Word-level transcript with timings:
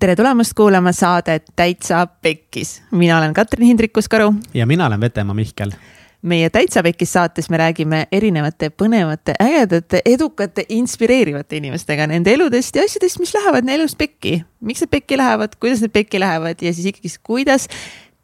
tere 0.00 0.16
tulemast 0.16 0.54
kuulama 0.56 0.92
saadet 0.92 1.44
Täitsa 1.56 2.06
Pekkis. 2.06 2.82
mina 2.90 3.18
olen 3.18 3.34
Katrin 3.34 3.66
Hindrikus-Karu. 3.66 4.34
ja 4.54 4.66
mina 4.66 4.86
olen 4.86 5.00
Vetemaa 5.00 5.34
Mihkel. 5.34 5.70
meie 6.22 6.50
Täitsa 6.50 6.82
Pekkis 6.82 7.12
saates 7.12 7.50
me 7.50 7.56
räägime 7.56 8.06
erinevate 8.12 8.70
põnevate, 8.82 9.34
ägedate, 9.42 10.02
edukate, 10.04 10.64
inspireerivate 10.68 11.56
inimestega 11.56 12.06
nende 12.06 12.32
eludest 12.32 12.76
ja 12.76 12.82
asjadest, 12.84 13.18
mis 13.18 13.34
lähevad 13.34 13.64
neil 13.64 13.80
elus 13.80 13.96
pekki. 13.96 14.44
miks 14.60 14.80
need 14.80 14.90
pekki 14.90 15.16
lähevad, 15.16 15.56
kuidas 15.60 15.80
need 15.80 15.92
pekki 15.92 16.20
lähevad 16.20 16.62
ja 16.62 16.72
siis 16.72 16.86
ikkagi, 16.86 17.14
kuidas 17.22 17.68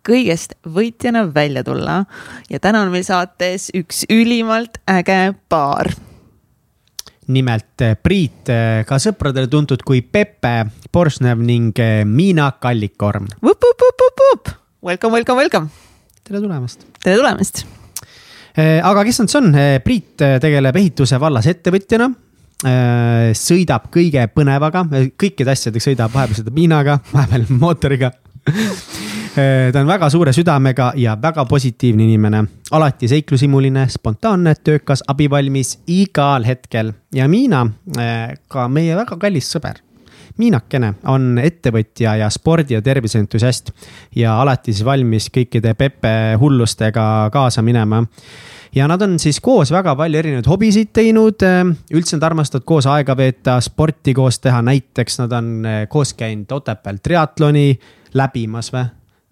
kõigest 0.08 0.56
võitjana 0.64 1.34
välja 1.34 1.64
tulla. 1.64 2.04
ja 2.50 2.60
täna 2.60 2.82
on 2.82 2.90
meil 2.90 3.04
saates 3.04 3.68
üks 3.74 4.04
ülimalt 4.08 4.80
äge 4.88 5.34
paar 5.48 5.92
nimelt 7.32 7.80
eh, 7.82 7.94
Priit, 8.02 8.48
eh, 8.52 8.82
ka 8.86 8.98
sõpradele 9.02 9.50
tuntud 9.50 9.82
kui 9.86 10.02
Pepe 10.02 10.66
Borsnev 10.92 11.40
ning 11.42 11.76
eh, 11.82 12.04
Miina 12.06 12.50
Kallikorm. 12.60 13.28
Welcome, 14.86 15.12
welcome, 15.16 15.38
welcome. 15.40 15.68
tere 16.22 16.40
tulemast. 16.40 16.86
tere 17.02 17.16
tulemast. 17.16 17.64
aga 18.56 19.02
kes 19.04 19.18
nad 19.20 19.30
siis 19.30 19.38
on? 19.40 19.50
Priit 19.84 20.22
tegeleb 20.40 20.78
ehituse 20.80 21.18
vallas 21.20 21.46
ettevõtjana 21.50 22.08
sõidab 23.36 23.90
kõige 23.92 24.22
põnevaga, 24.32 24.86
kõikide 25.20 25.52
asjadega 25.52 25.84
sõidab, 25.84 26.14
vahepeal 26.14 26.40
sõidab 26.40 26.56
Miinaga, 26.56 26.96
vahepeal 27.12 27.44
mootoriga 27.52 28.14
ta 29.72 29.80
on 29.80 29.86
väga 29.88 30.08
suure 30.10 30.32
südamega 30.32 30.92
ja 30.96 31.16
väga 31.22 31.44
positiivne 31.44 32.04
inimene, 32.04 32.44
alati 32.72 33.08
seiklushimuline, 33.08 33.86
spontaanne, 33.92 34.54
töökas, 34.64 35.02
abivalmis 35.08 35.76
igal 35.92 36.46
hetkel 36.46 36.92
ja 37.14 37.28
Miina, 37.28 37.66
äh, 37.98 38.32
ka 38.48 38.68
meie 38.72 38.96
väga 38.96 39.18
kallis 39.20 39.50
sõber. 39.52 39.82
Miinakene 40.36 40.94
on 41.08 41.38
ettevõtja 41.40 42.16
ja 42.20 42.26
spordi 42.32 42.74
ja 42.76 42.82
terviseentusiast 42.84 43.70
ja 44.16 44.34
alati 44.40 44.74
siis 44.74 44.84
valmis 44.84 45.30
kõikide 45.32 45.72
Pepe 45.74 46.10
hullustega 46.40 47.30
kaasa 47.32 47.64
minema 47.64 48.02
ja 48.76 48.88
nad 48.88 49.00
on 49.02 49.16
siis 49.20 49.40
koos 49.40 49.72
väga 49.72 49.94
palju 49.96 50.20
erinevaid 50.20 50.48
hobisid 50.48 50.92
teinud. 50.96 51.44
Äh, 51.44 51.64
üldse 51.92 52.16
nad 52.16 52.30
armastavad 52.30 52.64
koos 52.64 52.88
aega 52.88 53.16
veeta, 53.16 53.60
sporti 53.60 54.16
koos 54.16 54.40
teha, 54.40 54.62
näiteks 54.64 55.20
nad 55.24 55.32
on 55.36 55.56
koos 55.88 56.14
käinud 56.16 56.52
Otepääl 56.56 57.04
triatloni 57.04 57.72
läbimas 58.16 58.72
või? 58.72 58.86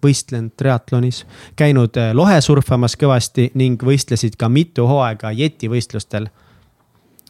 Võistlenud 0.04 0.54
triatlonis, 0.56 1.24
käinud 1.58 1.96
äh, 2.00 2.12
lohe 2.16 2.38
surfamas 2.44 2.96
kõvasti 3.00 3.50
ning 3.58 3.80
võistlesid 3.82 4.38
ka 4.40 4.48
mitu 4.48 4.88
hooaega 4.90 5.32
jetivõistlustel. 5.34 6.28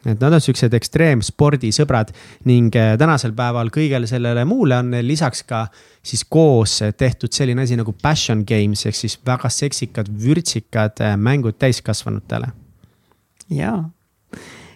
et 0.04 0.20
nad 0.20 0.34
on 0.36 0.40
siuksed 0.40 0.74
ekstreemspordisõbrad 0.76 2.12
ning 2.44 2.76
äh, 2.76 2.94
tänasel 3.00 3.32
päeval 3.32 3.70
kõigele 3.72 4.06
sellele 4.06 4.44
muule 4.44 4.76
on 4.76 4.90
neil 4.90 5.06
lisaks 5.06 5.42
ka 5.42 5.66
siis 6.02 6.24
koos 6.28 6.82
tehtud 6.96 7.32
selline 7.32 7.62
asi 7.62 7.76
nagu 7.76 7.92
passion 8.02 8.44
games 8.44 8.86
ehk 8.86 8.96
siis 8.96 9.18
väga 9.26 9.48
seksikad, 9.48 10.08
vürtsikad 10.08 11.00
äh, 11.00 11.16
mängud 11.16 11.58
täiskasvanutele. 11.58 12.52
jaa 13.50 13.84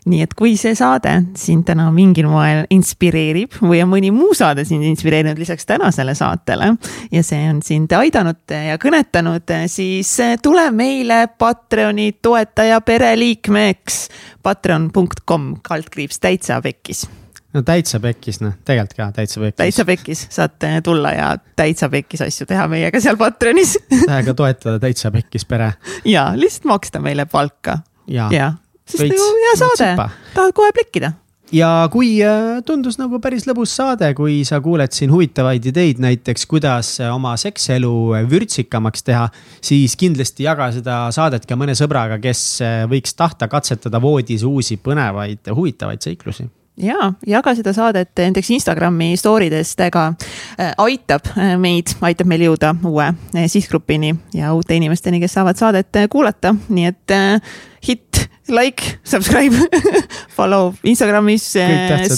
nii 0.08 0.24
et 0.24 0.34
kui 0.38 0.56
see 0.60 0.74
saade 0.78 1.12
sind 1.38 1.66
täna 1.68 1.88
mingil 1.94 2.28
moel 2.30 2.64
inspireerib 2.74 3.58
või 3.62 3.82
on 3.84 3.92
mõni 3.92 4.12
muu 4.14 4.34
saade 4.36 4.64
sind 4.68 4.86
inspireerinud 4.88 5.38
lisaks 5.40 5.68
tänasele 5.68 6.14
saatele 6.18 6.72
ja 7.12 7.22
see 7.26 7.44
on 7.50 7.62
sind 7.64 7.92
aidanud 7.96 8.56
ja 8.68 8.78
kõnetanud, 8.80 9.54
siis 9.70 10.14
tule 10.42 10.68
meile 10.74 11.26
Patreoni 11.38 12.12
toetaja 12.22 12.80
pereliikmeks. 12.80 14.08
Patreon.com 14.42 15.54
kaldkriips 15.62 16.20
täitsa 16.22 16.60
pekkis 16.64 17.06
no 17.54 17.62
täitsa 17.66 18.00
pekkis, 18.00 18.40
noh, 18.44 18.54
tegelikult 18.66 18.96
ka 18.98 19.08
täitsa 19.16 19.40
pekkis. 19.40 19.58
täitsa 19.62 19.84
pekkis, 19.88 20.24
saate 20.34 20.72
tulla 20.84 21.12
ja 21.16 21.30
täitsa 21.56 21.88
pekkis 21.92 22.22
asju 22.28 22.46
teha 22.48 22.68
meiega 22.70 23.00
seal 23.00 23.18
Patreonis 23.20 23.76
täiega 23.90 24.34
toetada 24.36 24.78
täitsa 24.82 25.12
pekkis 25.14 25.46
pere. 25.48 25.72
ja 26.14 26.30
lihtsalt 26.36 26.68
maksta 26.72 27.02
meile 27.04 27.26
palka. 27.26 27.80
ja, 28.06 28.28
ja 28.32 28.52
sest 28.88 29.04
Veits, 29.04 29.14
nagu 29.14 29.46
hea 29.46 29.56
saade, 29.62 30.10
tahad 30.34 30.56
kohe 30.56 30.74
plekkida 30.76 31.14
ja 31.54 31.88
kui 31.92 32.18
äh, 32.24 32.58
tundus 32.66 32.98
nagu 33.00 33.20
päris 33.22 33.46
lõbus 33.48 33.72
saade, 33.78 34.10
kui 34.16 34.40
sa 34.48 34.60
kuuled 34.64 34.92
siin 34.94 35.12
huvitavaid 35.12 35.68
ideid, 35.70 36.02
näiteks 36.02 36.46
kuidas 36.50 36.94
äh, 37.00 37.12
oma 37.14 37.34
sekselu 37.40 37.94
äh, 38.18 38.26
vürtsikamaks 38.30 39.06
teha, 39.06 39.28
siis 39.64 39.96
kindlasti 40.00 40.46
jaga 40.48 40.70
seda 40.74 41.00
saadet 41.14 41.48
ka 41.48 41.58
mõne 41.58 41.76
sõbraga, 41.78 42.20
kes 42.22 42.44
võiks 42.90 43.16
tahta 43.16 43.48
katsetada 43.50 44.00
voodis 44.02 44.44
uusi 44.46 44.78
põnevaid, 44.82 45.48
huvitavaid 45.54 46.04
seiklusi 46.04 46.48
ja 46.82 47.12
jaga 47.26 47.54
seda 47.58 47.72
saadet 47.76 48.12
näiteks 48.18 48.50
Instagrami 48.56 49.12
story 49.18 49.50
destega 49.52 50.08
äh,. 50.58 50.72
aitab 50.78 51.32
meid, 51.60 51.94
aitab 52.04 52.30
meil 52.30 52.46
jõuda 52.48 52.74
uue 52.88 53.08
äh, 53.08 53.48
sihtgrupini 53.50 54.14
ja 54.36 54.52
uute 54.56 54.78
inimesteni, 54.78 55.20
kes 55.22 55.36
saavad 55.38 55.58
saadet 55.60 55.98
äh, 55.98 56.08
kuulata, 56.10 56.54
nii 56.68 56.86
et 56.90 57.14
äh, 57.14 57.58
hit 57.84 58.24
like, 58.48 58.98
subscribe 59.04 59.58
follow 60.36 60.72
Instagramis, 60.82 61.50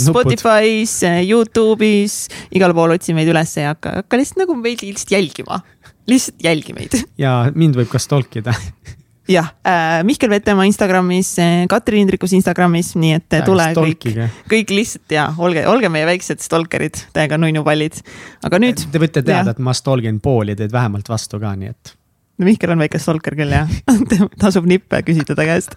Spotify's, 0.04 1.00
Youtube'is, 1.27 2.22
igal 2.54 2.77
pool 2.77 2.94
otsi 2.94 3.16
meid 3.16 3.31
üles 3.32 3.56
ja 3.59 3.75
hakka, 3.75 4.00
hakka 4.03 4.21
lihtsalt 4.21 4.44
nagu 4.44 4.56
meid 4.60 4.84
lihtsalt 4.87 5.16
jälgima. 5.16 5.62
lihtsalt 6.10 6.44
jälgi 6.44 6.77
meid. 6.77 6.97
ja 7.19 7.50
mind 7.54 7.78
võib 7.81 7.91
ka 7.92 8.00
stalkida 8.03 8.54
jah 9.28 9.53
äh,, 9.66 10.00
Mihkel 10.06 10.31
Vetemaa 10.31 10.64
Instagramis, 10.69 11.34
eh, 11.38 11.66
Katrin 11.70 12.04
Hindrikus 12.04 12.32
Instagramis, 12.36 12.94
nii 12.98 13.14
et 13.19 13.38
ja, 13.41 13.44
tule 13.47 13.69
kõik, 13.76 14.08
kõik 14.50 14.75
lihtsalt 14.75 15.14
ja 15.14 15.28
olge, 15.38 15.66
olge 15.70 15.92
meie 15.92 16.08
väiksed 16.08 16.42
stalkerid, 16.44 17.04
täiega 17.14 17.38
nunnupallid. 17.41 18.00
aga 18.47 18.62
nüüd. 18.62 18.84
Te 18.91 19.03
võite 19.03 19.25
teada, 19.26 19.54
et 19.54 19.62
ma 19.62 19.76
stalgin 19.76 20.20
pooli 20.25 20.56
teid 20.59 20.72
vähemalt 20.72 21.09
vastu 21.09 21.41
ka, 21.42 21.54
nii 21.56 21.72
et 21.75 21.97
no 22.41 22.48
Mihkel 22.48 22.72
on 22.72 22.80
väike 22.80 22.98
stalker 23.00 23.36
küll 23.38 23.53
jah 23.53 23.70
tasub 24.42 24.66
nippe 24.69 25.03
küsida 25.06 25.36
ta 25.36 25.47
käest. 25.48 25.76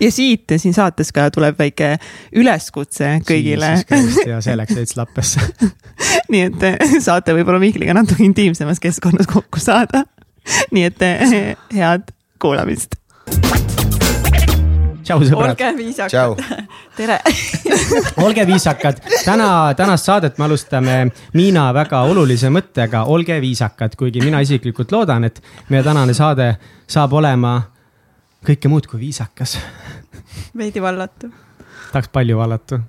ja 0.00 0.10
siit 0.14 0.54
siin 0.62 0.76
saates 0.76 1.10
ka 1.14 1.26
tuleb 1.34 1.58
väike 1.58 1.96
üleskutse 2.38 3.18
kõigile. 3.26 3.74
ja 4.28 4.40
see 4.44 4.56
läks 4.56 4.76
veits 4.78 4.96
lappesse 4.98 5.42
nii 6.32 6.48
et 6.48 6.66
eh, 6.70 6.98
saate 7.04 7.34
võib-olla 7.36 7.60
Mihkliga 7.62 7.96
natuke 7.96 8.24
intiimsemas 8.26 8.82
keskkonnas 8.82 9.28
kokku 9.30 9.62
saada. 9.62 10.04
nii 10.70 10.90
et 10.92 11.08
head 11.74 12.14
kuulamist 12.44 12.98
tšau, 15.04 15.20
sõbrad. 15.24 15.52
olge 15.54 15.70
viisakad. 15.78 16.42
tere 16.98 17.18
olge 18.24 18.46
viisakad. 18.48 19.00
täna, 19.24 19.48
tänast 19.76 20.08
saadet 20.08 20.38
me 20.38 20.44
alustame 20.48 20.96
Miina 21.36 21.68
väga 21.76 22.02
olulise 22.08 22.50
mõttega, 22.52 23.04
olge 23.08 23.38
viisakad, 23.40 23.96
kuigi 24.00 24.22
mina 24.24 24.42
isiklikult 24.44 24.92
loodan, 24.92 25.24
et 25.28 25.40
meie 25.72 25.84
tänane 25.86 26.16
saade 26.16 26.50
saab 26.90 27.16
olema 27.20 27.56
kõike 28.44 28.68
muud 28.68 28.88
kui 28.90 29.00
viisakas. 29.06 29.56
veidi 30.56 30.82
vallatu. 30.82 31.32
tahaks 31.92 32.12
palju 32.12 32.38
vallatu 32.38 32.80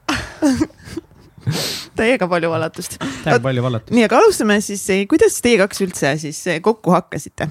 täiega 1.96 2.28
palju 2.28 2.50
vallatust. 2.52 3.00
täiega 3.24 3.40
palju 3.40 3.64
vallatust. 3.64 3.96
nii, 3.96 4.08
aga 4.10 4.20
alustame 4.20 4.60
siis, 4.62 4.84
kuidas 5.08 5.40
teie 5.42 5.60
kaks 5.64 5.84
üldse 5.88 6.16
siis 6.28 6.44
kokku 6.62 6.96
hakkasite? 6.96 7.50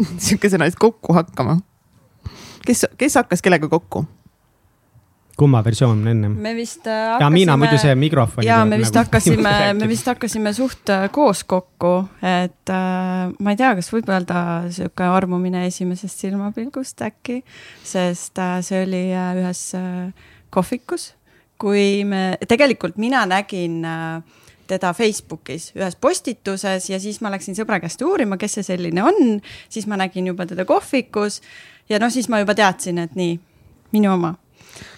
sihuke 0.24 0.52
sõna, 0.52 0.70
et 0.70 0.78
kokku 0.78 1.16
hakkama 1.16 1.60
kes, 2.66 2.86
kes 2.98 3.20
hakkas 3.20 3.42
kellega 3.42 3.68
kokku? 3.68 4.04
kumma 5.40 5.62
versioon 5.64 6.02
on 6.02 6.08
ennem? 6.08 6.32
me 6.36 6.54
vist 6.54 6.84
hakkasime. 6.84 7.24
ja 7.24 7.30
Miina 7.30 7.56
muidu 7.56 7.78
see 7.80 7.94
mikrofon. 7.96 8.44
ja 8.44 8.58
me 8.68 8.78
vist 8.78 8.94
nagu 8.94 9.08
hakkasime, 9.08 9.54
me 9.78 9.88
vist 9.88 10.10
hakkasime 10.10 10.52
suht 10.56 10.92
äh, 10.92 11.06
koos 11.12 11.44
kokku, 11.48 11.94
et 12.20 12.72
äh, 12.72 13.30
ma 13.32 13.54
ei 13.54 13.60
tea, 13.60 13.72
kas 13.78 13.88
võib 13.94 14.10
öelda 14.12 14.42
sihuke 14.74 15.08
armumine 15.08 15.64
esimesest 15.70 16.26
silmapilgust 16.26 17.00
äkki, 17.08 17.40
sest 17.84 18.42
äh, 18.42 18.58
see 18.66 18.84
oli 18.84 19.06
äh, 19.14 19.32
ühes 19.40 19.64
äh, 19.78 20.28
kohvikus, 20.52 21.14
kui 21.60 22.04
me, 22.08 22.36
tegelikult 22.48 23.00
mina 23.00 23.24
nägin 23.30 23.80
äh, 23.88 24.39
teda 24.70 24.92
Facebookis 24.96 25.70
ühes 25.78 25.98
postituses 26.00 26.88
ja 26.90 27.00
siis 27.02 27.20
ma 27.24 27.32
läksin 27.34 27.58
sõbra 27.58 27.80
käest 27.82 28.02
uurima, 28.06 28.38
kes 28.40 28.58
see 28.58 28.68
selline 28.72 29.04
on, 29.04 29.38
siis 29.68 29.88
ma 29.90 29.98
nägin 30.00 30.30
juba 30.30 30.46
teda 30.48 30.66
kohvikus 30.68 31.40
ja 31.90 32.00
noh, 32.02 32.12
siis 32.12 32.30
ma 32.30 32.40
juba 32.42 32.54
teadsin, 32.58 33.02
et 33.02 33.16
nii, 33.18 33.38
minu 33.94 34.12
oma. 34.14 34.34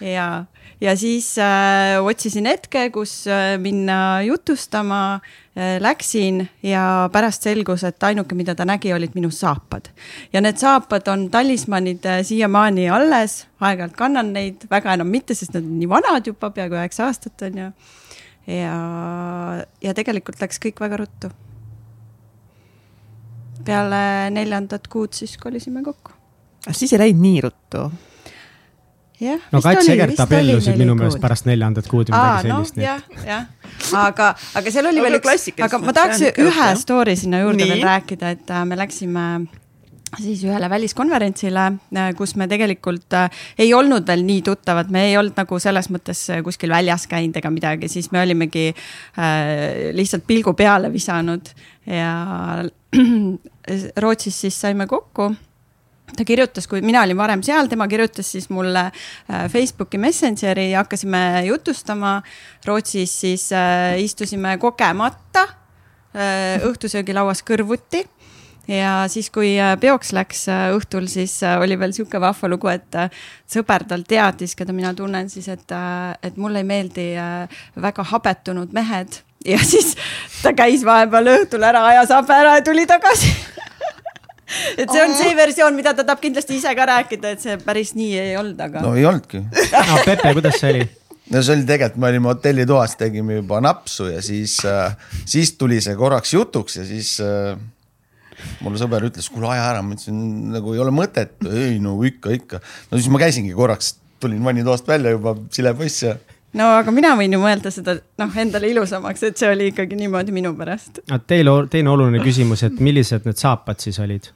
ja, 0.05 0.45
ja 0.81 0.97
siis 0.97 1.35
äh, 1.41 1.97
otsisin 2.05 2.47
hetke, 2.47 2.91
kus 2.95 3.23
äh, 3.27 3.57
minna 3.59 4.23
jutustama 4.27 5.15
äh,. 5.15 5.81
Läksin 5.81 6.49
ja 6.65 7.11
pärast 7.13 7.45
selgus, 7.45 7.83
et 7.85 8.03
ainuke, 8.09 8.35
mida 8.35 8.55
ta 8.57 8.65
nägi, 8.65 8.93
olid 8.95 9.13
minu 9.15 9.31
saapad. 9.31 9.91
ja 10.33 10.41
need 10.41 10.57
saapad 10.57 11.09
on 11.13 11.27
talismanid 11.31 12.07
äh, 12.09 12.23
siiamaani 12.25 12.89
alles, 12.91 13.47
aeg-ajalt 13.61 13.97
kannan 13.97 14.33
neid, 14.33 14.65
väga 14.71 14.95
enam 14.97 15.13
mitte, 15.13 15.35
sest 15.35 15.53
nad 15.53 15.65
on 15.65 15.79
nii 15.79 15.89
vanad 15.89 16.27
juba, 16.27 16.51
peaaegu 16.51 16.81
üheksa 16.81 17.11
aastat 17.11 17.45
on 17.49 17.59
ju. 17.59 17.67
ja, 17.67 18.02
ja 18.47 19.95
tegelikult 19.95 20.41
läks 20.43 20.59
kõik 20.63 20.81
väga 20.83 21.03
ruttu 21.05 21.31
peale 23.65 24.31
neljandat 24.35 24.89
kuud 24.91 25.15
siis 25.15 25.37
kolisime 25.39 25.85
kokku 25.87 26.17
aga 26.67 26.75
siis 26.79 26.93
ei 26.93 27.03
läinud 27.05 27.23
nii 27.23 27.41
ruttu? 27.47 27.85
jah. 29.23 29.47
no 29.53 29.61
Kats 29.63 29.89
Egert 29.93 30.21
abiellusid 30.25 30.79
minu 30.81 30.97
meelest 30.99 31.21
pärast 31.23 31.49
neljandat 31.49 31.89
kuud 31.91 32.11
või 32.11 32.19
midagi 32.19 32.51
sellist 32.51 32.79
no,. 32.79 32.85
jah, 32.87 33.03
jah, 33.27 33.49
aga, 34.03 34.33
aga 34.59 34.75
seal 34.75 34.91
oli 34.91 35.05
veel 35.05 35.19
üks, 35.21 35.49
aga 35.67 35.83
ma 35.83 35.97
tahaks 35.97 36.25
ühe 36.33 36.71
story 36.81 37.17
sinna 37.19 37.43
juurde 37.45 37.63
Nii. 37.63 37.75
veel 37.75 37.85
rääkida, 37.87 38.33
et 38.37 38.55
äh, 38.55 38.65
me 38.69 38.79
läksime 38.79 39.27
siis 40.21 40.43
ühele 40.45 40.69
väliskonverentsile, 40.71 41.67
äh, 41.97 42.11
kus 42.19 42.35
me 42.37 42.49
tegelikult 42.51 43.17
äh, 43.17 43.45
ei 43.59 43.73
olnud 43.75 44.07
veel 44.09 44.25
nii 44.27 44.43
tuttavad, 44.47 44.91
me 44.93 45.07
ei 45.11 45.17
olnud 45.21 45.39
nagu 45.39 45.61
selles 45.63 45.89
mõttes 45.95 46.25
kuskil 46.45 46.75
väljas 46.75 47.07
käinud 47.11 47.39
ega 47.41 47.53
midagi, 47.53 47.89
siis 47.93 48.11
me 48.13 48.23
olimegi 48.25 48.69
äh, 48.73 49.93
lihtsalt 49.97 50.27
pilgu 50.29 50.57
peale 50.59 50.93
visanud 50.93 51.55
ja 51.87 52.13
Rootsis 54.03 54.43
siis 54.45 54.61
saime 54.61 54.87
kokku 54.91 55.33
ta 56.17 56.25
kirjutas, 56.25 56.67
kui 56.69 56.83
mina 56.85 57.03
olin 57.07 57.17
varem 57.17 57.43
seal, 57.45 57.69
tema 57.71 57.87
kirjutas 57.89 58.29
siis 58.35 58.49
mulle 58.53 58.87
äh, 58.89 59.47
Facebooki 59.53 59.99
Messengeri 59.99 60.71
ja 60.71 60.83
hakkasime 60.83 61.43
jutustama. 61.47 62.21
Rootsis 62.67 63.15
siis 63.21 63.49
äh, 63.57 63.97
istusime 64.03 64.57
kogemata 64.61 65.47
äh, 65.47 66.61
õhtusöögilauas 66.69 67.45
kõrvuti 67.49 68.05
ja 68.69 68.93
siis, 69.11 69.31
kui 69.31 69.55
äh, 69.61 69.75
peoks 69.81 70.13
läks 70.15 70.47
äh, 70.51 70.69
õhtul, 70.77 71.09
siis 71.11 71.35
äh, 71.47 71.59
oli 71.63 71.79
veel 71.79 71.95
sihuke 71.97 72.21
vahva 72.23 72.51
lugu, 72.51 72.71
et 72.71 72.99
sõber 73.51 73.87
tal 73.89 74.05
teadis, 74.09 74.55
keda 74.59 74.75
mina 74.77 74.93
tunnen 74.95 75.31
siis, 75.33 75.49
et, 75.53 75.75
et 76.23 76.39
mulle 76.41 76.63
ei 76.63 76.69
meeldi 76.69 77.09
väga 77.83 78.07
habetunud 78.13 78.75
mehed 78.77 79.23
ja 79.47 79.59
siis 79.73 79.97
ta 80.43 80.55
käis 80.57 80.87
vahepeal 80.87 81.35
õhtul 81.37 81.67
ära, 81.67 81.87
ajas 81.93 82.15
habe 82.15 82.39
ära 82.39 82.57
ja 82.61 82.65
tuli 82.67 82.87
tagasi 82.87 83.33
et 84.81 84.89
see 84.89 85.03
on 85.03 85.15
see 85.19 85.37
versioon, 85.37 85.77
mida 85.77 85.95
ta 85.97 86.07
tahab 86.07 86.23
kindlasti 86.23 86.61
ise 86.61 86.75
ka 86.79 86.89
rääkida, 86.95 87.37
et 87.37 87.45
see 87.45 87.59
päris 87.63 87.97
nii 87.99 88.17
ei 88.29 88.35
olnud, 88.39 88.59
aga. 88.63 88.87
no 88.87 88.97
ei 88.99 89.07
olnudki 89.09 89.43
no 89.43 90.03
Pepe, 90.07 90.37
kuidas 90.39 90.61
see 90.63 90.77
oli? 90.77 90.89
no 91.35 91.43
see 91.43 91.59
oli 91.59 91.67
tegelikult, 91.67 91.99
me 91.99 92.13
olime 92.15 92.31
hotellitoas, 92.31 92.95
tegime 93.01 93.43
juba 93.43 93.59
napsu 93.65 94.13
ja 94.13 94.23
siis 94.23 94.61
siis 95.27 95.57
tuli 95.59 95.83
see 95.83 95.99
korraks 95.99 96.39
jutuks 96.39 96.79
ja 96.79 96.87
siis 96.87 97.17
mulle 98.61 98.81
sõber 98.81 99.07
ütles, 99.09 99.29
kuule 99.33 99.51
aja 99.53 99.71
ära, 99.71 99.81
ma 99.85 99.97
ütlesin 99.97 100.53
nagu 100.55 100.75
ei 100.77 100.83
ole 100.83 100.95
mõtet, 100.95 101.35
ei 101.49 101.81
no 101.83 101.97
ikka, 102.07 102.35
ikka. 102.37 102.63
no 102.91 103.01
siis 103.01 103.11
ma 103.13 103.23
käisingi 103.23 103.55
korraks, 103.57 103.97
tulin 104.23 104.43
vannitoast 104.45 104.89
välja 104.89 105.15
juba, 105.15 105.37
sile 105.55 105.75
poiss 105.79 106.05
ja 106.07 106.17
no 106.59 106.69
aga 106.79 106.95
mina 106.95 107.15
võin 107.19 107.33
ju 107.35 107.41
mõelda 107.43 107.73
seda 107.75 107.97
noh, 108.21 108.37
endale 108.45 108.71
ilusamaks, 108.73 109.25
et 109.29 109.41
see 109.41 109.51
oli 109.55 109.71
ikkagi 109.73 109.97
niimoodi 109.99 110.35
minu 110.37 110.53
pärast. 110.59 111.01
Teil 111.27 111.51
teine 111.73 111.93
oluline 111.95 112.23
küsimus, 112.25 112.65
et 112.69 112.79
millised 112.83 113.29
need 113.29 113.41
saapad 113.41 113.81
siis 113.83 113.99
olid? 114.03 114.31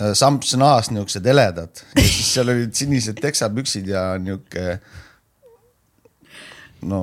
Äh, 0.00 0.14
sampsnaas 0.16 0.88
niisugused 0.94 1.26
heledad 1.28 1.82
ja 1.98 2.06
siis 2.06 2.32
seal 2.36 2.48
olid 2.48 2.72
sinised 2.78 3.18
teksapüksid 3.20 3.90
ja 3.90 4.14
niisugune 4.22 4.78
no 6.88 7.00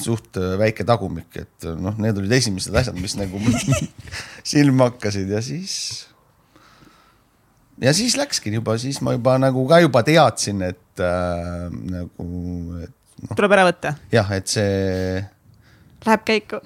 suht 0.00 0.38
äh, 0.40 0.54
väike 0.60 0.86
tagumik, 0.88 1.30
et 1.36 1.68
äh, 1.68 1.76
noh, 1.76 1.96
need 2.00 2.18
olid 2.20 2.32
esimesed 2.38 2.74
asjad, 2.76 2.98
mis 3.00 3.16
nagu 3.20 3.40
silma 4.54 4.90
hakkasid 4.90 5.30
ja 5.34 5.42
siis. 5.44 5.76
ja 7.82 7.94
siis 7.96 8.16
läkski 8.20 8.54
juba, 8.54 8.78
siis 8.80 9.00
ma 9.04 9.16
juba 9.16 9.36
nagu 9.42 9.66
ka 9.68 9.82
juba 9.84 10.04
teadsin, 10.06 10.64
et 10.70 11.04
äh, 11.04 11.70
nagu, 11.70 12.80
et 12.82 12.92
no,. 13.28 13.36
tuleb 13.36 13.56
ära 13.58 13.68
võtta. 13.70 13.96
jah, 14.12 14.34
et 14.36 14.50
see. 14.50 15.22
Läheb 16.04 16.26
käiku. 16.28 16.60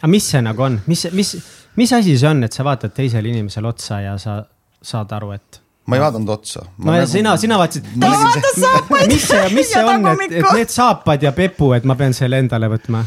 aga 0.00 0.10
mis 0.12 0.26
see 0.32 0.44
nagu 0.44 0.68
on, 0.68 0.82
mis, 0.88 1.06
mis 1.16 1.36
mis 1.76 1.92
asi 1.92 2.18
see 2.18 2.28
on, 2.28 2.44
et 2.44 2.52
sa 2.52 2.64
vaatad 2.66 2.94
teisele 2.94 3.30
inimesele 3.30 3.70
otsa 3.70 4.00
ja 4.04 4.16
sa 4.20 4.40
saad 4.82 5.12
aru, 5.16 5.34
et? 5.36 5.60
Ma 5.90 5.98
ei 5.98 6.04
vaadanud 6.04 6.32
otsa. 6.32 6.62
no 6.78 6.94
ja 6.94 7.04
nagu... 7.04 7.12
sina, 7.12 7.34
sina 7.40 7.58
vaatasid. 7.60 7.88
ta 8.00 8.12
vaatas 8.14 8.60
saapaid. 8.64 9.10
mis 9.12 9.26
see, 9.28 9.48
mis 9.56 9.72
see 9.72 9.82
on, 9.84 10.06
et, 10.14 10.36
et 10.42 10.52
need 10.58 10.72
saapad 10.72 11.26
ja 11.26 11.34
pepu, 11.36 11.72
et 11.76 11.88
ma 11.88 11.96
pean 11.98 12.16
selle 12.16 12.40
endale 12.42 12.70
võtma 12.72 13.02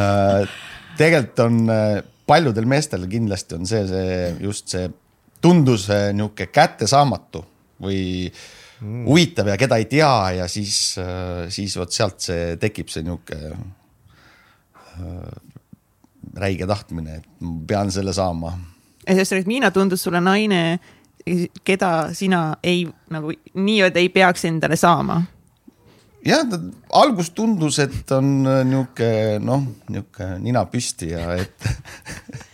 äh,? 0.00 0.58
tegelikult 0.98 1.44
on 1.46 1.62
äh, 1.74 2.02
paljudel 2.30 2.68
meestel 2.70 3.08
kindlasti 3.10 3.58
on 3.58 3.70
see, 3.70 3.86
see 3.90 4.18
just 4.44 4.74
see 4.74 4.90
tundus 5.44 5.88
äh, 5.92 6.10
niisugune 6.16 6.50
kättesaamatu 6.54 7.44
või 7.84 8.02
mm. 8.26 9.00
huvitav 9.08 9.50
ja 9.52 9.58
keda 9.60 9.80
ei 9.82 9.88
tea 9.90 10.12
ja 10.40 10.50
siis, 10.50 10.76
siis 11.52 11.74
vot 11.78 11.92
sealt 11.92 12.22
see 12.28 12.54
tekib 12.62 12.92
see 12.92 13.02
niisugune 13.06 13.54
räige 16.38 16.66
tahtmine, 16.66 17.20
et 17.20 17.26
ma 17.44 17.54
pean 17.68 17.92
selle 17.94 18.14
saama. 18.16 18.54
ühesõnaga, 19.10 19.48
Miina 19.50 19.70
tundus 19.74 20.04
sulle 20.06 20.20
naine, 20.24 20.78
keda 21.64 22.14
sina 22.14 22.56
ei 22.62 22.84
nagu 23.10 23.32
nii-öelda 23.54 24.02
ei 24.02 24.08
peaks 24.12 24.44
endale 24.44 24.76
saama? 24.76 25.22
jah, 26.24 26.44
algus 26.92 27.30
tundus, 27.36 27.78
et 27.78 28.12
on 28.16 28.30
nihuke 28.44 29.38
noh, 29.44 29.64
nihuke 29.88 30.34
nina 30.40 30.64
püsti 30.70 31.12
ja 31.12 31.34
et 31.36 31.68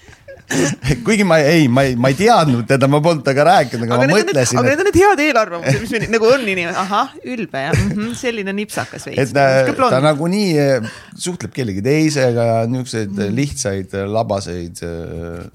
kuigi 1.07 1.25
ma 1.25 1.39
ei, 1.39 1.69
ma 1.69 1.85
ei, 1.87 1.95
ma 1.97 2.11
ei 2.11 2.17
teadnud 2.19 2.67
teda, 2.69 2.89
ma 2.91 3.01
polnud 3.05 3.23
temaga 3.27 3.47
rääkinud, 3.51 3.87
aga, 3.87 3.99
ma 4.01 4.19
mõtlesin. 4.19 4.59
aga 4.61 4.73
need 4.73 4.83
on 4.83 4.89
need 4.89 4.99
head 5.01 5.23
eelarvamused, 5.27 5.81
mis 5.85 5.95
meil 5.95 6.07
nagu 6.15 6.29
on 6.31 6.45
inimene, 6.45 6.75
ahah, 6.83 7.15
ülbe 7.23 7.65
ja 7.65 7.73
mm 7.75 7.93
-hmm, 7.93 8.17
selline 8.19 8.55
nipsakas 8.57 9.07
veits. 9.07 9.31
et 9.31 9.35
ta, 9.37 9.87
ta 9.95 10.03
nagunii 10.05 10.51
eh, 10.59 10.91
suhtleb 11.15 11.55
kellegi 11.55 11.85
teisega 11.87 12.49
ja 12.51 12.59
niisuguseid 12.67 13.11
mm 13.11 13.23
-hmm. 13.23 13.39
lihtsaid 13.41 13.97
labaseid 14.19 14.85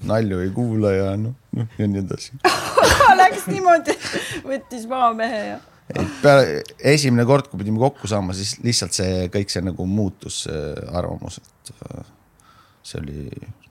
nalju 0.04 0.40
ei 0.40 0.50
kuula 0.56 0.92
ja 0.92 1.14
noh, 1.16 1.36
noh 1.52 1.78
ja 1.78 1.86
nii 1.86 2.04
edasi 2.04 2.32
Läks 3.20 3.46
niimoodi, 3.48 3.94
võttis 4.44 4.88
maamehe 4.88 5.46
ja 5.52 5.58
et 5.94 6.20
peale 6.22 6.62
esimene 6.78 7.24
kord, 7.28 7.46
kui 7.50 7.60
pidime 7.60 7.78
kokku 7.78 8.08
saama, 8.10 8.34
siis 8.34 8.56
lihtsalt 8.64 8.96
see 8.96 9.28
kõik 9.32 9.52
see 9.52 9.62
nagu 9.62 9.86
muutus, 9.86 10.42
see 10.46 10.62
arvamus, 10.98 11.38
et 11.38 11.72
see 12.86 13.00
oli 13.02 13.24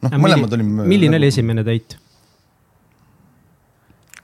noh, 0.03 0.17
mõlemad 0.19 0.57
olime. 0.57 0.88
milline 0.89 1.19
oli 1.21 1.31
esimene 1.31 1.63
date? 1.67 2.01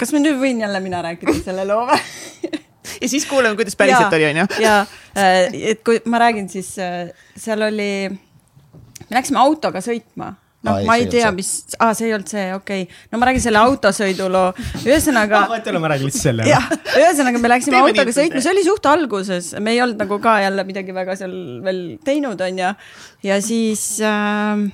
kas 0.01 0.11
ma 0.15 0.23
nüüd 0.23 0.39
võin 0.41 0.61
jälle 0.63 0.83
mina 0.83 1.03
rääkida 1.05 1.37
selle 1.45 1.67
loo 1.69 1.85
või 1.89 2.59
ja 3.01 3.09
siis 3.09 3.25
kuulame, 3.29 3.55
kuidas 3.55 3.77
päriselt 3.77 4.13
oli, 4.13 4.27
onju. 4.31 4.45
ja, 4.61 4.81
äh, 5.17 5.47
et 5.73 5.81
kui 5.85 6.01
ma 6.09 6.21
räägin, 6.21 6.49
siis 6.51 6.73
äh, 6.81 7.09
seal 7.39 7.61
oli, 7.69 7.91
me 8.11 9.19
läksime 9.19 9.41
autoga 9.41 9.81
sõitma 9.83 10.33
noh, 10.65 10.81
ma 10.85 10.97
ei 10.99 11.07
tea, 11.09 11.31
mis, 11.33 11.51
aa, 11.81 11.93
see 11.97 12.09
ei 12.09 12.15
olnud 12.15 12.29
see, 12.29 12.43
okei 12.55 12.83
okay., 12.85 12.99
no 13.11 13.21
ma 13.21 13.29
räägin 13.29 13.43
selle 13.45 13.61
autosõiduloo, 13.61 14.51
ühesõnaga. 14.83 15.45
ma 15.49 15.93
räägin 15.93 16.09
lihtsalt 16.09 16.27
selle. 16.27 16.45
jah, 16.49 16.67
ühesõnaga 16.99 17.41
me 17.41 17.53
läksime 17.53 17.77
Teeme 17.77 17.93
autoga 17.93 18.15
sõitma, 18.17 18.43
see 18.45 18.53
oli 18.53 18.65
suht 18.67 18.91
alguses, 18.91 19.53
me 19.59 19.73
ei 19.75 19.81
olnud 19.85 20.01
nagu 20.01 20.19
ka 20.21 20.37
jälle 20.43 20.67
midagi 20.67 20.95
väga 20.95 21.17
seal 21.19 21.33
veel 21.65 21.81
teinud, 22.05 22.45
onju. 22.49 22.75
ja 23.25 23.41
siis 23.45 23.87
äh, 24.05 24.69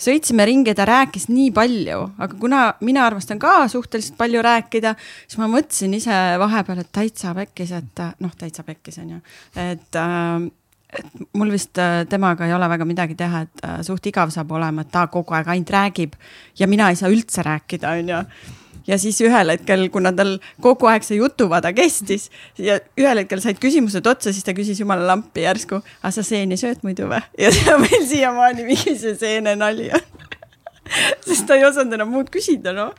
sõitsime 0.00 0.46
ringi, 0.48 0.74
ta 0.76 0.86
rääkis 0.88 1.28
nii 1.30 1.50
palju, 1.56 1.98
aga 2.18 2.38
kuna 2.40 2.62
mina 2.84 3.04
armastan 3.06 3.40
ka 3.42 3.64
suhteliselt 3.68 4.16
palju 4.20 4.42
rääkida, 4.44 4.94
siis 5.26 5.40
ma 5.40 5.50
mõtlesin 5.50 5.96
ise 5.98 6.20
vahepeal, 6.40 6.80
et 6.82 6.92
täitsa 6.92 7.34
pekkis, 7.36 7.74
et 7.76 8.06
noh, 8.20 8.32
täitsa 8.38 8.64
pekkis 8.66 9.00
on 9.02 9.16
ju, 9.16 9.20
et 9.60 10.00
äh, 10.00 10.48
et 10.90 11.06
mul 11.38 11.52
vist 11.54 11.78
äh, 11.78 12.02
temaga 12.10 12.48
ei 12.48 12.54
ole 12.54 12.66
väga 12.70 12.86
midagi 12.88 13.14
teha, 13.18 13.44
et 13.46 13.66
äh, 13.66 13.76
suht 13.86 14.06
igav 14.10 14.32
saab 14.34 14.50
olema, 14.56 14.82
et 14.82 14.90
ta 14.90 15.06
kogu 15.12 15.36
aeg 15.38 15.52
ainult 15.52 15.70
räägib 15.70 16.16
ja 16.58 16.66
mina 16.66 16.90
ei 16.90 16.98
saa 16.98 17.12
üldse 17.12 17.44
rääkida, 17.46 17.94
onju 18.00 18.24
ja 18.90 18.98
siis 18.98 19.20
ühel 19.24 19.54
hetkel, 19.54 19.86
kuna 19.94 20.12
tal 20.16 20.36
kogu 20.64 20.90
aeg 20.90 21.06
see 21.06 21.20
jutuvada 21.20 21.72
kestis 21.76 22.28
ja 22.58 22.80
ühel 22.98 23.22
hetkel 23.22 23.42
said 23.42 23.60
küsimused 23.62 24.06
otsa, 24.10 24.34
siis 24.34 24.46
ta 24.46 24.54
küsis 24.56 24.80
jumala 24.82 25.06
lampi 25.12 25.46
järsku, 25.46 25.82
aga 26.02 26.14
sa 26.14 26.26
seeni 26.26 26.58
sööd 26.60 26.82
muidu 26.86 27.08
või? 27.10 27.22
ja 27.38 27.52
see 27.54 27.70
on 27.74 27.84
meil 27.84 28.06
siiamaani 28.10 28.66
mingi 28.68 28.96
see 28.98 29.14
seene 29.20 29.54
nali 29.58 29.90
on 29.94 30.06
sest 31.26 31.46
ta 31.46 31.58
ei 31.58 31.66
osanud 31.68 31.94
enam 31.98 32.10
muud 32.10 32.30
küsida, 32.34 32.74
noh. 32.76 32.94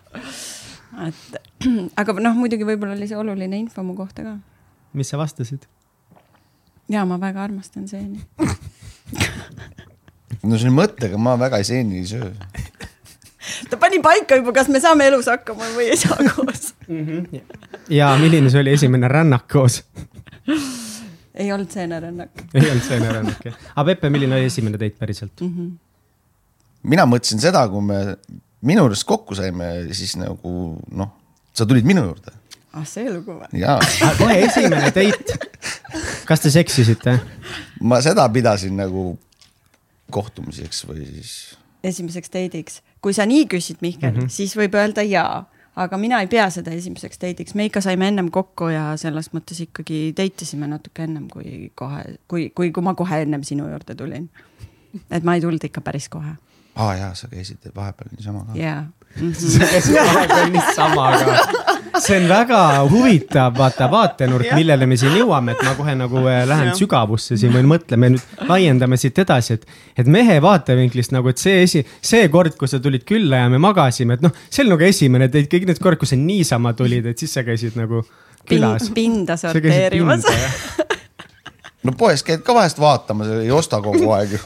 et 1.08 1.24
aga 2.00 2.10
noh, 2.20 2.40
muidugi 2.40 2.68
võib-olla 2.68 2.96
oli 2.98 3.10
see 3.10 3.20
oluline 3.20 3.60
info 3.60 3.84
mu 3.86 3.94
kohta 3.98 4.26
ka. 4.28 4.34
mis 4.98 5.12
sa 5.12 5.20
vastasid? 5.22 5.68
ja 6.92 7.06
ma 7.08 7.20
väga 7.22 7.44
armastan 7.44 7.88
seeni 7.92 8.20
no 10.48 10.58
selle 10.58 10.74
mõttega 10.76 11.20
ma 11.22 11.38
väga 11.40 11.62
seeni 11.68 12.02
ei 12.02 12.08
söö 12.10 12.32
ta 13.70 13.78
pani 13.78 14.02
paika 14.04 14.38
juba, 14.42 14.54
kas 14.60 14.70
me 14.70 14.82
saame 14.84 15.08
elus 15.12 15.30
hakkama 15.32 15.72
või 15.76 15.90
ei 15.94 15.98
saa 16.00 16.18
koos 16.36 16.74
mm. 16.88 17.06
-hmm. 17.08 17.42
ja 17.90 18.14
milline 18.22 18.50
see 18.54 18.62
oli 18.62 18.76
esimene 18.78 19.08
rännak 19.12 19.48
koos 19.52 19.82
ei 21.34 21.52
olnud 21.52 21.72
seenerännak 21.72 22.46
ei 22.54 22.70
olnud 22.70 22.86
seenerännak 22.88 23.46
jah. 23.46 23.58
aga 23.76 23.86
Peppe, 23.92 24.10
milline 24.10 24.36
oli 24.36 24.52
esimene 24.52 24.80
date 24.80 24.98
päriselt 25.00 25.42
mm? 25.42 25.54
-hmm. 25.58 25.72
mina 26.84 27.06
mõtlesin 27.06 27.42
seda, 27.42 27.68
kui 27.70 27.82
me 27.82 28.02
minu 28.62 28.86
juures 28.86 29.04
kokku 29.08 29.36
saime, 29.38 29.72
siis 29.96 30.16
nagu 30.20 30.54
noh, 30.92 31.10
sa 31.54 31.66
tulid 31.66 31.88
minu 31.88 32.04
juurde. 32.06 32.34
ah, 32.74 32.86
see 32.88 33.10
lugu 33.10 33.40
või? 33.40 33.50
jaa. 33.62 33.80
kohe 34.20 34.38
esimene 34.46 34.92
date. 34.94 35.40
kas 36.30 36.46
te 36.46 36.54
seksisite? 36.54 37.18
ma 37.82 38.02
seda 38.06 38.28
pidasin 38.30 38.78
nagu 38.78 39.16
kohtumiseks 40.12 40.86
või 40.90 41.08
siis. 41.08 41.34
esimeseks 41.84 42.34
date'iks 42.34 42.82
kui 43.02 43.14
sa 43.14 43.26
nii 43.26 43.48
küsid, 43.50 43.82
Mihkel 43.82 44.12
mm, 44.12 44.18
-hmm. 44.18 44.30
siis 44.30 44.58
võib 44.58 44.76
öelda 44.78 45.02
jaa 45.02 45.46
aga 45.76 45.98
mina 45.98 46.20
ei 46.22 46.28
pea 46.28 46.50
seda 46.52 46.74
esimeseks 46.76 47.20
date'iks, 47.22 47.56
me 47.56 47.66
ikka 47.70 47.82
saime 47.82 48.08
ennem 48.12 48.32
kokku 48.34 48.68
ja 48.74 48.92
selles 49.00 49.32
mõttes 49.36 49.62
ikkagi 49.64 50.12
date 50.18 50.46
isime 50.46 50.68
natuke 50.68 51.06
ennem 51.08 51.28
kui 51.32 51.72
kohe, 51.76 52.04
kui, 52.28 52.50
kui, 52.56 52.72
kui 52.76 52.84
ma 52.84 52.94
kohe 52.98 53.22
ennem 53.26 53.44
sinu 53.48 53.70
juurde 53.70 53.96
tulin. 53.96 54.30
et 55.12 55.24
ma 55.24 55.36
ei 55.36 55.42
tulnud 55.42 55.64
ikka 55.64 55.82
päris 55.82 56.10
kohe. 56.10 56.36
aa 56.76 56.90
ah, 56.90 56.98
jaa, 56.98 57.14
sa 57.16 57.28
käisid 57.32 57.72
vahepeal 57.76 58.12
niisama 58.16 58.46
ka. 58.46 58.58
jaa. 58.60 58.84
Niisama 59.20 61.12
ka 61.20 61.62
see 62.00 62.18
on 62.18 62.28
väga 62.30 62.62
huvitav, 62.90 63.54
vaata 63.58 63.88
vaatenurk, 63.92 64.52
millele 64.56 64.88
me 64.90 64.98
siin 65.00 65.16
jõuame, 65.20 65.56
et 65.56 65.64
ma 65.66 65.74
kohe 65.78 65.94
nagu 65.98 66.24
äh, 66.24 66.42
lähen 66.50 66.72
sügavusse 66.78 67.38
siin 67.40 67.54
või 67.54 67.66
mõtleme 67.74 68.12
nüüd, 68.14 68.40
laiendame 68.50 68.98
siit 69.02 69.20
edasi, 69.22 69.60
et. 69.60 69.68
et 70.02 70.10
mehe 70.12 70.40
vaatevinklist 70.44 71.14
nagu, 71.16 71.32
et 71.32 71.42
see 71.42 71.62
esi, 71.66 71.84
see 72.02 72.30
kord, 72.34 72.56
kui 72.60 72.70
sa 72.72 72.80
tulid 72.84 73.06
külla 73.08 73.44
ja 73.44 73.52
me 73.52 73.62
magasime, 73.62 74.18
et 74.18 74.26
noh, 74.26 74.34
see 74.50 74.64
oli 74.66 74.74
nagu 74.74 74.88
esimene 74.88 75.30
date, 75.30 75.50
kõik 75.52 75.68
need 75.70 75.84
kord, 75.84 76.00
kui 76.02 76.10
sa 76.10 76.20
niisama 76.20 76.74
tulid, 76.78 77.12
et 77.12 77.22
siis 77.22 77.36
sa 77.38 77.46
käisid 77.48 77.78
nagu 77.80 78.04
külas. 78.50 78.90
pinda 78.96 79.38
sorteerimas. 79.38 80.26
no 81.86 81.96
poes 81.98 82.26
käid 82.26 82.46
ka 82.46 82.56
vahest 82.58 82.82
vaatamas, 82.82 83.36
ei 83.44 83.54
osta 83.54 83.82
kogu 83.84 84.10
aeg 84.16 84.38
ju 84.38 84.44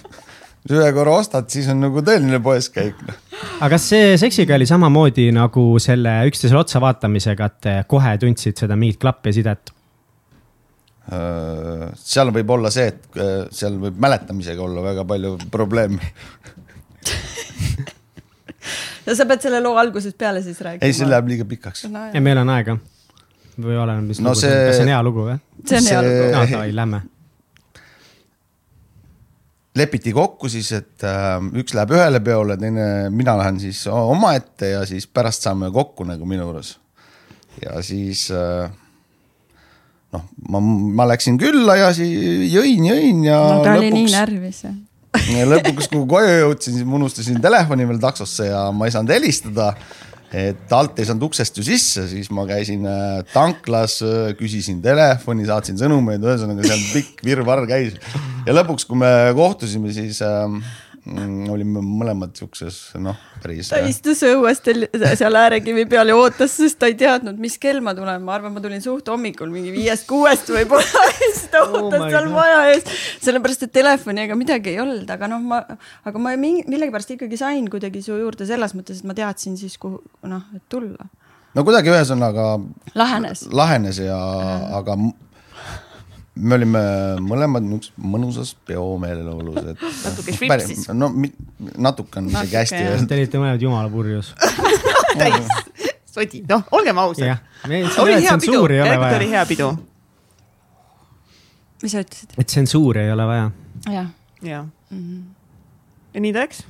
ühe 0.74 0.88
korra 0.96 1.20
ostad, 1.20 1.48
siis 1.54 1.68
on 1.70 1.84
nagu 1.84 2.02
tõeline 2.06 2.40
poeskäik. 2.44 2.98
Noh. 3.06 3.22
aga 3.60 3.72
kas 3.76 3.88
see 3.92 4.16
seksiga 4.22 4.58
oli 4.58 4.68
samamoodi 4.70 5.28
nagu 5.36 5.68
selle 5.84 6.18
üksteisele 6.30 6.64
otsa 6.64 6.82
vaatamisega, 6.84 7.50
et 7.52 7.72
kohe 7.92 8.16
tundsid 8.22 8.64
seda 8.64 8.78
mingit 8.80 9.02
klappi 9.02 9.34
ja 9.34 9.40
sidet? 9.40 9.74
Äh, 11.06 11.92
seal 12.02 12.32
võib 12.34 12.50
olla 12.56 12.72
see, 12.74 12.88
et 12.90 13.20
äh, 13.22 13.44
seal 13.54 13.76
võib 13.78 14.00
mäletamisega 14.02 14.64
olla 14.66 14.82
väga 14.88 15.04
palju 15.06 15.36
probleeme 15.54 16.02
no 19.06 19.14
sa 19.14 19.28
pead 19.30 19.46
selle 19.46 19.60
loo 19.62 19.78
algusest 19.78 20.18
peale 20.18 20.42
siis 20.42 20.58
rääkima. 20.66 20.88
ei, 20.88 20.96
see 20.98 21.10
läheb 21.10 21.30
liiga 21.30 21.46
pikaks 21.50 21.86
no,. 21.94 22.08
ja 22.10 22.22
meil 22.26 22.42
on 22.42 22.50
aega. 22.56 22.74
või 23.62 23.78
oleneb, 23.78 24.10
mis 24.10 24.24
no, 24.24 24.34
lugu 24.34 24.42
see 24.42 24.50
on, 24.50 24.66
kas 24.66 24.80
see 24.80 24.88
on 24.88 24.94
hea 24.96 25.02
lugu 25.06 25.28
või? 25.28 25.38
see 25.62 25.78
on 25.78 25.92
hea 25.92 26.00
lugu. 26.08 26.24
no 26.24 26.30
davai, 26.40 26.72
lähme 26.82 27.00
lepiti 29.76 30.14
kokku 30.16 30.50
siis, 30.52 30.72
et 30.78 31.04
äh, 31.08 31.36
üks 31.60 31.76
läheb 31.76 31.94
ühele 31.96 32.22
peole, 32.24 32.58
teine, 32.62 32.88
mina 33.14 33.36
lähen 33.40 33.60
siis 33.60 33.84
omaette 33.92 34.72
ja 34.76 34.86
siis 34.88 35.08
pärast 35.08 35.46
saame 35.46 35.72
kokku 35.74 36.08
nagu 36.08 36.28
minu 36.30 36.48
juures. 36.48 36.76
ja 37.64 37.82
siis 37.84 38.28
äh, 38.32 38.72
noh, 40.16 40.26
ma, 40.50 40.62
ma 40.62 41.08
läksin 41.12 41.40
külla 41.42 41.78
ja 41.80 41.94
siis 41.96 42.52
jõin, 42.54 42.90
jõin 42.92 43.24
ja. 43.28 43.40
no 43.40 43.64
ta 43.64 43.76
lõpuks, 43.76 43.88
oli 43.88 43.94
nii 44.00 44.12
närvis 44.16 44.64
ja 45.36 45.48
lõpuks, 45.48 45.90
kui 45.92 46.08
koju 46.10 46.34
jõudsin, 46.42 46.80
siis 46.80 46.88
ma 46.88 47.00
unustasin 47.00 47.40
telefoni 47.44 47.88
veel 47.88 48.02
taksosse 48.04 48.50
ja 48.50 48.66
ma 48.76 48.88
ei 48.88 48.96
saanud 48.96 49.14
helistada 49.16 49.74
et 50.34 50.74
alt 50.74 50.98
ei 51.00 51.08
saanud 51.08 51.28
uksest 51.28 51.60
ju 51.60 51.66
sisse, 51.66 52.06
siis 52.10 52.32
ma 52.34 52.46
käisin 52.50 52.86
äh, 52.90 53.20
tanklas, 53.34 54.00
äh, 54.06 54.32
küsisin 54.40 54.82
telefoni, 54.84 55.46
saatsin 55.48 55.78
sõnumeid, 55.80 56.24
ühesõnaga 56.26 56.66
seal 56.66 56.82
pikk 56.96 57.22
virvarr 57.26 57.68
käis. 57.70 58.00
ja 58.48 58.56
lõpuks, 58.56 58.88
kui 58.90 59.00
me 59.04 59.12
kohtusime, 59.38 59.94
siis 59.96 60.22
äh, 60.26 60.48
olime 61.06 61.82
mõlemad 61.86 62.34
siukses 62.38 62.78
noh, 63.02 63.18
päris. 63.44 63.70
ta 63.70 63.78
istus 63.86 64.24
õues 64.26 64.62
seal 65.20 65.38
äärekivi 65.38 65.84
peal 65.90 66.10
ja 66.10 66.16
ootas, 66.18 66.56
sest 66.58 66.80
ta 66.82 66.90
ei 66.90 66.96
teadnud, 66.98 67.38
mis 67.42 67.60
kell 67.62 67.82
ma 67.86 67.94
tulen, 67.98 68.24
ma 68.26 68.34
arvan, 68.38 68.56
ma 68.56 68.64
tulin 68.64 68.82
suht 68.82 69.12
hommikul 69.12 69.52
mingi 69.54 69.74
viiest-kuuest 69.76 70.50
võib-olla 70.56 71.04
ja 71.10 71.12
siis 71.20 71.44
ta 71.54 71.62
oh 71.62 71.76
ootas 71.84 72.08
oh 72.08 72.10
seal 72.10 72.30
maja 72.34 72.64
ees. 72.72 72.90
sellepärast, 73.26 73.68
et 73.68 73.76
telefoni 73.76 74.26
ega 74.26 74.38
midagi 74.40 74.74
ei 74.74 74.82
olnud, 74.82 75.06
aga 75.14 75.30
noh, 75.30 75.44
ma, 75.46 75.62
aga 76.10 76.24
ma 76.24 76.34
millegipärast 76.40 77.14
ikkagi 77.18 77.38
sain 77.42 77.70
kuidagi 77.70 78.02
su 78.06 78.18
juurde 78.18 78.50
selles 78.50 78.74
mõttes, 78.78 79.04
et 79.04 79.10
ma 79.10 79.18
teadsin 79.18 79.60
siis, 79.62 79.78
kuhu 79.82 80.02
noh, 80.26 80.50
et 80.58 80.66
tulla 80.74 81.06
no 81.56 81.64
kuidagi 81.64 81.94
ühesõnaga. 81.94 82.48
lahenes. 82.98 83.46
lahenes 83.54 84.02
ja, 84.02 84.18
aga 84.80 84.98
me 86.36 86.58
olime 86.58 86.82
mõlemad 87.24 87.64
niisuguses 87.64 87.94
mõnusas 88.12 88.54
peomeeleolus, 88.68 89.62
et. 89.72 89.84
natuke 90.08 90.36
švipsis. 90.36 90.88
no 90.94 91.12
natuke 91.78 92.22
on 92.22 92.30
isegi 92.34 92.60
hästi. 92.60 92.84
Te 93.08 93.20
olite 93.20 93.42
mõlemad 93.42 93.66
jumala 93.68 93.92
purjus 93.92 94.34
täis 95.20 95.48
sodid, 96.16 96.46
noh, 96.50 96.64
olgem 96.76 97.00
ausad. 97.04 97.42
oli 98.04 98.20
hea 98.24 98.38
pidu, 98.40 98.62
järelikult 98.72 99.18
oli 99.20 99.32
hea 99.32 99.46
pidu. 99.50 99.72
mis 101.84 101.92
sa 101.92 102.04
ütlesid? 102.04 102.38
et 102.38 102.48
tsensuuri 102.48 103.04
ei 103.06 103.12
ole 103.12 103.28
vaja. 103.32 103.50
jah. 103.92 104.08
jah. 104.44 104.70
Mhm. 104.92 105.20
ja 106.14 106.24
nii 106.24 106.34
ta 106.34 106.46
läks 106.46 106.64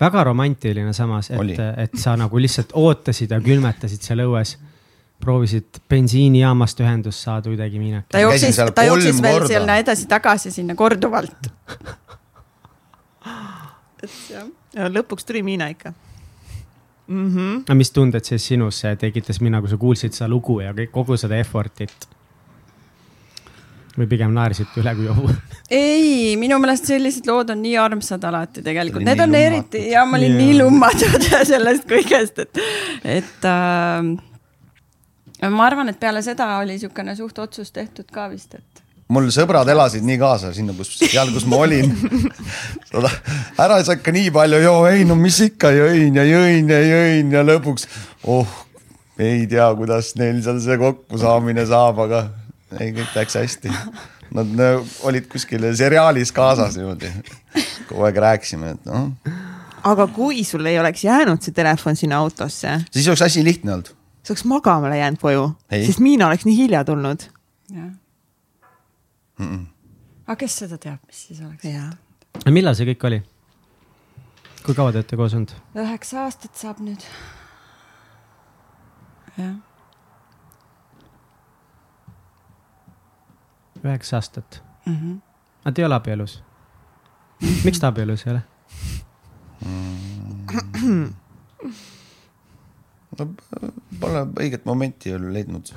väga 0.00 0.24
romantiline 0.24 0.92
samas, 0.96 1.30
et, 1.30 1.58
et 1.84 1.96
sa 2.00 2.16
nagu 2.18 2.40
lihtsalt 2.40 2.72
ootasid 2.78 3.30
ja 3.30 3.40
külmetasid 3.40 4.02
seal 4.02 4.24
õues 4.24 4.56
proovisid 5.22 5.82
bensiinijaamast 5.90 6.80
ühendust 6.82 7.26
saada 7.26 7.50
kuidagi 7.50 7.78
minna. 7.80 8.02
ta 8.12 8.22
jooksis, 8.22 8.58
ta 8.74 8.86
jooksis 8.88 9.22
veel 9.22 9.38
korda. 9.40 9.50
sinna 9.54 9.76
edasi-tagasi 9.82 10.50
sinna 10.54 10.74
korduvalt 10.78 11.50
et 14.02 14.16
jah. 14.30 14.48
ja 14.74 14.88
lõpuks 14.90 15.28
tuli 15.28 15.42
Miina 15.46 15.68
ikka 15.72 15.92
mm. 15.92 17.28
-hmm. 17.34 17.62
no 17.68 17.74
mis 17.78 17.90
tunded 17.90 18.24
siis 18.24 18.46
sinus 18.46 18.82
tekitas 18.98 19.40
Miina, 19.40 19.60
kui 19.60 19.70
sa 19.70 19.76
kuulsid 19.76 20.12
seda 20.16 20.28
lugu 20.28 20.60
ja 20.60 20.72
kõik, 20.72 20.90
kogu 20.94 21.16
seda 21.16 21.38
effort'it? 21.38 22.08
või 23.98 24.08
pigem 24.08 24.32
naersite 24.32 24.80
üle 24.80 24.94
kui 24.96 25.06
jobu? 25.06 25.30
ei, 25.84 26.36
minu 26.40 26.58
meelest 26.62 26.88
sellised 26.88 27.28
lood 27.28 27.50
on 27.52 27.62
nii 27.62 27.76
armsad 27.80 28.24
alati 28.24 28.64
tegelikult, 28.64 29.04
need 29.04 29.20
on 29.20 29.28
lummatud. 29.28 29.46
eriti 29.46 29.90
ja 29.92 30.04
ma 30.08 30.16
olin 30.16 30.34
yeah. 30.34 30.42
nii 30.42 30.58
lummatud 30.62 31.26
sellest 31.52 31.88
kõigest, 31.90 32.44
et, 32.46 32.62
et 33.20 33.48
äh, 33.48 34.31
ma 35.50 35.66
arvan, 35.66 35.90
et 35.90 35.98
peale 36.00 36.22
seda 36.22 36.58
oli 36.60 36.76
niisugune 36.76 37.16
suht 37.18 37.38
otsus 37.42 37.72
tehtud 37.74 38.10
ka 38.12 38.28
vist, 38.30 38.54
et 38.54 38.82
mul 39.12 39.28
sõbrad 39.34 39.68
elasid 39.68 40.04
nii 40.06 40.18
kaasa 40.20 40.52
sinna, 40.56 40.74
kus, 40.76 40.94
seal, 41.00 41.32
kus 41.34 41.46
ma 41.50 41.58
olin 41.64 41.92
ära 43.62 43.78
ei 43.78 43.86
saa 43.86 43.98
ikka 43.98 44.14
nii 44.14 44.30
palju, 44.34 44.60
joo, 44.62 44.80
ei 44.88 45.06
no 45.08 45.16
mis 45.18 45.40
ikka, 45.48 45.72
jõin 45.74 46.16
ja 46.16 46.24
jõin 46.28 46.70
ja 46.72 46.80
jõin 46.86 47.34
ja 47.34 47.44
lõpuks, 47.46 47.88
oh, 48.30 48.56
ei 49.20 49.44
tea, 49.50 49.68
kuidas 49.78 50.14
neil 50.20 50.40
seal 50.44 50.60
see 50.64 50.78
kokkusaamine 50.80 51.66
saab, 51.68 52.02
aga 52.06 52.24
ei, 52.78 52.92
kõik 52.96 53.16
läks 53.18 53.38
hästi. 53.40 53.72
Nad 54.32 54.60
olid 55.04 55.26
kuskil 55.28 55.66
seriaalis 55.76 56.30
kaasas 56.32 56.78
niimoodi, 56.78 57.10
kogu 57.90 58.06
aeg 58.08 58.20
rääkisime, 58.24 58.70
et 58.78 58.86
noh. 58.88 59.10
aga 59.84 60.06
kui 60.14 60.40
sul 60.48 60.64
ei 60.70 60.78
oleks 60.80 61.04
jäänud 61.04 61.44
see 61.44 61.52
telefon 61.52 61.98
sinna 62.00 62.22
autosse? 62.22 62.78
siis 62.88 63.10
oleks 63.12 63.26
asi 63.28 63.44
lihtne 63.44 63.74
olnud 63.76 63.92
sa 64.22 64.32
oleks 64.32 64.44
magamale 64.44 64.98
jäänud 64.98 65.20
koju, 65.20 65.50
sest 65.70 66.00
Miina 66.00 66.26
oleks 66.26 66.44
nii 66.44 66.56
hilja 66.56 66.84
tulnud. 66.84 67.28
jah 67.70 67.90
mm 69.38 69.56
-mm.. 69.56 69.66
aga 70.26 70.36
kes 70.36 70.58
seda 70.58 70.78
teab, 70.78 70.98
mis 71.06 71.26
siis 71.26 71.40
oleks 71.40 71.64
juhtunud? 71.64 72.54
millal 72.54 72.74
see 72.74 72.86
kõik 72.92 73.06
oli? 73.06 73.22
kui 74.66 74.74
kaua 74.74 74.92
te 74.92 75.02
olete 75.02 75.16
koos 75.16 75.34
olnud? 75.34 75.54
üheksa 75.84 76.22
aastat 76.24 76.54
saab 76.56 76.80
nüüd. 76.80 77.06
jah. 79.38 79.54
üheksa 83.84 84.16
aastat 84.16 84.62
mm? 84.86 84.96
-hmm. 84.96 85.20
aga 85.64 85.72
te 85.72 85.82
ei 85.82 85.86
ole 85.86 85.94
abielus? 85.94 86.42
miks 87.64 87.80
te 87.80 87.86
abielus 87.86 88.26
ei 88.26 88.32
ole 88.32 88.42
mm.? 89.64 91.21
No 93.18 93.28
pole 94.00 94.22
õiget 94.40 94.64
momenti 94.68 95.12
veel 95.12 95.26
leidnud. 95.34 95.72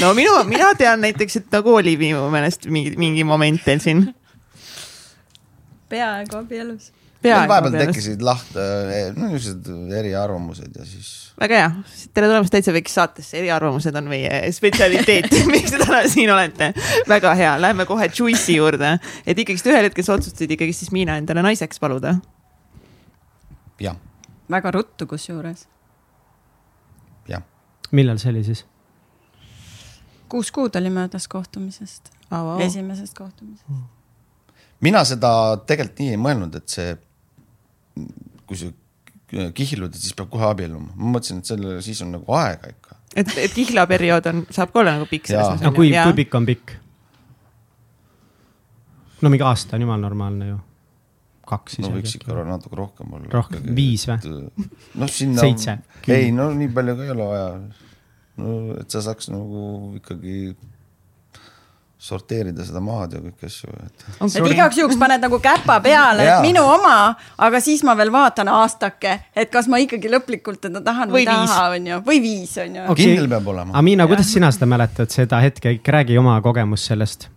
no 0.00 0.12
minu, 0.16 0.36
mina 0.48 0.72
tean 0.78 1.02
näiteks, 1.04 1.40
et 1.42 1.48
nagu 1.54 1.74
oli 1.78 1.96
minu 2.00 2.26
meelest 2.32 2.68
mingi, 2.70 2.94
mingi 3.00 3.26
moment 3.26 3.62
teil 3.64 3.82
siin. 3.82 4.06
peaaegu 5.90 6.38
abielus. 6.38 6.92
vahepeal 7.26 7.74
tekkisid 7.80 8.22
lahti, 8.22 8.62
eh, 8.62 9.10
no 9.16 9.32
niisugused 9.32 9.92
eriarvamused 9.98 10.78
ja 10.78 10.86
siis. 10.86 11.12
väga 11.40 11.60
hea, 11.62 11.68
tere 12.14 12.30
tulemast 12.30 12.54
Täitsa 12.54 12.74
Veeks 12.76 12.94
saatesse, 13.00 13.38
eriarvamused 13.42 13.98
on 13.98 14.10
meie 14.12 14.40
spetsialiteet 14.54 15.30
miks 15.54 15.74
te 15.74 15.82
täna 15.82 16.04
siin 16.12 16.30
olete. 16.32 16.72
väga 17.08 17.34
hea, 17.38 17.54
läheme 17.66 17.88
kohe 17.90 18.10
juice'i 18.12 18.60
juurde, 18.60 18.96
et 19.26 19.38
ikkagist 19.38 19.66
ühel 19.72 19.90
hetkel 19.90 20.06
sa 20.06 20.18
otsustasid 20.20 20.54
ikkagist 20.54 20.86
siis 20.86 20.94
Miina 20.94 21.18
endale 21.18 21.42
naiseks 21.46 21.82
paluda. 21.82 22.18
jah. 23.82 23.98
väga 24.50 24.70
ruttu 24.78 25.10
kusjuures 25.10 25.66
millal 27.96 28.20
see 28.22 28.32
oli 28.34 28.44
siis? 28.46 28.64
kuus 30.28 30.50
kuud 30.54 30.76
oli 30.78 30.90
möödas 30.90 31.28
kohtumisest 31.32 32.10
oh,, 32.30 32.38
wow. 32.38 32.60
esimesest 32.60 33.18
kohtumisest 33.18 33.68
mm.. 33.68 33.84
mina 34.80 35.04
seda 35.08 35.30
tegelikult 35.66 36.02
nii 36.02 36.14
ei 36.14 36.20
mõelnud, 36.20 36.58
et 36.58 36.76
see, 36.76 36.96
kui 38.46 38.58
sa 38.60 38.72
kihlud, 39.54 39.90
et 39.90 40.00
siis 40.00 40.14
peab 40.16 40.30
kohe 40.30 40.46
abielluma, 40.46 40.92
ma 40.94 41.16
mõtlesin, 41.16 41.42
et 41.42 41.50
selle, 41.50 41.78
siis 41.82 42.00
on 42.04 42.12
nagu 42.14 42.36
aega 42.38 42.70
ikka. 42.70 42.98
et, 43.14 43.32
et 43.42 43.54
kihlaperiood 43.54 44.30
on, 44.32 44.42
saab 44.54 44.74
ka 44.74 44.82
olla 44.82 44.96
nagu 44.98 45.08
pikk. 45.10 45.32
no 45.62 45.72
kui, 45.74 45.90
kui 45.90 46.18
pikk 46.22 46.38
on 46.38 46.46
pikk? 46.48 46.76
no 49.22 49.32
mingi 49.32 49.46
aasta 49.46 49.76
on 49.76 49.86
jumala 49.86 50.02
normaalne 50.06 50.48
ju. 50.52 50.58
Kaks 51.46 51.80
no 51.82 51.92
võiks 51.94 52.14
isegi 52.14 52.24
ikka. 52.26 52.44
natuke 52.48 52.78
rohkem 52.78 53.18
olla. 53.18 53.32
Rohkem, 53.32 53.66
viis 53.76 54.06
või?? 54.10 54.38
noh, 55.00 55.10
sinna. 55.10 55.42
Seitse. 55.42 55.78
ei 56.12 56.32
no 56.34 56.50
nii 56.56 56.70
palju 56.76 56.96
ka 56.98 57.06
ei 57.06 57.12
ole 57.16 57.28
vaja. 57.32 57.50
no 58.42 58.56
et 58.80 58.90
sa 58.92 59.04
saaks 59.06 59.30
nagu 59.32 59.66
ikkagi 60.00 60.38
sorteerida 62.06 62.64
seda 62.66 62.80
maad 62.84 63.14
ja 63.16 63.20
kõiki 63.22 63.48
asju, 63.48 63.70
et. 63.86 64.04
et 64.28 64.48
igaks 64.52 64.78
juhuks 64.78 64.98
paned 65.00 65.22
nagu 65.24 65.38
käpa 65.42 65.78
peale, 65.84 66.26
et 66.26 66.42
minu 66.44 66.62
oma, 66.68 67.14
aga 67.46 67.60
siis 67.64 67.82
ma 67.86 67.96
veel 67.98 68.12
vaatan 68.14 68.50
aastake, 68.52 69.14
et 69.34 69.50
kas 69.52 69.68
ma 69.72 69.80
ikkagi 69.82 70.10
lõplikult 70.12 70.60
teda 70.68 70.82
tahan 70.84 71.10
või, 71.10 71.24
Või 71.24 71.30
viis. 71.30 71.54
taha, 71.54 71.70
onju, 71.78 72.00
või 72.06 72.20
viis, 72.24 72.52
onju. 72.62 72.84
Okei. 72.92 73.08
kindel 73.08 73.30
peab 73.32 73.48
olema. 73.54 73.78
Amina, 73.80 74.06
kuidas 74.10 74.28
sina 74.32 74.52
seda 74.54 74.68
mäletad, 74.70 75.10
seda 75.14 75.40
hetke, 75.44 75.72
ikka 75.78 75.96
räägi 75.98 76.20
oma 76.20 76.36
kogemust 76.44 76.92
sellest. 76.92 77.30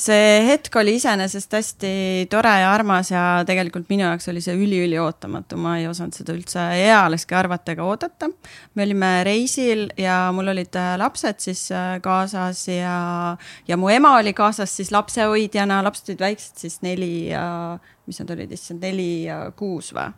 See 0.00 0.40
hetk 0.46 0.76
oli 0.80 0.96
iseenesest 0.98 1.52
hästi 1.56 1.92
tore 2.32 2.52
ja 2.62 2.70
armas 2.72 3.10
ja 3.12 3.22
tegelikult 3.46 3.88
minu 3.92 4.06
jaoks 4.06 4.30
oli 4.32 4.42
see 4.44 4.56
üliüliootamatu, 4.56 5.58
ma 5.60 5.76
ei 5.80 5.88
osanud 5.90 6.16
seda 6.16 6.34
üldse 6.36 6.64
ealeski 6.80 7.36
arvata 7.36 7.74
ega 7.74 7.86
oodata. 7.86 8.30
me 8.74 8.86
olime 8.86 9.12
reisil 9.26 9.88
ja 10.00 10.30
mul 10.34 10.52
olid 10.54 10.76
äh, 10.80 10.94
lapsed 11.00 11.40
siis 11.44 11.66
äh, 11.72 11.98
kaasas 12.04 12.66
ja, 12.68 13.36
ja 13.68 13.80
mu 13.80 13.90
ema 13.92 14.16
oli 14.18 14.32
kaasas 14.36 14.76
siis 14.76 14.92
lapsehoidjana, 14.94 15.82
lapsed 15.84 16.12
olid 16.12 16.28
väiksed 16.28 16.62
siis 16.64 16.80
neli 16.86 17.30
ja, 17.30 17.78
mis 18.06 18.20
nad 18.22 18.30
olid 18.36 18.52
issand, 18.52 18.84
neli 18.84 19.26
ja 19.28 19.42
kuus 19.56 19.92
või? 19.96 20.10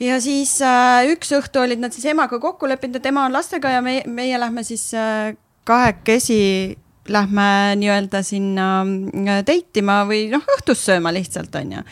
Ja 0.00 0.18
siis 0.20 0.58
äh, 0.60 1.06
üks 1.08 1.30
õhtu 1.32 1.62
olid 1.62 1.80
nad 1.80 1.94
siis 1.94 2.04
emaga 2.10 2.36
kokku 2.40 2.68
leppinud, 2.68 2.98
et 2.98 3.06
ema 3.08 3.24
on 3.28 3.36
lastega 3.36 3.70
ja 3.78 3.84
me, 3.84 4.02
meie 4.04 4.36
lähme 4.40 4.64
siis 4.66 4.90
äh, 4.92 5.32
kahekesi 5.64 6.76
lähme 7.12 7.76
nii-öelda 7.80 8.22
sinna 8.26 8.66
äh, 8.82 9.40
date 9.46 9.80
ima 9.80 10.00
või 10.08 10.26
noh, 10.32 10.42
õhtust 10.56 10.88
sööma 10.88 11.12
lihtsalt 11.14 11.54
onju. 11.58 11.82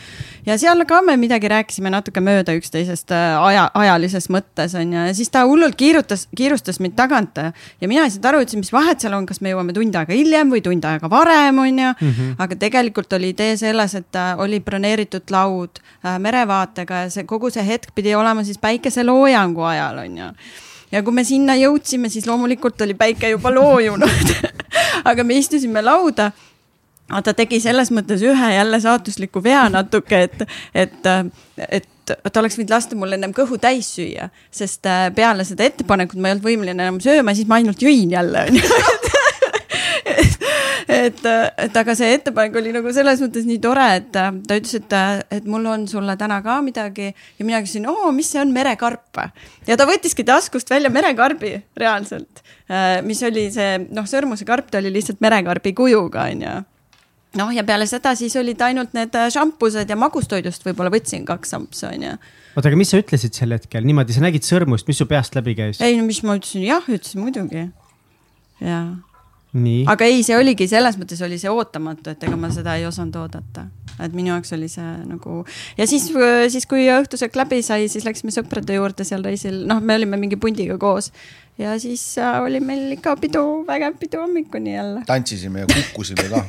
ja 0.47 0.57
seal 0.61 0.85
ka 0.89 1.01
me 1.07 1.17
midagi 1.21 1.49
rääkisime 1.51 1.93
natuke 1.93 2.23
mööda 2.25 2.55
üksteisest 2.59 3.15
äh, 3.15 3.37
aja, 3.41 3.69
ajalises 3.75 4.29
mõttes 4.33 4.77
onju 4.79 5.07
ja 5.09 5.15
siis 5.17 5.31
ta 5.35 5.45
hullult 5.49 5.79
kiirutas, 5.81 6.27
kiirustas 6.37 6.81
mind 6.85 6.97
tagant 6.99 7.39
ja 7.39 7.89
mina 7.89 8.05
ei 8.05 8.13
saanud 8.13 8.31
aru, 8.31 8.43
ütlesin, 8.45 8.65
mis 8.65 8.73
vahet 8.75 9.05
seal 9.05 9.17
on, 9.17 9.27
kas 9.27 9.41
me 9.45 9.55
jõuame 9.55 9.77
tund 9.77 9.97
aega 10.01 10.17
hiljem 10.17 10.53
või 10.55 10.63
tund 10.65 10.85
aega 10.89 11.11
varem 11.11 11.59
onju 11.65 11.89
mm. 11.93 12.11
-hmm. 12.11 12.37
aga 12.39 12.61
tegelikult 12.67 13.13
oli 13.19 13.33
idee 13.35 13.57
selles, 13.61 13.95
et 13.95 14.21
äh, 14.21 14.35
oli 14.39 14.61
broneeritud 14.61 15.31
laud 15.31 15.81
äh, 15.81 16.19
merevaatega 16.19 17.07
ja 17.07 17.11
see 17.11 17.25
kogu 17.25 17.51
see 17.51 17.67
hetk 17.67 17.95
pidi 17.95 18.15
olema 18.15 18.45
siis 18.45 18.59
päikeseloojangu 18.59 19.63
ajal 19.63 20.05
onju 20.07 20.31
ja 20.95 21.03
kui 21.03 21.15
me 21.17 21.25
sinna 21.27 21.57
jõudsime, 21.59 22.11
siis 22.13 22.27
loomulikult 22.29 22.81
oli 22.87 22.95
päike 22.99 23.33
juba 23.35 23.51
loojunud. 23.55 24.35
aga 25.05 25.25
me 25.25 25.39
istusime 25.39 25.83
lauda. 25.83 26.31
ta 27.25 27.35
tegi 27.37 27.61
selles 27.61 27.91
mõttes 27.93 28.23
ühe 28.25 28.53
jälle 28.55 28.81
saatusliku 28.81 29.43
vea 29.45 29.67
natuke, 29.69 30.23
et, 30.25 30.47
et, 30.75 31.11
et 31.69 31.91
ta 32.09 32.41
oleks 32.41 32.57
võinud 32.59 32.73
lasta 32.73 32.97
mul 32.97 33.13
ennem 33.17 33.33
kõhu 33.37 33.59
täis 33.61 33.91
süüa, 33.97 34.31
sest 34.53 34.87
äh, 34.89 35.09
peale 35.15 35.45
seda 35.45 35.67
ettepanekut 35.69 36.21
ma 36.21 36.31
ei 36.31 36.37
olnud 36.37 36.49
võimeline 36.49 36.89
enam 36.89 37.01
sööma, 37.05 37.37
siis 37.37 37.49
ma 37.49 37.61
ainult 37.61 37.85
jõin 37.85 38.13
jälle 38.13 38.47
onju 38.49 38.65
et, 40.95 41.23
et 41.67 41.77
aga 41.81 41.95
see 41.99 42.11
ettepanek 42.17 42.59
oli 42.61 42.73
nagu 42.75 42.93
selles 42.95 43.23
mõttes 43.25 43.47
nii 43.49 43.61
tore, 43.63 43.87
et 44.01 44.11
ta 44.15 44.31
ütles, 44.59 44.75
et, 44.79 44.97
et 45.39 45.49
mul 45.51 45.67
on 45.71 45.87
sulle 45.91 46.17
täna 46.21 46.41
ka 46.45 46.59
midagi 46.65 47.11
ja 47.11 47.47
mina 47.47 47.63
küsisin, 47.65 47.89
oo, 47.91 48.13
mis 48.17 48.31
see 48.33 48.43
on, 48.43 48.53
merekarp 48.55 49.23
ja 49.69 49.79
ta 49.79 49.89
võttiski 49.89 50.27
taskust 50.27 50.71
välja 50.71 50.93
merekarbi 50.95 51.57
reaalselt, 51.81 52.45
mis 53.07 53.23
oli 53.27 53.49
see 53.55 53.81
noh, 53.87 54.07
sõrmusekarp, 54.09 54.71
ta 54.71 54.83
oli 54.83 54.93
lihtsalt 54.95 55.23
merekarbi 55.25 55.75
kujuga 55.77 56.29
onju 56.33 56.55
noh, 57.39 57.51
ja 57.55 57.65
peale 57.67 57.87
seda 57.91 58.15
siis 58.19 58.35
olid 58.39 58.61
ainult 58.65 58.95
need 58.97 59.17
šampused 59.35 59.91
ja 59.91 59.99
magustoidust 59.99 60.67
võib-olla 60.67 60.93
võtsin 60.95 61.25
kaks 61.29 61.55
šampsu 61.55 61.89
onju. 61.91 62.13
oota, 62.55 62.69
aga 62.69 62.79
mis 62.79 62.93
sa 62.95 63.01
ütlesid 63.03 63.35
sel 63.37 63.57
hetkel, 63.57 63.87
niimoodi 63.87 64.17
sa 64.17 64.23
nägid 64.25 64.47
sõrmust, 64.47 64.87
mis 64.91 65.01
su 65.03 65.09
peast 65.11 65.35
läbi 65.39 65.57
käis? 65.59 65.83
ei 65.85 65.99
no 65.99 66.07
mis 66.07 66.23
ma 66.27 66.39
ütlesin, 66.39 66.69
jah, 66.69 66.87
ütlesin 66.87 67.25
muidugi. 67.25 67.67
jaa 68.63 68.87
aga 69.87 70.09
ei, 70.11 70.23
see 70.27 70.35
oligi 70.37 70.67
selles 70.71 70.99
mõttes 70.99 71.21
oli 71.23 71.39
see 71.39 71.53
ootamatu, 71.53 72.11
et 72.15 72.27
ega 72.27 72.37
ma 72.39 72.51
seda 72.55 72.75
ei 72.79 72.87
osanud 72.89 73.15
oodata, 73.21 73.69
et 74.03 74.17
minu 74.17 74.33
jaoks 74.33 74.51
oli 74.57 74.69
see 74.73 74.89
nagu 75.07 75.45
ja 75.79 75.87
siis, 75.87 76.09
siis 76.51 76.67
kui 76.71 76.89
õhtusöök 76.91 77.39
läbi 77.39 77.63
sai, 77.63 77.87
siis 77.93 78.07
läksime 78.07 78.35
sõprade 78.35 78.75
juurde 78.75 79.07
seal 79.07 79.23
reisil, 79.27 79.63
noh, 79.71 79.79
me 79.81 79.99
olime 80.01 80.19
mingi 80.21 80.41
pundiga 80.41 80.79
koos. 80.81 81.13
Ja 81.55 81.77
siis 81.79 82.03
äh, 82.19 82.41
oli 82.43 82.59
meil 82.59 82.97
ikka 82.97 83.13
pidu, 83.23 83.63
vägev 83.69 83.95
pidu 84.01 84.19
hommikuni 84.25 84.73
jälle. 84.75 85.05
Tantsisime 85.07 85.63
ja 85.63 85.69
kukkusime 85.71 86.27
ka. 86.33 86.41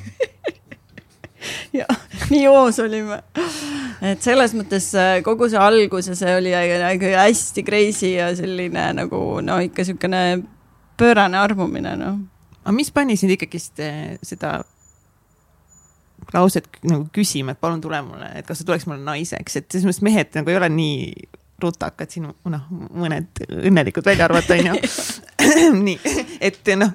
ja 1.80 1.86
nii 2.32 2.48
hoos 2.50 2.80
olime. 2.82 3.22
et 4.02 4.26
selles 4.26 4.58
mõttes 4.58 4.90
äh, 4.98 5.20
kogu 5.22 5.46
see 5.52 5.62
algus 5.62 6.10
ja 6.10 6.18
see 6.18 6.34
oli 6.40 6.56
nagu 6.82 7.12
hästi 7.22 7.64
crazy 7.68 8.16
ja 8.16 8.32
selline 8.36 8.88
nagu 8.98 9.20
no 9.46 9.60
ikka 9.62 9.86
siukene 9.86 10.24
pöörane 10.98 11.38
armumine 11.38 11.94
noh 12.02 12.18
aga 12.66 12.76
mis 12.76 12.92
pani 12.92 13.18
sind 13.18 13.36
ikkagist 13.36 13.80
eh, 13.84 14.16
seda 14.26 14.58
lauset 16.34 16.68
nagu 16.88 17.06
küsima, 17.14 17.54
et 17.54 17.62
palun 17.62 17.82
tule 17.84 18.00
mulle, 18.06 18.30
et 18.40 18.48
kas 18.48 18.62
sa 18.62 18.68
tuleks 18.68 18.88
mulle 18.90 19.04
naiseks, 19.06 19.60
et 19.60 19.68
selles 19.70 19.86
mõttes 19.88 20.06
mehed 20.06 20.38
nagu 20.38 20.52
ei 20.52 20.58
ole 20.60 20.70
nii 20.74 20.96
rutakad 21.62 22.12
siin, 22.12 22.28
noh, 22.52 22.64
mõned 22.72 23.44
õnnelikud 23.46 24.06
välja 24.06 24.26
arvata, 24.28 24.58
onju. 24.58 24.74
nii, 25.86 26.16
et 26.44 26.74
noh, 26.80 26.92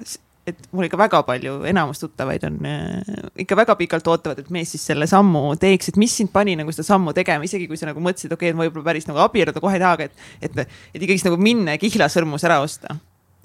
et 0.51 0.59
mul 0.73 0.87
ikka 0.87 0.99
väga 0.99 1.21
palju, 1.25 1.55
enamus 1.69 2.01
tuttavaid 2.01 2.45
on 2.49 2.59
äh, 2.67 3.13
ikka 3.43 3.57
väga 3.57 3.77
pikalt 3.79 4.09
ootavad, 4.11 4.41
et 4.41 4.51
mees 4.53 4.73
siis 4.73 4.83
selle 4.91 5.07
sammu 5.09 5.55
teeks, 5.61 5.91
et 5.91 6.01
mis 6.01 6.13
sind 6.17 6.33
pani 6.33 6.57
nagu 6.59 6.73
seda 6.75 6.87
sammu 6.91 7.13
tegema, 7.17 7.45
isegi 7.47 7.69
kui 7.69 7.79
sa 7.79 7.89
nagu 7.89 8.03
mõtlesid, 8.03 8.33
okei 8.33 8.49
okay,, 8.49 8.53
et 8.53 8.59
ma 8.59 8.67
võib-olla 8.67 8.91
päris 8.91 9.09
nagu 9.09 9.21
abielluda 9.23 9.63
kohe 9.63 9.77
ei 9.77 9.83
tahagi, 9.83 10.09
et, 10.09 10.27
et, 10.49 10.75
et 10.93 11.01
ikkagist 11.05 11.29
nagu 11.29 11.39
minna 11.41 11.77
ja 11.77 11.81
kihlasõrmus 11.81 12.45
ära 12.49 12.61
osta. 12.65 12.97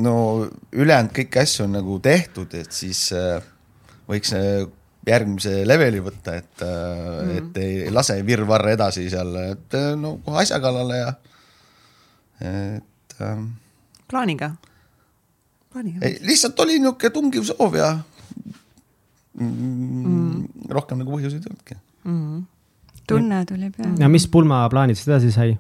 No 0.05 0.15
ülejäänud 0.77 1.13
kõiki 1.17 1.41
asju 1.43 1.67
on 1.67 1.77
nagu 1.79 1.99
tehtud, 2.05 2.53
et 2.59 2.73
siis 2.75 3.09
äh, 3.17 3.45
võiks 4.09 4.33
äh, 4.37 4.67
järgmise 5.07 5.61
leveli 5.69 6.01
võtta, 6.03 6.35
et 6.41 6.65
mm., 6.65 7.37
et 7.39 7.61
ei 7.63 7.93
lase 7.95 8.19
virvarre 8.27 8.75
edasi 8.75 9.07
seal, 9.13 9.31
et 9.53 9.77
no 10.01 10.17
kohe 10.25 10.43
asja 10.43 10.59
kallale 10.63 10.99
ja 10.99 11.13
et 12.41 13.21
äh, 13.23 13.39
plaaniga, 14.11 14.51
plaaniga. 15.73 16.03
ei, 16.07 16.19
lihtsalt 16.27 16.61
oli 16.65 16.81
niisugune 16.81 17.13
tungiv 17.15 17.47
soov 17.49 17.79
ja 17.79 17.93
mm, 19.39 19.55
mm. 19.55 20.69
rohkem 20.75 21.01
nagu 21.01 21.15
põhjuseid 21.15 21.47
ei 21.47 21.53
olnudki. 21.53 21.79
tunne 23.09 23.45
tuli 23.49 23.71
peale. 23.71 23.95
ja 24.03 24.11
mis 24.13 24.29
pulmaplaanidest 24.29 25.09
edasi 25.09 25.33
sai? 25.33 25.57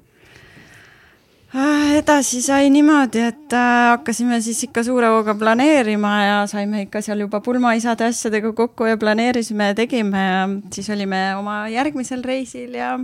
Äh, 1.56 1.96
edasi 2.02 2.42
sai 2.44 2.66
niimoodi, 2.68 3.20
et 3.30 3.52
äh, 3.56 3.88
hakkasime 3.94 4.36
siis 4.44 4.58
ikka 4.66 4.82
suure 4.84 5.08
hooga 5.08 5.32
planeerima 5.40 6.10
ja 6.20 6.46
saime 6.50 6.82
ikka 6.84 7.00
seal 7.00 7.22
juba 7.24 7.40
pulmaisade 7.40 8.04
asjadega 8.04 8.50
kokku 8.52 8.84
ja 8.84 8.98
planeerisime 9.00 9.70
ja 9.70 9.74
tegime 9.78 10.20
ja 10.20 10.42
siis 10.74 10.90
olime 10.92 11.20
oma 11.38 11.68
järgmisel 11.72 12.20
reisil 12.24 12.74
ja 12.76 12.98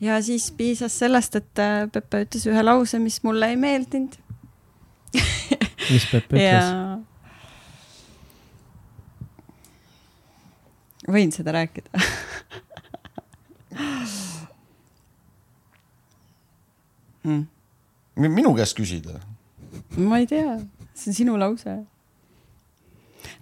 ja 0.00 0.22
siis 0.22 0.48
piisas 0.56 0.98
sellest, 0.98 1.36
et 1.36 1.58
äh, 1.60 1.90
Pepe 1.92 2.22
ütles 2.24 2.46
ühe 2.48 2.62
lause, 2.64 2.98
mis 3.04 3.20
mulle 3.26 3.50
ei 3.52 3.56
meeldinud. 3.60 4.16
mis 5.92 6.06
Peep 6.14 6.32
ja 6.40 6.56
ütles? 6.56 7.04
võin 11.12 11.32
seda 11.36 11.52
rääkida 11.52 11.90
mm.? 17.28 17.57
Minu 18.26 18.54
käest 18.56 18.76
küsida. 18.78 19.20
ma 19.96 20.18
ei 20.18 20.26
tea, 20.26 20.58
see 20.94 21.12
on 21.12 21.16
sinu 21.16 21.38
lause. 21.38 21.76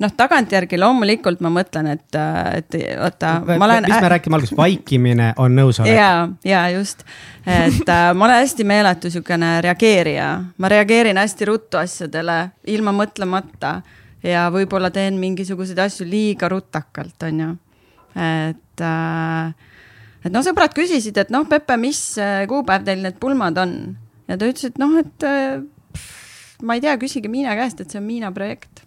noh, 0.02 0.12
tagantjärgi 0.16 0.78
loomulikult 0.78 1.40
ma 1.44 1.50
mõtlen, 1.52 1.88
et, 1.94 2.18
et 2.58 2.78
vaata, 3.00 3.38
ma 3.46 3.68
olen. 3.68 3.86
mis 3.88 4.02
me 4.02 4.10
räägime 4.12 4.38
alguses, 4.38 4.56
vaikimine 4.56 5.32
on 5.42 5.56
nõusolek. 5.56 5.94
ja, 5.96 6.28
ja 6.44 6.64
just, 6.74 7.04
et 7.46 7.88
äh, 7.88 8.08
ma 8.14 8.28
olen 8.28 8.42
hästi 8.42 8.66
meeletu 8.68 9.12
siukene 9.12 9.60
reageerija, 9.64 10.30
ma 10.58 10.72
reageerin 10.72 11.20
hästi 11.20 11.48
ruttu 11.52 11.80
asjadele 11.80 12.40
ilma 12.72 12.92
mõtlemata 12.96 13.78
ja 14.26 14.48
võib-olla 14.52 14.90
teen 14.90 15.20
mingisuguseid 15.22 15.78
asju 15.86 16.08
liiga 16.08 16.50
rutakalt, 16.52 17.16
onju. 17.30 17.54
et 18.16 18.84
äh, 18.84 19.72
et 20.26 20.32
noh, 20.34 20.42
sõbrad 20.42 20.74
küsisid, 20.74 21.16
et 21.22 21.30
noh, 21.30 21.46
Pepe, 21.48 21.76
mis 21.78 22.00
kuupäev 22.50 22.84
teil 22.84 23.04
need 23.04 23.20
pulmad 23.22 23.58
on 23.62 23.76
ja 24.26 24.38
ta 24.38 24.48
ütles, 24.50 24.70
et 24.70 24.80
noh, 24.82 24.96
et 25.00 25.26
äh, 25.26 25.60
pff, 25.92 26.56
ma 26.66 26.78
ei 26.78 26.84
tea, 26.84 26.96
küsige 27.00 27.30
Miina 27.32 27.56
käest, 27.58 27.82
et 27.82 27.92
see 27.92 28.00
on 28.00 28.08
Miina 28.08 28.32
projekt. 28.34 28.86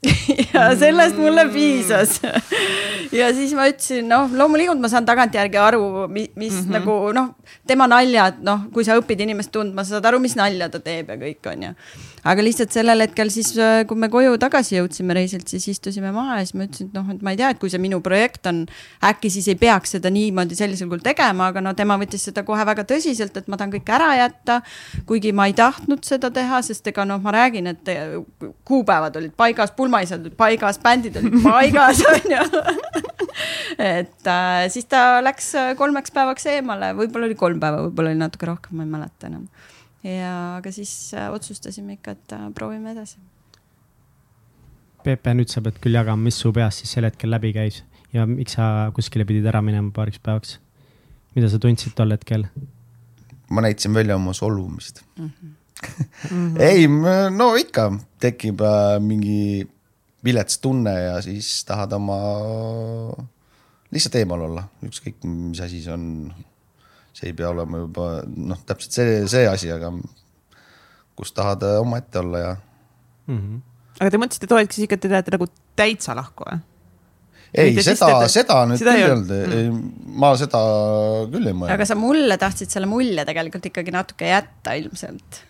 ja 0.54 0.70
sellest 0.80 1.18
mulle 1.20 1.44
piisas 1.52 2.20
ja 3.20 3.28
siis 3.34 3.52
ma 3.56 3.66
ütlesin, 3.68 4.06
noh, 4.08 4.30
loomulikult 4.32 4.80
ma 4.80 4.88
saan 4.88 5.06
tagantjärgi 5.08 5.58
aru, 5.60 5.82
mis 6.08 6.30
mm 6.36 6.46
-hmm. 6.48 6.70
nagu 6.78 6.94
noh, 7.12 7.34
tema 7.66 7.86
naljad, 7.90 8.38
noh, 8.46 8.68
kui 8.72 8.84
sa 8.84 8.96
õpid 8.96 9.20
inimest 9.20 9.52
tundma, 9.52 9.84
sa 9.84 9.98
saad 9.98 10.08
aru, 10.08 10.20
mis 10.22 10.36
nalja 10.38 10.68
ta 10.68 10.80
teeb 10.80 11.10
ja 11.10 11.16
kõik 11.20 11.50
on 11.52 11.62
ju. 11.62 11.72
aga 12.24 12.42
lihtsalt 12.42 12.72
sellel 12.72 13.00
hetkel 13.00 13.30
siis, 13.30 13.54
kui 13.88 13.96
me 13.96 14.08
koju 14.08 14.38
tagasi 14.38 14.76
jõudsime 14.76 15.14
reisilt, 15.14 15.48
siis 15.48 15.68
istusime 15.68 16.12
maha 16.12 16.38
ja 16.38 16.44
siis 16.46 16.54
ma 16.54 16.64
ütlesin, 16.64 16.86
et 16.86 16.94
noh, 16.94 17.10
et 17.14 17.22
ma 17.22 17.30
ei 17.30 17.36
tea, 17.36 17.50
et 17.50 17.58
kui 17.58 17.70
see 17.70 17.80
minu 17.80 18.00
projekt 18.00 18.46
on, 18.46 18.66
äkki 19.04 19.30
siis 19.30 19.48
ei 19.48 19.54
peaks 19.54 19.90
seda 19.96 20.10
niimoodi 20.10 20.54
sellisel 20.54 20.88
kujul 20.88 21.02
tegema, 21.04 21.48
aga 21.48 21.60
no 21.60 21.74
tema 21.74 21.96
võttis 21.98 22.24
seda 22.28 22.42
kohe 22.42 22.64
väga 22.66 22.84
tõsiselt, 22.84 23.36
et 23.36 23.48
ma 23.48 23.56
tahan 23.56 23.72
kõik 23.72 23.88
ära 23.88 24.14
jätta. 24.16 24.62
kuigi 25.06 25.32
ma 25.32 25.46
ei 25.46 25.52
tahtnud 25.52 26.04
seda 26.04 26.30
teha, 26.30 26.62
sest 26.62 26.86
ega 26.86 27.04
noh, 27.04 27.20
ma 27.20 27.32
räägin, 27.32 27.66
et 27.66 27.88
kuupäevad 28.64 29.16
olid 29.16 29.32
paigas, 29.36 29.72
pulmaisad 29.90 30.22
olid 30.22 30.36
paigas, 30.38 30.78
bändid 30.82 31.16
olid 31.18 31.42
paigas 31.42 32.02
on 32.12 32.30
ju 32.30 32.44
et 33.80 34.28
äh, 34.28 34.68
siis 34.70 34.86
ta 34.90 35.20
läks 35.24 35.52
äh, 35.58 35.72
kolmeks 35.78 36.14
päevaks 36.14 36.46
eemale, 36.52 36.92
võib-olla 36.98 37.28
oli 37.30 37.36
kolm 37.38 37.60
päeva, 37.62 37.82
võib-olla 37.86 38.12
oli 38.12 38.20
natuke 38.20 38.48
rohkem, 38.48 38.78
ma 38.78 38.86
ei 38.86 38.92
mäleta 38.94 39.30
enam. 39.30 39.46
ja, 40.04 40.34
aga 40.60 40.72
siis 40.74 40.92
äh, 41.16 41.30
otsustasime 41.32 41.98
ikka, 41.98 42.16
et 42.16 42.34
äh, 42.36 42.48
proovime 42.54 42.94
edasi. 42.94 43.18
Peepe, 45.04 45.32
nüüd 45.34 45.48
sa 45.48 45.62
pead 45.64 45.78
küll 45.80 45.96
jagama, 45.96 46.28
mis 46.28 46.36
su 46.36 46.52
peas 46.52 46.82
siis 46.82 46.92
sel 46.92 47.08
hetkel 47.08 47.32
läbi 47.32 47.54
käis 47.56 47.82
ja 48.12 48.26
miks 48.28 48.58
sa 48.58 48.90
kuskile 48.94 49.24
pidid 49.24 49.46
ära 49.48 49.62
minema 49.64 49.92
paariks 49.96 50.20
päevaks? 50.22 50.58
mida 51.34 51.48
sa 51.48 51.60
tundsid 51.62 51.96
tol 51.96 52.12
hetkel? 52.12 52.46
ma 53.50 53.64
näitasin 53.64 53.94
välja 53.96 54.18
oma 54.18 54.34
solvumist 54.36 55.02
mm. 55.16 55.30
-hmm. 55.80 56.60
ei, 56.60 56.86
no 57.32 57.54
ikka 57.56 57.90
tekib 58.20 58.60
äh, 58.60 59.00
mingi 59.00 59.66
vilets 60.24 60.58
tunne 60.60 60.92
ja 60.94 61.18
siis 61.24 61.64
tahad 61.68 61.92
oma 61.96 62.16
lihtsalt 63.90 64.20
eemal 64.20 64.46
olla, 64.46 64.64
ükskõik 64.86 65.24
mis 65.26 65.60
asi 65.64 65.82
see 65.84 65.92
on. 65.94 66.06
see 67.12 67.32
ei 67.32 67.36
pea 67.36 67.48
olema 67.50 67.82
juba 67.82 68.08
noh, 68.22 68.60
täpselt 68.66 68.94
see, 68.94 69.14
see 69.28 69.48
asi, 69.50 69.70
aga 69.74 69.90
kus 71.18 71.32
tahad 71.36 71.64
omaette 71.80 72.20
olla 72.22 72.38
ja 72.38 72.56
mm. 73.26 73.38
-hmm. 73.38 73.60
aga 74.00 74.10
te 74.10 74.20
mõtlesite 74.22 74.50
too 74.50 74.60
hetk 74.60 74.72
siis 74.72 74.86
ikka, 74.86 74.98
et 74.98 75.06
te 75.06 75.12
lähete 75.12 75.34
nagu 75.34 75.48
täitsa 75.76 76.14
lahku 76.16 76.46
või? 76.46 76.60
ei, 77.54 77.74
seda, 77.82 78.28
seda 78.30 78.62
nüüd 78.70 78.78
seda 78.78 78.94
küll 78.94 79.02
ei 79.02 79.10
olnud 79.10 79.32
mm., 79.34 79.78
ma 80.22 80.32
seda 80.38 80.62
küll 81.32 81.50
ei 81.50 81.56
mõelnud. 81.56 81.74
aga 81.74 81.88
sa 81.88 81.98
mulle 81.98 82.38
tahtsid 82.38 82.70
selle 82.70 82.86
mulje 82.90 83.24
tegelikult 83.26 83.70
ikkagi 83.72 83.94
natuke 83.94 84.30
jätta 84.30 84.76
ilmselt 84.78 85.42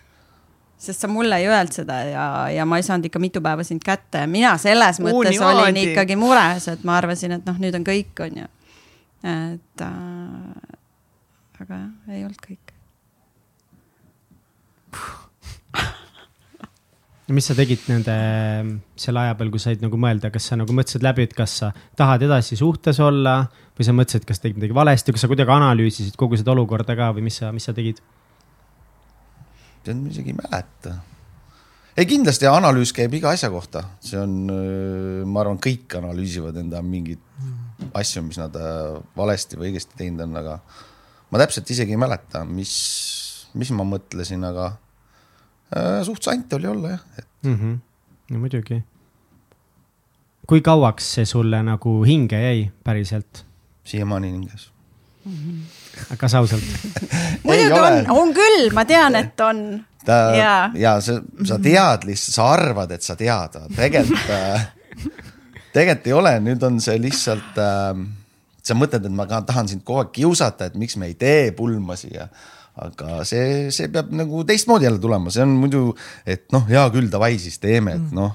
sest 0.81 1.03
sa 1.03 1.07
mulle 1.11 1.37
ei 1.37 1.45
öelnud 1.49 1.75
seda 1.75 1.95
ja, 2.07 2.25
ja 2.49 2.63
ma 2.65 2.79
ei 2.79 2.85
saanud 2.85 3.05
ikka 3.09 3.19
mitu 3.21 3.41
päeva 3.45 3.63
sind 3.67 3.83
kätte 3.85 4.17
ja 4.23 4.27
mina 4.29 4.55
selles 4.61 4.97
mõttes 5.03 5.37
Uuni 5.37 5.45
olin 5.45 5.77
ikkagi 5.83 6.15
mures, 6.19 6.67
et 6.73 6.81
ma 6.87 6.91
arvasin, 6.97 7.31
et 7.37 7.43
noh, 7.47 7.57
nüüd 7.61 7.75
on 7.77 7.85
kõik, 7.87 8.13
on 8.25 8.33
ju. 8.41 8.47
et 9.29 9.79
äh, 9.85 9.91
aga 11.61 11.73
jah, 11.83 12.15
ei 12.15 12.21
olnud 12.25 12.41
kõik. 12.41 12.65
mis 17.35 17.45
sa 17.47 17.55
tegid 17.55 17.79
nende, 17.87 18.15
selle 18.99 19.21
aja 19.23 19.35
peal, 19.39 19.51
kui 19.53 19.61
said 19.61 19.83
nagu 19.83 19.97
mõelda, 20.01 20.31
kas 20.33 20.49
sa 20.49 20.57
nagu 20.59 20.73
mõtlesid 20.75 21.05
läbi, 21.05 21.27
et 21.29 21.35
kas 21.37 21.51
sa 21.61 21.67
tahad 21.99 22.21
edasi 22.27 22.57
suhtes 22.59 22.99
olla 23.03 23.35
või 23.77 23.87
sa 23.87 23.93
mõtlesid, 23.95 24.25
kas 24.27 24.41
tegid 24.43 24.57
midagi 24.59 24.75
valesti, 24.75 25.13
kas 25.15 25.23
sa 25.23 25.29
kuidagi 25.31 25.53
analüüsisid 25.53 26.15
kogu 26.19 26.39
seda 26.39 26.51
olukorda 26.55 26.93
ka 26.97 27.05
või 27.15 27.23
mis 27.29 27.37
sa, 27.41 27.45
mis 27.55 27.65
sa 27.69 27.73
tegid? 27.77 27.97
Tead, 29.85 29.97
ma 29.97 30.11
isegi 30.11 30.33
ei 30.33 30.37
mäleta. 30.37 30.95
ei, 31.97 32.05
kindlasti 32.05 32.47
analüüs 32.49 32.93
käib 32.95 33.13
iga 33.17 33.33
asja 33.35 33.49
kohta, 33.53 33.83
see 34.03 34.19
on, 34.19 34.37
ma 35.27 35.43
arvan, 35.43 35.59
kõik 35.61 35.97
analüüsivad 35.99 36.57
enda 36.61 36.81
mingeid 36.85 37.23
asju, 37.97 38.23
mis 38.25 38.39
nad 38.39 38.55
äh, 38.57 38.99
valesti 39.17 39.59
või 39.59 39.71
õigesti 39.71 39.97
teinud 39.99 40.25
on, 40.25 40.37
aga 40.41 40.57
ma 41.31 41.41
täpselt 41.41 41.69
isegi 41.73 41.95
ei 41.95 42.01
mäleta, 42.01 42.43
mis, 42.47 42.73
mis 43.57 43.71
ma 43.75 43.85
mõtlesin, 43.87 44.43
aga 44.47 44.71
äh, 45.75 46.01
suht 46.07 46.23
sant 46.27 46.53
oli 46.57 46.69
olla 46.71 46.95
jah 46.95 47.05
et... 47.17 47.29
mm. 47.43 47.55
-hmm. 47.55 47.79
no 48.33 48.43
muidugi. 48.43 48.83
kui 50.47 50.61
kauaks 50.61 51.13
see 51.15 51.25
sulle 51.25 51.63
nagu 51.63 52.03
hinge 52.03 52.41
jäi 52.41 52.71
päriselt? 52.83 53.45
siiamaani 53.83 54.31
hinges 54.31 54.71
mm. 55.25 55.37
-hmm 55.37 55.81
kas 56.17 56.35
ausalt 56.39 56.63
muidugi 57.45 57.79
on, 57.79 57.97
on 58.15 58.33
küll, 58.35 58.69
ma 58.75 58.85
tean, 58.87 59.17
et 59.19 59.43
on. 59.45 59.59
ta 60.05 60.19
ja, 60.37 60.53
ja 60.77 60.93
sa, 61.03 61.17
sa 61.47 61.59
tead 61.61 62.07
lihtsalt, 62.07 62.35
sa 62.37 62.47
arvad, 62.55 62.95
et 62.95 63.05
sa 63.05 63.17
tead, 63.19 63.59
tegelikult 63.75 64.31
äh, 64.35 64.65
tegelikult 65.75 66.09
ei 66.09 66.17
ole, 66.17 66.33
nüüd 66.47 66.63
on 66.67 66.79
see 66.83 66.97
lihtsalt 67.01 67.59
äh,. 67.61 67.91
sa 68.61 68.77
mõtled, 68.77 69.05
et 69.07 69.15
ma 69.17 69.27
tahan 69.27 69.69
sind 69.71 69.85
kogu 69.85 70.03
aeg 70.03 70.15
kiusata, 70.15 70.69
et 70.69 70.79
miks 70.79 70.97
me 71.01 71.11
ei 71.11 71.15
tee 71.19 71.51
pulmasi 71.57 72.13
ja 72.15 72.27
aga 72.81 73.21
see, 73.27 73.69
see 73.73 73.89
peab 73.91 74.13
nagu 74.15 74.45
teistmoodi 74.47 74.87
jälle 74.87 75.01
tulema, 75.01 75.31
see 75.33 75.43
on 75.43 75.57
muidu, 75.59 75.81
et 76.25 76.47
noh, 76.55 76.63
hea 76.69 76.83
küll, 76.93 77.09
davai 77.11 77.35
siis 77.41 77.59
teeme, 77.61 77.97
et 77.99 78.13
noh, 78.15 78.31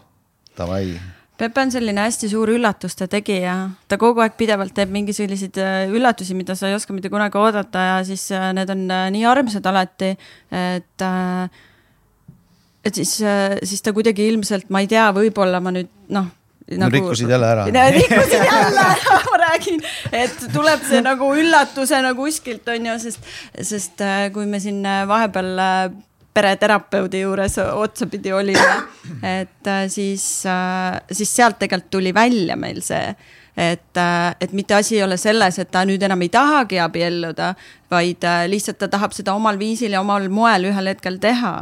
davai 0.59 0.91
Pepe 1.37 1.61
on 1.61 1.73
selline 1.73 2.01
hästi 2.01 2.31
suur 2.33 2.49
üllatuste 2.55 3.07
tegija, 3.13 3.55
ta 3.91 3.99
kogu 4.01 4.23
aeg 4.25 4.39
pidevalt 4.41 4.73
teeb 4.77 4.93
mingi 4.93 5.13
selliseid 5.17 5.59
äh, 5.61 5.83
üllatusi, 5.93 6.33
mida 6.37 6.57
sa 6.57 6.71
ei 6.71 6.77
oska 6.77 6.97
mitte 6.97 7.11
kunagi 7.13 7.37
oodata 7.37 7.83
ja 7.91 7.99
siis 8.09 8.25
äh, 8.33 8.49
need 8.57 8.73
on 8.73 8.87
äh, 8.89 9.09
nii 9.13 9.27
armsad 9.29 9.69
alati, 9.69 10.15
et. 10.51 11.07
et 12.87 12.99
siis, 13.03 13.13
siis 13.67 13.83
ta 13.85 13.93
kuidagi 13.93 14.25
ilmselt, 14.31 14.71
ma 14.73 14.81
ei 14.81 14.89
tea, 14.89 15.05
võib-olla 15.13 15.61
ma 15.61 15.75
nüüd 15.75 15.93
noh 16.15 16.33
nagu.... 16.79 16.93
rikkusid 16.95 17.29
jälle 17.29 17.53
ära. 17.53 17.69
rikkusid 17.69 18.39
jälle 18.39 18.89
ära, 18.95 19.21
ma 19.31 19.41
räägin, 19.45 19.85
et 20.17 20.49
tuleb 20.55 20.89
see 20.89 21.05
nagu 21.05 21.33
üllatusena 21.37 22.15
kuskilt 22.17 22.69
on 22.73 22.93
ju, 22.93 22.99
sest, 23.03 23.33
sest 23.61 24.07
kui 24.33 24.49
me 24.49 24.63
siin 24.63 24.81
vahepeal 25.11 25.53
pereterapeudi 26.37 27.23
juures 27.25 27.57
otsapidi 27.65 28.33
olime. 28.33 28.77
et 29.23 29.67
äh, 29.73 29.87
siis, 29.89 30.45
äh, 30.47 31.01
siis 31.13 31.35
sealt 31.37 31.59
tegelikult 31.59 31.91
tuli 31.91 32.15
välja 32.15 32.57
meil 32.57 32.83
see, 32.85 33.15
et, 33.57 33.97
äh, 33.97 34.35
et 34.41 34.53
mitte 34.53 34.77
asi 34.77 34.99
ei 34.99 35.05
ole 35.07 35.17
selles, 35.21 35.59
et 35.59 35.71
ta 35.73 35.85
nüüd 35.89 36.03
enam 36.03 36.23
ei 36.23 36.33
tahagi 36.33 36.81
abielluda, 36.83 37.55
vaid 37.91 38.27
lihtsalt 38.51 38.81
ta 38.83 38.91
tahab 38.93 39.15
seda 39.17 39.37
omal 39.37 39.59
viisil 39.59 39.97
ja 39.97 40.03
omal 40.05 40.29
moel 40.29 40.71
ühel 40.73 40.93
hetkel 40.93 41.21
teha. 41.23 41.57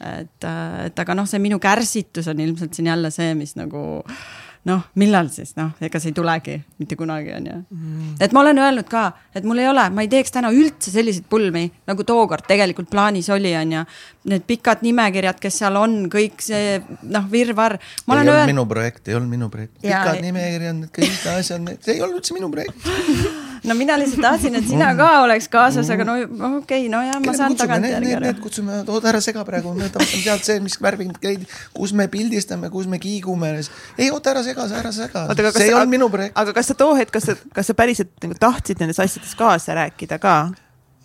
et, 0.00 0.44
et 0.86 1.00
aga 1.02 1.14
noh, 1.14 1.26
see 1.28 1.38
minu 1.42 1.58
kärsitus 1.60 2.28
on 2.32 2.38
ilmselt 2.40 2.74
siin 2.74 2.86
jälle 2.88 3.10
see, 3.12 3.34
mis 3.36 3.52
nagu 3.58 3.82
äh, 4.00 4.22
noh, 4.68 4.82
millal 5.00 5.30
siis 5.32 5.54
noh, 5.56 5.70
ega 5.80 6.00
see 6.00 6.10
ei 6.12 6.16
tulegi 6.16 6.56
mitte 6.80 6.96
kunagi, 6.98 7.32
on 7.36 7.48
ju. 7.48 7.56
Mm.. 7.72 8.14
et 8.20 8.34
ma 8.36 8.42
olen 8.44 8.60
öelnud 8.60 8.88
ka, 8.90 9.06
et 9.36 9.46
mul 9.48 9.62
ei 9.62 9.68
ole, 9.70 9.86
ma 9.94 10.04
ei 10.04 10.10
teeks 10.12 10.34
täna 10.34 10.52
üldse 10.52 10.92
selliseid 10.92 11.28
pulmi, 11.32 11.64
nagu 11.88 12.04
tookord 12.06 12.44
tegelikult 12.48 12.90
plaanis 12.92 13.30
oli, 13.32 13.54
on 13.56 13.76
ju. 13.78 13.84
Need 14.30 14.44
pikad 14.48 14.84
nimekirjad, 14.84 15.38
kes 15.40 15.62
seal 15.62 15.78
on, 15.80 16.02
kõik 16.12 16.42
see 16.44 16.78
noh, 17.08 17.28
virvarr. 17.32 17.78
ei 17.80 18.16
olnud 18.16 18.34
öelnud... 18.34 18.52
minu 18.52 18.66
projekt, 18.68 19.06
ei 19.08 19.16
olnud 19.16 19.32
minu 19.32 19.52
projekt, 19.52 19.78
pikad 19.80 20.20
nimekirjad, 20.24 20.82
need 20.82 20.96
kõik 21.00 21.22
asjad, 21.38 21.72
see 21.80 21.96
ei 21.96 22.04
olnud 22.04 22.20
üldse 22.20 22.36
minu 22.36 22.52
projekt 22.52 22.84
no 23.64 23.76
mina 23.78 23.96
lihtsalt 24.00 24.22
tahtsin, 24.24 24.56
et 24.58 24.66
sina 24.68 24.90
ka 24.98 25.08
oleks 25.24 25.48
kaasas, 25.52 25.90
aga 25.92 26.06
no 26.08 26.16
okei 26.20 26.58
okay,, 26.60 26.88
no 26.92 27.02
jah, 27.04 27.18
ma 27.24 27.34
saan 27.36 27.56
tagantjärgi 27.58 28.14
aru. 28.16 28.26
Need 28.26 28.40
kutsume, 28.44 28.80
oota 28.86 29.12
ära 29.12 29.20
sega 29.24 29.44
praegu, 29.48 29.74
võtame 29.76 30.08
sealt 30.10 30.46
see, 30.46 30.60
mis 30.64 30.78
värvid 30.82 31.18
käid, 31.22 31.44
kus 31.76 31.94
me 31.96 32.08
pildistame, 32.12 32.70
kus 32.72 32.88
me 32.90 33.00
kiigume. 33.02 33.52
ei, 33.98 34.10
oota 34.10 34.34
ära 34.34 34.44
sega, 34.46 34.66
ära 34.80 34.94
sega, 34.94 35.26
see 35.50 35.68
ei 35.68 35.76
olnud 35.76 35.94
minu 35.98 36.10
projekt. 36.12 36.36
aga 36.40 36.56
kas 36.56 36.72
sa 36.72 36.78
too 36.78 36.96
hetk, 36.98 37.12
kas 37.18 37.30
sa, 37.30 37.36
kas 37.54 37.70
sa 37.72 37.76
päriselt 37.78 38.12
nagu 38.24 38.38
tahtsid 38.40 38.82
nendes 38.82 39.00
asjades 39.02 39.36
kaasa 39.38 39.76
rääkida 39.78 40.20
ka? 40.22 40.40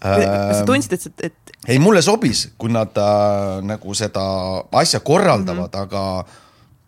kas 0.06 0.22
sa 0.22 0.62
ähm, 0.62 0.68
tundsid, 0.68 0.94
et, 0.94 1.30
et? 1.30 1.54
ei, 1.68 1.80
mulle 1.80 2.02
sobis, 2.06 2.50
kui 2.60 2.72
nad 2.74 2.98
äh, 3.00 3.62
nagu 3.66 3.96
seda 3.98 4.26
asja 4.82 5.00
korraldavad 5.00 5.72
mm, 5.72 5.80
-hmm. 5.80 5.84
aga 5.84 6.26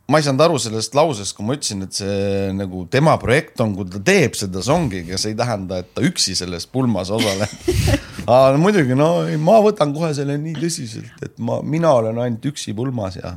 ma 0.08 0.20
ei 0.20 0.24
saanud 0.24 0.44
aru 0.46 0.60
sellest 0.62 0.96
lausest, 0.96 1.36
kui 1.36 1.46
ma 1.48 1.56
ütlesin, 1.58 1.84
et 1.84 1.98
see 1.98 2.52
nagu 2.56 2.86
tema 2.92 3.18
projekt 3.20 3.60
on, 3.64 3.74
kui 3.76 3.88
ta 3.92 4.00
teeb 4.08 4.38
seda 4.40 4.64
songiga, 4.64 5.20
see 5.20 5.34
ei 5.34 5.40
tähenda, 5.40 5.82
et 5.84 5.90
ta 5.96 6.04
üksi 6.08 6.36
selles 6.40 6.68
pulmas 6.72 7.12
osaleb 7.14 7.52
aga 8.28 8.54
no, 8.56 8.62
muidugi, 8.64 8.96
no 8.98 9.10
ma 9.44 9.58
võtan 9.64 9.92
kohe 9.96 10.14
selle 10.16 10.38
nii 10.40 10.56
tõsiselt, 10.62 11.12
et 11.26 11.36
ma, 11.44 11.60
mina 11.64 11.92
olen 12.00 12.22
ainult 12.24 12.48
üksi 12.54 12.76
pulmas 12.78 13.20
ja 13.20 13.36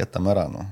jätame 0.00 0.32
ära, 0.34 0.46
noh. 0.52 0.68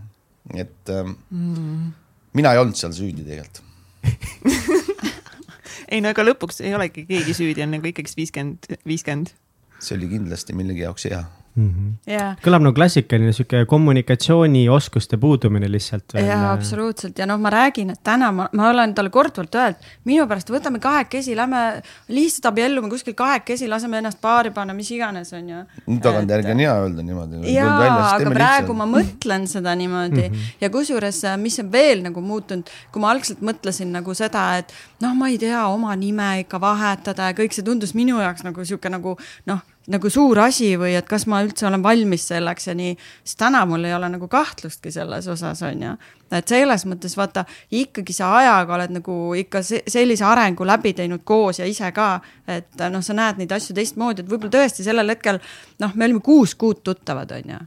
et 0.52 0.92
ähm, 0.92 1.16
mm. 1.32 1.88
mina 2.36 2.52
ei 2.52 2.60
olnud 2.60 2.76
seal 2.80 2.92
süüdi 2.96 3.24
tegelikult 3.24 3.64
ei 5.92 6.04
no 6.04 6.12
aga 6.12 6.28
lõpuks 6.28 6.60
ei 6.60 6.76
olegi 6.76 7.08
keegi 7.08 7.36
süüdi, 7.40 7.64
on 7.64 7.72
nagu 7.78 7.88
ikkagist 7.88 8.20
viiskümmend, 8.20 8.68
viiskümmend. 8.88 9.32
see 9.80 9.96
oli 9.96 10.12
kindlasti 10.12 10.56
millegi 10.56 10.84
jaoks 10.84 11.08
hea 11.08 11.24
mm. 11.58 11.74
-hmm. 11.74 12.12
yeah. 12.12 12.36
kõlab 12.44 12.64
nagu 12.64 12.74
klassikaline 12.76 13.32
sihuke 13.36 13.64
kommunikatsioonioskuste 13.66 15.16
puudumine 15.16 15.70
lihtsalt. 15.70 16.14
jaa, 16.14 16.52
absoluutselt 16.52 17.18
ja 17.18 17.26
noh, 17.26 17.40
ma 17.40 17.50
räägin, 17.50 17.90
et 17.94 18.02
täna 18.04 18.30
ma, 18.32 18.48
ma 18.52 18.68
olen 18.70 18.94
talle 18.94 19.10
korduvalt 19.10 19.54
öelnud, 19.54 19.88
minu 20.08 20.26
pärast 20.30 20.50
võtame 20.54 20.80
kahekesi, 20.82 21.36
lähme 21.36 21.62
lihtsalt 22.08 22.50
abiellume 22.52 22.90
kuskil 22.92 23.16
kahekesi, 23.18 23.68
laseme 23.68 23.98
ennast 24.02 24.20
paari 24.20 24.50
panna, 24.54 24.74
mis 24.74 24.90
iganes, 24.94 25.32
on 25.36 25.48
ju. 25.48 25.62
tagantjärgi 26.02 26.54
on 26.54 26.64
hea 26.64 26.74
öelda 26.82 27.06
niimoodi. 27.10 27.54
jaa, 27.54 28.10
aga 28.14 28.34
praegu 28.34 28.76
ma 28.78 28.86
mõtlen 28.88 29.46
seda 29.50 29.74
niimoodi 29.74 30.28
mm 30.28 30.34
-hmm. 30.34 30.52
ja 30.60 30.70
kusjuures, 30.70 31.22
mis 31.36 31.58
on 31.64 31.72
veel 31.72 32.02
nagu 32.02 32.20
muutunud, 32.20 32.70
kui 32.92 33.02
ma 33.02 33.10
algselt 33.10 33.42
mõtlesin 33.42 33.92
nagu 33.92 34.14
seda, 34.14 34.50
et 34.58 34.72
noh, 35.00 35.14
ma 35.14 35.28
ei 35.28 35.38
tea, 35.38 35.66
oma 35.66 35.96
nime 35.96 36.38
ikka 36.44 36.60
vahetada 36.60 37.32
ja 37.32 37.32
kõik 37.32 37.52
see 37.52 37.64
tundus 37.64 37.94
minu 37.94 38.20
jaoks 38.20 38.44
nagu 38.44 38.64
sihuke 38.64 38.88
nagu 38.88 39.16
noh 39.46 39.60
nagu 39.88 40.10
suur 40.12 40.38
asi 40.42 40.72
või 40.80 40.92
et 40.98 41.06
kas 41.08 41.24
ma 41.30 41.40
üldse 41.44 41.66
olen 41.68 41.82
valmis 41.84 42.26
selleks 42.30 42.68
ja 42.68 42.74
nii, 42.76 42.94
siis 43.24 43.38
täna 43.40 43.64
mul 43.68 43.86
ei 43.88 43.94
ole 43.96 44.10
nagu 44.12 44.28
kahtlustki 44.30 44.92
selles 44.92 45.28
osas, 45.32 45.62
on 45.66 45.82
ju. 45.82 45.94
et 46.34 46.52
selles 46.52 46.84
mõttes 46.90 47.16
vaata, 47.16 47.44
ikkagi 47.70 48.16
sa 48.16 48.30
ajaga 48.40 48.76
oled 48.76 48.94
nagu 48.98 49.16
ikka 49.38 49.62
sellise 49.64 50.26
arengu 50.28 50.66
läbi 50.68 50.92
teinud 50.98 51.24
koos 51.24 51.62
ja 51.62 51.68
ise 51.68 51.90
ka, 51.96 52.10
et 52.48 52.86
noh, 52.92 53.04
sa 53.04 53.16
näed 53.16 53.40
neid 53.42 53.52
asju 53.56 53.76
teistmoodi, 53.76 54.24
et 54.24 54.30
võib-olla 54.30 54.58
tõesti 54.58 54.86
sellel 54.86 55.16
hetkel 55.16 55.40
noh, 55.82 55.94
me 55.94 56.08
olime 56.08 56.24
kuus 56.24 56.54
kuud 56.58 56.84
tuttavad, 56.84 57.32
on 57.38 57.54
ju. 57.56 57.60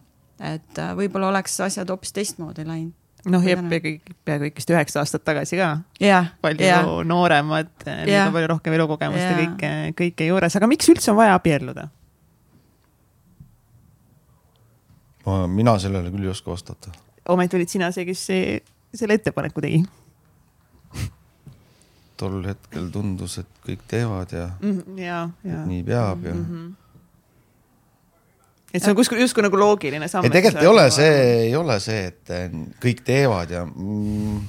et 0.54 0.82
võib-olla 0.98 1.32
oleks 1.34 1.60
asjad 1.70 1.90
hoopis 1.90 2.14
teistmoodi 2.18 2.68
läinud 2.68 2.98
noh, 3.30 3.44
jep, 3.46 3.62
peaaegu 4.26 4.48
ikkagist 4.50 4.72
üheksa 4.74 5.02
aastat 5.02 5.24
tagasi 5.26 5.60
ka. 5.60 5.72
palju 6.42 6.66
ja. 6.66 6.82
nooremad, 7.06 7.74
on 7.86 8.34
palju 8.34 8.54
rohkem 8.56 8.78
elukogemust 8.78 9.22
ja, 9.22 9.34
ja 9.34 9.40
kõike, 9.42 9.74
kõike 9.98 10.30
juures, 10.30 10.58
aga 10.58 10.70
miks 10.70 10.90
üldse 10.94 11.14
on 11.14 11.20
vaja 11.22 11.36
abielluda? 11.38 11.90
Mina 15.48 15.78
sellele 15.80 16.12
küll 16.14 16.26
ei 16.26 16.32
oska 16.32 16.52
vastata. 16.52 16.92
ometi 17.30 17.56
olid 17.60 17.70
sina 17.70 17.92
see, 17.92 18.06
kes 18.06 18.28
see, 18.32 18.62
selle 18.96 19.20
ettepaneku 19.20 19.62
tegi 19.62 19.84
tol 22.22 22.44
hetkel 22.46 22.92
tundus, 22.94 23.40
et 23.42 23.66
kõik 23.66 23.84
teevad 23.90 24.34
ja 24.36 24.46
mm, 24.54 24.78
-hmm, 24.78 25.02
ja, 25.02 25.20
ja. 25.48 25.66
nii 25.66 25.84
peab 25.84 26.26
ja 26.26 26.34
mm. 26.36 26.46
-hmm. 26.46 26.72
et 28.74 28.84
see 28.84 28.92
on 28.94 28.98
kuskil 29.00 29.22
justkui 29.24 29.46
nagu 29.46 29.58
loogiline 29.58 30.08
samm. 30.08 30.26
ei, 30.26 30.34
tegelikult 30.34 30.64
ei 30.64 30.72
ole 30.74 30.88
see, 30.92 31.22
ei 31.48 31.56
ole 31.56 31.80
see, 31.80 32.04
et 32.12 32.34
eh, 32.38 32.58
kõik 32.86 33.02
teevad 33.08 33.54
ja 33.58 33.66
mm, 33.66 34.42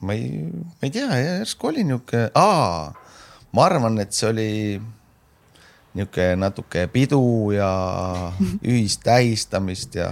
ma 0.00 0.12
ei, 0.12 0.28
ma 0.52 0.88
ei 0.88 0.92
tea, 0.92 1.22
järsku 1.22 1.72
oli 1.72 1.84
niisugune, 1.84 2.28
aa, 2.34 2.92
ma 3.52 3.64
arvan, 3.64 3.98
et 4.04 4.12
see 4.12 4.28
oli 4.28 4.50
niisugune 5.96 6.36
natuke 6.40 6.86
pidu 6.92 7.52
ja 7.56 7.70
ühist 8.70 9.04
tähistamist 9.06 9.96
ja 9.98 10.10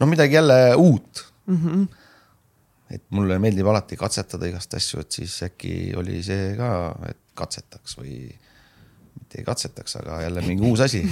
no 0.00 0.06
midagi 0.06 0.34
jälle 0.34 0.74
uut 0.74 1.32
mm. 1.46 1.56
-hmm. 1.56 1.86
et 2.90 3.02
mulle 3.10 3.38
meeldib 3.38 3.66
alati 3.66 3.96
katsetada 3.96 4.46
igast 4.46 4.74
asju, 4.74 5.00
et 5.00 5.12
siis 5.12 5.42
äkki 5.42 5.92
oli 5.96 6.22
see 6.22 6.56
ka, 6.56 6.94
et 7.08 7.18
katsetaks 7.34 7.98
või 7.98 8.30
mitte 9.16 9.38
ei 9.38 9.44
katsetaks, 9.44 9.96
aga 9.96 10.22
jälle 10.22 10.46
mingi 10.46 10.70
uus 10.70 10.80
asi 10.80 11.04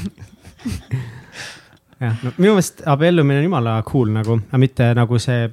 jah, 2.01 2.17
no 2.23 2.33
minu 2.39 2.55
meelest 2.55 2.83
abiellumine 2.87 3.39
on 3.39 3.49
jumala 3.49 3.83
cool 3.91 4.13
nagu, 4.15 4.39
aga 4.49 4.59
mitte 4.59 4.91
nagu 4.97 5.19
see, 5.19 5.49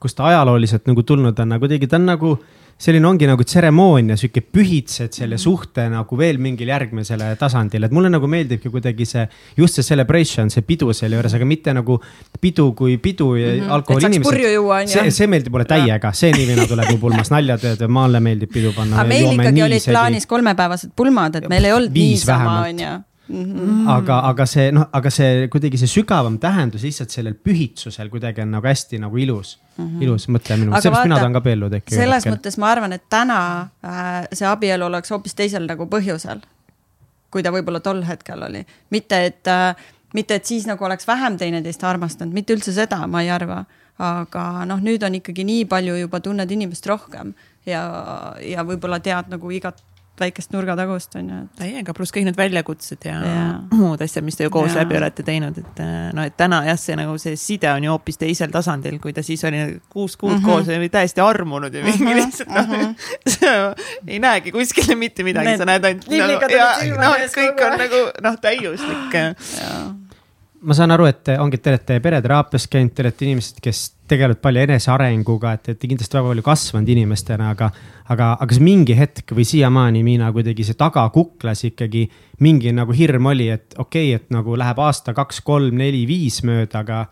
kust 0.00 0.18
ta 0.18 0.30
ajalooliselt 0.32 0.86
nagu 0.90 1.02
tulnud 1.02 1.38
on, 1.38 1.54
nagu 1.54 1.66
kuidagi 1.66 1.90
ta 1.90 2.00
on 2.00 2.12
nagu 2.12 2.36
selline 2.80 3.06
ongi 3.06 3.28
nagu 3.28 3.44
tseremoonia, 3.46 4.16
sihuke 4.18 4.42
pühitsed 4.54 5.14
selle 5.14 5.38
suhte 5.40 5.86
nagu 5.92 6.18
veel 6.18 6.40
mingil 6.42 6.70
järgmisele 6.72 7.30
tasandile, 7.40 7.88
et 7.88 7.94
mulle 7.94 8.10
nagu 8.12 8.28
meeldibki 8.30 8.72
kuidagi 8.72 9.06
see, 9.08 9.24
just 9.58 9.78
see 9.78 9.86
celebration, 9.86 10.50
see 10.52 10.66
pidu 10.66 10.90
selle 10.96 11.18
juures, 11.18 11.36
aga 11.38 11.48
mitte 11.48 11.74
nagu 11.76 12.00
pidu 12.40 12.72
kui 12.76 12.98
pidu 12.98 13.34
ja 13.36 13.54
mm 13.54 13.60
-hmm. 13.60 13.72
alkoholi 13.78 14.06
inimesed. 14.10 14.92
see, 14.92 15.10
see 15.10 15.26
meeldib 15.26 15.52
mulle 15.52 15.64
täiega, 15.70 16.12
see 16.12 16.32
nivina 16.32 16.66
tuleb 16.66 16.90
mu 16.90 16.98
pulmast, 16.98 17.30
nalja 17.30 17.58
teed, 17.58 17.86
mulle 17.88 18.20
meeldib 18.20 18.52
pidu 18.52 18.72
panna. 18.76 19.00
aga 19.00 19.08
meil 19.08 19.32
ikkagi 19.32 19.62
olid 19.62 19.90
plaanis 19.90 20.26
kolmepäevased 20.26 20.90
pulmad, 20.96 21.36
et 21.36 21.48
meil 21.48 21.64
ei 21.64 21.72
olnud 21.72 21.92
niisama, 21.92 22.60
on 22.68 22.78
ju 22.78 22.94
Mm 23.28 23.44
-hmm. 23.44 23.88
aga, 23.88 24.18
aga 24.28 24.46
see 24.46 24.72
noh, 24.72 24.84
aga 24.92 25.10
see 25.10 25.48
kuidagi 25.48 25.78
see 25.80 25.88
sügavam 25.88 26.34
tähendus 26.38 26.82
lihtsalt 26.84 27.10
sellel 27.10 27.34
pühitsusel 27.34 28.10
kuidagi 28.12 28.42
on 28.42 28.50
nagu 28.52 28.66
hästi 28.66 28.98
nagu 29.00 29.16
ilus 29.16 29.58
mm, 29.78 29.84
-hmm. 29.84 30.02
ilus 30.02 30.28
mõte 30.28 30.56
minu 30.56 30.70
meelest, 30.70 30.82
sellepärast 30.82 31.08
mina 31.08 31.16
tahan 31.16 31.32
ka 31.32 31.40
abielluda 31.40 31.76
äkki. 31.76 31.94
selles 31.94 32.26
mõttes 32.26 32.58
ma 32.58 32.70
arvan, 32.70 32.92
et 32.92 33.06
täna 33.08 33.68
äh, 33.84 34.28
see 34.32 34.48
abielu 34.48 34.84
oleks 34.84 35.10
hoopis 35.10 35.34
teisel 35.34 35.64
nagu 35.66 35.86
põhjusel, 35.86 36.44
kui 37.30 37.42
ta 37.42 37.50
võib-olla 37.50 37.80
tol 37.80 38.04
hetkel 38.04 38.42
oli, 38.42 38.66
mitte 38.90 39.24
et 39.24 39.48
äh,, 39.48 39.72
mitte 40.12 40.34
et 40.34 40.44
siis 40.44 40.66
nagu 40.66 40.84
oleks 40.84 41.08
vähem 41.08 41.38
teineteist 41.38 41.84
armastanud, 41.84 42.34
mitte 42.34 42.52
üldse 42.52 42.72
seda, 42.72 43.06
ma 43.06 43.22
ei 43.22 43.30
arva 43.30 43.64
aga 44.02 44.64
noh, 44.66 44.80
nüüd 44.82 45.02
on 45.06 45.14
ikkagi 45.20 45.44
nii 45.46 45.64
palju 45.70 45.96
juba 46.00 46.20
tunned 46.20 46.50
inimest 46.50 46.86
rohkem 46.90 47.32
ja, 47.66 47.82
ja 48.42 48.64
võib-olla 48.66 48.98
tead 49.00 49.30
nagu 49.30 49.50
igat 49.54 49.78
väikest 50.20 50.52
nurgatagust 50.54 51.16
on 51.18 51.30
ju 51.30 51.38
et.... 51.42 51.50
täiega, 51.58 51.94
pluss 51.96 52.14
kõik 52.14 52.28
need 52.28 52.38
väljakutsed 52.38 53.06
ja, 53.08 53.16
ja 53.26 53.46
muud 53.74 54.02
asjad, 54.04 54.24
mis 54.26 54.38
te 54.38 54.46
ju 54.46 54.52
koos 54.54 54.72
ja. 54.72 54.82
läbi 54.82 54.98
olete 54.98 55.26
teinud, 55.26 55.58
et 55.58 55.82
noh, 56.14 56.28
et 56.28 56.36
täna 56.38 56.62
jah, 56.68 56.78
see 56.80 56.96
nagu 56.98 57.16
see 57.20 57.38
side 57.40 57.70
on 57.72 57.86
ju 57.86 57.94
hoopis 57.94 58.20
teisel 58.20 58.54
tasandil, 58.54 59.00
kui 59.02 59.14
ta 59.16 59.24
siis 59.26 59.42
oli 59.48 59.64
kuus 59.88 60.16
kuud 60.16 60.36
mm 60.36 60.38
-hmm. 60.38 60.46
koos 60.50 60.70
ja 60.70 60.78
oli 60.78 60.88
täiesti 60.88 61.24
armunud 61.24 61.74
ja 61.74 61.84
mingi 61.84 62.04
mm 62.04 62.10
-hmm. 62.10 62.14
lihtsalt 62.14 62.48
noh 62.48 62.68
mm 62.76 62.94
-hmm. 62.94 63.84
ei 64.06 64.18
näegi 64.18 64.52
kuskile 64.52 64.94
mitte 64.94 65.22
midagi, 65.22 65.58
sa 65.58 65.64
näed 65.64 65.84
ainult 65.84 66.08
nagu, 66.08 66.54
ja 66.54 66.72
noh, 66.96 67.18
kõik 67.36 67.66
on 67.66 67.78
nagu 67.78 68.00
noh, 68.22 68.40
täiuslik 68.40 69.14
ma 70.64 70.76
saan 70.76 70.94
aru, 70.94 71.06
et 71.08 71.30
ongi, 71.38 71.58
te 71.60 71.72
olete 71.72 71.98
pereteraapias 72.02 72.66
käinud, 72.72 72.92
te 72.94 73.04
olete 73.04 73.26
inimesed, 73.26 73.60
kes 73.64 73.82
tegelevad 74.08 74.40
palju 74.44 74.62
enesearenguga, 74.64 75.54
et, 75.58 75.72
et 75.74 75.84
kindlasti 75.84 76.18
väga 76.18 76.30
palju 76.30 76.44
kasvanud 76.46 76.92
inimestena, 76.94 77.50
aga 77.54 77.70
aga, 78.04 78.30
aga 78.34 78.48
kas 78.50 78.60
mingi 78.60 78.96
hetk 78.96 79.34
või 79.36 79.46
siiamaani, 79.48 80.04
Miina, 80.06 80.30
kuidagi 80.34 80.66
see 80.66 80.78
taga 80.78 81.06
kuklas 81.12 81.64
ikkagi 81.68 82.06
mingi 82.44 82.72
nagu 82.76 82.96
hirm 82.96 83.30
oli, 83.32 83.48
et 83.54 83.76
okei 83.78 84.12
okay,, 84.12 84.22
et 84.22 84.34
nagu 84.34 84.56
läheb 84.60 84.80
aasta, 84.84 85.16
kaks, 85.16 85.40
kolm, 85.44 85.76
neli, 85.80 86.04
viis 86.08 86.42
mööda, 86.46 86.84
aga 86.84 87.04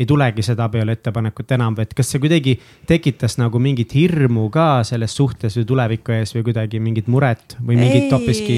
ei 0.00 0.06
tulegi 0.08 0.42
seda 0.42 0.64
abielu 0.64 0.94
ettepanekut 0.94 1.50
enam 1.52 1.74
et 1.82 1.92
kas 1.96 2.08
see 2.08 2.22
kuidagi 2.22 2.54
tekitas 2.88 3.36
nagu 3.36 3.60
mingit 3.60 3.92
hirmu 3.92 4.46
ka 4.52 4.80
selles 4.88 5.12
suhtes 5.16 5.58
või 5.58 5.66
tuleviku 5.68 6.16
ees 6.16 6.32
või 6.36 6.46
kuidagi 6.46 6.80
mingit 6.80 7.10
muret 7.12 7.58
või 7.60 7.76
mingit 7.76 8.08
hoopiski 8.14 8.56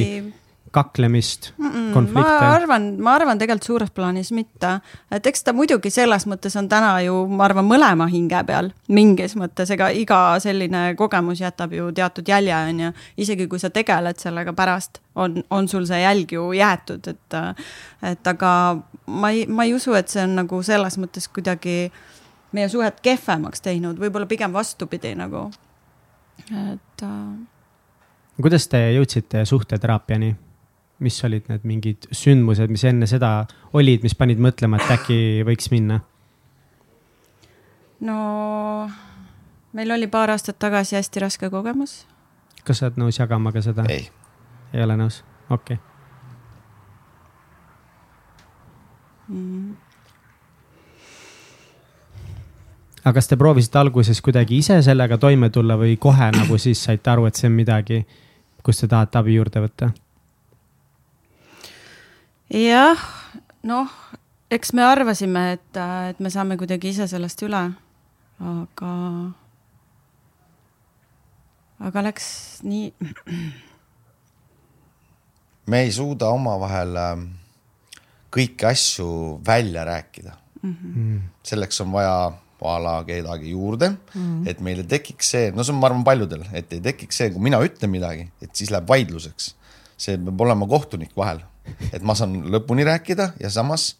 kaklemist 0.72 1.52
mm, 1.58 1.70
-mm, 1.70 1.92
konflikte? 1.92 2.20
ma 2.40 2.54
arvan, 2.54 2.86
ma 3.00 3.14
arvan 3.14 3.38
tegelikult 3.38 3.66
suures 3.66 3.90
plaanis 3.90 4.32
mitte, 4.32 4.70
et 5.12 5.26
eks 5.26 5.44
ta 5.44 5.52
muidugi 5.52 5.90
selles 5.92 6.24
mõttes 6.26 6.56
on 6.56 6.68
täna 6.68 6.94
ju, 7.04 7.26
ma 7.28 7.44
arvan, 7.44 7.66
mõlema 7.68 8.06
hinge 8.08 8.40
peal 8.48 8.70
mingis 8.88 9.36
mõttes, 9.36 9.70
ega 9.74 9.90
iga 9.92 10.20
selline 10.40 10.94
kogemus 10.96 11.42
jätab 11.44 11.74
ju 11.76 11.90
teatud 11.92 12.28
jälje, 12.28 12.56
on 12.56 12.80
ju. 12.80 12.92
isegi 13.16 13.46
kui 13.46 13.60
sa 13.60 13.70
tegeled 13.70 14.18
sellega 14.18 14.52
pärast, 14.56 15.02
on, 15.14 15.42
on 15.50 15.68
sul 15.68 15.84
see 15.86 16.00
jälg 16.00 16.32
ju 16.32 16.52
jäetud, 16.56 17.08
et, 17.08 17.36
et 18.12 18.32
aga 18.32 18.52
ma 19.06 19.30
ei, 19.30 19.46
ma 19.46 19.64
ei 19.68 19.74
usu, 19.74 19.92
et 19.98 20.08
see 20.08 20.24
on 20.24 20.38
nagu 20.40 20.62
selles 20.62 20.96
mõttes 20.98 21.28
kuidagi 21.28 21.92
meie 22.52 22.68
suhet 22.68 23.00
kehvemaks 23.04 23.60
teinud, 23.60 24.00
võib-olla 24.00 24.28
pigem 24.28 24.52
vastupidi 24.52 25.12
nagu, 25.20 25.50
et 26.48 27.04
äh.... 27.04 27.20
kuidas 28.40 28.68
te 28.72 28.86
jõudsite 28.96 29.44
suhteteraapiani? 29.48 30.32
Mis 31.02 31.18
olid 31.26 31.50
need 31.50 31.66
mingid 31.68 32.08
sündmused, 32.14 32.70
mis 32.72 32.84
enne 32.88 33.08
seda 33.10 33.42
olid, 33.76 34.04
mis 34.06 34.14
panid 34.18 34.40
mõtlema, 34.42 34.80
et 34.80 34.96
äkki 34.96 35.18
võiks 35.48 35.70
minna? 35.74 36.00
no 38.02 38.16
meil 39.72 39.94
oli 39.94 40.08
paar 40.10 40.32
aastat 40.34 40.58
tagasi 40.58 40.96
hästi 40.98 41.22
raske 41.22 41.50
kogemus. 41.50 42.02
kas 42.64 42.82
sa 42.82 42.88
oled 42.88 42.98
nõus 43.00 43.18
jagama 43.18 43.52
ka 43.54 43.62
seda? 43.64 43.86
ei. 43.88 44.08
ei 44.72 44.84
ole 44.84 44.98
nõus, 44.98 45.22
okei 45.48 45.78
okay. 45.78 45.88
mm.. 49.28 49.72
aga 53.04 53.14
kas 53.18 53.30
te 53.30 53.38
proovisite 53.38 53.78
alguses 53.78 54.20
kuidagi 54.20 54.58
ise 54.62 54.80
sellega 54.82 55.18
toime 55.18 55.50
tulla 55.50 55.78
või 55.78 55.96
kohe 55.96 56.30
nagu 56.34 56.58
siis 56.58 56.82
saite 56.84 57.14
aru, 57.14 57.26
et 57.30 57.38
see 57.38 57.50
on 57.50 57.58
midagi, 57.58 58.04
kus 58.62 58.82
te 58.82 58.90
tahate 58.90 59.22
abi 59.22 59.38
juurde 59.38 59.62
võtta? 59.62 59.92
Jah, 62.52 63.00
noh, 63.64 63.88
eks 64.52 64.72
me 64.76 64.84
arvasime, 64.84 65.44
et, 65.56 65.80
et 66.12 66.20
me 66.20 66.30
saame 66.32 66.58
kuidagi 66.60 66.92
ise 66.92 67.08
sellest 67.10 67.42
üle, 67.46 67.62
aga, 68.52 68.92
aga 71.88 72.04
läks 72.08 72.26
nii. 72.66 72.92
me 75.72 75.84
ei 75.86 75.92
suuda 75.94 76.32
omavahel 76.34 76.96
ähm, 76.98 77.26
kõiki 78.34 78.66
asju 78.68 79.08
välja 79.46 79.84
rääkida 79.86 80.34
mm. 80.62 80.72
-hmm. 80.72 81.20
selleks 81.46 81.80
on 81.80 81.92
vaja 81.92 82.32
a 82.62 82.78
la 82.78 83.04
kedagi 83.04 83.50
juurde 83.50 83.88
mm, 83.88 83.96
-hmm. 84.14 84.48
et 84.48 84.60
meile 84.60 84.82
tekiks 84.84 85.30
see, 85.30 85.50
no 85.50 85.64
see 85.64 85.72
on, 85.74 85.80
ma 85.80 85.86
arvan, 85.86 86.04
paljudel, 86.04 86.44
et 86.52 86.72
ei 86.72 86.80
tekiks 86.80 87.16
see, 87.16 87.30
kui 87.30 87.42
mina 87.42 87.58
ütlen 87.58 87.90
midagi, 87.90 88.28
et 88.42 88.54
siis 88.54 88.70
läheb 88.70 88.88
vaidluseks. 88.88 89.56
see 89.96 90.18
peab 90.18 90.40
olema 90.40 90.66
kohtunik 90.66 91.16
vahel 91.16 91.40
et 91.92 92.02
ma 92.02 92.16
saan 92.18 92.40
lõpuni 92.52 92.86
rääkida 92.86 93.32
ja 93.40 93.50
samas 93.50 93.94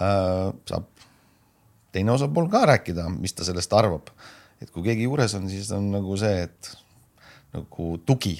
äh, 0.00 0.52
saab 0.68 0.88
teine 1.92 2.14
osapool 2.14 2.48
ka 2.52 2.64
rääkida, 2.72 3.08
mis 3.12 3.34
ta 3.36 3.44
sellest 3.44 3.72
arvab. 3.76 4.08
et 4.62 4.70
kui 4.70 4.84
keegi 4.86 5.08
juures 5.08 5.34
on, 5.34 5.48
siis 5.50 5.70
on 5.74 5.90
nagu 5.90 6.16
see, 6.16 6.46
et 6.46 6.74
nagu 7.52 7.96
tugi 8.06 8.36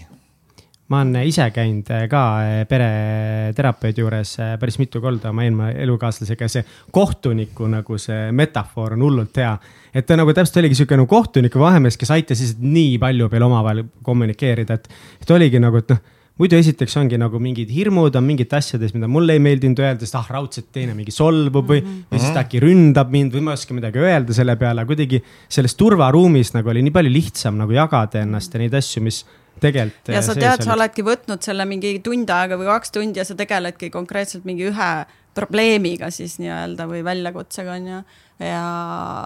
ma 0.93 1.01
olen 1.01 1.25
ise 1.29 1.45
käinud 1.55 1.89
äh, 1.95 2.05
ka 2.11 2.23
äh, 2.43 2.55
pereterapeudi 2.69 4.03
juures 4.03 4.35
äh, 4.43 4.55
päris 4.61 4.79
mitu 4.81 5.01
korda 5.01 5.31
oma 5.33 5.47
eelmise 5.47 5.85
elukaaslasega, 5.87 6.49
see 6.53 6.65
kohtuniku 6.93 7.69
nagu 7.71 7.99
see 8.01 8.33
metafoor 8.37 8.97
on 8.97 9.07
hullult 9.07 9.41
hea. 9.41 9.53
et 9.95 10.07
ta 10.07 10.19
nagu 10.19 10.35
täpselt 10.37 10.61
oligi 10.63 10.81
sihuke 10.81 10.99
nagu 10.99 11.09
kohtuniku 11.09 11.63
vahemees, 11.63 11.97
kes 12.01 12.13
aitas 12.17 12.43
lihtsalt 12.43 12.65
nii 12.65 12.99
palju 13.03 13.31
veel 13.33 13.47
omavahel 13.49 13.85
kommunikeerida, 14.05 14.77
et, 14.81 14.91
et 15.23 15.33
oligi 15.37 15.63
nagu, 15.63 15.81
et 15.81 15.95
noh 15.95 16.03
muidu 16.41 16.57
esiteks 16.57 16.97
ongi 17.01 17.19
nagu 17.21 17.41
mingid 17.43 17.71
hirmud 17.73 18.17
on 18.19 18.25
mingite 18.25 18.57
asjades, 18.57 18.95
mida 18.97 19.09
mulle 19.11 19.37
ei 19.37 19.43
meeldinud 19.43 19.83
öelda, 19.83 20.07
sest 20.07 20.17
ah 20.19 20.31
raudselt 20.37 20.71
teine 20.75 20.97
mingi 20.97 21.13
solvub 21.15 21.69
või 21.69 21.83
mm, 21.83 21.93
-hmm. 21.93 22.09
või 22.13 22.23
siis 22.23 22.33
ta 22.35 22.45
äkki 22.47 22.63
ründab 22.65 23.13
mind 23.13 23.37
või 23.37 23.45
ma 23.47 23.53
ei 23.53 23.61
oska 23.61 23.77
midagi 23.77 24.03
öelda 24.03 24.37
selle 24.37 24.57
peale, 24.61 24.87
kuidagi 24.89 25.23
selles 25.49 25.77
turvaruumis 25.79 26.55
nagu 26.57 26.73
oli 26.73 26.85
nii 26.87 26.95
palju 26.95 27.13
lihtsam 27.13 27.61
nagu 27.61 27.77
jagada 27.77 28.25
ennast 28.25 28.55
ja 28.55 28.63
neid 28.63 28.75
asju, 28.81 29.05
mis 29.05 29.25
tegelikult. 29.61 30.15
ja 30.15 30.23
sa 30.25 30.37
tead, 30.39 30.65
sa 30.65 30.75
oledki 30.75 31.05
võtnud 31.07 31.45
selle 31.45 31.67
mingi 31.69 31.99
tund 32.05 32.31
aega 32.33 32.59
või 32.61 32.71
kaks 32.71 32.95
tundi 32.95 33.21
ja 33.21 33.27
sa 33.29 33.37
tegeledki 33.39 33.91
konkreetselt 33.93 34.49
mingi 34.49 34.71
ühe 34.71 34.93
probleemiga 35.37 36.11
siis 36.13 36.39
nii-öelda 36.41 36.87
või 36.89 37.05
väljakutsega 37.05 37.77
on 37.77 37.93
ju. 37.93 38.01
ja, 38.45 38.65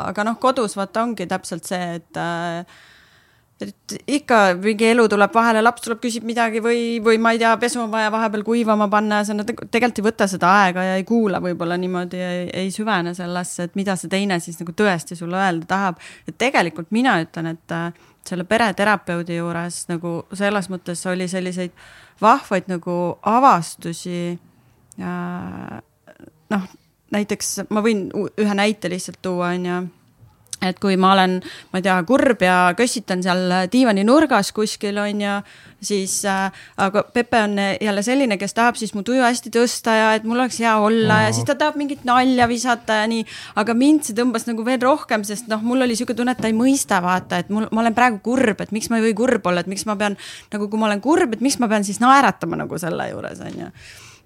aga 0.07 0.27
noh, 0.27 0.39
kodus 0.43 0.77
vaata 0.79 1.07
ongi 1.07 1.27
täpselt 1.31 1.67
see, 1.69 1.97
et 2.01 2.21
äh, 2.21 2.79
et 3.61 3.95
ikka 4.19 4.39
mingi 4.61 4.91
elu 4.91 5.07
tuleb 5.09 5.33
vahele, 5.33 5.63
laps 5.65 5.87
tuleb, 5.87 6.01
küsib 6.03 6.27
midagi 6.29 6.61
või, 6.65 6.99
või 7.05 7.17
ma 7.23 7.33
ei 7.33 7.41
tea, 7.41 7.55
pesu 7.61 7.81
on 7.81 7.93
vaja 7.93 8.11
vahepeal 8.13 8.45
kuivama 8.45 8.89
panna 8.93 9.23
ja 9.23 9.29
sa 9.31 9.37
tegelikult 9.47 10.01
ei 10.03 10.05
võta 10.05 10.27
seda 10.29 10.51
aega 10.65 10.85
ja 10.85 10.99
ei 11.01 11.07
kuula 11.09 11.41
võib-olla 11.41 11.79
niimoodi, 11.81 12.21
ei 12.53 12.69
süvene 12.75 13.15
sellesse, 13.17 13.69
et 13.69 13.79
mida 13.79 13.97
see 13.97 14.13
teine 14.13 14.39
siis 14.45 14.61
nagu 14.61 14.77
tõesti 14.77 15.17
sulle 15.17 15.41
öelda 15.41 15.69
tahab. 15.73 16.05
et 16.29 16.37
tegelikult 16.39 16.93
mina 16.93 17.17
ütlen, 17.25 17.55
et 17.57 17.73
äh, 17.73 17.89
selle 18.29 18.45
pereterapeudi 18.45 19.39
juures 19.39 19.85
nagu 19.89 20.19
selles 20.37 20.69
mõttes 20.73 21.07
oli 21.09 21.29
selliseid 21.29 21.73
vahvaid 22.21 22.69
nagu 22.69 23.19
avastusi. 23.23 24.39
noh, 26.51 26.69
näiteks 27.13 27.71
ma 27.71 27.83
võin 27.85 28.09
ühe 28.13 28.55
näite 28.55 28.91
lihtsalt 28.91 29.23
tuua, 29.23 29.55
on 29.55 29.67
ju 29.67 29.81
et 30.65 30.79
kui 30.81 30.97
ma 31.01 31.13
olen, 31.13 31.39
ma 31.73 31.81
ei 31.81 31.85
tea, 31.85 31.97
kurb 32.09 32.43
ja 32.45 32.57
kössitan 32.77 33.23
seal 33.25 33.53
diivani 33.73 34.05
nurgas 34.07 34.53
kuskil 34.57 34.97
on 35.03 35.21
ju, 35.21 35.35
siis 35.85 36.15
äh, 36.25 36.47
aga 36.81 37.03
Pepe 37.13 37.43
on 37.45 37.59
jälle 37.81 38.03
selline, 38.03 38.39
kes 38.41 38.55
tahab 38.57 38.79
siis 38.81 38.95
mu 38.97 39.05
tuju 39.07 39.23
hästi 39.23 39.53
tõsta 39.53 39.97
ja 39.97 40.09
et 40.17 40.25
mul 40.25 40.41
oleks 40.41 40.59
hea 40.65 40.73
olla 40.81 41.21
ja 41.27 41.35
siis 41.37 41.47
ta 41.49 41.59
tahab 41.59 41.77
mingit 41.77 42.07
nalja 42.09 42.49
visata 42.49 43.03
ja 43.03 43.11
nii. 43.11 43.27
aga 43.61 43.75
mind 43.77 44.07
see 44.09 44.17
tõmbas 44.17 44.49
nagu 44.49 44.65
veel 44.67 44.81
rohkem, 44.83 45.25
sest 45.29 45.51
noh, 45.53 45.63
mul 45.63 45.85
oli 45.85 45.99
sihuke 45.99 46.17
tunne, 46.17 46.33
et 46.33 46.41
ta 46.41 46.51
ei 46.51 46.57
mõista, 46.57 47.03
vaata, 47.05 47.43
et 47.45 47.53
mul, 47.53 47.69
ma 47.73 47.85
olen 47.85 47.97
praegu 47.97 48.23
kurb, 48.25 48.65
et 48.65 48.73
miks 48.73 48.89
ma 48.91 49.01
ei 49.01 49.11
või 49.11 49.17
kurb 49.19 49.47
olla, 49.47 49.65
et 49.65 49.71
miks 49.71 49.85
ma 49.89 49.99
pean 50.01 50.17
nagu, 50.53 50.71
kui 50.71 50.81
ma 50.81 50.89
olen 50.91 51.05
kurb, 51.05 51.37
et 51.37 51.45
miks 51.45 51.61
ma 51.61 51.69
pean 51.69 51.85
siis 51.85 52.01
naeratama 52.01 52.59
nagu 52.65 52.81
selle 52.81 53.11
juures 53.13 53.45
on 53.45 53.61
ju. 53.61 53.69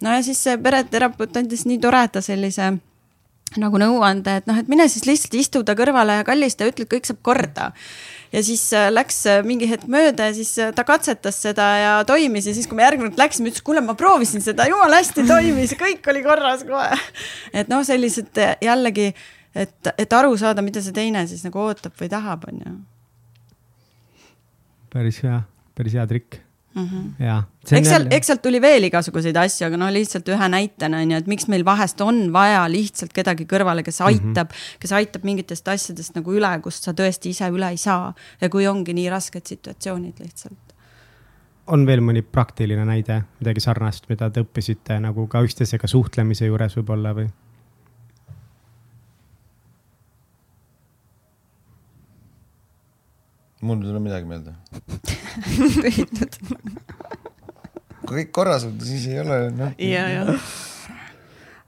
no 0.07 0.15
ja 0.15 0.23
siis 0.23 0.39
see 0.47 0.57
pereterapeut 0.63 1.43
andis 1.43 1.67
nii 1.67 1.83
toreda 1.83 2.23
sellise 2.25 2.71
nagu 3.59 3.81
nõuande, 3.81 4.37
et 4.39 4.47
noh, 4.47 4.59
et 4.61 4.69
mine 4.71 4.87
siis 4.91 5.07
lihtsalt 5.09 5.35
istu 5.41 5.63
ta 5.67 5.75
kõrvale 5.79 6.21
ja 6.21 6.27
kallista 6.27 6.67
ja 6.67 6.71
ütle, 6.71 6.87
et 6.87 6.93
kõik 6.93 7.09
saab 7.09 7.19
korda. 7.27 7.71
ja 8.31 8.43
siis 8.47 8.63
äh, 8.77 8.91
läks 8.93 9.25
äh, 9.27 9.41
mingi 9.47 9.67
hetk 9.71 9.89
mööda 9.91 10.29
ja 10.29 10.35
siis 10.37 10.53
äh, 10.63 10.71
ta 10.75 10.85
katsetas 10.87 11.41
seda 11.43 11.67
ja 11.81 11.95
toimis 12.07 12.47
ja 12.47 12.55
siis, 12.55 12.69
kui 12.71 12.79
me 12.79 12.85
järgmine 12.85 13.11
kord 13.11 13.19
läksime, 13.19 13.51
ütles, 13.51 13.65
kuule, 13.67 13.83
ma 13.83 13.97
proovisin 13.99 14.45
seda, 14.45 14.69
jumala 14.71 15.01
hästi 15.01 15.27
toimis, 15.27 15.75
kõik 15.81 16.07
oli 16.13 16.23
korras 16.27 16.63
kohe. 16.69 17.01
et 17.53 17.73
noh, 17.73 17.83
sellised 17.87 18.39
jällegi, 18.63 19.11
et, 19.55 19.95
et 19.97 20.19
aru 20.21 20.37
saada, 20.39 20.63
mida 20.63 20.83
see 20.85 20.95
teine 20.95 21.27
siis 21.31 21.43
nagu 21.47 21.65
ootab 21.65 21.97
või 21.99 22.13
tahab, 22.13 22.47
on 22.53 22.63
ju. 22.67 22.77
päris 24.95 25.25
hea, 25.27 25.43
päris 25.75 25.99
hea 25.99 26.07
trikk 26.07 26.39
mm. 26.81 27.13
-hmm. 27.21 27.77
eks 27.79 27.89
seal, 27.89 28.07
eks 28.11 28.33
sealt 28.33 28.43
tuli 28.43 28.61
veel 28.63 28.89
igasuguseid 28.89 29.37
asju, 29.37 29.67
aga 29.67 29.81
noh, 29.81 29.93
lihtsalt 29.95 30.29
ühe 30.29 30.49
näitena 30.55 31.03
on 31.05 31.15
ju, 31.15 31.21
et 31.23 31.31
miks 31.31 31.49
meil 31.49 31.65
vahest 31.65 32.01
on 32.01 32.33
vaja 32.33 32.65
lihtsalt 32.71 33.13
kedagi 33.17 33.47
kõrvale, 33.51 33.85
kes 33.87 34.01
mhm. 34.01 34.09
aitab 34.09 34.49
mm, 34.49 34.57
-hmm. 34.57 34.81
kes 34.81 34.93
aitab 34.93 35.25
mingitest 35.25 35.69
asjadest 35.69 36.17
nagu 36.19 36.35
üle, 36.35 36.53
kust 36.63 36.89
sa 36.89 36.93
tõesti 36.97 37.35
ise 37.35 37.49
üle 37.49 37.71
ei 37.71 37.77
saa. 37.77 38.15
ja 38.41 38.49
kui 38.49 38.67
ongi 38.67 38.95
nii 38.95 39.09
rasked 39.11 39.47
situatsioonid 39.47 40.21
lihtsalt 40.21 40.71
on 41.71 41.87
veel 41.87 42.01
mõni 42.03 42.23
praktiline 42.23 42.85
näide, 42.85 43.23
midagi 43.41 43.61
sarnast, 43.61 44.09
mida 44.09 44.31
te 44.31 44.43
õppisite 44.43 44.97
nagu 45.01 45.27
ka 45.31 45.43
üksteisega 45.47 45.87
suhtlemise 45.87 46.47
juures 46.47 46.75
võib-olla 46.77 47.15
või? 47.15 47.29
Mul 53.61 53.79
ei 53.81 53.91
tule 53.91 54.01
midagi 54.03 54.27
meelde 54.31 54.53
kui 58.07 58.23
kõik 58.23 58.33
korras 58.35 58.67
on, 58.67 58.75
siis 58.83 59.07
ei 59.11 59.21
ole 59.23 59.37
noh. 59.55 59.71
ja, 59.79 60.05
ja 60.11 60.23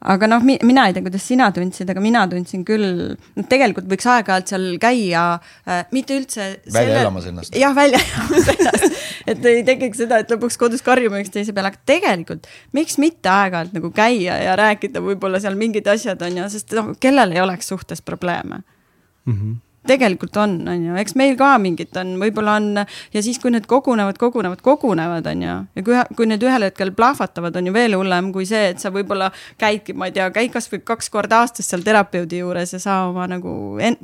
aga 0.03 0.29
noh, 0.31 0.43
mina 0.43 0.87
ei 0.89 0.95
tea, 0.97 1.05
kuidas 1.05 1.25
sina 1.27 1.49
tundsid, 1.55 1.91
aga 1.93 2.03
mina 2.03 2.25
tundsin 2.31 2.65
küll, 2.67 3.15
noh, 3.37 3.47
tegelikult 3.49 3.87
võiks 3.91 4.09
aeg-ajalt 4.11 4.51
seal 4.51 4.67
käia 4.83 5.25
äh,, 5.39 5.85
mitte 5.95 6.17
üldse. 6.19 6.49
välja 6.75 7.05
elamas 7.05 7.29
ennast. 7.31 7.57
jah, 7.59 7.75
välja 7.77 8.01
elamas 8.03 8.51
ennast, 8.57 9.01
et 9.31 9.51
ei 9.53 9.63
tekiks 9.67 10.03
seda, 10.03 10.23
et 10.23 10.33
lõpuks 10.35 10.59
kodus 10.61 10.83
karjume 10.87 11.23
üksteise 11.23 11.55
peale, 11.55 11.73
aga 11.73 11.83
tegelikult 11.89 12.49
miks 12.77 12.99
mitte 13.03 13.31
aeg-ajalt 13.31 13.77
nagu 13.79 13.93
käia 13.95 14.41
ja 14.43 14.57
rääkida 14.59 15.03
võib-olla 15.05 15.43
seal 15.43 15.59
mingid 15.61 15.87
asjad 15.91 16.23
on 16.27 16.43
ju, 16.43 16.49
sest 16.57 16.75
noh, 16.79 16.95
kellel 17.03 17.37
ei 17.37 17.45
oleks 17.45 17.71
suhtes 17.71 18.03
probleeme 18.03 18.63
mm. 18.63 19.37
-hmm 19.37 19.61
tegelikult 19.89 20.37
on, 20.39 20.57
on 20.69 20.85
ju, 20.87 20.97
eks 21.03 21.17
meil 21.19 21.37
ka 21.39 21.53
mingid 21.63 21.97
on, 21.99 22.15
võib-olla 22.23 22.57
on 22.61 22.69
ja 22.83 23.23
siis, 23.25 23.41
kui 23.43 23.53
need 23.55 23.67
kogunevad, 23.71 24.19
kogunevad, 24.21 24.63
kogunevad, 24.65 25.27
on 25.33 25.45
ju. 25.47 25.57
ja 25.79 25.87
kui, 25.87 25.99
kui 26.19 26.29
need 26.31 26.45
ühel 26.47 26.69
hetkel 26.69 26.95
plahvatavad, 26.97 27.57
on 27.59 27.71
ju 27.71 27.75
veel 27.75 27.97
hullem 27.99 28.33
kui 28.35 28.47
see, 28.49 28.73
et 28.73 28.83
sa 28.83 28.93
võib-olla 28.95 29.33
käidki, 29.61 29.97
ma 29.99 30.11
ei 30.11 30.17
tea, 30.17 30.31
käid 30.35 30.53
kasvõi 30.55 30.85
kaks 30.87 31.11
korda 31.13 31.43
aastas 31.43 31.71
seal 31.73 31.85
terapeudi 31.87 32.43
juures 32.45 32.77
ja 32.77 32.83
sa 32.83 33.01
oma 33.11 33.27
nagu, 33.31 33.57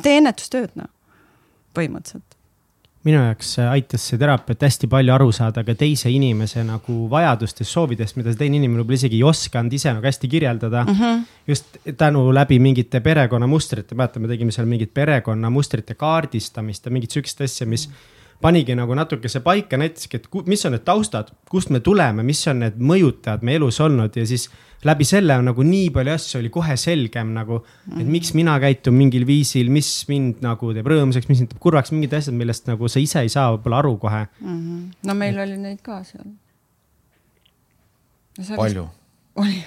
tee 0.03 0.19
ennetustööd, 0.23 0.75
noh, 0.79 0.91
põhimõtteliselt 1.79 2.28
minu 3.09 3.23
jaoks 3.23 3.55
aitas 3.65 4.05
see 4.11 4.21
teraapiat 4.21 4.67
hästi 4.69 4.91
palju 4.93 5.15
aru 5.15 5.31
saada 5.35 5.65
ka 5.67 5.75
teise 5.79 6.13
inimese 6.13 6.65
nagu 6.67 6.99
vajadustest, 7.11 7.71
soovidest, 7.71 8.19
mida 8.21 8.35
see 8.35 8.43
teine 8.45 8.61
inimene 8.61 8.83
võib-olla 8.83 9.01
isegi 9.01 9.21
ei 9.21 9.27
osanud 9.33 9.79
ise 9.79 9.95
nagu 9.95 10.07
hästi 10.09 10.31
kirjeldada 10.35 10.85
mm. 10.85 11.01
-hmm. 11.01 11.25
just 11.49 11.81
tänu 11.97 12.29
läbi 12.35 12.61
mingite 12.63 13.01
perekonnamustrite, 13.01 13.99
mäletan, 13.99 14.23
me 14.23 14.29
tegime 14.29 14.55
seal 14.55 14.69
mingit 14.69 14.95
perekonnamustrite 14.95 15.99
kaardistamist 15.99 16.87
ja 16.87 16.95
mingit 16.95 17.17
sihukest 17.17 17.41
asja, 17.49 17.67
mis 17.67 17.89
mm 17.89 17.95
-hmm 17.95 18.18
panigi 18.41 18.75
nagu 18.79 18.95
natukese 18.95 19.41
paika, 19.43 19.79
näitaski, 19.81 20.21
et 20.21 20.27
mis 20.47 20.65
on 20.67 20.77
need 20.77 20.85
taustad, 20.87 21.33
kust 21.51 21.73
me 21.75 21.81
tuleme, 21.85 22.23
mis 22.27 22.41
on 22.51 22.63
need 22.63 22.79
mõjutajad 22.79 23.45
meie 23.47 23.59
elus 23.59 23.81
olnud 23.83 24.15
ja 24.17 24.27
siis 24.29 24.47
läbi 24.87 25.07
selle 25.09 25.35
on 25.41 25.49
nagu 25.51 25.65
nii 25.67 25.89
palju 25.95 26.13
asju 26.15 26.39
oli 26.39 26.51
kohe 26.55 26.77
selgem 26.79 27.33
nagu, 27.35 27.61
et 27.89 27.97
mhm. 27.97 28.11
miks 28.15 28.35
mina 28.39 28.55
käitun 28.63 28.95
mingil 28.95 29.27
viisil, 29.27 29.73
mis 29.75 29.91
mind 30.11 30.45
nagu 30.45 30.71
teeb 30.77 30.87
rõõmsaks, 30.93 31.27
mis 31.31 31.43
mind 31.43 31.55
teeb 31.55 31.63
kurvaks, 31.63 31.91
mingid 31.95 32.15
asjad, 32.21 32.37
millest 32.39 32.71
nagu 32.71 32.91
sa 32.91 33.03
ise 33.03 33.25
ei 33.27 33.33
saa 33.33 33.51
võib-olla 33.57 33.83
aru 33.83 33.97
kohe 34.05 34.23
mm. 34.27 34.59
-hmm. 34.59 34.85
no 35.11 35.19
meil 35.19 35.35
et... 35.35 35.43
oli 35.47 35.59
neid 35.65 35.83
ka 35.83 36.03
seal 36.07 36.29
no,. 38.39 38.55
palju? 38.55 38.87
oli. 39.43 39.63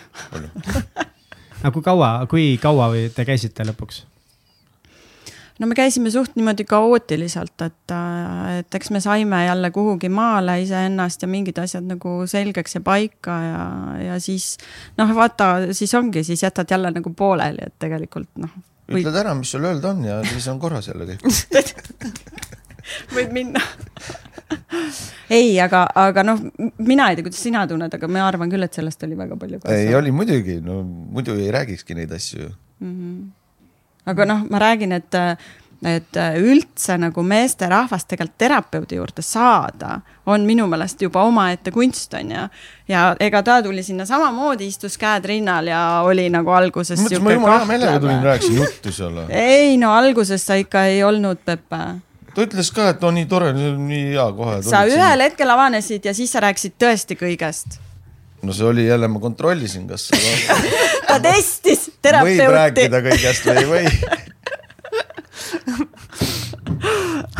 aga 1.62 1.72
kui 1.76 1.84
kaua, 1.84 2.14
kui 2.32 2.48
kaua 2.62 2.90
te 3.16 3.28
käisite 3.28 3.68
lõpuks? 3.68 4.06
No 5.62 5.68
me 5.70 5.78
käisime 5.78 6.10
suht 6.12 6.36
niimoodi 6.36 6.66
kaootiliselt, 6.70 7.62
et, 7.62 7.94
et 8.58 8.78
eks 8.80 8.90
me 8.94 9.02
saime 9.04 9.44
jälle 9.46 9.72
kuhugi 9.72 10.10
maale 10.10 10.58
iseennast 10.64 11.22
ja 11.22 11.30
mingid 11.30 11.60
asjad 11.62 11.86
nagu 11.86 12.16
selgeks 12.30 12.80
ja 12.80 12.82
paika 12.86 13.38
ja, 13.46 13.64
ja 14.08 14.20
siis 14.24 14.56
noh, 14.98 15.14
vaata, 15.16 15.52
siis 15.78 15.94
ongi, 15.98 16.26
siis 16.28 16.44
jätad 16.44 16.72
jälle 16.72 16.92
nagu 16.96 17.14
pooleli, 17.14 17.68
et 17.68 17.78
tegelikult 17.80 18.32
noh. 18.42 18.56
ütled 18.92 19.22
ära, 19.24 19.36
mis 19.38 19.54
sul 19.54 19.68
öelda 19.70 19.94
on 19.94 20.04
ja 20.08 20.20
siis 20.26 20.48
on 20.52 20.60
korras 20.60 20.90
jälle 20.90 21.12
kõik 21.14 21.30
võid 23.16 23.30
minna 23.36 23.62
ei, 25.32 25.54
aga, 25.62 25.84
aga 25.96 26.24
noh, 26.26 26.42
mina 26.82 27.12
ei 27.12 27.20
tea, 27.20 27.28
kuidas 27.28 27.44
sina 27.46 27.68
tunned, 27.70 27.94
aga 27.94 28.10
ma 28.12 28.26
arvan 28.26 28.50
küll, 28.52 28.66
et 28.66 28.82
sellest 28.82 29.06
oli 29.06 29.20
väga 29.20 29.38
palju 29.40 29.62
kasu. 29.62 29.76
ei, 29.78 29.94
oli 29.96 30.12
muidugi, 30.16 30.58
no 30.66 30.82
muidu 30.82 31.38
ei 31.38 31.54
räägikski 31.54 31.96
neid 32.02 32.18
asju 32.18 32.42
ju 32.42 32.50
mm. 32.50 32.96
-hmm 32.96 33.30
aga 34.06 34.26
noh, 34.26 34.46
ma 34.50 34.60
räägin, 34.62 34.92
et, 34.98 35.16
et 35.88 36.20
üldse 36.42 36.98
nagu 37.02 37.24
meesterahvast 37.26 38.08
tegelikult 38.10 38.38
terapeudi 38.42 39.00
juurde 39.00 39.24
saada, 39.26 40.00
on 40.26 40.46
minu 40.46 40.68
meelest 40.72 41.02
juba 41.02 41.24
omaette 41.28 41.74
kunst, 41.74 42.14
on 42.18 42.32
ju. 42.32 42.46
ja 42.92 43.08
ega 43.20 43.44
ta 43.44 43.62
tuli 43.64 43.84
sinna 43.84 44.06
samamoodi, 44.06 44.68
istus 44.68 44.98
käed 45.02 45.26
rinnal 45.26 45.68
ja 45.68 45.82
oli 46.06 46.30
nagu 46.30 46.54
alguses. 46.54 47.02
ma 47.22 47.34
jumala 47.34 47.60
hea 47.60 47.74
meelega 47.74 48.00
tulin, 48.00 48.24
rääkisin 48.24 48.62
juttu 48.62 48.92
seal. 48.92 49.26
ei 49.30 49.78
no 49.78 49.94
alguses 49.94 50.46
sa 50.46 50.60
ikka 50.62 50.86
ei 50.86 51.04
olnud, 51.04 51.44
Pepe 51.46 51.84
ta 52.36 52.46
ütles 52.46 52.72
ka, 52.74 52.90
et 52.94 53.02
no 53.04 53.12
nii 53.12 53.28
tore, 53.30 53.52
nii 53.54 54.04
hea 54.14 54.28
kohe. 54.36 54.60
sa 54.66 54.84
ühel 54.88 55.28
hetkel 55.28 55.50
avanesid 55.50 56.06
ja 56.06 56.14
siis 56.16 56.32
sa 56.32 56.44
rääkisid 56.44 56.78
tõesti 56.80 57.18
kõigest 57.20 57.82
no 58.44 58.54
see 58.54 58.68
oli 58.68 58.88
jälle, 58.88 59.08
ma 59.12 59.20
kontrollisin, 59.20 59.88
kas 59.90 60.10
ta 61.10 61.20
testis 61.24 61.88
võib 61.88 62.02
terapeuti. 62.02 62.52
rääkida 62.58 63.02
kõigest 63.06 63.48
või 63.48 63.58
ei 63.62 63.68
või. 63.72 63.86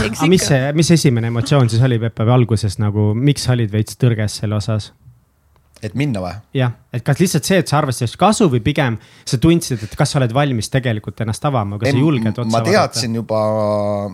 aga 0.02 0.30
mis 0.32 0.48
see, 0.48 0.72
mis 0.78 0.92
esimene 0.98 1.32
emotsioon 1.32 1.70
siis 1.72 1.84
oli 1.86 2.00
Pepe 2.02 2.26
või 2.28 2.36
alguses 2.40 2.78
nagu, 2.82 3.12
miks 3.18 3.48
sa 3.48 3.56
olid 3.56 3.72
veits 3.74 3.98
tõrges 4.02 4.42
selle 4.42 4.56
osas? 4.58 4.92
et 5.82 5.96
minna 5.98 6.22
või? 6.22 6.36
jah, 6.58 6.76
et 6.94 7.04
kas 7.06 7.20
lihtsalt 7.22 7.48
see, 7.48 7.60
et 7.64 7.72
sa 7.72 7.80
arvasid 7.80 8.06
sellest 8.06 8.20
kasu 8.22 8.48
või 8.54 8.62
pigem 8.66 8.98
sa 9.26 9.40
tundsid, 9.42 9.82
et 9.88 9.96
kas 9.98 10.14
sa 10.14 10.20
oled 10.22 10.34
valmis 10.36 10.70
tegelikult 10.74 11.24
ennast 11.26 11.46
avama, 11.50 11.80
kas 11.82 11.94
sa 11.94 12.04
julged 12.04 12.42
otsa 12.44 12.54
ma 12.54 12.64
teadsin 12.66 13.18
juba, 13.18 13.42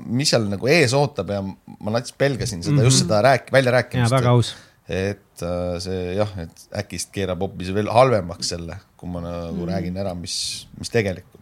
mis 0.07 0.31
seal 0.31 0.47
nagu 0.51 0.71
ees 0.71 0.95
ootab 0.97 1.35
ja 1.35 1.43
ma 1.43 1.95
nats 1.97 2.15
pelgasin 2.15 2.63
seda 2.63 2.73
mm, 2.73 2.79
-hmm. 2.79 2.91
just 2.91 3.03
seda 3.03 3.21
rääk-, 3.25 3.51
väljarääkimist. 3.53 4.15
väga 4.15 4.35
aus. 4.35 4.55
et 4.87 5.23
äh, 5.45 5.77
see 5.83 6.17
jah, 6.17 6.33
et 6.43 6.67
äkki 6.83 7.01
see 7.01 7.13
keerab 7.19 7.43
hoopis 7.45 7.73
veel 7.75 7.91
halvemaks 7.93 8.53
selle, 8.55 8.79
kui 8.97 9.11
ma 9.11 9.23
nagu 9.25 9.61
mm. 9.61 9.71
räägin 9.71 10.03
ära, 10.03 10.15
mis, 10.17 10.37
mis 10.79 10.93
tegelikult 10.93 11.37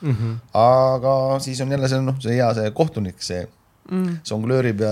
Mm 0.00 0.14
-hmm. 0.14 0.58
aga 0.58 1.40
siis 1.40 1.60
on 1.60 1.70
jälle 1.70 1.88
see 1.88 2.00
noh, 2.00 2.14
see 2.20 2.34
hea 2.34 2.54
see 2.54 2.70
kohtunik, 2.70 3.22
see 3.22 3.48
mm. 3.90 4.18
songlöörib 4.22 4.80
ja 4.80 4.88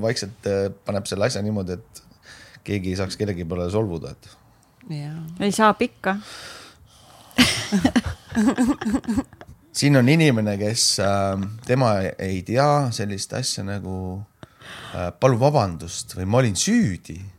vaikselt 0.00 0.46
äh, 0.46 0.72
paneb 0.84 1.06
selle 1.06 1.24
asja 1.24 1.42
niimoodi, 1.42 1.72
et 1.72 2.02
keegi 2.64 2.90
ei 2.90 2.96
saaks 2.96 3.16
kellegi 3.16 3.44
peale 3.44 3.70
solvuda, 3.70 4.10
et 4.10 4.36
ei 5.40 5.52
saa 5.52 5.74
pikka. 5.74 6.16
siin 9.78 9.96
on 9.96 10.08
inimene, 10.08 10.58
kes 10.58 11.00
äh,, 11.00 11.40
tema 11.66 11.94
ei 12.18 12.42
tea 12.42 12.90
sellist 12.90 13.32
asja 13.32 13.64
nagu 13.64 14.22
äh, 14.94 15.12
palun 15.20 15.40
vabandust 15.40 16.16
või 16.16 16.30
ma 16.30 16.38
olin 16.38 16.56
süüdi 16.56 17.33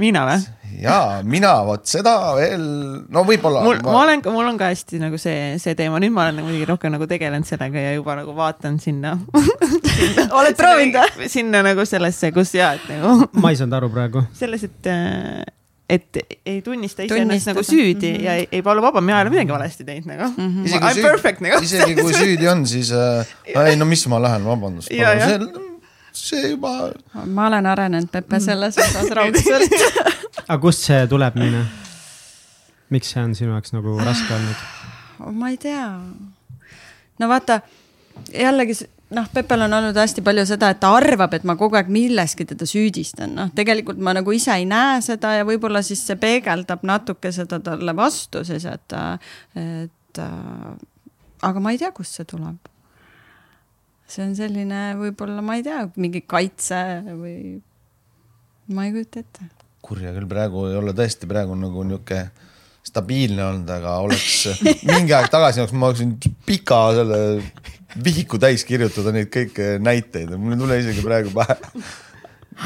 mina 0.00 0.26
või? 0.28 0.44
ja 0.80 1.22
mina 1.24 1.52
vot 1.66 1.86
seda 1.88 2.14
veel, 2.36 2.62
no 3.12 3.24
võib-olla. 3.26 3.62
mul, 3.64 3.80
ma 3.84 4.02
olen, 4.02 4.22
mul 4.32 4.50
on 4.52 4.60
ka 4.60 4.70
hästi 4.72 5.00
nagu 5.00 5.18
see, 5.20 5.56
see 5.62 5.76
teema, 5.78 6.00
nüüd 6.02 6.14
ma 6.14 6.26
olen 6.26 6.40
nagu 6.40 6.48
muidugi 6.50 6.68
rohkem 6.68 6.94
nagu 6.94 7.08
tegelenud 7.10 7.48
sellega 7.48 7.84
ja 7.88 7.92
juba 7.96 8.18
nagu 8.20 8.34
vaatan 8.36 8.78
sinna. 8.82 9.16
oled 10.38 10.56
proovinud 10.58 11.18
või? 11.18 11.30
sinna 11.32 11.62
nagu 11.66 11.86
sellesse, 11.88 12.32
kus 12.36 12.54
ja, 12.56 12.74
et 12.76 12.88
nagu 12.92 13.28
ma 13.42 13.52
ei 13.52 13.60
saanud 13.60 13.78
aru 13.80 13.92
praegu. 13.94 14.24
selles, 14.36 14.66
et, 14.68 14.90
et 15.96 16.20
ei 16.44 16.60
tunnista 16.66 17.06
iseennast 17.06 17.52
nagu 17.52 17.64
süüdi 17.66 18.12
mm 18.12 18.18
-hmm. 18.18 18.26
ja 18.26 18.34
ei, 18.42 18.48
ei 18.58 18.62
palu 18.66 18.82
vaba, 18.84 19.00
mina 19.00 19.20
ei 19.20 19.26
ole 19.26 19.36
midagi 19.36 19.54
valesti 19.54 19.84
teinud 19.84 20.12
nagu 20.12 20.32
mm. 20.36 20.64
-hmm. 20.64 20.90
I 20.90 21.00
m 21.00 21.02
perfect 21.02 21.40
nagu. 21.40 21.62
isegi 21.62 21.94
kui 21.94 22.12
süüdi 22.12 22.48
on, 22.52 22.66
siis 22.66 22.92
äh, 22.92 23.26
ei 23.68 23.76
no 23.76 23.84
mis 23.84 24.06
ma 24.08 24.20
lähen, 24.22 24.44
vabandust. 24.44 24.92
See, 26.16 26.52
juba, 26.54 26.70
ma 27.26 27.46
olen 27.50 27.66
arenenud 27.68 28.08
Pepe 28.12 28.40
selles 28.40 28.78
osas 28.80 29.10
raudselt. 29.18 29.74
aga 30.48 30.58
kust 30.62 30.86
see 30.88 31.02
tuleb, 31.10 31.36
Miine? 31.40 31.64
miks 32.94 33.10
see 33.12 33.22
on 33.22 33.34
sinu 33.34 33.52
jaoks 33.52 33.74
nagu 33.74 33.96
raske 33.98 34.34
olnud? 34.34 35.32
ma 35.36 35.50
ei 35.52 35.58
tea. 35.60 35.88
no 37.20 37.28
vaata, 37.28 37.60
jällegi 38.32 38.78
noh, 39.14 39.28
Pepel 39.34 39.66
on 39.66 39.76
olnud 39.78 39.96
hästi 39.96 40.22
palju 40.26 40.46
seda, 40.48 40.70
et 40.72 40.80
ta 40.82 40.90
arvab, 40.96 41.34
et 41.36 41.44
ma 41.46 41.56
kogu 41.58 41.78
aeg 41.78 41.90
milleski 41.92 42.46
teda 42.48 42.66
süüdistan, 42.68 43.34
noh, 43.38 43.52
tegelikult 43.56 44.00
ma 44.02 44.14
nagu 44.16 44.34
ise 44.34 44.54
ei 44.56 44.66
näe 44.68 45.00
seda 45.04 45.36
ja 45.38 45.46
võib-olla 45.48 45.82
siis 45.86 46.02
see 46.06 46.18
peegeldab 46.20 46.86
natuke 46.86 47.32
seda 47.34 47.60
talle 47.64 47.96
vastu 47.96 48.44
siis, 48.46 48.66
et, 48.70 48.96
et 49.62 50.22
äh, 50.22 50.72
aga 51.50 51.62
ma 51.62 51.74
ei 51.74 51.82
tea, 51.82 51.92
kust 51.94 52.18
see 52.18 52.28
tuleb. 52.28 52.58
See 54.10 54.24
on 54.24 54.34
selline 54.38 54.82
võib-olla, 55.00 55.42
ma 55.44 55.58
ei 55.58 55.64
tea, 55.66 55.84
mingi 55.98 56.22
kaitse 56.28 56.80
või 57.08 57.36
ma 58.74 58.86
ei 58.86 58.94
kujuta 58.94 59.22
ette. 59.22 59.48
kurja 59.86 60.12
küll, 60.14 60.28
praegu 60.30 60.66
ei 60.70 60.78
ole 60.78 60.94
tõesti 60.96 61.28
praegu 61.30 61.56
nagu 61.58 61.84
niuke 61.86 62.24
stabiilne 62.86 63.42
olnud, 63.44 63.70
aga 63.70 63.98
oleks 64.04 64.60
mingi 64.94 65.14
aeg 65.16 65.30
tagasi 65.32 65.62
oleks 65.62 65.74
ma 65.74 65.90
oleksin 65.90 66.16
pika 66.46 66.80
selle 66.96 67.20
vihiku 68.04 68.38
täis 68.40 68.64
kirjutada 68.68 69.14
neid 69.14 69.30
kõiki 69.32 69.76
näiteid, 69.82 70.34
mul 70.38 70.54
ei 70.54 70.60
tule 70.60 70.82
isegi 70.82 71.04
praegu 71.04 71.32
pähe. 71.34 71.56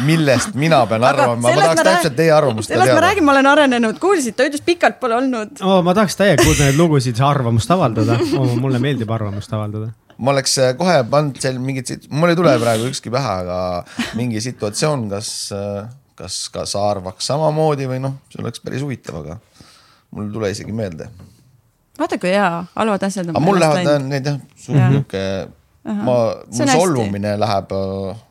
millest 0.07 0.55
mina 0.55 0.84
pean 0.86 1.03
arvama, 1.03 1.36
ma 1.43 1.55
tahaks 1.57 1.82
täpselt 1.86 2.14
teie 2.18 2.30
arvamust 2.34 2.68
ka 2.68 2.76
sellest 2.76 2.93
ma 2.93 2.95
teada. 2.95 3.07
räägin, 3.09 3.26
ma 3.26 3.32
olen 3.34 3.49
arenenud, 3.51 3.99
kuulsid, 4.03 4.36
ta 4.38 4.47
ütles 4.47 4.62
pikalt 4.66 5.01
pole 5.01 5.16
olnud. 5.16 5.57
oh,. 5.62 5.80
ma 5.86 5.97
tahaks 5.97 6.18
täiega 6.20 6.45
kuulda 6.45 6.68
neid 6.68 6.78
lugusid, 6.78 7.18
arvamust 7.26 7.72
avaldada 7.74 8.20
oh,. 8.38 8.55
mulle 8.61 8.82
meeldib 8.82 9.11
arvamust 9.11 9.57
avaldada. 9.57 9.91
Ma 10.21 10.35
oleks 10.35 10.57
äh, 10.61 10.73
kohe 10.79 10.99
pannud 11.11 11.39
seal 11.43 11.59
mingit, 11.62 12.09
mul 12.12 12.33
ei 12.33 12.39
tule 12.39 12.53
praegu 12.61 12.89
ükski 12.91 13.12
pähe, 13.12 13.37
aga 13.45 13.59
mingi 14.18 14.43
situatsioon, 14.45 15.07
kas, 15.12 15.31
kas 16.18 16.41
ka 16.53 16.66
sa 16.68 16.87
arvaks 16.93 17.31
samamoodi 17.31 17.89
või 17.91 18.03
noh, 18.05 18.18
see 18.33 18.43
oleks 18.45 18.62
päris 18.64 18.85
huvitav, 18.85 19.23
aga 19.23 19.39
mul 20.12 20.29
ei 20.29 20.35
tule 20.35 20.51
isegi 20.53 20.75
meelde. 20.77 21.09
vaata 22.01 22.18
kui 22.21 22.33
hea, 22.35 22.51
halvad 22.77 23.07
asjad 23.09 23.31
on. 23.31 23.37
aga 23.37 23.45
mul 23.47 23.62
lähevad 23.62 23.93
äh, 23.95 24.03
need 24.09 24.29
jah, 24.29 24.43
suht 24.57 24.77
Jah. 24.77 24.93
niuke, 24.93 25.25
ma, 25.85 26.18
mul 26.51 26.75
solvumine 26.75 27.37
läheb 27.41 27.75
äh, 27.77 28.27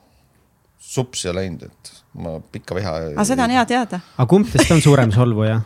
supsi 0.89 1.33
läinud, 1.33 1.65
et 1.69 1.93
ma 2.19 2.37
pikka 2.53 2.77
viha. 2.77 2.95
aga 3.15 3.27
seda 3.27 3.49
on 3.49 3.57
hea 3.57 3.65
teada. 3.69 4.01
aga 4.17 4.29
kumb 4.29 4.49
teist 4.53 4.77
on 4.77 4.85
suurem 4.85 5.13
solvuja? 5.15 5.61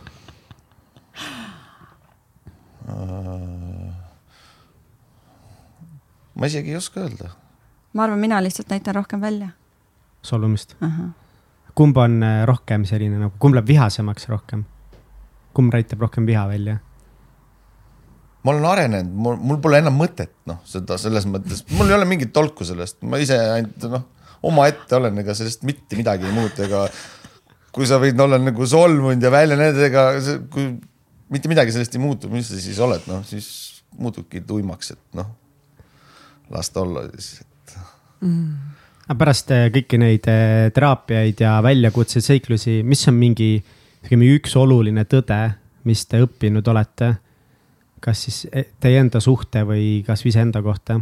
Ma 6.34 6.46
isegi 6.46 6.70
ei 6.70 6.76
oska 6.76 7.00
öelda. 7.00 7.30
ma 7.92 8.04
arvan, 8.04 8.18
mina 8.18 8.42
lihtsalt 8.42 8.70
näitan 8.70 8.94
rohkem 8.94 9.20
välja 9.20 9.48
solvumist. 10.22 10.76
uh. 10.82 10.88
-huh. 10.88 11.10
kumb 11.74 11.96
on 11.96 12.22
äh, 12.22 12.46
rohkem 12.46 12.84
selline 12.84 13.18
nagu, 13.18 13.34
kumb 13.38 13.54
läheb 13.54 13.68
vihasemaks 13.68 14.28
rohkem? 14.28 14.64
kumb 15.54 15.72
näitab 15.72 16.00
rohkem 16.00 16.26
viha 16.26 16.48
välja? 16.48 16.78
ma 18.44 18.52
olen 18.52 18.64
arenenud, 18.64 19.12
mul, 19.12 19.36
mul 19.36 19.60
pole 19.64 19.78
enam 19.80 19.94
mõtet, 19.96 20.34
noh, 20.46 20.58
seda 20.68 20.98
selles 21.00 21.24
mõttes, 21.26 21.62
mul 21.72 21.88
ei 21.88 21.96
ole 21.96 22.08
mingit 22.08 22.32
tolku 22.32 22.64
sellest, 22.64 22.98
ma 23.02 23.16
ise 23.22 23.38
ainult 23.38 23.86
noh, 23.88 24.02
omaette 24.44 24.96
olen, 24.98 25.18
ega 25.22 25.34
sellest 25.34 25.64
mitte 25.64 25.96
midagi 25.96 26.28
ei 26.28 26.34
muutu, 26.36 26.66
ega 26.66 26.82
kui 27.74 27.88
sa 27.88 27.96
võid 28.02 28.20
olla 28.20 28.36
nagu 28.38 28.66
solvunud 28.68 29.22
ja 29.22 29.30
välja 29.32 29.56
näidata, 29.56 29.86
ega 29.88 30.42
kui 30.52 30.66
mitte 31.32 31.48
midagi 31.48 31.72
sellest 31.72 31.96
ei 31.96 32.02
muutu, 32.04 32.28
mis 32.28 32.50
sa 32.52 32.60
siis 32.60 32.82
oled, 32.84 33.08
noh 33.08 33.24
siis 33.24 33.48
muutubki 33.96 34.44
tuimaks, 34.44 34.92
et 34.92 35.16
noh, 35.16 35.32
las 36.50 36.70
ta 36.70 36.80
olla 36.80 37.06
siis. 37.10 37.42
aga 39.04 39.18
pärast 39.18 39.50
äh, 39.54 39.66
kõiki 39.72 40.00
neid 40.00 40.28
äh, 40.30 40.70
teraapiaid 40.74 41.40
ja 41.40 41.58
väljakutseid, 41.64 42.24
seiklusi, 42.24 42.82
mis 42.84 43.04
on 43.08 43.18
mingi, 43.20 43.56
ütleme 44.04 44.30
üks 44.36 44.56
oluline 44.60 45.04
tõde, 45.08 45.40
mis 45.84 46.06
te 46.08 46.22
õppinud 46.24 46.68
olete? 46.72 47.14
kas 48.04 48.26
siis 48.26 48.42
eh, 48.52 48.66
teie 48.84 48.98
enda 49.00 49.20
suhte 49.24 49.62
või 49.64 50.02
kasvõi 50.04 50.32
iseenda 50.34 50.60
kohta? 50.64 51.00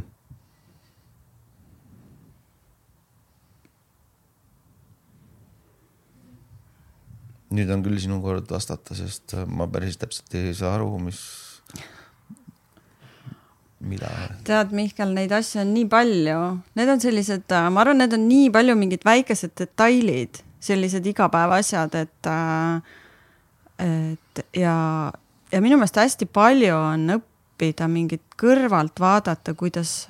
nüüd 7.53 7.68
on 7.68 7.82
küll 7.84 7.99
sinu 8.01 8.16
kord 8.24 8.49
vastata, 8.49 8.95
sest 8.97 9.34
ma 9.51 9.66
päris 9.68 9.99
täpselt 10.01 10.32
ei 10.38 10.55
saa 10.57 10.70
aru, 10.78 10.95
mis, 11.03 11.18
mida. 13.83 14.11
tead, 14.47 14.72
Mihkel, 14.76 15.12
neid 15.16 15.33
asju 15.35 15.62
on 15.62 15.74
nii 15.74 15.89
palju, 15.91 16.39
need 16.78 16.93
on 16.95 17.03
sellised, 17.03 17.53
ma 17.74 17.83
arvan, 17.85 18.01
need 18.03 18.16
on 18.16 18.24
nii 18.28 18.49
palju 18.55 18.76
mingid 18.78 19.05
väikesed 19.07 19.55
detailid, 19.59 20.43
sellised 20.62 21.07
igapäevaasjad, 21.11 21.99
et, 21.99 22.33
et 23.83 24.43
ja, 24.59 24.76
ja 25.53 25.62
minu 25.64 25.78
meelest 25.80 26.01
hästi 26.03 26.30
palju 26.30 26.74
on 26.78 27.16
õppida 27.18 27.89
mingit 27.91 28.24
kõrvalt 28.41 29.03
vaadata, 29.03 29.57
kuidas 29.59 30.07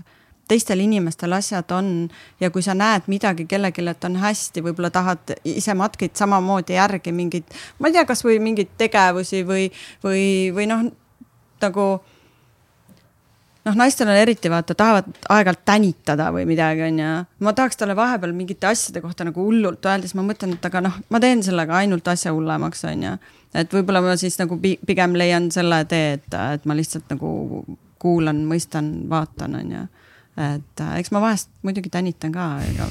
teistel 0.53 0.83
inimestel 0.85 1.33
asjad 1.33 1.70
on 1.73 2.11
ja 2.41 2.51
kui 2.53 2.64
sa 2.64 2.75
näed 2.77 3.07
midagi 3.09 3.47
kellelegi, 3.49 3.85
et 3.89 4.05
on 4.05 4.18
hästi, 4.20 4.64
võib-olla 4.66 4.91
tahad 4.93 5.37
ise 5.49 5.75
matkid 5.79 6.16
samamoodi 6.18 6.77
järgi 6.77 7.14
mingeid, 7.16 7.55
ma 7.79 7.89
ei 7.89 7.97
tea, 7.97 8.05
kasvõi 8.09 8.37
mingeid 8.43 8.75
tegevusi 8.81 9.47
või, 9.49 9.70
või, 10.05 10.25
või 10.53 10.68
noh, 10.68 10.91
nagu 11.62 11.87
noh, 13.67 13.77
naistel 13.79 14.11
on 14.11 14.19
eriti 14.19 14.51
vaata, 14.51 14.75
tahavad 14.79 15.09
aeg-ajalt 15.31 15.63
tänitada 15.69 16.29
või 16.35 16.45
midagi, 16.49 16.85
onju. 16.89 17.11
ma 17.47 17.55
tahaks 17.57 17.79
talle 17.79 17.97
vahepeal 17.99 18.35
mingite 18.37 18.69
asjade 18.71 19.03
kohta 19.05 19.27
nagu 19.29 19.45
hullult 19.47 19.87
öelda, 19.87 20.09
siis 20.09 20.17
ma 20.19 20.27
mõtlen, 20.27 20.57
et 20.57 20.69
aga 20.69 20.83
noh, 20.89 20.99
ma 21.13 21.21
teen 21.23 21.45
sellega 21.47 21.79
ainult 21.83 22.09
asja 22.13 22.35
hullemaks, 22.35 22.85
onju. 22.91 23.15
et 23.63 23.77
võib-olla 23.77 24.03
ma 24.05 24.17
siis 24.21 24.39
nagu 24.41 24.59
pi- 24.63 24.79
pigem 24.87 25.17
leian 25.19 25.51
selle 25.55 25.83
tee, 25.91 26.19
et, 26.19 26.39
et 26.57 26.69
ma 26.69 26.77
lihtsalt 26.79 27.11
nagu 27.15 27.33
kuulan, 28.03 28.43
mõistan, 28.51 28.93
vaatan, 29.11 29.59
onju. 29.61 29.87
et 30.43 30.85
äh, 30.85 30.95
eks 30.99 31.13
ma 31.15 31.23
vahest 31.23 31.53
muidugi 31.63 31.93
tänitan 31.93 32.35
ka, 32.35 32.55
ega 32.67 32.89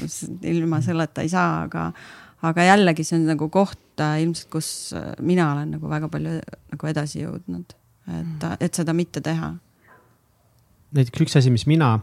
ilma 0.54 0.80
selleta 0.84 1.24
ei 1.24 1.32
saa, 1.32 1.66
aga, 1.66 1.90
aga 2.48 2.68
jällegi 2.70 3.04
see 3.04 3.18
on 3.20 3.28
nagu 3.34 3.50
koht 3.52 4.00
äh, 4.00 4.22
ilmselt, 4.24 4.48
kus 4.54 4.70
äh, 4.96 5.12
mina 5.20 5.52
olen 5.52 5.76
nagu 5.76 5.90
väga 5.90 6.08
palju 6.08 6.38
nagu 6.72 6.90
edasi 6.94 7.26
jõudnud, 7.26 7.76
et, 8.16 8.48
et 8.62 8.80
seda 8.80 8.96
mitte 8.96 9.20
teha 9.20 9.52
näiteks 10.92 11.26
üks 11.26 11.36
asi, 11.40 11.50
mis 11.50 11.66
mina 11.66 11.96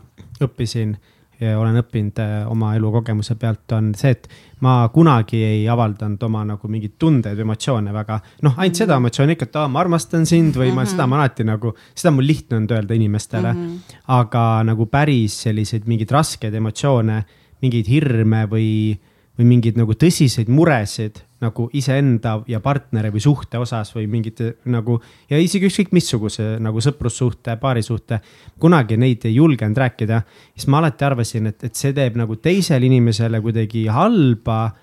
õppisin 0.44 0.98
ja 1.40 1.56
olen 1.60 1.80
õppinud 1.80 2.20
äh, 2.20 2.34
oma 2.52 2.74
elukogemuse 2.76 3.36
pealt, 3.40 3.72
on 3.76 3.94
see, 3.98 4.12
et 4.12 4.28
ma 4.66 4.82
kunagi 4.92 5.40
ei 5.46 5.62
avaldanud 5.72 6.24
oma 6.28 6.42
nagu 6.48 6.72
mingeid 6.72 6.98
tundeid, 7.00 7.40
emotsioone 7.40 7.94
väga. 7.96 8.20
noh, 8.42 8.58
ainult 8.58 8.74
-hmm. 8.74 8.78
seda 8.78 8.98
emotsiooni 9.00 9.38
ikka, 9.38 9.48
et 9.48 9.56
aa, 9.56 9.68
ma 9.72 9.80
armastan 9.80 10.26
sind 10.26 10.56
või 10.56 10.68
mm 10.68 10.72
-hmm. 10.72 10.76
ma 10.76 10.86
seda 10.86 11.08
ma 11.08 11.22
alati 11.22 11.44
nagu, 11.48 11.74
seda 11.96 12.12
on 12.12 12.16
mul 12.20 12.28
lihtne 12.28 12.58
olnud 12.58 12.72
öelda 12.72 12.94
inimestele 12.94 13.54
mm. 13.54 13.68
-hmm. 13.68 14.02
aga 14.08 14.64
nagu 14.64 14.86
päris 14.86 15.42
selliseid 15.44 15.88
mingeid 15.88 16.12
raskeid 16.12 16.54
emotsioone, 16.54 17.24
mingeid 17.62 17.88
hirme 17.88 18.46
või, 18.46 19.00
või 19.40 19.48
mingeid 19.54 19.78
nagu 19.80 19.96
tõsiseid 19.96 20.50
muresid 20.52 21.22
nagu 21.40 21.70
iseenda 21.80 22.36
ja 22.52 22.60
partneri 22.60 23.12
või 23.14 23.22
suhte 23.24 23.60
osas 23.62 23.94
või 23.96 24.10
mingite 24.12 24.52
nagu 24.68 24.98
ja 25.30 25.40
isegi 25.40 25.70
ükskõik 25.70 25.94
missuguse 25.96 26.58
nagu 26.60 26.84
sõprussuhte, 26.84 27.56
paarisuhte. 27.62 28.20
kunagi 28.60 28.98
neid 28.98 29.24
ei 29.26 29.36
julgenud 29.36 29.78
rääkida, 29.78 30.22
siis 30.56 30.68
ma 30.68 30.82
alati 30.84 31.06
arvasin, 31.08 31.48
et, 31.48 31.64
et 31.64 31.76
see 31.76 31.94
teeb 31.96 32.20
nagu 32.20 32.36
teisele 32.36 32.86
inimesele 32.86 33.40
kuidagi 33.42 33.88
halba, 33.88 34.74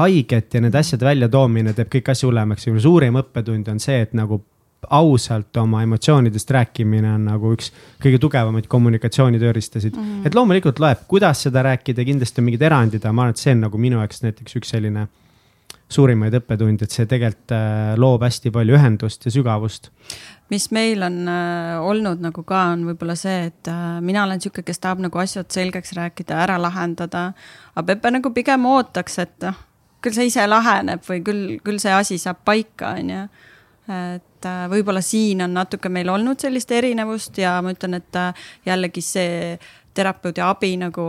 haiget 0.00 0.54
ja 0.54 0.60
nende 0.64 0.78
asjade 0.78 1.04
väljatoomine 1.04 1.74
teeb 1.76 1.92
kõik 1.92 2.08
asja 2.12 2.28
hullemaks 2.28 2.66
ja 2.66 2.80
suurim 2.80 3.20
õppetund 3.20 3.68
on 3.68 3.80
see, 3.82 4.00
et 4.06 4.16
nagu 4.16 4.40
ausalt 4.90 5.56
oma 5.56 5.82
emotsioonidest 5.82 6.50
rääkimine 6.50 7.10
on 7.14 7.24
nagu 7.28 7.52
üks 7.56 7.72
kõige 8.02 8.20
tugevamaid 8.22 8.68
kommunikatsioonitööristasid 8.70 9.96
mm. 9.96 10.04
-hmm. 10.04 10.26
et 10.26 10.34
loomulikult 10.34 10.78
loeb, 10.78 11.06
kuidas 11.08 11.42
seda 11.42 11.62
rääkida, 11.66 12.04
kindlasti 12.04 12.40
on 12.40 12.50
mingid 12.50 12.62
erandid, 12.62 13.02
aga 13.04 13.12
ma 13.12 13.26
arvan, 13.26 13.36
et 13.36 13.42
see 13.42 13.56
on 13.56 13.64
nagu 13.66 13.78
minu 13.78 13.98
jaoks 13.98 14.22
näiteks 14.22 14.60
üks 14.60 14.74
selline 14.76 15.08
suurimaid 15.88 16.34
õppetunde, 16.36 16.84
et 16.84 16.94
see 16.94 17.06
tegelikult 17.08 17.54
äh, 17.56 17.94
loob 18.00 18.24
hästi 18.26 18.52
palju 18.52 18.76
ühendust 18.76 19.24
ja 19.24 19.32
sügavust. 19.32 19.90
mis 20.50 20.70
meil 20.70 21.02
on 21.02 21.28
äh, 21.28 21.80
olnud 21.80 22.20
nagu 22.24 22.42
ka, 22.44 22.62
on 22.74 22.84
võib-olla 22.90 23.16
see, 23.16 23.48
et 23.50 23.68
äh, 23.72 24.00
mina 24.04 24.24
olen 24.24 24.40
sihuke, 24.40 24.62
kes 24.62 24.78
tahab 24.84 25.00
nagu 25.04 25.18
asjad 25.18 25.48
selgeks 25.50 25.96
rääkida, 25.96 26.36
ära 26.44 26.58
lahendada. 26.60 27.32
aga 27.74 27.86
Pepe 27.86 28.10
nagu 28.10 28.32
pigem 28.36 28.66
ootaks, 28.68 29.18
et 29.18 29.36
noh, 29.42 29.58
küll 30.04 30.14
see 30.14 30.28
ise 30.28 30.46
laheneb 30.46 31.02
või 31.08 31.22
küll, 31.24 31.44
küll 31.64 31.80
see 31.82 31.92
asi 31.92 32.18
saab 32.20 32.44
paika, 32.44 32.94
on 33.00 33.14
ju 33.14 33.22
et 33.88 34.46
äh, 34.46 34.62
võib-olla 34.70 35.00
siin 35.04 35.42
on 35.44 35.54
natuke 35.56 35.88
meil 35.92 36.08
olnud 36.12 36.40
sellist 36.40 36.70
erinevust 36.76 37.38
ja 37.40 37.56
ma 37.64 37.72
ütlen, 37.72 37.98
et 37.98 38.18
äh, 38.20 38.48
jällegi 38.68 39.02
see 39.04 39.58
terapeudi 39.98 40.42
abi 40.44 40.74
nagu 40.78 41.04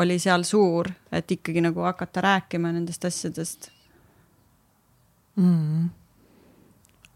oli 0.00 0.18
seal 0.22 0.46
suur, 0.48 0.88
et 1.12 1.30
ikkagi 1.30 1.62
nagu 1.64 1.84
hakata 1.84 2.22
rääkima 2.24 2.72
nendest 2.72 3.04
asjadest 3.04 3.70
mm.. 5.36 5.88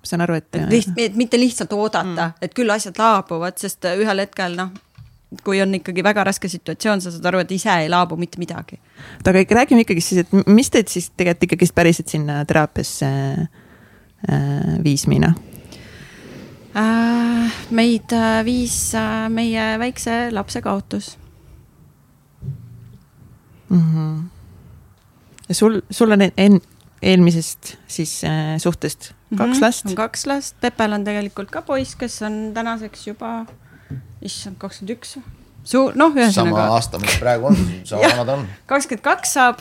ma 0.03 0.11
saan 0.11 0.27
aru, 0.27 0.41
et. 0.41 0.61
liht-, 0.73 0.99
et 1.01 1.17
mitte 1.17 1.41
lihtsalt 1.41 1.73
oodata 1.73 2.33
mm., 2.33 2.43
et 2.43 2.57
küll 2.57 2.75
asjad 2.75 2.99
laabuvad, 3.01 3.57
sest 3.61 3.87
ühel 3.95 4.27
hetkel 4.27 4.59
noh, 4.59 4.75
kui 5.47 5.62
on 5.62 5.79
ikkagi 5.79 6.05
väga 6.05 6.27
raske 6.27 6.51
situatsioon, 6.51 7.01
sa 7.03 7.15
saad 7.15 7.31
aru, 7.31 7.41
et 7.47 7.55
ise 7.55 7.73
ei 7.85 7.91
laabu 7.91 8.19
mitte 8.21 8.39
midagi. 8.43 8.79
aga 9.25 9.45
räägime 9.62 9.87
ikkagi 9.87 10.05
siis, 10.05 10.27
et 10.27 10.49
mis 10.51 10.71
teid 10.71 10.91
siis 10.93 11.12
tegelikult 11.15 11.49
ikkagist 11.49 11.75
päriselt 11.75 12.12
sinna 12.12 12.43
teraapiasse 12.49 13.11
äh, 13.11 13.62
viis 14.85 15.07
Miina 15.07 15.35
äh,? 16.75 17.51
meid 17.70 18.12
äh, 18.12 18.45
viis 18.45 18.95
äh, 18.95 19.29
meie 19.29 19.79
väikse 19.79 20.29
lapse 20.33 20.62
kaotus 20.62 21.18
mm. 23.68 23.81
-hmm. 23.81 24.22
ja 25.49 25.55
sul, 25.55 25.83
sul 25.91 26.11
on 26.12 26.22
en-, 26.22 26.61
eelmisest 27.03 27.77
siis 27.87 28.25
äh, 28.25 28.59
suhtest 28.59 29.12
kaks 29.37 29.49
mm 29.49 29.55
-hmm. 29.55 29.61
last. 29.61 29.87
on 29.87 29.95
kaks 29.95 30.27
last, 30.27 30.57
Pepel 30.61 30.93
on 30.93 31.05
tegelikult 31.05 31.51
ka 31.51 31.62
poiss, 31.62 31.95
kes 31.97 32.22
on 32.22 32.51
tänaseks 32.55 33.07
juba, 33.07 33.47
issand, 34.22 34.57
kakskümmend 34.59 34.97
üks. 34.97 35.18
suur, 35.64 35.93
noh, 35.95 36.12
ühesõnaga. 36.12 36.33
sama 36.33 36.61
aasta, 36.61 36.99
mis 36.99 37.18
praegu 37.18 37.47
on, 37.47 37.57
sama 37.85 38.03
vana 38.11 38.25
ta 38.25 38.33
on. 38.33 38.49
kakskümmend 38.66 39.05
kaks 39.05 39.33
saab. 39.33 39.59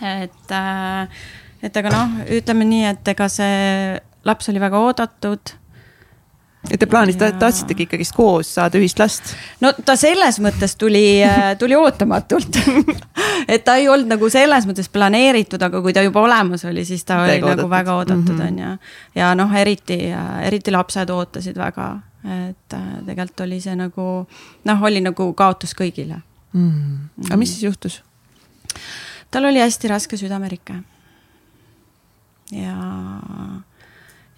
et 0.00 0.50
äh,, 0.50 1.08
et 1.62 1.76
aga 1.76 1.94
noh, 1.94 2.20
ütleme 2.38 2.66
nii, 2.68 2.84
et 2.94 3.14
ega 3.14 3.28
see 3.32 3.98
laps 4.28 4.50
oli 4.52 4.60
väga 4.62 4.80
oodatud 4.80 5.56
et 6.68 6.76
te 6.80 6.86
plaanisite 6.86 7.30
ja..., 7.30 7.36
tahtsitegi 7.40 7.86
ikkagist 7.86 8.12
koos 8.16 8.50
saada 8.58 8.78
ühist 8.80 9.00
last? 9.00 9.32
no 9.64 9.72
ta 9.72 9.96
selles 10.00 10.40
mõttes 10.44 10.76
tuli, 10.80 11.22
äh, 11.24 11.54
tuli 11.60 11.76
ootamatult 11.78 12.58
et 13.52 13.64
ta 13.64 13.78
ei 13.80 13.88
olnud 13.88 14.12
nagu 14.12 14.28
selles 14.32 14.68
mõttes 14.68 14.90
planeeritud, 14.92 15.62
aga 15.62 15.80
kui 15.80 15.94
ta 15.96 16.04
juba 16.04 16.24
olemas 16.26 16.66
oli, 16.68 16.84
siis 16.88 17.06
ta 17.08 17.22
oli 17.24 17.38
Tega 17.38 17.54
nagu 17.54 17.64
oodatud. 17.64 17.72
väga 17.72 17.96
oodatud, 18.02 18.36
mhm. 18.36 18.46
on 18.46 18.62
ju. 18.64 18.92
ja 19.22 19.32
noh, 19.38 19.56
eriti, 19.56 19.98
eriti 20.44 20.74
lapsed 20.74 21.12
ootasid 21.14 21.56
väga, 21.60 21.90
et 22.28 22.76
äh, 22.76 22.88
tegelikult 23.08 23.46
oli 23.46 23.60
see 23.64 23.76
nagu 23.78 24.10
noh, 24.68 24.86
oli 24.90 25.00
nagu 25.04 25.32
kaotus 25.36 25.72
kõigile 25.78 26.20
mm.. 26.52 27.26
aga 27.28 27.40
mis 27.40 27.56
siis 27.56 27.68
juhtus? 27.70 28.02
tal 29.30 29.48
oli 29.48 29.62
hästi 29.62 29.88
raske 29.88 30.18
südamerike. 30.20 30.82
Ja 32.52 32.76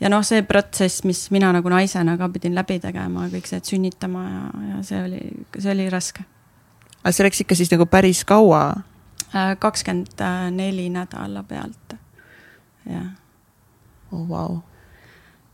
ja 0.02 0.10
noh, 0.10 0.24
see 0.26 0.42
protsess, 0.46 1.04
mis 1.06 1.26
mina 1.34 1.52
nagu 1.54 1.70
naisena 1.70 2.16
ka 2.18 2.28
pidin 2.32 2.56
läbi 2.58 2.78
tegema, 2.82 3.28
kõik 3.32 3.46
see, 3.48 3.60
et 3.62 3.70
sünnitama 3.70 4.24
ja, 4.26 4.42
ja 4.72 4.80
see 4.86 5.02
oli, 5.06 5.22
see 5.58 5.74
oli 5.74 5.86
raske. 5.92 6.24
aga 7.02 7.14
see 7.14 7.26
läks 7.26 7.44
ikka 7.44 7.58
siis 7.58 7.70
nagu 7.74 7.86
päris 7.90 8.24
kaua? 8.26 8.64
Äh, 9.32 9.54
kakskümmend 9.62 10.20
neli 10.56 10.88
nädala 10.92 11.44
pealt, 11.48 11.96
jah. 12.90 13.08
oh 14.12 14.26
vau. 14.28 14.60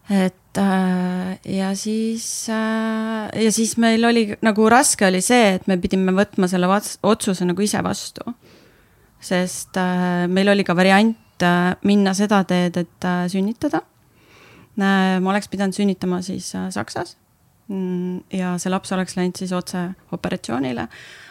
et 0.08 0.58
äh, 0.58 1.36
ja 1.44 1.74
siis, 1.76 2.48
äh, 2.48 3.28
ja 3.44 3.52
siis 3.52 3.76
meil 3.76 4.04
oli 4.08 4.30
nagu 4.42 4.68
raske 4.72 5.06
oli 5.06 5.20
see, 5.22 5.54
et 5.58 5.68
me 5.68 5.76
pidime 5.76 6.14
võtma 6.16 6.48
selle 6.48 6.72
otsuse 7.02 7.44
nagu 7.44 7.62
ise 7.62 7.84
vastu. 7.84 8.34
sest 9.20 9.76
meil 10.30 10.48
oli 10.48 10.64
ka 10.64 10.76
variant 10.78 11.27
minna 11.86 12.14
seda 12.14 12.42
teed, 12.48 12.76
et 12.76 13.06
sünnitada 13.30 13.82
Äh, 14.78 15.18
ma 15.18 15.32
oleks 15.32 15.48
pidanud 15.50 15.74
sünnitama 15.74 16.20
siis 16.22 16.52
äh, 16.54 16.68
Saksas. 16.70 17.16
Mm, 17.68 18.22
ja 18.32 18.54
see 18.62 18.70
laps 18.70 18.92
oleks 18.94 19.16
läinud 19.18 19.36
siis 19.36 19.50
otse 19.52 19.80
operatsioonile. 20.14 20.86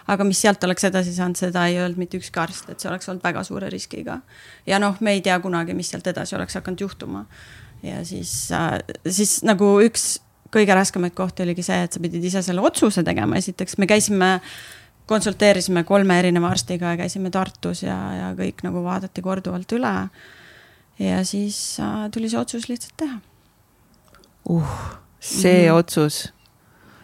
aga 0.08 0.24
mis 0.24 0.42
sealt 0.42 0.64
oleks 0.64 0.84
edasi 0.88 1.14
saanud, 1.16 1.40
seda 1.40 1.64
ei 1.68 1.80
öelnud 1.80 1.98
mitte 1.98 2.20
ükski 2.20 2.40
arst, 2.40 2.70
et 2.70 2.80
see 2.80 2.92
oleks 2.92 3.10
olnud 3.10 3.24
väga 3.24 3.42
suure 3.48 3.72
riskiga. 3.74 4.20
ja 4.68 4.80
noh, 4.80 5.00
me 5.00 5.16
ei 5.16 5.22
tea 5.22 5.40
kunagi, 5.40 5.74
mis 5.74 5.90
sealt 5.90 6.08
edasi 6.08 6.36
oleks 6.36 6.60
hakanud 6.60 6.84
juhtuma. 6.84 7.26
ja 7.84 8.04
siis, 8.06 8.52
äh, 8.52 8.78
siis 9.08 9.40
nagu 9.48 9.78
üks 9.82 10.20
kõige 10.54 10.76
raskemaid 10.76 11.16
kohti 11.16 11.44
oligi 11.48 11.64
see, 11.64 11.80
et 11.88 11.94
sa 11.94 12.04
pidid 12.04 12.24
ise 12.24 12.44
selle 12.44 12.62
otsuse 12.62 13.04
tegema, 13.04 13.40
esiteks 13.40 13.80
me 13.80 13.88
käisime 13.88 14.32
konsulteerisime 15.08 15.84
kolme 15.88 16.20
erineva 16.20 16.52
arstiga 16.52 16.94
ja 16.94 17.02
käisime 17.02 17.32
Tartus 17.34 17.84
ja, 17.84 17.98
ja 18.16 18.32
kõik 18.38 18.64
nagu 18.68 18.84
vaadati 18.84 19.24
korduvalt 19.26 19.72
üle. 19.78 19.96
ja 21.00 21.24
siis 21.26 21.80
äh, 21.80 22.08
tuli 22.12 22.30
see 22.30 22.40
otsus 22.40 22.70
lihtsalt 22.70 22.98
teha 22.98 23.20
uh, 24.50 24.80
see 25.20 25.62
mm 25.62 25.68
-hmm. 25.68 25.80
otsus, 25.80 26.34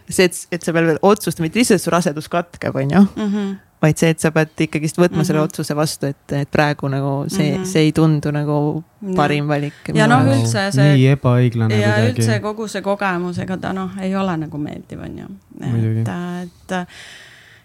see, 0.10 0.26
et, 0.26 0.48
et 0.52 0.62
sa 0.62 0.74
pead 0.74 0.86
veel 0.86 1.00
otsustama, 1.02 1.46
mitte 1.46 1.60
lihtsalt 1.60 1.82
su 1.82 1.92
rasedus 1.92 2.30
katkeb, 2.30 2.76
on 2.76 2.92
ju 2.92 3.02
mm. 3.16 3.32
-hmm 3.34 3.56
vaid 3.84 4.00
see, 4.00 4.14
et 4.14 4.24
sa 4.24 4.32
pead 4.32 4.64
ikkagist 4.66 4.98
võtma 4.98 5.18
mm 5.18 5.22
-hmm. 5.22 5.28
selle 5.28 5.42
otsuse 5.42 5.76
vastu, 5.76 6.12
et, 6.14 6.32
et 6.32 6.52
praegu 6.52 6.88
nagu 6.88 7.26
see 7.28 7.50
mm, 7.52 7.64
-hmm. 7.64 7.66
see 7.66 7.82
ei 7.82 7.92
tundu 7.92 8.32
nagu 8.32 8.84
parim 9.16 9.48
valik. 9.48 9.92
ja 9.94 10.08
noh, 10.08 10.24
üldse 10.24 10.72
see. 10.72 10.94
nii 10.94 11.08
ebaõiglane. 11.16 11.80
ja 11.82 11.96
kuidagi. 11.96 12.22
üldse 12.22 12.40
kogu 12.40 12.68
see 12.68 12.82
kogemus, 12.82 13.40
ega 13.44 13.58
ta 13.58 13.74
noh, 13.74 13.92
ei 14.02 14.16
ole 14.16 14.38
nagu 14.38 14.58
meeldiv, 14.58 15.02
on 15.04 15.18
ju. 15.18 15.28
et, 15.62 16.08
et 16.44 16.88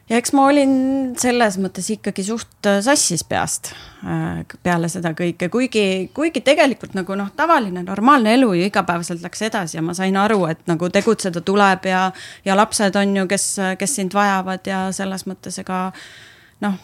ja 0.08 0.16
eks 0.16 0.32
ma 0.36 0.46
olin 0.48 0.72
selles 1.20 1.58
mõttes 1.60 1.88
ikkagi 1.92 2.24
suht 2.24 2.66
äh, 2.68 2.80
sassis 2.84 3.24
peast 3.28 3.72
äh, 4.06 4.40
peale 4.64 4.88
seda 4.92 5.12
kõike, 5.16 5.50
kuigi, 5.52 5.84
kuigi 6.16 6.42
tegelikult 6.44 6.96
nagu 6.96 7.16
noh, 7.18 7.30
tavaline 7.36 7.82
normaalne 7.86 8.34
elu 8.38 8.52
ju 8.56 8.68
igapäevaselt 8.68 9.22
läks 9.24 9.44
edasi 9.50 9.78
ja 9.78 9.84
ma 9.84 9.94
sain 9.96 10.16
aru, 10.16 10.44
et 10.52 10.64
nagu 10.70 10.90
tegutseda 10.92 11.42
tuleb 11.44 11.88
ja, 11.90 12.08
ja 12.44 12.58
lapsed 12.58 12.96
on 12.96 13.16
ju, 13.20 13.26
kes, 13.30 13.48
kes 13.78 13.96
sind 14.00 14.16
vajavad 14.16 14.68
ja 14.68 14.86
selles 14.96 15.26
mõttes 15.28 15.60
ega 15.60 15.88
noh 16.64 16.78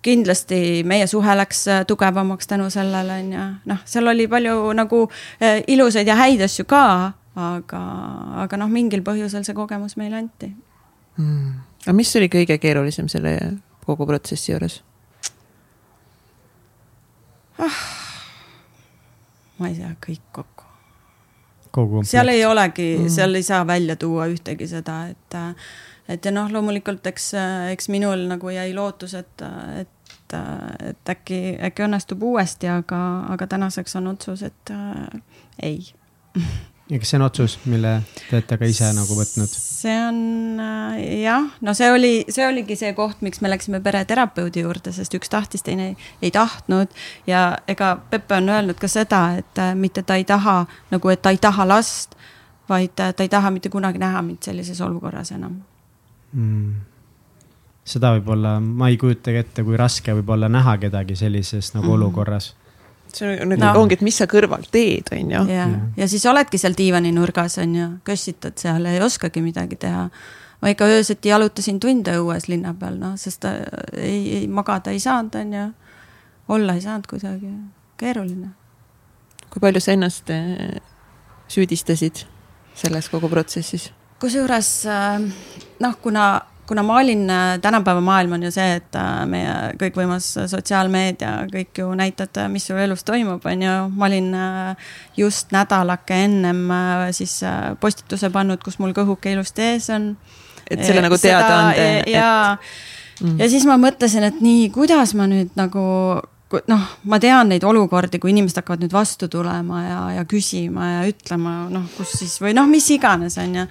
kindlasti 0.00 0.80
meie 0.88 1.08
suhe 1.10 1.34
läks 1.36 1.66
äh, 1.68 1.86
tugevamaks 1.88 2.48
tänu 2.48 2.70
sellele, 2.72 3.18
on 3.20 3.32
ju, 3.34 3.48
noh, 3.72 3.80
seal 3.84 4.14
oli 4.14 4.28
palju 4.30 4.70
nagu 4.78 5.06
ilusaid 5.68 6.08
ja 6.08 6.16
häid 6.16 6.40
asju 6.46 6.64
ka, 6.70 6.84
aga, 7.36 7.82
aga 8.46 8.62
noh, 8.62 8.70
mingil 8.72 9.02
põhjusel 9.04 9.44
see 9.44 9.58
kogemus 9.58 9.98
meile 10.00 10.22
anti. 10.22 10.54
Mm 11.20 11.69
aga 11.84 11.96
mis 11.96 12.12
oli 12.16 12.28
kõige 12.32 12.58
keerulisem 12.60 13.08
selle 13.08 13.36
kogu 13.86 14.06
protsessi 14.06 14.52
juures 14.52 14.80
ah,? 17.58 17.80
ma 19.60 19.68
ei 19.68 19.76
tea, 19.76 19.92
kõik 20.06 20.26
kokku. 20.32 20.66
kogu. 21.70 22.02
seal 22.08 22.32
ei 22.32 22.44
olegi 22.48 22.90
mm., 22.98 23.12
seal 23.12 23.36
ei 23.36 23.46
saa 23.46 23.66
välja 23.66 23.96
tuua 24.00 24.28
ühtegi 24.32 24.68
seda, 24.70 25.02
et, 25.12 25.38
et 26.08 26.24
ja 26.24 26.32
noh, 26.34 26.50
loomulikult 26.52 27.06
eks, 27.12 27.32
eks 27.74 27.90
minul 27.92 28.26
nagu 28.30 28.52
jäi 28.54 28.72
lootus, 28.76 29.14
et, 29.20 29.46
et, 29.80 30.36
et 30.92 31.14
äkki, 31.14 31.40
äkki 31.68 31.86
õnnestub 31.86 32.24
uuesti, 32.24 32.70
aga, 32.72 33.00
aga 33.36 33.50
tänaseks 33.56 33.96
on 34.00 34.12
otsus, 34.14 34.44
et 34.48 34.74
äh, 34.74 35.20
ei 35.62 35.80
ja 36.90 36.98
kas 36.98 37.12
see 37.12 37.18
on 37.18 37.24
otsus, 37.26 37.56
mille 37.70 37.92
te 38.28 38.36
olete 38.36 38.58
ka 38.58 38.68
ise 38.68 38.88
nagu 38.96 39.14
võtnud? 39.14 39.52
see 39.52 39.94
on 40.02 40.60
äh, 40.60 40.98
jah, 41.22 41.46
no 41.64 41.74
see 41.76 41.90
oli, 41.92 42.12
see 42.28 42.46
oligi 42.46 42.76
see 42.78 42.92
koht, 42.98 43.22
miks 43.24 43.40
me 43.44 43.50
läksime 43.52 43.80
pereterapeudi 43.84 44.64
juurde, 44.64 44.92
sest 44.94 45.14
üks 45.16 45.30
tahtis, 45.32 45.64
teine 45.66 45.90
ei, 45.90 45.96
ei 46.22 46.34
tahtnud. 46.34 46.92
ja 47.30 47.44
ega 47.70 47.94
Pepe 48.10 48.40
on 48.40 48.50
öelnud 48.52 48.80
ka 48.80 48.90
seda, 48.90 49.22
et 49.40 49.62
äh, 49.62 49.74
mitte 49.78 50.02
ta 50.02 50.18
ei 50.18 50.26
taha 50.28 50.64
nagu, 50.90 51.14
et 51.14 51.22
ta 51.22 51.32
ei 51.34 51.40
taha 51.40 51.68
last, 51.68 52.18
vaid 52.68 52.98
äh, 53.00 53.14
ta 53.14 53.26
ei 53.26 53.32
taha 53.32 53.54
mitte 53.54 53.72
kunagi 53.72 54.02
näha 54.02 54.22
mind 54.26 54.42
sellises 54.46 54.80
olukorras 54.84 55.32
enam 55.36 55.60
mm.. 56.32 56.74
seda 57.84 58.14
võib-olla, 58.18 58.58
ma 58.60 58.90
ei 58.90 58.98
kujutagi 59.00 59.44
ette, 59.44 59.66
kui 59.66 59.78
raske 59.78 60.14
võib 60.18 60.34
olla 60.36 60.50
näha 60.50 60.76
kedagi 60.82 61.16
sellises 61.18 61.74
nagu 61.76 61.86
mm. 61.86 61.98
olukorras 62.00 62.54
see 63.16 63.36
on 63.42 63.52
nagu 63.54 63.62
no. 63.78 63.84
ongi, 63.84 63.98
et 63.98 64.04
mis 64.04 64.16
sa 64.20 64.26
kõrval 64.30 64.66
teed, 64.72 65.10
on 65.16 65.32
ju. 65.34 65.42
ja, 65.52 65.66
ja 65.96 66.08
siis 66.10 66.24
oledki 66.30 66.60
seal 66.60 66.76
diivaninurgas, 66.78 67.58
on 67.62 67.74
ju, 67.76 67.88
kössitad 68.06 68.58
seal, 68.60 68.86
ei 68.90 69.00
oskagi 69.04 69.42
midagi 69.44 69.78
teha. 69.80 70.08
ma 70.60 70.72
ikka 70.72 70.88
öösiti 70.92 71.32
jalutasin 71.32 71.80
tunde 71.80 72.16
õues 72.20 72.48
linna 72.52 72.74
peal, 72.76 72.98
noh, 73.00 73.16
sest 73.20 73.46
ei, 73.48 74.40
ei 74.40 74.48
magada 74.48 74.92
ei 74.94 75.00
saanud, 75.00 75.34
on 75.40 75.54
ju. 75.56 75.68
olla 76.56 76.74
ei 76.76 76.84
saanud 76.84 77.08
kuidagi, 77.10 77.54
keeruline. 78.00 78.52
kui 79.50 79.60
palju 79.60 79.80
sa 79.80 79.96
ennast 79.96 80.30
eh, 80.30 80.78
süüdistasid 81.48 82.24
selles 82.74 83.08
kogu 83.12 83.28
protsessis? 83.28 83.90
kusjuures 84.20 84.70
eh, 84.86 85.28
noh, 85.80 85.98
kuna 86.02 86.32
kuna 86.70 86.82
ma 86.86 87.00
olin, 87.00 87.30
äh, 87.30 87.58
tänapäeva 87.58 88.00
maailm 88.00 88.32
on 88.32 88.42
ju 88.46 88.50
see, 88.54 88.76
et 88.78 88.94
äh, 88.94 89.24
meie 89.26 89.54
kõikvõimas 89.80 90.28
sotsiaalmeedia, 90.52 91.32
kõik 91.50 91.80
ju 91.82 91.88
näitad, 91.98 92.30
äh, 92.38 92.46
mis 92.52 92.68
sul 92.70 92.78
elus 92.78 93.02
toimub, 93.08 93.42
on 93.42 93.64
ju. 93.66 93.72
ma 93.90 94.06
olin 94.06 94.28
just 95.18 95.50
nädalake 95.50 96.20
ennem 96.28 96.62
siis 97.16 97.40
postituse 97.82 98.30
pannud, 98.30 98.62
kus 98.62 98.78
mul 98.78 98.94
kõhuke 98.94 99.32
ilusti 99.34 99.66
ees 99.72 99.90
on. 99.90 100.12
et 100.70 100.84
selle 100.86 101.02
nagu 101.02 101.18
teada 101.18 101.56
anda. 101.56 101.88
ja 102.06 102.30
et..., 102.54 103.24
mm. 103.24 103.38
ja 103.42 103.50
siis 103.50 103.66
ma 103.66 103.74
mõtlesin, 103.88 104.30
et 104.30 104.38
nii, 104.38 104.68
kuidas 104.70 105.16
ma 105.18 105.26
nüüd 105.26 105.50
nagu 105.58 105.82
noh, 106.70 106.86
ma 107.06 107.18
tean 107.22 107.52
neid 107.52 107.64
olukordi, 107.66 108.18
kui 108.18 108.32
inimesed 108.32 108.58
hakkavad 108.58 108.82
nüüd 108.82 108.94
vastu 108.94 109.28
tulema 109.30 109.82
ja, 109.84 109.98
ja 110.16 110.24
küsima 110.28 110.88
ja 110.88 111.00
ütlema, 111.06 111.54
noh, 111.70 111.86
kus 111.94 112.16
siis 112.18 112.34
või 112.42 112.54
noh, 112.56 112.66
mis 112.70 112.88
iganes, 112.90 113.38
on 113.42 113.54
ju. 113.60 113.66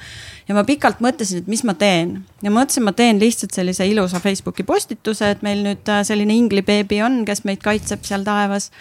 ja 0.48 0.56
ma 0.56 0.64
pikalt 0.68 1.02
mõtlesin, 1.04 1.44
et 1.44 1.50
mis 1.52 1.66
ma 1.68 1.76
teen 1.80 2.20
ja 2.46 2.54
mõtlesin, 2.54 2.86
ma 2.88 2.96
teen 2.96 3.20
lihtsalt 3.20 3.56
sellise 3.56 3.88
ilusa 3.90 4.22
Facebooki 4.24 4.64
postituse, 4.68 5.34
et 5.36 5.44
meil 5.46 5.64
nüüd 5.66 5.92
äh, 5.92 6.04
selline 6.08 6.38
inglibeebi 6.40 7.02
on, 7.04 7.24
kes 7.28 7.44
meid 7.50 7.64
kaitseb 7.64 8.08
seal 8.08 8.24
taevas. 8.28 8.72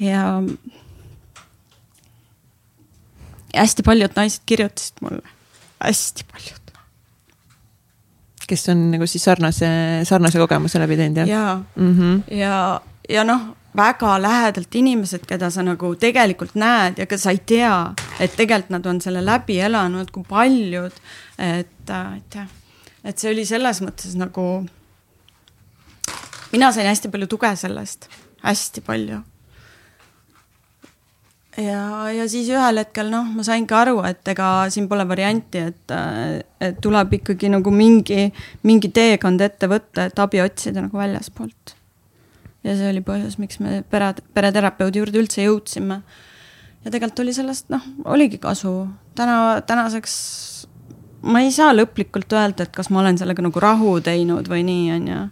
ja. 0.00 0.24
ja 3.52 3.60
hästi 3.60 3.84
paljud 3.84 4.16
naised 4.16 4.48
kirjutasid 4.48 5.04
mulle, 5.04 5.36
hästi 5.84 6.24
paljud 6.32 6.64
kes 8.48 8.70
on 8.72 8.86
nagu 8.94 9.04
siis 9.04 9.24
sarnase, 9.28 9.68
sarnase 10.08 10.40
kogemuse 10.40 10.80
läbi 10.80 10.96
teinud, 10.96 11.20
jah? 11.20 11.28
jaa 11.28 11.56
mm, 11.76 11.92
-hmm. 11.98 12.38
ja 12.38 12.80
ja 13.08 13.24
noh, 13.24 13.54
väga 13.76 14.16
lähedalt 14.22 14.74
inimesed, 14.74 15.24
keda 15.28 15.50
sa 15.50 15.62
nagu 15.66 15.92
tegelikult 16.00 16.56
näed 16.58 16.98
ja 16.98 17.06
keda 17.06 17.22
sa 17.22 17.34
ei 17.34 17.40
tea, 17.46 17.76
et 18.20 18.36
tegelikult 18.36 18.74
nad 18.74 18.86
on 18.90 19.00
selle 19.04 19.22
läbi 19.24 19.58
elanud, 19.64 20.10
kui 20.12 20.26
paljud, 20.28 20.94
et, 21.38 21.92
et 21.92 22.38
jah, 22.38 22.52
et 23.04 23.18
see 23.18 23.32
oli 23.32 23.46
selles 23.48 23.82
mõttes 23.84 24.16
nagu. 24.18 24.66
mina 26.52 26.72
sain 26.72 26.88
hästi 26.88 27.10
palju 27.12 27.26
tuge 27.26 27.54
sellest, 27.56 28.08
hästi 28.42 28.80
palju. 28.86 29.22
ja, 31.56 31.82
ja 32.16 32.28
siis 32.28 32.48
ühel 32.48 32.84
hetkel 32.84 33.10
noh, 33.12 33.32
ma 33.36 33.46
saingi 33.46 33.74
aru, 33.74 34.02
et 34.08 34.28
ega 34.28 34.68
siin 34.70 34.88
pole 34.88 35.08
varianti, 35.08 35.64
et, 35.70 35.96
et 36.60 36.80
tuleb 36.80 37.18
ikkagi 37.20 37.52
nagu 37.52 37.70
mingi, 37.70 38.30
mingi 38.62 38.92
teekond 38.92 39.40
ette 39.40 39.68
võtta, 39.70 40.08
et 40.08 40.24
abi 40.24 40.40
otsida 40.44 40.82
nagu 40.82 40.98
väljaspoolt 40.98 41.77
ja 42.66 42.74
see 42.78 42.90
oli 42.90 43.02
põhjus, 43.04 43.38
miks 43.40 43.60
me 43.62 43.82
pere, 43.90 44.12
pereterapeudi 44.34 45.02
juurde 45.02 45.22
üldse 45.22 45.44
jõudsime. 45.44 46.00
ja 46.84 46.90
tegelikult 46.90 47.24
oli 47.24 47.34
sellest, 47.36 47.68
noh, 47.72 47.84
oligi 48.04 48.38
kasu. 48.42 48.88
täna, 49.18 49.60
tänaseks 49.66 50.14
ma 51.22 51.42
ei 51.42 51.52
saa 51.54 51.74
lõplikult 51.74 52.32
öelda, 52.32 52.66
et 52.66 52.74
kas 52.74 52.90
ma 52.90 53.02
olen 53.02 53.18
sellega 53.18 53.42
nagu 53.42 53.60
rahu 53.60 53.98
teinud 54.00 54.48
või 54.50 54.64
nii, 54.66 54.86
on 54.96 55.10
ju. 55.12 55.26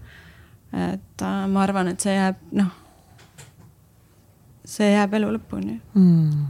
et 0.90 1.22
äh, 1.22 1.40
ma 1.48 1.64
arvan, 1.64 1.92
et 1.92 2.02
see 2.02 2.14
jääb, 2.14 2.42
noh, 2.58 2.70
see 4.66 4.92
jääb 4.92 5.18
elu 5.20 5.34
lõpuni 5.38 5.80
mm 5.94 6.46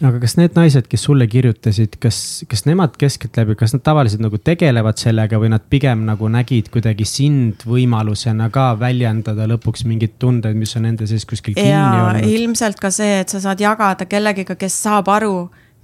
aga 0.00 0.20
kas 0.22 0.36
need 0.38 0.56
naised, 0.56 0.86
kes 0.90 1.02
sulle 1.04 1.26
kirjutasid, 1.30 1.98
kas, 2.02 2.18
kas 2.48 2.64
nemad 2.68 2.94
keskeltläbi, 3.00 3.56
kas 3.60 3.74
nad 3.76 3.84
tavaliselt 3.84 4.22
nagu 4.24 4.40
tegelevad 4.40 5.00
sellega 5.00 5.40
või 5.40 5.52
nad 5.52 5.66
pigem 5.72 6.06
nagu 6.08 6.30
nägid 6.32 6.70
kuidagi 6.72 7.06
sind 7.08 7.66
võimalusena 7.68 8.48
ka 8.54 8.70
väljendada 8.80 9.48
lõpuks 9.50 9.84
mingeid 9.88 10.16
tundeid, 10.22 10.56
mis 10.56 10.72
on 10.78 10.88
nende 10.88 11.08
sees 11.10 11.28
kuskil 11.28 11.56
kinni 11.58 11.76
olnud? 11.76 12.30
ilmselt 12.30 12.80
ka 12.80 12.92
see, 12.94 13.20
et 13.24 13.32
sa 13.32 13.42
saad 13.44 13.60
jagada 13.60 14.08
kellegiga, 14.08 14.56
kes 14.60 14.80
saab 14.86 15.12
aru, 15.12 15.34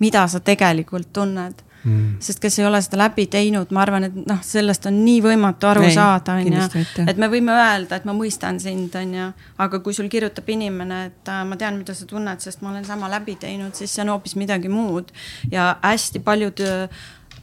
mida 0.01 0.25
sa 0.33 0.41
tegelikult 0.45 1.13
tunned 1.17 1.66
mm.. 1.87 2.17
sest 2.23 2.41
kes 2.43 2.59
ei 2.61 2.67
ole 2.67 2.81
seda 2.85 2.99
läbi 3.01 3.27
teinud, 3.31 3.71
ma 3.75 3.83
arvan, 3.85 4.07
et 4.09 4.17
noh, 4.19 4.41
sellest 4.45 4.89
on 4.91 4.99
nii 5.05 5.21
võimatu 5.25 5.71
aru 5.71 5.87
ei, 5.87 5.95
saada, 5.95 6.37
on 6.41 6.59
ju. 6.59 6.85
et 7.07 7.21
me 7.21 7.31
võime 7.33 7.55
öelda, 7.55 8.01
et 8.01 8.07
ma 8.09 8.15
mõistan 8.17 8.61
sind, 8.63 8.95
on 8.99 9.17
ju, 9.19 9.27
aga 9.65 9.81
kui 9.85 9.97
sul 9.97 10.11
kirjutab 10.13 10.49
inimene, 10.53 11.03
et 11.11 11.33
äh, 11.33 11.43
ma 11.49 11.59
tean, 11.61 11.79
mida 11.81 11.97
sa 11.97 12.09
tunned, 12.09 12.43
sest 12.45 12.65
ma 12.65 12.73
olen 12.73 12.87
sama 12.89 13.11
läbi 13.13 13.37
teinud, 13.41 13.75
siis 13.79 13.95
see 13.95 14.05
on 14.05 14.15
hoopis 14.15 14.37
midagi 14.41 14.73
muud. 14.73 15.13
ja 15.53 15.75
hästi 15.83 16.23
paljud 16.27 16.63
äh, 16.67 17.03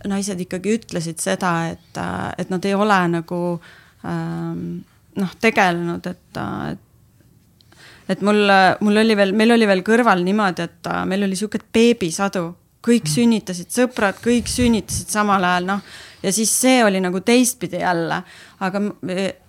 naised 0.10 0.42
ikkagi 0.44 0.80
ütlesid 0.80 1.22
seda, 1.24 1.54
et, 1.74 1.92
äh, 2.00 2.32
et 2.38 2.52
nad 2.52 2.66
ei 2.68 2.74
ole 2.76 2.98
nagu 3.18 3.44
ähm, 4.06 4.82
noh, 5.20 5.38
tegelenud, 5.42 6.12
et, 6.12 6.42
et 6.74 6.90
et 8.12 8.20
mul, 8.20 8.52
mul 8.84 9.00
oli 9.00 9.16
veel, 9.16 9.32
meil 9.32 9.54
oli 9.56 9.64
veel 9.64 9.80
kõrval 9.88 10.26
niimoodi, 10.28 10.66
et 10.68 10.90
meil 11.08 11.24
oli 11.24 11.38
sihuke 11.40 11.62
beebisadu 11.74 12.50
kõik 12.84 13.08
sünnitasid, 13.08 13.72
sõbrad, 13.72 14.20
kõik 14.24 14.50
sünnitasid 14.52 15.12
samal 15.14 15.44
ajal, 15.48 15.68
noh. 15.72 15.84
ja 16.24 16.32
siis 16.36 16.52
see 16.52 16.82
oli 16.84 17.00
nagu 17.04 17.22
teistpidi 17.24 17.80
jälle, 17.82 18.22
aga, 18.64 18.82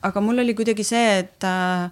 aga 0.07 0.22
mul 0.22 0.43
oli 0.45 0.55
kuidagi 0.55 0.87
see, 0.87 1.18
et 1.24 1.47
äh, 1.49 1.89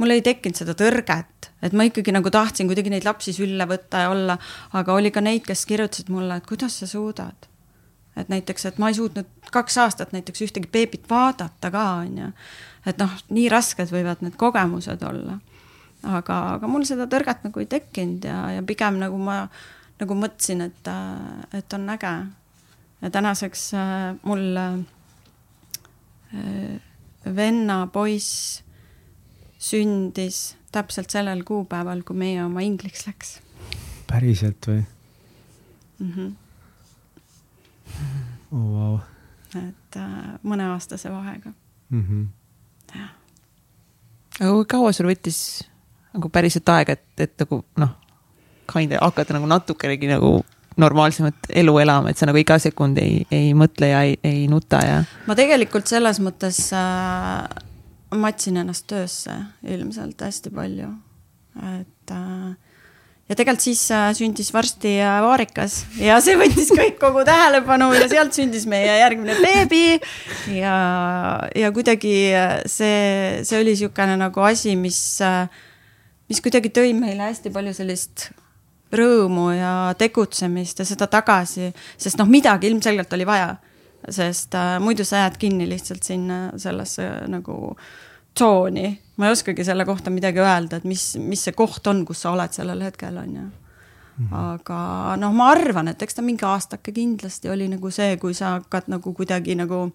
mul 0.00 0.14
ei 0.14 0.22
tekkinud 0.24 0.58
seda 0.58 0.76
tõrget, 0.78 1.50
et 1.64 1.76
ma 1.76 1.86
ikkagi 1.88 2.14
nagu 2.14 2.30
tahtsin 2.32 2.68
kuidagi 2.70 2.92
neid 2.92 3.06
lapsi 3.08 3.34
sülle 3.36 3.66
võtta 3.68 4.06
ja 4.06 4.14
olla, 4.14 4.38
aga 4.76 4.96
oli 4.96 5.12
ka 5.12 5.22
neid, 5.24 5.44
kes 5.46 5.66
kirjutasid 5.68 6.12
mulle, 6.12 6.38
et 6.38 6.48
kuidas 6.48 6.80
sa 6.80 6.88
suudad. 6.90 7.52
et 8.16 8.30
näiteks, 8.32 8.64
et 8.64 8.78
ma 8.80 8.88
ei 8.88 8.94
suutnud 8.96 9.50
kaks 9.52 9.74
aastat 9.78 10.12
näiteks 10.16 10.40
ühtegi 10.46 10.70
beebit 10.72 11.04
vaadata 11.10 11.70
ka, 11.70 11.84
on 12.00 12.18
ju. 12.18 12.30
et 12.86 12.96
noh, 12.98 13.12
nii 13.28 13.50
rasked 13.52 13.92
võivad 13.92 14.24
need 14.24 14.36
kogemused 14.40 15.02
olla. 15.04 15.38
aga, 16.02 16.40
aga 16.56 16.68
mul 16.68 16.88
seda 16.88 17.04
tõrget 17.04 17.44
nagu 17.44 17.60
ei 17.60 17.68
tekkinud 17.68 18.24
ja, 18.24 18.40
ja 18.56 18.62
pigem 18.64 19.00
nagu 19.00 19.18
ma 19.20 19.44
nagu 20.00 20.16
mõtlesin, 20.18 20.60
et, 20.66 20.88
äh, 20.88 21.58
et 21.58 21.72
on 21.72 21.88
äge. 21.90 22.26
ja 23.00 23.10
tänaseks 23.10 23.74
äh, 23.74 24.16
mul 24.22 24.56
äh, 24.56 24.78
venna 27.36 27.86
poiss 27.86 28.62
sündis 29.58 30.56
täpselt 30.72 31.10
sellel 31.10 31.44
kuupäeval, 31.44 32.02
kui 32.02 32.16
meie 32.16 32.44
oma 32.44 32.60
ingliks 32.60 33.06
läks. 33.06 33.40
päriselt 34.06 34.66
või 34.66 34.84
mm? 35.98 36.12
-hmm. 36.12 36.34
Oh, 38.52 38.58
wow. 38.58 38.98
et 39.54 39.96
äh, 39.96 40.38
mõneaastase 40.42 41.12
vahega 41.12 41.50
mm. 41.88 42.02
-hmm. 42.02 42.26
jah. 42.94 43.10
aga 44.40 44.52
kui 44.52 44.64
kaua 44.64 44.92
sul 44.92 45.06
võttis 45.06 45.64
nagu 46.14 46.28
päriselt 46.28 46.68
aega, 46.68 46.92
et, 46.92 47.20
et 47.20 47.38
nagu 47.38 47.64
noh 47.76 48.05
kind 48.70 48.96
of 48.96 49.02
hakata 49.04 49.36
nagu 49.36 49.48
natukenegi 49.50 50.10
nagu 50.10 50.38
normaalsemat 50.76 51.48
elu 51.56 51.78
elama, 51.80 52.12
et 52.12 52.20
sa 52.20 52.28
nagu 52.28 52.40
iga 52.40 52.58
sekund 52.60 52.98
ei, 53.00 53.22
ei 53.32 53.54
mõtle 53.56 53.88
ja 53.90 54.02
ei, 54.04 54.18
ei 54.26 54.44
nuta 54.50 54.82
ja. 54.84 54.98
ma 55.28 55.36
tegelikult 55.38 55.88
selles 55.88 56.20
mõttes 56.20 56.60
äh, 56.76 57.46
matsin 58.16 58.60
ennast 58.60 58.86
töösse 58.90 59.34
ilmselt 59.64 60.20
hästi 60.26 60.52
palju, 60.54 60.90
et 61.80 62.12
äh, 62.12 62.54
ja 63.26 63.34
tegelikult 63.34 63.64
siis 63.64 63.82
äh, 63.94 64.10
sündis 64.14 64.52
varsti 64.54 64.96
äh, 65.00 65.18
vaarikas 65.24 65.80
ja 65.98 66.18
see 66.22 66.36
võttis 66.38 66.70
kõik 66.76 66.98
kogu 67.00 67.24
tähelepanu 67.26 67.88
ja 67.96 68.06
sealt 68.10 68.36
sündis 68.36 68.68
meie 68.70 68.98
järgmine 69.00 69.38
beebi. 69.42 69.98
ja, 70.54 70.76
ja 71.56 71.72
kuidagi 71.74 72.16
äh, 72.36 72.58
see, 72.70 73.42
see 73.46 73.58
oli 73.58 73.74
niisugune 73.74 74.18
nagu 74.20 74.46
asi, 74.46 74.76
mis, 74.78 75.00
äh, 75.24 75.48
mis 76.30 76.42
kuidagi 76.44 76.70
tõi 76.74 76.92
meile 76.98 77.30
hästi 77.30 77.54
palju 77.54 77.74
sellist 77.80 78.28
rõõmu 78.96 79.50
ja 79.56 79.72
tegutsemist 79.98 80.82
ja 80.82 80.88
seda 80.88 81.06
tagasi, 81.10 81.70
sest 81.98 82.18
noh, 82.20 82.28
midagi 82.28 82.70
ilmselgelt 82.70 83.12
oli 83.12 83.26
vaja. 83.26 83.56
sest 84.08 84.54
äh, 84.54 84.76
muidu 84.80 85.04
sa 85.04 85.24
jääd 85.24 85.36
kinni 85.38 85.66
lihtsalt 85.68 86.02
sinna 86.02 86.52
sellesse 86.56 87.08
nagu 87.28 87.76
tsooni. 88.34 89.00
ma 89.16 89.26
ei 89.26 89.32
oskagi 89.32 89.64
selle 89.64 89.84
kohta 89.84 90.10
midagi 90.10 90.38
öelda, 90.38 90.76
et 90.76 90.84
mis, 90.84 91.16
mis 91.16 91.44
see 91.44 91.52
koht 91.56 91.86
on, 91.86 92.04
kus 92.04 92.22
sa 92.22 92.34
oled 92.36 92.52
sellel 92.52 92.82
hetkel, 92.84 93.16
on 93.16 93.36
ju. 93.36 93.46
Mm 94.16 94.28
-hmm. 94.28 94.36
aga 94.36 95.16
noh, 95.16 95.32
ma 95.32 95.50
arvan, 95.50 95.88
et 95.88 96.02
eks 96.02 96.14
ta 96.14 96.22
mingi 96.22 96.44
aastake 96.44 96.92
kindlasti 96.92 97.50
oli 97.50 97.68
nagu 97.68 97.90
see, 97.90 98.16
kui 98.16 98.34
sa 98.34 98.50
hakkad 98.50 98.88
nagu 98.88 99.12
kuidagi 99.12 99.54
nagu 99.54 99.92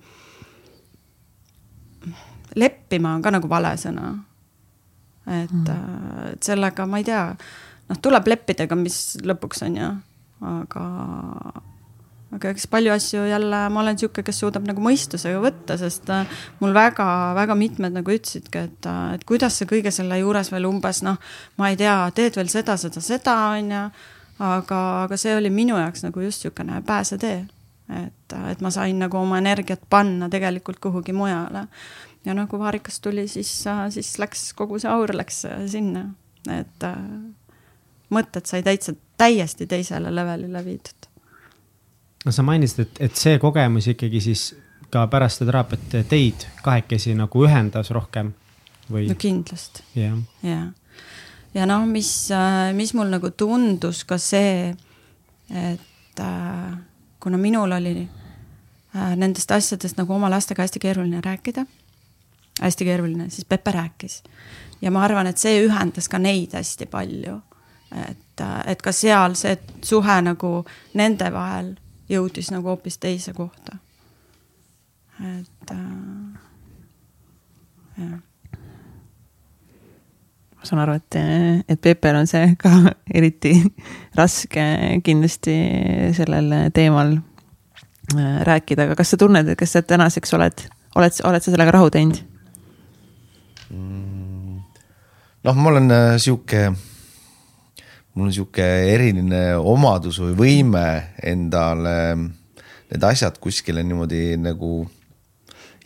leppima 2.56 3.16
on 3.16 3.22
ka 3.22 3.32
nagu 3.32 3.50
vale 3.50 3.74
sõna. 3.78 4.20
et 5.28 5.52
mm, 5.52 5.64
-hmm. 5.66 6.34
et 6.34 6.44
sellega 6.44 6.86
ma 6.86 6.98
ei 6.98 7.04
tea, 7.04 7.36
noh, 7.92 8.00
tuleb 8.00 8.32
leppida 8.32 8.70
ka, 8.72 8.80
mis 8.80 9.02
lõpuks 9.28 9.68
on 9.68 9.78
ju, 9.82 9.92
aga 10.48 10.88
aga 12.36 12.52
eks 12.54 12.68
palju 12.72 12.94
asju 12.94 13.26
jälle, 13.28 13.60
ma 13.74 13.82
olen 13.82 13.98
sihuke, 14.00 14.24
kes 14.24 14.40
suudab 14.44 14.64
nagu 14.68 14.82
mõistusega 14.84 15.42
võtta, 15.44 15.76
sest 15.80 16.08
äh, 16.14 16.40
mul 16.62 16.74
väga-väga 16.76 17.58
mitmed 17.60 17.98
nagu 17.98 18.14
ütlesidki, 18.14 18.66
et, 18.70 18.88
äh, 18.88 19.16
et 19.18 19.26
kuidas 19.28 19.60
sa 19.60 19.68
kõige 19.70 19.92
selle 19.94 20.22
juures 20.22 20.52
veel 20.54 20.70
umbes 20.70 21.02
noh, 21.06 21.20
ma 21.60 21.72
ei 21.72 21.80
tea, 21.80 21.96
teed 22.16 22.40
veel 22.40 22.52
seda, 22.54 22.78
seda, 22.80 23.04
seda 23.04 23.36
on 23.58 23.74
ju. 23.76 23.84
aga, 24.42 24.78
aga 25.06 25.18
see 25.22 25.36
oli 25.38 25.52
minu 25.54 25.76
jaoks 25.78 26.02
nagu 26.02 26.24
just 26.24 26.46
niisugune 26.46 26.80
pääsetee. 26.88 27.44
et, 27.92 28.34
äh, 28.34 28.48
et 28.52 28.62
ma 28.62 28.72
sain 28.72 29.00
nagu 29.00 29.18
oma 29.18 29.42
energiat 29.44 29.84
panna 29.90 30.30
tegelikult 30.30 30.80
kuhugi 30.80 31.14
mujale. 31.14 31.68
ja 32.26 32.34
noh, 32.34 32.48
kui 32.48 32.60
Vaarikas 32.60 33.02
tuli, 33.02 33.28
siis, 33.28 33.52
siis 33.90 34.18
läks 34.20 34.54
kogu 34.54 34.80
see 34.80 34.90
aur 34.90 35.12
läks 35.14 35.44
sinna, 35.68 36.08
et 36.48 36.88
mõtted 38.12 38.46
sai 38.50 38.64
täitsa, 38.64 38.94
täiesti 39.18 39.68
teisele 39.68 40.14
levelile 40.16 40.66
viidud 40.66 41.08
no 42.26 42.32
sa 42.32 42.44
mainisid, 42.46 42.86
et, 42.86 43.02
et 43.10 43.18
see 43.18 43.40
kogemus 43.42 43.88
ikkagi 43.92 44.22
siis 44.24 44.52
ka 44.92 45.06
pärast 45.12 45.40
seda 45.40 45.52
teraapiat 45.52 45.98
teid 46.10 46.46
kahekesi 46.64 47.16
nagu 47.18 47.46
ühendas 47.48 47.92
rohkem 47.96 48.34
või? 48.92 49.08
no 49.10 49.18
kindlasti 49.20 49.84
yeah.. 49.98 50.18
ja, 50.46 50.62
ja 51.56 51.68
noh, 51.70 51.86
mis, 51.90 52.12
äh, 52.36 52.72
mis 52.78 52.94
mul 52.98 53.12
nagu 53.14 53.32
tundus 53.38 54.04
ka 54.08 54.20
see, 54.22 54.72
et 55.50 56.24
äh, 56.24 56.74
kuna 57.22 57.40
minul 57.42 57.72
oli 57.78 57.94
äh, 58.04 59.14
nendest 59.16 59.52
asjadest 59.52 60.00
nagu 60.00 60.14
oma 60.16 60.30
lastega 60.32 60.66
hästi 60.66 60.82
keeruline 60.84 61.22
rääkida, 61.24 61.66
hästi 62.62 62.88
keeruline, 62.88 63.30
siis 63.30 63.46
Pepe 63.46 63.72
rääkis. 63.72 64.24
ja 64.82 64.92
ma 64.92 65.06
arvan, 65.06 65.28
et 65.28 65.38
see 65.38 65.64
ühendas 65.66 66.10
ka 66.10 66.20
neid 66.20 66.54
hästi 66.58 66.86
palju. 66.92 67.40
Et, 67.92 68.44
et 68.66 68.82
ka 68.82 68.92
seal 68.96 69.36
see 69.36 69.58
suhe 69.84 70.18
nagu 70.22 70.66
nende 70.94 71.32
vahel 71.34 71.76
jõudis 72.12 72.52
nagu 72.52 72.74
hoopis 72.74 72.98
teise 72.98 73.34
kohta. 73.34 73.78
et 75.22 75.72
äh, 75.72 75.80
jah 77.98 78.20
ma 80.62 80.68
saan 80.70 80.82
aru, 80.84 80.94
et, 81.00 81.16
et 81.74 81.82
Pepel 81.82 82.20
on 82.20 82.28
see 82.30 82.54
ka 82.62 82.70
eriti 83.18 83.56
raske 84.18 84.66
kindlasti 85.02 85.56
sellel 86.14 86.54
teemal 86.76 87.16
äh, 87.18 88.36
rääkida, 88.46 88.86
aga 88.86 88.98
kas 89.00 89.14
sa 89.14 89.18
tunned, 89.18 89.50
et 89.50 89.58
kas 89.58 89.74
sa 89.74 89.82
tänaseks 89.82 90.38
oled, 90.38 90.62
oled, 90.96 91.18
oled 91.26 91.42
sa 91.42 91.50
sellega 91.50 91.74
rahu 91.74 91.90
teinud? 91.94 92.22
Mm. 93.72 94.62
noh, 95.48 95.56
ma 95.58 95.70
olen 95.72 95.92
äh, 95.96 96.16
sihuke 96.22 96.68
mul 98.16 98.28
on 98.28 98.34
sihuke 98.36 98.66
eriline 98.92 99.42
omadus 99.56 100.20
või 100.20 100.36
võime 100.40 100.86
endale 101.24 101.96
need 102.92 103.06
asjad 103.08 103.38
kuskile 103.40 103.84
niimoodi 103.88 104.36
nagu 104.42 104.82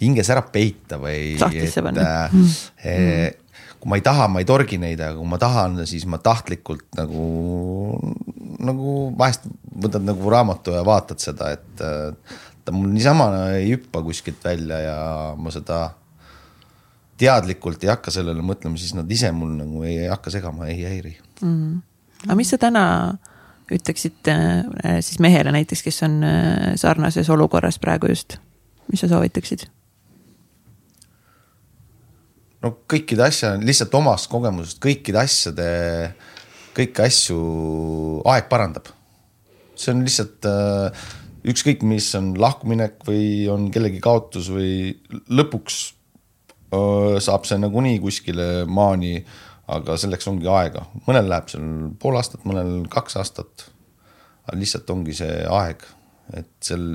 hinges 0.02 0.32
ära 0.34 0.42
peita 0.52 0.98
või. 1.02 1.36
sahtlisse 1.40 1.84
panna 1.86 2.06
äh, 2.26 2.34
mm. 2.34 2.56
Eh, 2.86 3.68
kui 3.80 3.92
ma 3.92 4.00
ei 4.00 4.06
taha, 4.06 4.28
ma 4.32 4.42
ei 4.42 4.48
torgi 4.50 4.80
neid, 4.82 5.00
aga 5.00 5.14
kui 5.20 5.30
ma 5.30 5.40
tahan, 5.42 5.78
siis 5.88 6.08
ma 6.10 6.18
tahtlikult 6.24 6.88
nagu, 6.98 7.28
nagu 8.66 8.96
vahest 9.18 9.46
võtad 9.86 10.08
nagu 10.08 10.34
raamatu 10.34 10.74
ja 10.74 10.82
vaatad 10.88 11.22
seda, 11.22 11.52
et 11.54 11.86
ta 12.66 12.74
mul 12.74 12.90
niisama 12.90 13.30
ei 13.60 13.76
hüppa 13.76 14.02
kuskilt 14.02 14.42
välja 14.44 14.82
ja 14.82 15.00
ma 15.38 15.54
seda 15.54 15.92
teadlikult 17.22 17.86
ei 17.86 17.94
hakka 17.94 18.12
sellele 18.12 18.42
mõtlema, 18.44 18.80
siis 18.82 18.96
nad 18.98 19.12
ise 19.12 19.30
mul 19.32 19.54
nagu 19.60 19.86
ei, 19.86 20.00
ei 20.08 20.10
hakka 20.10 20.34
segama, 20.34 20.66
ei 20.72 20.82
häiri 20.82 21.20
mm 21.44 21.84
aga 22.26 22.38
mis 22.38 22.52
sa 22.54 22.60
täna 22.62 22.86
ütleksid 23.74 24.30
äh, 24.30 25.00
siis 25.02 25.20
mehele 25.24 25.54
näiteks, 25.56 25.82
kes 25.86 26.04
on 26.06 26.20
äh, 26.26 26.74
sarnases 26.80 27.30
olukorras 27.34 27.80
praegu 27.82 28.12
just, 28.12 28.38
mis 28.92 29.02
sa 29.02 29.10
soovitaksid? 29.10 29.66
no 32.66 32.72
kõikide 32.90 33.26
asja, 33.28 33.54
lihtsalt 33.62 33.94
omast 33.98 34.30
kogemusest 34.32 34.82
kõikide 34.82 35.22
asjade, 35.22 35.68
kõiki 36.78 37.06
asju 37.06 37.42
aeg 38.30 38.50
parandab. 38.50 38.90
see 39.76 39.94
on 39.94 40.06
lihtsalt 40.06 40.50
äh, 40.50 41.06
ükskõik, 41.46 41.84
mis 41.86 42.08
on 42.18 42.34
lahkuminek 42.42 43.02
või 43.06 43.46
on 43.54 43.70
kellegi 43.74 44.02
kaotus 44.02 44.50
või 44.54 44.96
lõpuks 45.30 45.84
saab 47.24 47.46
see 47.48 47.56
nagunii 47.62 48.00
kuskile 48.04 48.66
maani 48.68 49.20
aga 49.72 49.98
selleks 49.98 50.28
ongi 50.30 50.50
aega, 50.52 50.86
mõnel 51.08 51.30
läheb 51.30 51.50
seal 51.50 51.68
pool 52.02 52.18
aastat, 52.20 52.46
mõnel 52.48 52.86
kaks 52.92 53.18
aastat. 53.22 53.68
aga 54.46 54.58
lihtsalt 54.62 54.90
ongi 54.94 55.16
see 55.18 55.40
aeg, 55.50 55.82
et 56.38 56.52
seal, 56.62 56.92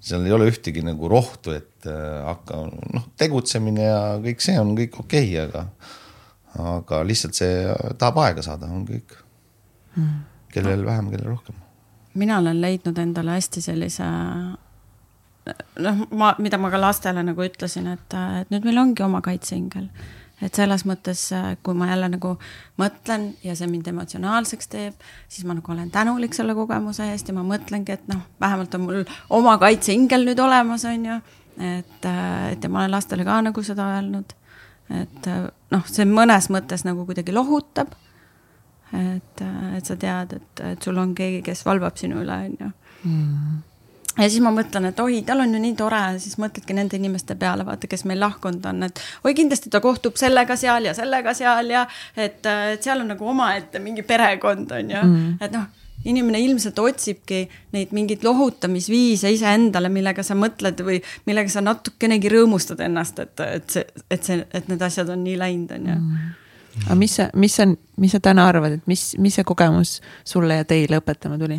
seal 0.00 0.24
ei 0.24 0.32
ole 0.32 0.48
ühtegi 0.48 0.84
nagu 0.84 1.10
rohtu, 1.12 1.52
et 1.52 1.88
äh, 1.88 2.20
hakka 2.24 2.62
noh, 2.96 3.08
tegutsemine 3.20 3.88
ja 3.90 4.02
kõik 4.24 4.44
see 4.44 4.56
on 4.60 4.74
kõik 4.78 5.00
okei 5.04 5.34
okay,, 5.36 5.48
aga, 5.48 5.66
aga 6.78 7.02
lihtsalt 7.04 7.36
see 7.36 7.66
tahab 8.00 8.22
aega 8.24 8.44
saada, 8.46 8.70
on 8.72 8.86
kõik. 8.88 9.18
Mm.. 9.98 10.22
kellel 10.52 10.84
vähem, 10.86 11.10
kellel 11.12 11.34
rohkem. 11.34 11.60
mina 12.14 12.38
olen 12.38 12.60
leidnud 12.60 12.98
endale 12.98 13.36
hästi 13.36 13.60
sellise 13.62 14.06
noh, 15.84 16.00
ma, 16.10 16.32
mida 16.38 16.58
ma 16.60 16.70
ka 16.72 16.80
lastele 16.80 17.22
nagu 17.24 17.44
ütlesin, 17.44 17.88
et, 17.92 18.16
et 18.40 18.50
nüüd 18.52 18.68
meil 18.68 18.80
ongi 18.84 19.04
oma 19.04 19.20
kaitseingel 19.24 19.88
et 20.42 20.54
selles 20.54 20.84
mõttes, 20.86 21.22
äh, 21.34 21.50
kui 21.62 21.76
ma 21.78 21.90
jälle 21.90 22.08
nagu 22.12 22.34
mõtlen 22.80 23.28
ja 23.44 23.56
see 23.58 23.68
mind 23.70 23.90
emotsionaalseks 23.90 24.70
teeb, 24.72 25.06
siis 25.28 25.46
ma 25.48 25.56
nagu 25.58 25.72
olen 25.72 25.90
tänulik 25.94 26.36
selle 26.36 26.54
kogemuse 26.58 27.08
eest 27.12 27.30
ja 27.30 27.36
ma 27.36 27.44
mõtlengi, 27.46 27.96
et 27.96 28.08
noh, 28.10 28.22
vähemalt 28.40 28.74
on 28.78 28.84
mul 28.86 29.04
oma 29.34 29.56
kaitseingel 29.58 30.26
nüüd 30.28 30.42
olemas, 30.42 30.86
on 30.88 31.06
ju. 31.10 31.20
et, 31.58 32.04
äh, 32.06 32.50
et 32.52 32.64
ja 32.64 32.70
ma 32.70 32.84
olen 32.84 32.94
lastele 32.96 33.26
ka 33.26 33.40
nagu 33.42 33.62
seda 33.66 33.88
öelnud. 33.96 34.34
et 34.90 35.26
äh, 35.26 35.48
noh, 35.74 35.86
see 35.86 36.06
mõnes 36.08 36.50
mõttes 36.54 36.86
nagu 36.86 37.06
kuidagi 37.06 37.34
lohutab. 37.34 37.96
et, 38.92 39.42
et 39.76 39.84
sa 39.84 39.96
tead, 39.96 40.32
et, 40.32 40.60
et 40.72 40.82
sul 40.82 40.96
on 40.98 41.14
keegi, 41.14 41.42
kes 41.44 41.66
valvab 41.66 41.98
sinu 42.00 42.22
üle, 42.22 42.44
on 42.46 42.54
ju 42.60 42.70
mm 43.04 43.67
ja 44.18 44.28
siis 44.28 44.42
ma 44.44 44.52
mõtlen, 44.54 44.90
et 44.90 45.00
oi, 45.00 45.22
tal 45.26 45.44
on 45.44 45.54
ju 45.54 45.62
nii 45.62 45.74
tore, 45.78 46.02
siis 46.22 46.38
mõtledki 46.42 46.76
nende 46.76 46.98
inimeste 46.98 47.38
peale, 47.38 47.66
vaata, 47.66 47.90
kes 47.90 48.04
meil 48.08 48.20
lahkunud 48.22 48.64
on, 48.70 48.88
et 48.88 49.02
oi, 49.24 49.34
kindlasti 49.38 49.72
ta 49.72 49.82
kohtub 49.84 50.18
sellega 50.20 50.56
seal 50.58 50.90
ja 50.90 50.94
sellega 50.96 51.34
seal 51.38 51.74
ja 51.74 51.86
et, 52.16 52.40
et 52.46 52.82
seal 52.82 53.04
on 53.04 53.12
nagu 53.14 53.28
omaette 53.34 53.82
mingi 53.82 54.06
perekond 54.06 54.72
on 54.78 54.96
ju 54.96 55.04
mm., 55.04 55.36
et 55.44 55.54
noh 55.54 55.68
inimene 56.06 56.40
ilmselt 56.40 56.78
otsibki 56.78 57.40
neid 57.74 57.94
mingeid 57.96 58.22
lohutamisviise 58.26 59.32
iseendale, 59.34 59.90
millega 59.92 60.22
sa 60.22 60.36
mõtled 60.38 60.82
või 60.86 61.00
millega 61.26 61.50
sa 61.52 61.62
natukenegi 61.64 62.30
rõõmustad 62.32 62.82
ennast, 62.86 63.18
et, 63.24 63.40
et 63.42 63.72
see, 63.74 64.04
et 64.10 64.28
see, 64.30 64.44
et 64.54 64.68
need 64.70 64.84
asjad 64.84 65.10
on 65.14 65.24
nii 65.26 65.38
läinud, 65.40 65.74
on 65.74 65.88
ju. 65.90 65.96
Mm. 65.96 66.84
aga 66.84 66.98
mis 67.00 67.16
sa, 67.18 67.28
mis 67.34 67.58
sa, 67.58 67.66
mis 67.98 68.14
sa 68.14 68.22
täna 68.22 68.46
arvad, 68.48 68.78
et 68.78 68.86
mis, 68.90 69.10
mis 69.18 69.34
see 69.34 69.46
kogemus 69.48 69.98
sulle 70.24 70.60
ja 70.60 70.68
teile 70.68 71.02
õpetama 71.02 71.40
tuli? 71.40 71.58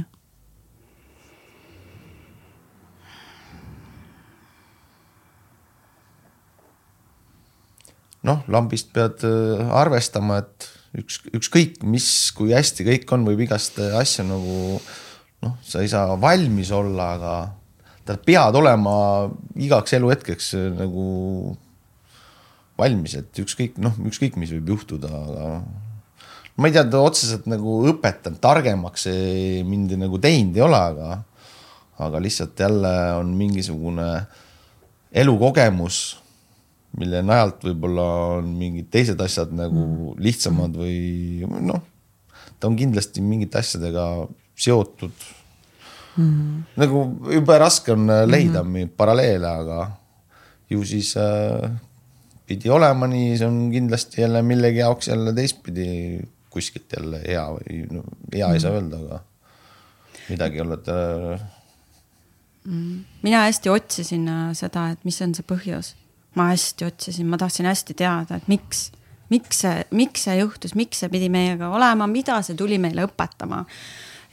Noh, 8.28 8.44
lambist 8.52 8.92
pead 8.96 9.24
äh, 9.28 9.64
arvestama, 9.80 10.42
et 10.44 10.68
üks, 11.00 11.22
ükskõik 11.38 11.80
mis, 11.88 12.08
kui 12.36 12.54
hästi 12.56 12.88
kõik 12.88 13.14
on, 13.16 13.28
võib 13.28 13.46
igast 13.46 13.80
asja 13.80 14.26
nagu 14.28 14.80
noh, 15.46 15.56
sa 15.64 15.84
ei 15.84 15.92
saa 15.92 16.18
valmis 16.20 16.74
olla, 16.76 17.14
aga 17.16 17.34
sa 18.10 18.18
pead 18.26 18.58
olema 18.58 18.94
igaks 19.62 19.96
eluhetkeks 20.00 20.54
äh, 20.58 20.70
nagu 20.82 21.06
valmis, 22.80 23.16
et 23.20 23.44
ükskõik 23.44 23.80
noh, 23.84 23.96
ükskõik, 24.10 24.40
mis 24.40 24.52
võib 24.56 24.76
juhtuda, 24.76 25.10
aga 25.12 25.48
ma 26.60 26.68
ei 26.68 26.76
tea, 26.76 26.86
ta 26.92 27.02
otseselt 27.04 27.48
nagu 27.48 27.82
õpetanud, 27.92 28.40
targemaks 28.44 29.08
mind 29.68 29.96
nagu 30.00 30.20
teinud 30.20 30.58
ei 30.58 30.64
ole, 30.64 30.80
aga, 30.80 31.20
aga 32.04 32.22
lihtsalt 32.24 32.60
jälle 32.60 32.94
on 33.20 33.32
mingisugune 33.36 34.08
elukogemus 35.12 36.00
mille 36.98 37.22
najalt 37.26 37.64
võib-olla 37.68 38.06
on 38.40 38.54
mingid 38.58 38.90
teised 38.94 39.20
asjad 39.22 39.52
nagu 39.54 39.84
mm. 39.84 40.22
lihtsamad 40.26 40.78
või 40.80 41.46
noh, 41.46 41.84
ta 42.60 42.70
on 42.70 42.78
kindlasti 42.80 43.22
mingite 43.26 43.62
asjadega 43.62 44.06
seotud 44.60 45.14
mm.. 46.18 46.64
nagu 46.82 47.04
jube 47.36 47.60
raske 47.62 47.94
on 47.94 48.08
leida 48.08 48.64
mm 48.64 48.74
-hmm. 48.74 48.96
paralleele, 48.98 49.48
aga 49.48 49.92
ju 50.70 50.84
siis 50.86 51.16
äh, 51.18 51.70
pidi 52.48 52.70
olema 52.70 53.08
nii, 53.08 53.38
see 53.38 53.48
on 53.48 53.62
kindlasti 53.72 54.22
jälle 54.22 54.42
millegi 54.42 54.82
jaoks 54.84 55.08
jälle 55.08 55.34
teistpidi 55.34 56.20
kuskilt 56.50 56.94
jälle 56.98 57.22
hea 57.28 57.46
või 57.56 57.80
no, 57.92 58.04
hea 58.34 58.52
ei 58.54 58.60
saa 58.60 58.72
öelda, 58.78 58.98
aga 59.06 59.20
midagi 60.30 60.62
olete 60.62 60.96
mm.. 62.66 63.06
mina 63.22 63.46
hästi 63.46 63.70
otsisin 63.70 64.28
äh, 64.28 64.52
seda, 64.58 64.90
et 64.94 65.06
mis 65.06 65.22
on 65.26 65.36
see 65.38 65.46
põhjus. 65.46 65.94
Ma 66.36 66.50
hästi 66.52 66.86
otsisin, 66.86 67.28
ma 67.28 67.38
tahtsin 67.38 67.66
hästi 67.70 67.96
teada, 67.98 68.38
et 68.38 68.48
miks, 68.52 68.90
miks 69.34 69.64
see, 69.64 69.82
miks 69.96 70.28
see 70.28 70.38
juhtus, 70.40 70.76
miks 70.78 71.02
see 71.02 71.10
pidi 71.10 71.30
meiega 71.34 71.72
olema, 71.74 72.08
mida 72.08 72.40
see 72.46 72.58
tuli 72.58 72.78
meile 72.82 73.08
õpetama 73.08 73.64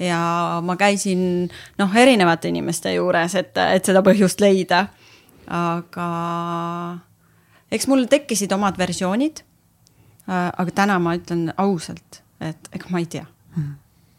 ja 0.02 0.20
ma 0.64 0.76
käisin 0.76 1.46
noh, 1.78 1.96
erinevate 1.96 2.52
inimeste 2.52 2.92
juures, 2.96 3.34
et, 3.40 3.56
et 3.56 3.88
seda 3.88 4.04
põhjust 4.04 4.42
leida. 4.44 4.86
aga 5.46 6.06
eks 7.72 7.86
mul 7.88 8.04
tekkisid 8.10 8.52
omad 8.52 8.78
versioonid. 8.78 9.42
aga 10.26 10.70
täna 10.74 10.98
ma 10.98 11.14
ütlen 11.16 11.52
ausalt, 11.56 12.22
et 12.40 12.68
ega 12.74 12.90
ma 12.90 12.98
ei 12.98 13.06
tea 13.06 13.26
mm 13.56 13.74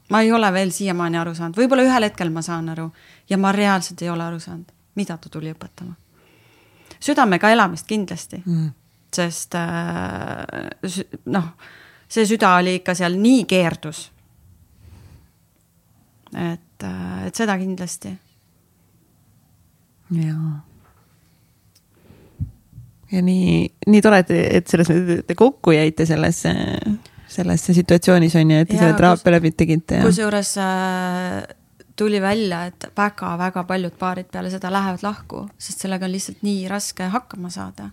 ma 0.10 0.22
ei 0.22 0.32
ole 0.32 0.52
veel 0.54 0.72
siiamaani 0.72 1.20
aru 1.20 1.34
saanud, 1.36 1.58
võib-olla 1.58 1.86
ühel 1.88 2.08
hetkel 2.08 2.32
ma 2.34 2.44
saan 2.46 2.70
aru 2.74 2.88
ja 3.30 3.40
ma 3.42 3.52
reaalselt 3.56 4.02
ei 4.02 4.10
ole 4.10 4.24
aru 4.24 4.40
saanud, 4.40 4.70
mida 4.96 5.18
ta 5.18 5.30
tuli 5.30 5.52
õpetama. 5.54 5.96
Südamega 7.00 7.52
elamist 7.54 7.88
kindlasti 7.88 8.42
mm., 8.46 8.70
sest 9.18 9.56
äh, 9.56 10.70
noh, 11.32 11.50
see 12.12 12.26
süda 12.28 12.58
oli 12.60 12.78
ikka 12.82 12.96
seal 12.98 13.16
nii 13.18 13.46
keerdus. 13.50 14.12
et, 16.36 16.84
äh, 16.84 17.28
et 17.28 17.36
seda 17.36 17.58
kindlasti. 17.58 18.16
jaa 20.12 20.56
ja 23.12 23.22
nii, 23.24 23.68
nii 23.88 24.02
tore, 24.04 24.24
et, 24.24 24.32
et 24.60 24.68
selles 24.68 24.90
mõttes 24.92 25.24
te 25.28 25.36
kokku 25.40 25.72
jäite 25.76 26.06
sellesse 26.08 26.52
sellesse 27.28 27.76
situatsioonis 27.76 28.36
on 28.40 28.52
ju, 28.52 28.64
et 28.64 28.70
te 28.70 28.80
selle 28.80 28.96
teraapia 28.98 29.36
läbi 29.36 29.52
tegite. 29.56 30.02
kusjuures 30.04 30.54
äh, 30.64 31.42
tuli 31.98 32.22
välja, 32.22 32.64
et 32.70 32.88
väga-väga 32.98 33.64
paljud 33.68 33.96
paarid 34.00 34.30
peale 34.32 34.52
seda 34.54 34.72
lähevad 34.74 35.04
lahku, 35.06 35.48
sest 35.58 35.84
sellega 35.84 36.06
on 36.08 36.14
lihtsalt 36.14 36.44
nii 36.46 36.68
raske 36.72 37.10
hakkama 37.14 37.50
saada. 37.54 37.90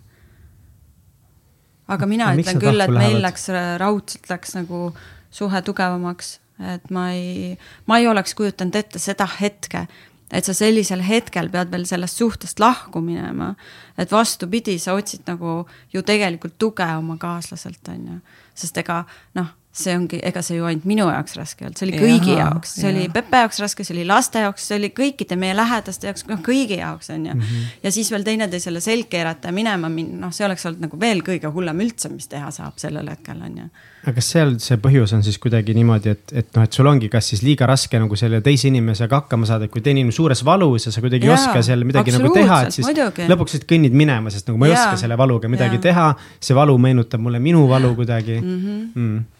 aga 1.87 2.05
mina 2.09 2.31
no, 2.31 2.41
ütlen 2.41 2.61
küll, 2.61 2.81
et 2.81 2.89
meil 2.89 3.19
lähevad? 3.19 3.21
läks 3.27 3.47
raudselt 3.81 4.29
läks 4.29 4.55
nagu 4.55 4.89
suhe 5.31 5.61
tugevamaks, 5.61 6.39
et 6.73 6.89
ma 6.89 7.09
ei, 7.13 7.57
ma 7.85 7.99
ei 7.99 8.07
oleks 8.07 8.33
kujutanud 8.37 8.75
ette 8.75 8.99
seda 8.99 9.27
hetke, 9.39 9.85
et 10.31 10.45
sa 10.45 10.53
sellisel 10.57 11.03
hetkel 11.05 11.49
pead 11.53 11.69
veel 11.71 11.85
sellest 11.85 12.17
suhtest 12.21 12.59
lahku 12.59 13.01
minema. 13.01 13.55
et 13.97 14.11
vastupidi, 14.11 14.79
sa 14.79 14.93
otsid 14.93 15.27
nagu 15.27 15.65
ju 15.93 16.01
tegelikult 16.01 16.57
tuge 16.57 16.87
oma 16.97 17.17
kaaslaselt, 17.17 17.87
on 17.89 18.07
ju 18.07 18.19
sest 18.55 18.77
ega 18.79 19.03
noh, 19.35 19.51
see 19.75 19.95
ongi, 19.97 20.19
ega 20.23 20.43
see 20.45 20.59
ju 20.59 20.67
ainult 20.67 20.85
minu 20.89 21.07
jaoks 21.09 21.35
raske 21.39 21.65
olnud, 21.65 21.79
see 21.79 21.87
oli 21.87 21.99
kõigi 21.99 22.33
Jaha, 22.33 22.49
jaoks, 22.49 22.75
see 22.77 22.85
jah. 22.87 22.93
oli 22.93 23.09
Pepe 23.15 23.41
jaoks 23.43 23.61
raske, 23.63 23.87
see 23.87 23.95
oli 23.97 24.05
laste 24.07 24.43
jaoks, 24.45 24.67
see 24.69 24.79
oli 24.79 24.91
kõikide 24.95 25.37
meie 25.39 25.55
lähedaste 25.57 26.09
jaoks, 26.09 26.25
noh 26.31 26.43
kõigi 26.45 26.79
jaoks 26.79 27.11
on 27.15 27.25
ju 27.25 27.33
mm. 27.33 27.41
-hmm. 27.41 27.73
ja 27.83 27.91
siis 27.95 28.11
veel 28.11 28.23
teineteisele 28.27 28.83
selg 28.83 29.09
keerata 29.11 29.51
ja 29.51 29.57
minema 29.57 29.89
minna, 29.91 30.27
noh, 30.27 30.35
see 30.35 30.47
oleks 30.47 30.65
olnud 30.69 30.87
nagu 30.87 30.99
veel 30.99 31.23
kõige 31.25 31.51
hullem 31.51 31.83
üldse, 31.85 32.09
mis 32.13 32.31
teha 32.31 32.51
saab 32.55 32.79
sellel 32.81 33.11
hetkel 33.11 33.41
on 33.41 33.59
ju 33.63 33.69
aga 34.05 34.13
kas 34.19 34.27
seal 34.35 34.53
see 34.61 34.77
põhjus 34.81 35.13
on 35.17 35.23
siis 35.25 35.37
kuidagi 35.41 35.73
niimoodi, 35.75 36.13
et, 36.13 36.33
et 36.41 36.49
noh, 36.55 36.65
et 36.67 36.77
sul 36.77 36.87
ongi, 36.89 37.09
kas 37.11 37.31
siis 37.31 37.41
liiga 37.45 37.65
raske 37.69 37.99
nagu 38.01 38.17
selle 38.19 38.41
teise 38.45 38.69
inimesega 38.69 39.21
hakkama 39.23 39.49
saada, 39.49 39.65
et 39.65 39.73
kui 39.73 39.81
teine 39.85 40.03
inimene 40.03 40.15
suures 40.15 40.43
valus 40.45 40.85
ja 40.85 40.93
sa 40.93 41.01
kuidagi 41.03 41.25
ei 41.25 41.33
oska 41.33 41.63
seal 41.65 41.85
midagi 41.89 42.13
nagu 42.13 42.33
teha, 42.35 42.59
et 42.67 42.77
siis 42.77 42.85
muidugi. 42.85 43.25
lõpuks 43.31 43.57
lihtsalt 43.57 43.69
kõnnid 43.71 43.97
minema, 43.97 44.33
sest 44.33 44.51
nagu 44.51 44.61
ma 44.61 44.69
ei 44.69 44.75
Jaa. 44.75 44.83
oska 44.83 45.01
selle 45.01 45.17
valuga 45.17 45.49
midagi 45.49 45.79
Jaa. 45.79 45.85
teha. 45.87 46.09
see 46.39 46.57
valu 46.57 46.77
meenutab 46.81 47.23
mulle 47.25 47.41
minu 47.41 47.65
valu 47.69 47.95
kuidagi 47.97 48.37
mm. 48.41 48.59
-hmm. 48.61 48.85
Mm 48.95 49.23
Ja, 49.25 49.34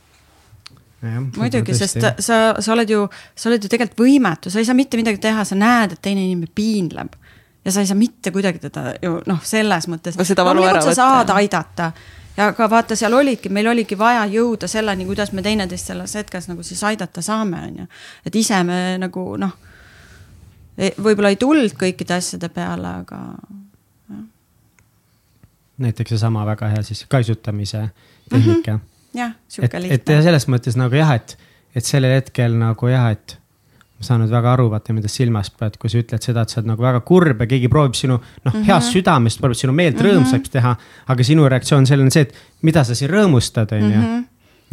muidugi, 1.38 1.74
sest 1.78 2.00
sa, 2.02 2.14
sa, 2.20 2.40
sa 2.60 2.74
oled 2.74 2.90
ju, 2.90 3.04
sa 3.36 3.50
oled 3.50 3.64
ju 3.64 3.70
tegelikult 3.70 4.00
võimetu, 4.06 4.50
sa 4.50 4.60
ei 4.60 4.66
saa 4.66 4.78
mitte 4.78 4.98
midagi 4.98 5.22
teha, 5.22 5.46
sa 5.46 5.58
näed, 5.60 5.96
et 5.96 6.02
teine 6.02 6.24
inimene 6.26 6.52
piinleb. 6.56 7.16
ja 7.66 7.72
sa 7.72 7.82
ei 7.82 7.88
saa 7.90 7.98
mitte 7.98 8.32
kuidagi 8.32 8.60
teda 8.60 8.94
ju 9.02 9.20
noh, 9.26 9.42
selles 9.44 9.88
mõttes. 9.88 10.18
loomulikult 10.18 10.84
sa 10.84 10.94
saad 10.94 11.34
aidata 11.36 11.92
ja 12.38 12.48
aga 12.52 12.70
vaata, 12.70 12.96
seal 12.96 13.14
olidki, 13.14 13.50
meil 13.50 13.68
oligi 13.72 13.98
vaja 13.98 14.26
jõuda 14.30 14.68
selleni, 14.68 15.06
kuidas 15.08 15.32
me 15.32 15.44
teineteist 15.46 15.92
selles 15.92 16.16
hetkes 16.20 16.50
nagu 16.52 16.64
siis 16.64 16.84
aidata 16.84 17.22
saame, 17.22 17.62
on 17.70 17.78
ju. 17.84 17.88
et 18.26 18.36
ise 18.36 18.64
me 18.68 18.80
nagu 19.02 19.28
noh, 19.42 19.54
võib-olla 20.78 21.32
ei 21.32 21.40
tulnud 21.40 21.78
kõikide 21.80 22.18
asjade 22.18 22.50
peale, 22.54 22.98
aga. 23.04 23.22
näiteks 25.78 26.16
seesama 26.16 26.46
väga 26.48 26.72
hea 26.72 26.84
siis 26.88 27.06
kaisutamise 27.10 27.90
tehnika 28.30 28.74
mm. 28.74 28.80
-hmm. 28.80 28.95
Jah, 29.16 29.34
sihuke 29.52 29.82
lihtne. 29.82 29.98
et 30.02 30.14
ja 30.16 30.22
selles 30.26 30.48
mõttes 30.52 30.78
nagu 30.80 30.96
jah, 31.00 31.16
et, 31.16 31.38
et 31.76 31.88
sellel 31.88 32.18
hetkel 32.18 32.56
nagu 32.60 32.92
jah, 32.92 33.10
et 33.16 33.38
ma 33.96 34.04
saan 34.04 34.22
nüüd 34.24 34.34
väga 34.34 34.54
aru, 34.58 34.68
vaata, 34.74 34.94
mida 34.96 35.10
silmas 35.12 35.50
pead, 35.56 35.78
kui 35.80 35.92
sa 35.92 36.00
ütled 36.02 36.24
seda, 36.26 36.44
et 36.44 36.52
sa 36.52 36.60
oled 36.60 36.70
nagu 36.74 36.84
väga 36.84 37.02
kurb 37.08 37.44
ja 37.46 37.50
keegi 37.50 37.70
proovib 37.72 37.96
sinu 37.96 38.18
noh 38.18 38.24
mm 38.44 38.52
-hmm., 38.52 38.66
heast 38.68 38.96
südamest 38.96 39.42
proovib 39.42 39.60
sinu 39.60 39.74
meelt 39.74 39.96
mm 39.96 40.02
-hmm. 40.02 40.16
rõõmsaks 40.20 40.52
teha. 40.52 40.76
aga 41.08 41.24
sinu 41.24 41.50
reaktsioon 41.50 41.86
sellele 41.88 42.06
on 42.06 42.12
see, 42.12 42.22
et 42.28 42.34
mida 42.62 42.84
sa 42.84 42.96
siin 42.96 43.12
rõõmustad, 43.12 43.72
on 43.72 43.92
ju 43.92 44.00
mhm. 44.00 44.24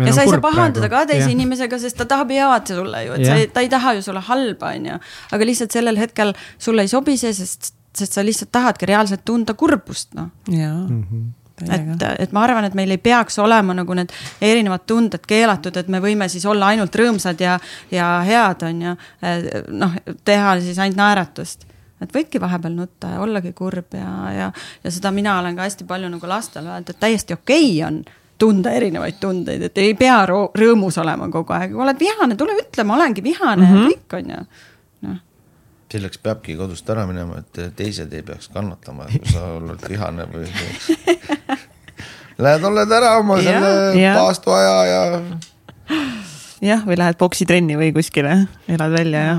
ja 0.07 0.13
sa 0.13 0.23
ei 0.23 0.29
saa 0.29 0.41
pahandada 0.41 0.89
praegu. 0.89 1.07
ka 1.07 1.13
teise 1.13 1.29
ja. 1.29 1.35
inimesega, 1.37 1.79
sest 1.79 1.97
ta 1.97 2.05
tahab 2.05 2.31
head 2.31 2.67
sulle 2.67 3.05
ju, 3.05 3.13
et 3.13 3.27
ja. 3.27 3.37
sa, 3.37 3.53
ta 3.53 3.61
ei 3.61 3.69
taha 3.69 3.93
ju 3.95 4.03
sulle 4.03 4.21
halba, 4.21 4.73
on 4.75 4.87
ju. 4.87 4.99
aga 5.33 5.45
lihtsalt 5.45 5.71
sellel 5.71 5.99
hetkel 5.99 6.35
sulle 6.59 6.83
ei 6.83 6.89
sobi 6.89 7.17
see, 7.17 7.33
sest, 7.33 7.75
sest 7.95 8.13
sa 8.13 8.25
lihtsalt 8.25 8.51
tahadki 8.53 8.87
reaalselt 8.87 9.25
tunda 9.25 9.55
kurbust, 9.55 10.15
noh. 10.15 10.31
jaa 10.49 10.89
mm 10.89 11.07
-hmm 11.11 11.42
et, 11.71 12.07
et 12.19 12.33
ma 12.33 12.45
arvan, 12.47 12.65
et 12.65 12.75
meil 12.75 12.91
ei 12.91 12.99
peaks 13.03 13.39
olema 13.39 13.75
nagu 13.75 13.95
need 13.95 14.13
erinevad 14.41 14.87
tunded 14.87 15.27
keelatud, 15.29 15.77
et 15.77 15.89
me 15.89 16.01
võime 16.01 16.29
siis 16.29 16.47
olla 16.47 16.73
ainult 16.73 16.95
rõõmsad 16.97 17.41
ja, 17.41 17.59
ja 17.91 18.15
head, 18.27 18.65
on 18.69 18.83
ju. 18.83 18.97
noh, 19.83 20.01
teha 20.25 20.57
siis 20.61 20.79
ainult 20.79 21.01
naeratust 21.01 21.69
et 22.03 22.15
võidki 22.15 22.41
vahepeal 22.43 22.75
nutta 22.75 23.13
ja 23.15 23.21
ollagi 23.23 23.53
kurb 23.55 23.95
ja, 23.95 24.11
ja, 24.35 24.49
ja 24.83 24.91
seda 24.91 25.13
mina 25.15 25.39
olen 25.39 25.55
ka 25.57 25.69
hästi 25.69 25.87
palju 25.87 26.11
nagu 26.11 26.29
lastele 26.29 26.73
öelnud, 26.73 26.91
et 26.91 27.01
täiesti 27.01 27.37
okei 27.37 27.69
okay 27.77 27.87
on 27.87 28.03
tunda 28.43 28.73
erinevaid 28.75 29.21
tundeid, 29.23 29.69
et 29.69 29.79
ei 29.79 29.95
pea 29.95 30.17
rõõmus 30.27 30.99
olema 30.99 31.29
kogu 31.31 31.55
aeg, 31.55 31.71
kui 31.75 31.85
oled 31.85 32.01
vihane, 32.01 32.37
tule 32.39 32.57
ütle, 32.59 32.87
ma 32.89 32.97
olengi 32.97 33.23
vihane 33.23 33.63
mm 33.63 33.69
-hmm. 33.69 33.77
ja 33.77 33.83
mhm. 33.83 33.93
kõik 33.93 34.17
on 34.19 34.31
ju, 34.35 34.47
selleks 35.93 36.21
peabki 36.23 36.57
kodust 36.59 36.89
ära 36.93 37.05
minema, 37.09 37.43
et 37.43 37.77
teised 37.79 38.13
ei 38.13 38.25
peaks 38.27 38.51
kannatama, 38.53 39.09
kui 39.13 39.33
sa 39.33 39.47
oled 39.59 39.89
vihane 39.89 40.29
või 40.33 40.49
Lähed, 42.43 42.65
oled 42.65 42.93
ära 42.97 43.11
oma 43.21 43.37
ja, 43.39 43.53
selle 43.61 44.13
paastuaja 44.17 44.77
ja. 44.89 45.03
jah, 46.65 46.87
või 46.87 46.97
lähed 46.99 47.19
poksitrenni 47.21 47.77
või 47.79 47.93
kuskile, 47.95 48.47
elad 48.73 48.95
välja 48.95 49.27
ja. 49.27 49.35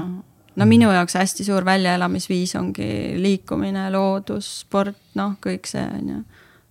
no 0.62 0.68
minu 0.70 0.92
jaoks 0.94 1.18
hästi 1.18 1.48
suur 1.48 1.66
väljaelamisviis 1.68 2.54
ongi 2.60 2.88
liikumine, 3.20 3.90
loodus, 3.92 4.60
sport, 4.62 5.00
noh, 5.20 5.36
kõik 5.44 5.68
see 5.68 5.84
on 5.84 6.14
ju 6.14 6.22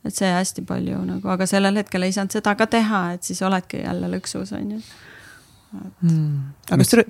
et 0.03 0.15
see 0.15 0.31
hästi 0.31 0.65
palju 0.67 1.01
nagu, 1.07 1.31
aga 1.31 1.47
sellel 1.47 1.79
hetkel 1.79 2.07
ei 2.07 2.15
saanud 2.15 2.35
seda 2.35 2.57
ka 2.59 2.67
teha, 2.71 3.03
et 3.17 3.27
siis 3.27 3.43
oledki 3.47 3.83
jälle 3.85 4.11
lõksus, 4.17 4.55
on 4.57 4.77
ju. 4.77 4.81
Hmm. 5.73 6.41
aga 6.69 6.83
kas 6.83 6.91
sul. 6.93 7.05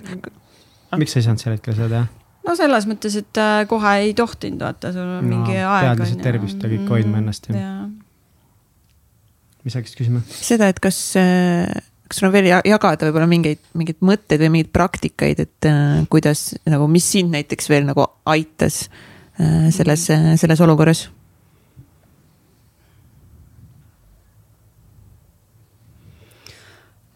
miks 1.00 1.14
sa 1.14 1.18
ei 1.18 1.24
saanud 1.26 1.42
sel 1.42 1.56
hetkel 1.56 1.74
seda 1.78 1.88
teha? 1.96 2.21
No 2.47 2.57
selles 2.59 2.88
mõttes, 2.90 3.16
et 3.20 3.40
äh, 3.40 3.62
kohe 3.70 3.95
ei 4.03 4.12
tohtinud, 4.18 4.62
vaata, 4.64 4.93
sul 4.95 5.05
on 5.05 5.22
no, 5.22 5.30
mingi 5.36 5.57
aeg. 5.59 5.93
pead 5.93 6.03
lihtsalt 6.05 6.26
tervist 6.26 6.64
ja 6.64 6.72
kõik 6.72 6.93
hoidma 6.97 7.22
ennast 7.22 7.49
ja, 7.51 7.61
ja.. 7.61 7.72
mis 9.62 9.74
sa 9.74 9.82
hakkasid 9.82 10.03
küsima? 10.03 10.24
seda, 10.34 10.68
et 10.72 10.82
kas, 10.82 11.01
äh, 11.20 11.70
kas 12.09 12.20
sul 12.20 12.30
on 12.30 12.34
veel 12.34 12.51
jagada 12.51 13.09
võib-olla 13.09 13.30
mingeid, 13.30 13.62
mingeid 13.78 14.03
mõtteid 14.05 14.45
või 14.45 14.53
mingeid 14.57 14.74
praktikaid, 14.74 15.43
et 15.47 15.70
äh, 15.70 16.05
kuidas 16.12 16.51
nagu, 16.68 16.90
mis 16.90 17.09
sind 17.14 17.34
näiteks 17.34 17.70
veel 17.72 17.86
nagu 17.88 18.09
aitas 18.28 18.84
äh, 19.38 19.68
selles 19.74 20.09
mm., 20.11 20.40
selles 20.43 20.64
olukorras? 20.64 21.07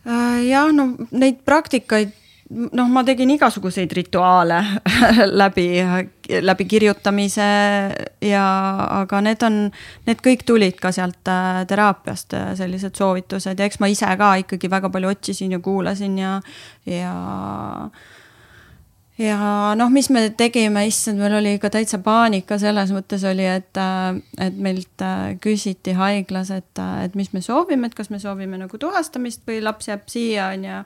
Äh, 0.07 0.47
jah, 0.47 0.71
no 0.71 0.93
neid 1.11 1.43
praktikaid 1.43 2.15
noh, 2.51 2.91
ma 2.93 3.03
tegin 3.07 3.31
igasuguseid 3.35 3.93
rituaale 3.97 4.59
läbi, 5.43 5.67
läbi 6.41 6.67
kirjutamise 6.71 7.47
ja, 8.23 8.47
aga 9.01 9.23
need 9.27 9.47
on, 9.47 9.63
need 10.07 10.23
kõik 10.25 10.47
tulid 10.47 10.79
ka 10.83 10.93
sealt 10.95 11.31
äh, 11.33 11.63
teraapiast, 11.69 12.37
äh, 12.39 12.53
sellised 12.59 12.99
soovitused. 12.99 13.59
Ja 13.59 13.67
eks 13.67 13.81
ma 13.83 13.91
ise 13.91 14.11
ka 14.19 14.35
ikkagi 14.45 14.71
väga 14.71 14.93
palju 14.95 15.11
otsisin 15.17 15.57
ja 15.57 15.63
kuulasin 15.63 16.19
ja, 16.23 16.37
ja 16.87 17.17
ja 19.19 19.37
noh, 19.79 19.91
mis 19.91 20.11
me 20.13 20.29
tegime, 20.37 20.87
issand, 20.87 21.19
meil 21.19 21.39
oli 21.39 21.55
ikka 21.57 21.71
täitsa 21.73 21.99
paanika 22.05 22.59
selles 22.61 22.93
mõttes 22.93 23.25
oli, 23.27 23.47
et, 23.49 23.81
et 24.39 24.59
meilt 24.61 25.05
küsiti 25.43 25.97
haiglas, 25.97 26.53
et, 26.53 26.83
et 27.03 27.17
mis 27.17 27.33
me 27.33 27.41
soovime, 27.41 27.89
et 27.89 27.97
kas 27.97 28.13
me 28.13 28.21
soovime 28.23 28.61
nagu 28.61 28.79
tuhastamist 28.79 29.47
või 29.49 29.63
laps 29.65 29.89
jääb 29.89 30.05
siia, 30.13 30.51
on 30.53 30.69
ju 30.69 30.83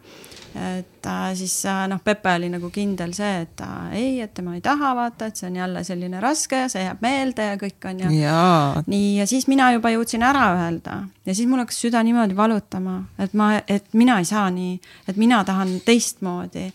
et 0.55 1.09
siis 1.39 1.55
äh, 1.67 1.85
noh, 1.89 2.01
Pepe 2.05 2.33
oli 2.35 2.49
nagu 2.51 2.71
kindel 2.75 3.13
see, 3.17 3.43
et 3.45 3.63
äh, 3.65 3.93
ei, 3.99 4.15
et 4.25 4.33
tema 4.35 4.57
ei 4.57 4.63
taha 4.65 4.93
vaata, 4.99 5.31
et 5.31 5.41
see 5.41 5.49
on 5.51 5.59
jälle 5.61 5.85
selline 5.87 6.23
raske 6.23 6.65
ja 6.65 6.71
see 6.73 6.83
jääb 6.85 7.05
meelde 7.05 7.47
ja 7.53 7.59
kõik 7.61 7.87
on 7.91 8.03
ju. 8.05 8.15
nii, 8.87 9.13
ja 9.21 9.27
siis 9.31 9.47
mina 9.51 9.71
juba 9.77 9.93
jõudsin 9.95 10.25
ära 10.27 10.49
öelda. 10.65 11.03
Ja 11.27 11.35
siis 11.37 11.49
mul 11.49 11.63
hakkas 11.63 11.79
süda 11.85 12.03
niimoodi 12.07 12.37
valutama, 12.37 13.03
et 13.19 13.37
ma, 13.39 13.53
et 13.69 13.87
mina 13.95 14.19
ei 14.19 14.29
saa 14.29 14.49
nii, 14.55 14.81
et 15.09 15.21
mina 15.21 15.45
tahan 15.47 15.79
teistmoodi 15.87 16.71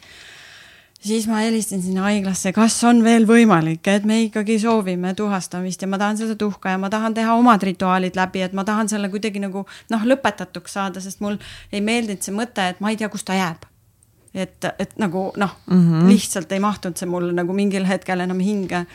siis 1.06 1.28
ma 1.30 1.42
helistasin 1.44 1.84
sinna 1.84 2.06
haiglasse, 2.08 2.52
kas 2.56 2.78
on 2.88 3.04
veel 3.06 3.28
võimalik, 3.30 3.86
et 3.92 4.06
me 4.08 4.22
ikkagi 4.26 4.58
soovime 4.62 5.14
tuhastamist 5.18 5.82
ja 5.82 5.90
ma 5.90 6.00
tahan 6.02 6.18
seda 6.20 6.38
tuhka 6.40 6.74
ja 6.74 6.82
ma 6.82 6.90
tahan 6.94 7.14
teha 7.18 7.36
omad 7.38 7.64
rituaalid 7.64 8.18
läbi, 8.18 8.42
et 8.46 8.56
ma 8.58 8.66
tahan 8.68 8.90
selle 8.92 9.10
kuidagi 9.14 9.42
nagu 9.44 9.66
noh, 9.94 10.08
lõpetatuks 10.14 10.78
saada, 10.78 11.04
sest 11.04 11.22
mul 11.26 11.38
ei 11.72 11.84
meeldinud 11.86 12.26
see 12.26 12.36
mõte, 12.36 12.70
et 12.74 12.82
ma 12.84 12.94
ei 12.94 13.00
tea, 13.00 13.10
kus 13.14 13.26
ta 13.28 13.38
jääb. 13.38 13.70
et, 14.36 14.66
et 14.80 14.98
nagu 15.00 15.32
noh 15.38 15.52
mm, 15.68 15.82
-hmm. 15.82 16.08
lihtsalt 16.12 16.52
ei 16.52 16.60
mahtunud 16.60 16.98
see 16.98 17.08
mulle 17.08 17.32
nagu 17.32 17.54
mingil 17.54 17.86
hetkel 17.88 18.20
enam 18.20 18.40
hinge 18.40 18.86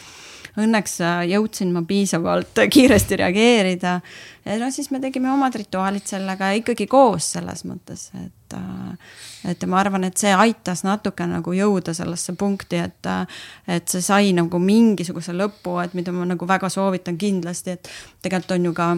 õnneks 0.59 1.01
äh, 1.01 1.23
jõudsin 1.31 1.73
ma 1.73 1.83
piisavalt 1.87 2.59
kiiresti 2.75 3.17
reageerida. 3.17 4.01
ja 4.45 4.59
no 4.59 4.71
siis 4.71 4.91
me 4.91 5.01
tegime 5.01 5.33
omad 5.33 5.55
rituaalid 5.55 6.07
sellega 6.07 6.51
ikkagi 6.59 6.87
koos 6.87 7.33
selles 7.33 7.65
mõttes, 7.65 8.11
et, 8.25 8.59
äh, 9.45 9.51
et 9.51 9.65
ma 9.67 9.81
arvan, 9.81 10.05
et 10.05 10.21
see 10.21 10.33
aitas 10.37 10.85
natuke 10.85 11.27
nagu 11.29 11.55
jõuda 11.57 11.95
sellesse 11.97 12.35
punkti, 12.39 12.81
et, 12.81 13.07
äh, 13.09 13.41
et 13.77 13.89
see 13.89 14.03
sai 14.05 14.35
nagu 14.37 14.61
mingisuguse 14.63 15.35
lõpu, 15.37 15.79
et 15.85 15.95
mida 15.99 16.13
ma 16.13 16.27
nagu 16.29 16.49
väga 16.49 16.69
soovitan 16.73 17.19
kindlasti, 17.21 17.77
et 17.77 17.89
tegelikult 18.23 18.57
on 18.59 18.69
ju 18.69 18.75
ka 18.77 18.91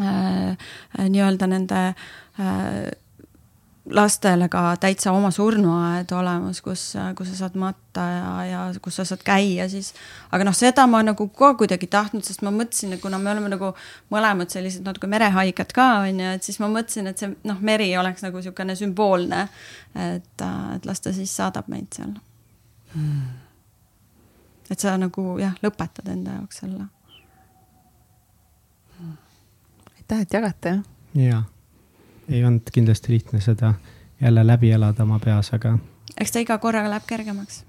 äh, 0.00 0.70
nii-öelda 1.08 1.50
nende 1.50 1.82
äh, 1.88 2.86
lastele 3.90 4.48
ka 4.48 4.76
täitsa 4.80 5.12
oma 5.12 5.30
surnuaed 5.30 6.10
olemas, 6.12 6.60
kus, 6.62 6.82
kus 7.16 7.28
sa 7.30 7.36
saad 7.36 7.54
matta 7.60 8.02
ja, 8.10 8.32
ja 8.50 8.62
kus 8.82 8.98
sa 8.98 9.04
saad 9.06 9.22
käia 9.26 9.68
siis. 9.70 9.92
aga 10.32 10.44
noh, 10.44 10.54
seda 10.56 10.86
ma 10.90 11.02
nagu 11.06 11.28
ka 11.28 11.52
kuidagi 11.60 11.86
tahtnud, 11.90 12.24
sest 12.26 12.42
ma 12.42 12.50
mõtlesin, 12.54 12.96
et 12.96 13.02
kuna 13.02 13.18
me 13.22 13.30
oleme 13.30 13.52
nagu 13.52 13.72
mõlemad 14.14 14.50
sellised 14.50 14.86
natuke 14.86 15.10
merehaiged 15.10 15.72
ka 15.76 15.88
on 16.02 16.20
ju, 16.20 16.34
et 16.38 16.48
siis 16.48 16.58
ma 16.62 16.70
mõtlesin, 16.72 17.10
et 17.10 17.22
see 17.22 17.32
noh, 17.46 17.62
meri 17.62 17.88
oleks 17.98 18.26
nagu 18.26 18.42
niisugune 18.42 18.76
sümboolne. 18.78 19.46
et, 19.94 20.46
et 20.74 20.86
las 20.86 21.00
ta 21.00 21.14
siis 21.14 21.36
saadab 21.36 21.70
meid 21.70 21.88
seal 21.94 22.14
hmm.. 22.94 23.24
et 24.70 24.78
sa 24.80 24.96
nagu 24.98 25.36
jah, 25.40 25.54
lõpetad 25.62 26.10
enda 26.10 26.40
jaoks 26.40 26.64
selle. 26.64 26.88
aitäh, 29.94 30.26
et 30.26 30.40
jagate. 30.40 30.80
jaa 31.14 31.44
ei 32.28 32.44
olnud 32.44 32.72
kindlasti 32.72 33.12
lihtne 33.12 33.40
seda 33.40 33.74
jälle 34.20 34.46
läbi 34.46 34.70
elada 34.70 35.02
oma 35.02 35.18
peas, 35.18 35.52
aga. 35.54 35.78
eks 36.20 36.32
ta 36.32 36.44
iga 36.44 36.58
korraga 36.58 36.90
läheb 36.90 37.06
kergemaks 37.06 37.64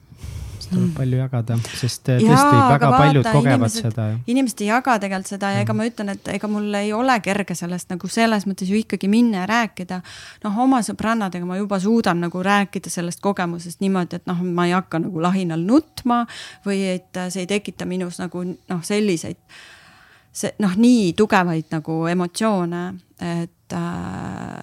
tuleb 0.68 0.90
palju 0.98 1.20
jagada, 1.20 1.58
sest 1.80 2.10
eh, 2.12 2.22
tõesti 2.22 2.58
Jaa, 2.58 2.72
väga 2.72 2.90
vaata, 2.92 3.04
paljud 3.04 3.28
kogevad 3.28 3.56
inimesed, 3.56 3.86
seda. 3.86 4.08
inimesed 4.34 4.64
ei 4.64 4.70
jaga 4.70 4.96
tegelikult 5.04 5.32
seda 5.32 5.52
ja 5.54 5.62
ega 5.64 5.74
mm. 5.74 5.80
ma 5.80 5.88
ütlen, 5.90 6.12
et 6.16 6.32
ega 6.34 6.50
mul 6.52 6.80
ei 6.80 6.92
ole 6.96 7.16
kerge 7.24 7.56
sellest 7.58 7.94
nagu 7.94 8.10
selles 8.12 8.48
mõttes 8.50 8.72
ju 8.72 8.80
ikkagi 8.80 9.10
minna 9.12 9.44
ja 9.44 9.48
rääkida. 9.50 10.02
noh, 10.44 10.60
oma 10.66 10.82
sõbrannadega 10.86 11.48
ma 11.48 11.60
juba 11.60 11.80
suudan 11.84 12.22
nagu 12.26 12.44
rääkida 12.44 12.92
sellest 12.92 13.24
kogemusest 13.24 13.82
niimoodi, 13.84 14.20
et 14.20 14.28
noh, 14.30 14.44
ma 14.44 14.68
ei 14.68 14.76
hakka 14.76 15.02
nagu 15.06 15.24
lahinal 15.24 15.64
nutma 15.64 16.24
või 16.66 16.84
et 16.98 17.24
see 17.30 17.46
ei 17.46 17.52
tekita 17.58 17.88
minus 17.90 18.20
nagu 18.24 18.44
noh, 18.44 18.84
selliseid 18.84 19.40
see 20.38 20.54
noh, 20.62 20.76
nii 20.78 21.14
tugevaid 21.18 21.72
nagu 21.74 22.06
emotsioone, 22.12 22.84
et, 23.26 23.74
äh, 23.74 24.62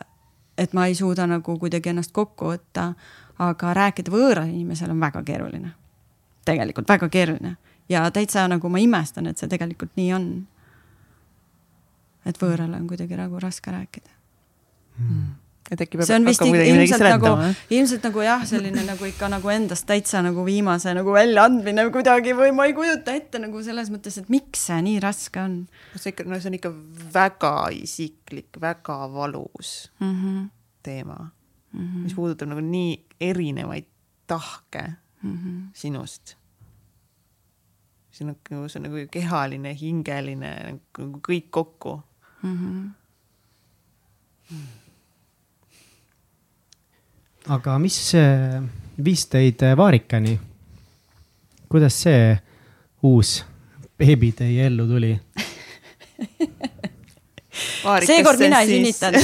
et 0.58 0.72
ma 0.72 0.86
ei 0.86 0.94
suuda 0.94 1.26
nagu 1.26 1.58
kuidagi 1.58 1.90
ennast 1.90 2.12
kokku 2.12 2.52
võtta. 2.54 2.94
aga 3.38 3.72
rääkida 3.74 4.12
võõrale 4.14 4.52
inimesele 4.52 4.92
on 4.94 5.00
väga 5.00 5.22
keeruline. 5.22 5.70
tegelikult 6.44 6.88
väga 6.88 7.08
keeruline 7.08 7.56
ja 7.88 8.10
täitsa 8.10 8.48
nagu 8.48 8.68
ma 8.68 8.78
imestan, 8.78 9.26
et 9.26 9.38
see 9.38 9.48
tegelikult 9.48 9.96
nii 9.96 10.12
on. 10.12 10.46
et 12.26 12.38
võõrale 12.38 12.76
on 12.76 12.86
kuidagi 12.86 13.16
nagu 13.16 13.40
raske 13.40 13.70
rääkida 13.70 14.10
mm 14.98 15.43
et 15.72 15.80
äkki 15.80 15.96
peab 15.96 16.10
hakkama 16.10 16.32
kuidagi 16.52 16.72
midagi 16.74 16.90
seletama 16.92 17.30
nagu,. 17.40 17.60
ilmselt 17.72 18.04
nagu 18.04 18.24
jah, 18.24 18.42
selline 18.48 18.82
nagu 18.84 19.06
ikka 19.08 19.30
nagu 19.32 19.52
endast 19.52 19.86
täitsa 19.88 20.20
nagu 20.24 20.44
viimase 20.44 20.92
nagu 20.96 21.14
väljaandmine 21.14 21.86
kuidagi 21.94 22.34
või 22.36 22.52
ma 22.56 22.66
ei 22.68 22.76
kujuta 22.76 23.14
ette 23.16 23.40
nagu 23.40 23.62
selles 23.64 23.88
mõttes, 23.92 24.18
et 24.20 24.28
miks 24.32 24.66
see 24.68 24.82
nii 24.84 25.00
raske 25.04 25.40
on. 25.40 25.56
see 25.96 26.12
ikka, 26.12 26.28
no 26.28 26.40
see 26.40 26.52
on 26.52 26.58
ikka 26.58 26.74
väga 27.16 27.54
isiklik, 27.78 28.60
väga 28.60 28.98
valus 29.14 29.72
mm 30.04 30.12
-hmm. 30.12 30.44
teema 30.84 31.18
mm, 31.72 31.80
-hmm. 31.80 32.04
mis 32.04 32.14
puudutab 32.18 32.52
nagu 32.52 32.60
nii 32.60 33.00
erinevaid 33.20 33.88
tahke 34.26 34.84
mm 35.22 35.36
-hmm. 35.38 35.60
sinust. 35.72 36.36
see 38.10 38.28
on 38.28 38.36
nagu, 38.36 38.68
see 38.68 38.80
on 38.82 38.90
nagu 38.90 39.08
kehaline, 39.10 39.74
hingeline 39.80 40.54
nagu 40.68 41.20
kõik 41.24 41.48
kokku 41.50 42.02
mm. 42.42 42.56
-hmm. 42.58 42.90
Mm 44.52 44.83
aga 47.48 47.78
mis 47.78 47.98
viis 49.04 49.26
teid 49.26 49.62
Vaarikani? 49.76 50.38
kuidas 51.68 52.02
see 52.04 52.36
uus 53.02 53.44
beebi 53.98 54.32
teie 54.32 54.66
ellu 54.66 54.86
tuli? 54.86 55.12
Seekord 58.06 58.38
mina 58.40 58.60
ei 58.60 58.68
sünnitanud. 58.68 59.20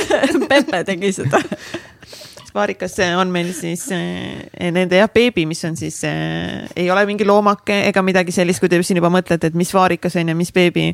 Pepe 0.50 0.82
tegi 0.84 1.12
seda. 1.12 1.40
Vaarikas 2.54 2.96
on 3.14 3.30
meil 3.30 3.52
siis 3.54 3.84
eh, 3.94 4.72
nende 4.74 4.98
jah, 4.98 5.06
beebi, 5.12 5.44
mis 5.46 5.60
on 5.68 5.76
siis 5.78 6.00
eh,, 6.08 6.66
ei 6.74 6.90
ole 6.90 7.04
mingi 7.06 7.22
loomake 7.28 7.76
ega 7.92 8.02
midagi 8.02 8.34
sellist, 8.34 8.58
kui 8.58 8.72
te 8.72 8.80
siin 8.82 8.98
juba 8.98 9.12
mõtlete, 9.14 9.52
et 9.52 9.58
mis 9.58 9.70
vaarikas 9.70 10.18
on 10.18 10.32
ja 10.32 10.34
mis 10.34 10.50
beebi, 10.56 10.88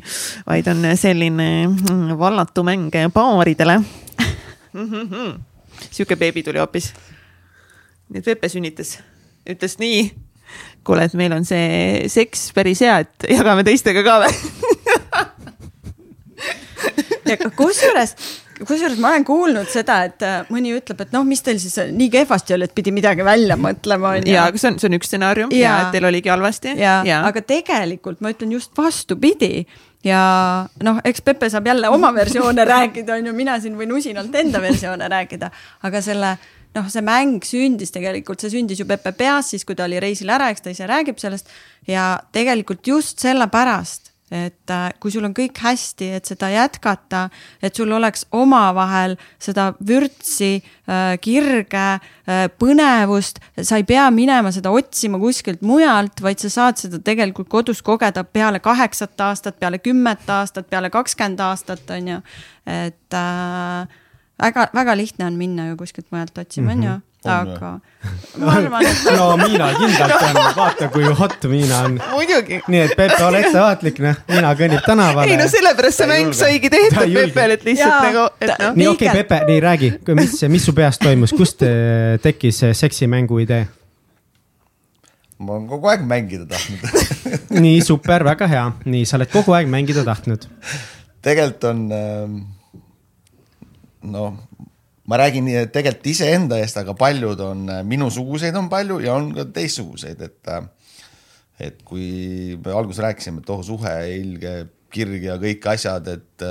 vaid 0.45 0.69
on 0.69 0.85
selline 0.93 1.49
mm, 1.65 2.13
vallatu 2.21 2.61
mäng 2.67 2.93
paaridele 3.15 3.79
sihuke 5.89 6.15
beebi 6.19 6.43
tuli 6.43 6.59
hoopis. 6.61 6.93
nii 8.09 8.19
et 8.21 8.25
Pepe 8.25 8.49
sünnitas, 8.49 8.97
ütles 9.49 9.77
nii, 9.81 10.11
kuule, 10.87 11.03
et 11.07 11.13
meil 11.19 11.33
on 11.35 11.45
see 11.47 12.07
seks 12.11 12.51
päris 12.55 12.81
hea, 12.85 12.99
et 13.03 13.29
jagame 13.37 13.63
teistega 13.67 14.03
ka 14.05 14.19
või 14.23 14.33
kusjuures, 17.57 18.13
kusjuures 18.61 18.99
ma 19.01 19.11
olen 19.11 19.25
kuulnud 19.27 19.69
seda, 19.71 19.99
et 20.07 20.23
äh, 20.25 20.47
mõni 20.53 20.71
ütleb, 20.77 21.01
et 21.03 21.11
noh, 21.15 21.25
mis 21.27 21.43
teil 21.45 21.59
siis 21.61 21.75
nii 21.93 22.09
kehvasti 22.13 22.55
oli, 22.55 22.67
et 22.69 22.75
pidi 22.77 22.93
midagi 22.95 23.25
välja 23.27 23.57
mõtlema, 23.59 24.15
on 24.17 24.27
ju. 24.27 24.33
ja, 24.33 24.47
aga 24.49 24.61
see 24.61 24.71
on, 24.71 24.79
see 24.81 24.89
on 24.89 24.97
üks 24.99 25.11
stsenaarium 25.11 25.53
ja, 25.55 25.59
ja 25.65 25.75
et 25.83 25.97
teil 25.97 26.07
oligi 26.09 26.31
halvasti. 26.31 26.77
ja, 26.79 26.99
ja., 27.07 27.21
aga 27.27 27.43
tegelikult 27.45 28.23
ma 28.23 28.33
ütlen 28.33 28.55
just 28.57 28.71
vastupidi 28.77 29.65
ja 30.05 30.21
noh, 30.83 30.99
eks 31.05 31.23
Pepe 31.25 31.49
saab 31.49 31.67
jälle 31.67 31.89
oma 31.89 32.13
versioone 32.13 32.65
rääkida, 32.73 33.17
on 33.17 33.31
ju, 33.31 33.33
mina 33.33 33.59
siin 33.59 33.77
võin 33.79 33.95
usinalt 33.97 34.35
enda 34.35 34.61
versioone 34.61 35.09
rääkida, 35.11 35.51
aga 35.87 36.01
selle 36.01 36.35
noh, 36.77 36.89
see 36.91 37.03
mäng 37.05 37.45
sündis 37.45 37.93
tegelikult, 37.95 38.41
see 38.41 38.53
sündis 38.53 38.81
ju 38.81 38.87
Pepe 38.89 39.13
peas 39.17 39.53
siis, 39.53 39.65
kui 39.65 39.75
ta 39.75 39.87
oli 39.87 39.99
reisil 40.03 40.29
ära, 40.33 40.51
eks 40.53 40.65
ta 40.65 40.73
ise 40.73 40.87
räägib 40.89 41.19
sellest. 41.21 41.49
Ja 41.87 42.17
tegelikult 42.35 42.85
just 42.87 43.23
sellepärast 43.23 44.06
et 44.31 44.71
äh, 44.73 44.87
kui 44.99 45.11
sul 45.11 45.23
on 45.23 45.33
kõik 45.35 45.59
hästi, 45.63 46.09
et 46.17 46.27
seda 46.27 46.49
jätkata, 46.51 47.27
et 47.63 47.75
sul 47.75 47.91
oleks 47.95 48.25
omavahel 48.35 49.15
seda 49.39 49.69
vürtsi, 49.87 50.57
äh, 50.89 51.13
kirge, 51.23 51.85
äh, 52.27 52.47
põnevust, 52.59 53.39
sa 53.61 53.79
ei 53.79 53.87
pea 53.87 54.09
minema 54.11 54.51
seda 54.55 54.73
otsima 54.75 55.19
kuskilt 55.21 55.63
mujalt, 55.63 56.19
vaid 56.23 56.43
sa 56.43 56.51
saad 56.51 56.81
seda 56.81 56.99
tegelikult 56.99 57.47
kodus 57.51 57.81
kogeda 57.85 58.25
peale 58.27 58.59
kaheksat 58.63 59.15
aastat, 59.29 59.59
peale 59.61 59.79
kümmet 59.79 60.27
aastat, 60.27 60.67
peale 60.69 60.91
kakskümmend 60.91 61.39
aastat, 61.47 61.87
on 61.95 62.13
ju. 62.15 62.21
et 62.67 63.15
äh, 63.15 63.99
väga, 64.43 64.69
väga 64.75 64.97
lihtne 64.99 65.29
on 65.31 65.39
minna 65.39 65.69
ju 65.69 65.79
kuskilt 65.79 66.11
mujalt 66.11 66.37
otsima, 66.43 66.75
on 66.75 66.83
ju 66.83 66.97
aga 67.29 67.71
ma 68.41 68.53
arvan, 68.53 68.85
et. 68.85 69.03
no 69.17 69.27
Miina 69.39 69.69
kindlalt 69.77 70.25
on, 70.27 70.39
vaata 70.57 70.89
kui 70.93 71.07
hot 71.19 71.47
Miina 71.51 71.79
on. 71.87 71.97
muidugi. 72.11 72.59
nii 72.67 72.83
et 72.85 72.93
Pepe, 72.97 73.17
ole 73.25 73.41
ettevaatlik, 73.45 74.01
noh, 74.03 74.19
Miina 74.31 74.53
kõnnib 74.59 74.83
tänavale. 74.85 75.31
ei 75.31 75.39
no 75.39 75.47
sellepärast 75.51 76.03
see 76.03 76.09
mäng 76.11 76.35
saigi 76.37 76.71
tehtud 76.73 77.15
Pepele, 77.17 77.57
et 77.57 77.65
lihtsalt 77.67 78.05
nagu, 78.09 78.27
et 78.41 78.53
noh. 78.53 78.77
nii 78.77 78.91
okei 78.93 79.09
okay,, 79.09 79.23
Pepe, 79.23 79.41
nii 79.51 79.63
räägi, 79.63 79.91
mis, 80.19 80.37
mis 80.53 80.69
su 80.69 80.75
peas 80.77 81.01
toimus, 81.01 81.33
kust 81.37 81.65
tekkis 82.23 82.63
seksimängu 82.77 83.41
idee? 83.45 83.65
ma 85.37 85.53
olen 85.53 85.67
kogu 85.69 85.91
aeg 85.91 86.05
mängida 86.09 86.47
tahtnud 86.49 86.85
nii 87.65 87.81
super, 87.85 88.25
väga 88.25 88.49
hea, 88.49 88.67
nii 88.89 89.05
sa 89.05 89.19
oled 89.19 89.33
kogu 89.33 89.53
aeg 89.57 89.69
mängida 89.71 90.05
tahtnud. 90.07 90.47
tegelikult 91.25 91.67
on 91.69 91.83
ähm, 91.93 92.37
noh 94.07 94.33
ma 95.07 95.19
räägin 95.21 95.47
tegelikult 95.71 96.09
iseenda 96.11 96.59
eest, 96.61 96.77
aga 96.81 96.95
paljud 96.97 97.39
on, 97.43 97.67
minusuguseid 97.87 98.55
on 98.59 98.67
palju 98.71 98.99
ja 99.05 99.15
on 99.15 99.31
ka 99.35 99.47
teistsuguseid, 99.55 100.21
et. 100.21 100.53
et 101.57 101.79
kui 101.81 102.53
me 102.61 102.73
alguses 102.75 103.01
rääkisime, 103.01 103.41
et 103.41 103.49
oh 103.49 103.63
suhe, 103.65 103.93
ilge 104.13 104.51
kirg 104.93 105.23
ja 105.25 105.39
kõik 105.41 105.65
asjad, 105.71 106.05
et 106.11 106.45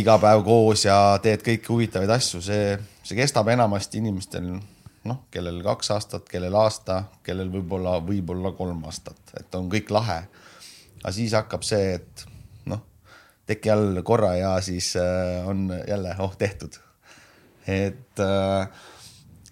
iga 0.00 0.16
päev 0.20 0.42
koos 0.46 0.86
ja 0.86 1.18
teed 1.22 1.44
kõiki 1.44 1.72
huvitavaid 1.72 2.10
asju, 2.16 2.40
see, 2.44 2.72
see 3.04 3.18
kestab 3.18 3.48
enamasti 3.52 4.00
inimestel 4.00 4.48
noh, 5.08 5.22
kellel 5.32 5.60
kaks 5.64 5.92
aastat, 5.94 6.26
kellel 6.28 6.56
aasta, 6.58 7.02
kellel 7.24 7.50
võib-olla, 7.52 7.98
võib-olla 8.04 8.52
kolm 8.56 8.82
aastat, 8.88 9.20
et 9.40 9.54
on 9.58 9.70
kõik 9.72 9.92
lahe. 9.94 10.22
aga 11.02 11.14
siis 11.14 11.36
hakkab 11.36 11.64
see, 11.64 11.94
et 12.00 12.26
noh, 12.66 12.82
teki 13.46 13.72
all 13.72 14.02
korra 14.04 14.34
ja 14.36 14.52
siis 14.64 14.94
on 15.46 15.68
jälle, 15.88 16.14
oh 16.18 16.36
tehtud. 16.36 16.80
Et 17.68 18.22
äh, 18.24 18.86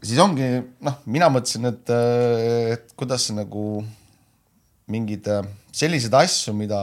siis 0.00 0.18
ongi 0.22 0.48
noh, 0.84 0.98
mina 1.10 1.28
mõtlesin, 1.32 1.68
et, 1.70 1.92
äh, 1.92 2.74
et 2.76 2.96
kuidas 2.98 3.28
nagu 3.34 3.82
mingeid 4.90 5.28
äh, 5.30 5.46
selliseid 5.74 6.14
asju, 6.16 6.54
mida 6.56 6.80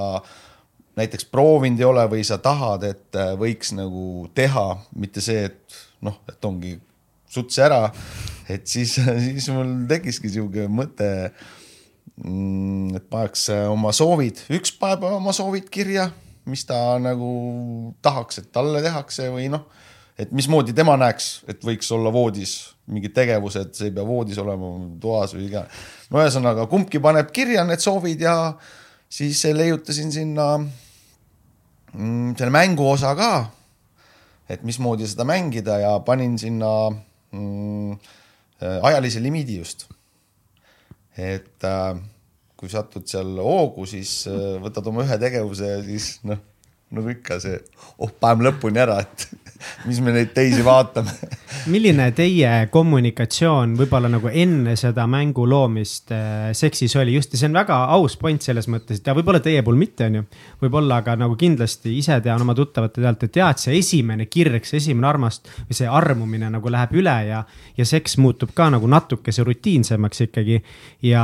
näiteks 0.99 1.25
proovinud 1.31 1.81
ei 1.81 1.87
ole 1.87 2.05
või 2.11 2.23
sa 2.27 2.37
tahad, 2.43 2.85
et 2.85 3.17
äh, 3.17 3.33
võiks 3.39 3.73
nagu 3.77 4.27
teha, 4.37 4.67
mitte 4.99 5.23
see, 5.25 5.47
et 5.49 5.77
noh, 6.05 6.19
et 6.29 6.49
ongi 6.49 6.75
suts 7.33 7.57
ära, 7.63 7.87
et 8.51 8.67
siis, 8.69 8.97
siis 9.25 9.49
mul 9.53 9.75
tekkiski 9.89 10.31
sihuke 10.33 10.67
mõte, 10.69 11.09
mm, 12.21 12.99
et 12.99 13.07
paneks 13.09 13.47
oma 13.71 13.93
soovid, 13.95 14.43
üks 14.53 14.75
paneb 14.79 15.07
oma 15.09 15.33
soovid 15.35 15.71
kirja, 15.73 16.11
mis 16.49 16.65
ta 16.67 16.99
nagu 16.99 17.31
tahaks, 18.03 18.43
et 18.43 18.51
talle 18.53 18.83
tehakse 18.83 19.31
või 19.31 19.47
noh, 19.53 19.63
et 20.19 20.31
mismoodi 20.31 20.75
tema 20.77 20.95
näeks, 20.99 21.43
et 21.49 21.63
võiks 21.65 21.89
olla 21.95 22.11
voodis 22.13 22.73
mingid 22.91 23.13
tegevused, 23.15 23.71
see 23.77 23.89
ei 23.89 23.95
pea 23.95 24.05
voodis 24.05 24.39
olema, 24.43 24.73
toas 25.01 25.35
või 25.35 25.47
iga. 25.47 25.65
no 26.11 26.21
ühesõnaga, 26.21 26.67
kumbki 26.71 27.01
paneb 27.03 27.31
kirja 27.35 27.63
need 27.67 27.83
soovid 27.83 28.21
ja 28.21 28.35
siis 29.09 29.43
leiutasin 29.55 30.11
sinna 30.11 30.47
mm, 30.57 32.35
selle 32.37 32.51
mängu 32.53 32.89
osa 32.89 33.15
ka. 33.15 33.31
et 34.49 34.63
mismoodi 34.63 35.07
seda 35.07 35.25
mängida 35.25 35.79
ja 35.79 35.95
panin 36.05 36.37
sinna 36.37 36.73
mm, 37.31 37.97
Äh, 38.63 38.79
ajalise 38.85 39.23
limiidi 39.23 39.57
just. 39.57 39.87
et 41.17 41.63
äh, 41.63 41.97
kui 42.57 42.69
satud 42.69 43.05
seal 43.09 43.35
hoogu, 43.41 43.85
siis 43.89 44.23
äh, 44.29 44.55
võtad 44.63 44.87
oma 44.89 45.03
ühe 45.03 45.17
tegevuse 45.19 45.67
ja 45.67 45.81
siis 45.83 46.07
noh, 46.25 46.39
nagu 46.93 47.11
ikka 47.11 47.39
see, 47.43 47.57
oh 47.97 48.13
paneme 48.21 48.47
lõpuni 48.47 48.81
ära, 48.81 48.99
et 49.03 49.42
mis 49.85 50.01
me 50.03 50.13
neid 50.15 50.33
teisi 50.35 50.63
vaatame 50.65 51.11
milline 51.71 52.09
teie 52.15 52.51
kommunikatsioon 52.73 53.75
võib-olla 53.79 54.09
nagu 54.11 54.29
enne 54.29 54.75
seda 54.79 55.05
mängu 55.09 55.45
loomist 55.49 56.11
äh, 56.15 56.51
seksis 56.57 56.95
oli, 56.99 57.15
just 57.17 57.35
see 57.37 57.47
on 57.47 57.57
väga 57.57 57.77
aus 57.95 58.17
point 58.19 58.43
selles 58.43 58.67
mõttes, 58.71 58.99
et 58.99 59.07
ja 59.07 59.15
võib-olla 59.15 59.41
teie 59.43 59.63
puhul 59.63 59.79
mitte, 59.79 60.07
on 60.09 60.19
ju. 60.19 60.25
võib-olla, 60.63 60.99
aga 61.03 61.15
nagu 61.19 61.37
kindlasti 61.39 61.97
ise 61.97 62.19
tean 62.23 62.41
oma 62.43 62.55
tuttavate 62.57 63.01
pealt, 63.01 63.27
et 63.27 63.41
et 63.43 63.61
see 63.61 63.77
esimene 63.79 64.27
kirg, 64.31 64.65
see 64.67 64.79
esimene 64.81 65.07
armast 65.09 65.49
või 65.67 65.77
see 65.77 65.89
armumine 65.89 66.49
nagu 66.53 66.71
läheb 66.71 66.95
üle 66.99 67.15
ja, 67.27 67.43
ja 67.77 67.85
seks 67.87 68.17
muutub 68.21 68.53
ka 68.55 68.69
nagu 68.73 68.87
natukese 68.89 69.45
rutiinsemaks 69.47 70.25
ikkagi. 70.27 70.61
ja 71.03 71.23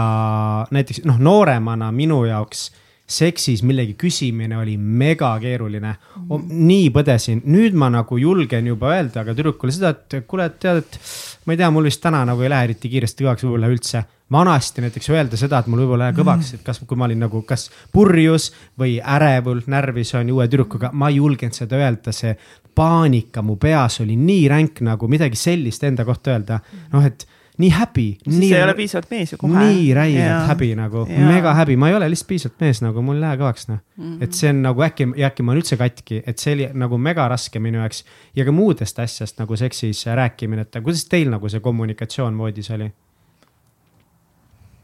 näiteks 0.72 1.04
noh, 1.10 1.20
nooremana 1.20 1.92
minu 1.96 2.24
jaoks 2.30 2.70
seksis 3.10 3.64
millegi 3.66 3.95
küsimine 3.99 4.57
oli 4.60 4.76
mega 4.78 5.32
keeruline. 5.41 5.95
Mm.. 6.20 6.45
nii 6.70 6.91
põdesin, 6.93 7.41
nüüd 7.49 7.78
ma 7.80 7.89
nagu 7.93 8.20
julgen 8.22 8.70
juba 8.70 8.93
öelda 8.95 9.26
ka 9.26 9.34
tüdrukule 9.38 9.74
seda, 9.74 9.95
et 9.95 10.22
kuule, 10.30 10.45
et 10.49 10.60
tead, 10.62 10.84
et 10.84 10.99
ma 11.45 11.55
ei 11.55 11.60
tea, 11.60 11.72
mul 11.74 11.89
vist 11.89 12.01
täna 12.03 12.22
nagu 12.30 12.45
ei 12.45 12.51
lähe 12.53 12.70
eriti 12.70 12.91
kiiresti 12.91 13.26
kõvaks 13.26 13.45
võib-olla 13.47 13.74
üldse. 13.74 14.05
vanasti 14.32 14.82
näiteks 14.82 15.10
öelda 15.10 15.38
seda, 15.41 15.60
et 15.60 15.68
mul 15.68 15.82
võib-olla 15.82 16.10
ei 16.10 16.14
lähe 16.14 16.22
kõvaks, 16.22 16.53
et 16.53 16.64
kas, 16.66 16.82
kui 16.86 16.97
ma 16.97 17.07
olin 17.07 17.24
nagu 17.26 17.41
kas 17.49 17.70
purjus 17.91 18.51
või 18.78 18.99
ärevul, 19.01 19.64
närvis 19.66 20.14
on 20.20 20.30
uue 20.36 20.45
tüdrukuga, 20.47 20.91
ma 20.93 21.10
ei 21.10 21.18
julgenud 21.18 21.57
seda 21.57 21.80
öelda, 21.82 22.14
see 22.14 22.36
paanika 22.78 23.41
mu 23.41 23.57
peas 23.57 23.99
oli 24.03 24.16
nii 24.16 24.47
ränk 24.51 24.84
nagu 24.86 25.10
midagi 25.10 25.36
sellist 25.36 25.84
enda 25.84 26.05
kohta 26.05 26.36
öelda, 26.36 26.60
noh 26.93 27.05
et 27.05 27.26
nii 27.60 27.70
happy. 27.70 28.07
siis 28.30 28.51
ei 28.51 28.64
ole 28.64 28.74
piisavalt 28.74 29.12
mees 29.12 29.34
ju 29.34 29.38
kohe. 29.38 29.60
nii 29.60 29.93
räigelt 29.93 30.47
häbi 30.47 30.70
nagu, 30.80 31.03
mega 31.10 31.53
häbi, 31.57 31.76
ma 31.80 31.89
ei 31.91 31.97
ole 31.97 32.07
lihtsalt 32.12 32.30
piisavalt 32.32 32.64
mees 32.64 32.82
nagu, 32.86 33.03
mul 33.03 33.20
ei 33.20 33.24
lähe 33.26 33.39
kõvaks 33.41 33.68
noh 33.70 33.80
mm 33.80 34.05
-hmm.. 34.05 34.24
et 34.24 34.38
see 34.38 34.51
on 34.53 34.62
nagu 34.64 34.86
äkki, 34.88 35.10
äkki 35.28 35.43
ma 35.43 35.53
olen 35.53 35.64
üldse 35.64 35.78
katki, 35.80 36.22
et 36.26 36.39
see 36.39 36.55
oli 36.55 36.70
nagu 36.74 36.97
mega 36.97 37.28
raske 37.28 37.60
minu 37.60 37.82
jaoks. 37.84 38.03
ja 38.36 38.45
ka 38.47 38.51
muudest 38.55 38.99
asjast 38.99 39.39
nagu 39.43 39.57
seksis 39.60 40.05
rääkimine, 40.05 40.62
et 40.62 40.84
kuidas 40.84 41.05
teil 41.12 41.30
nagu 41.30 41.49
see 41.49 41.60
kommunikatsioon 41.60 42.38
voodis 42.38 42.72
oli? 42.72 42.91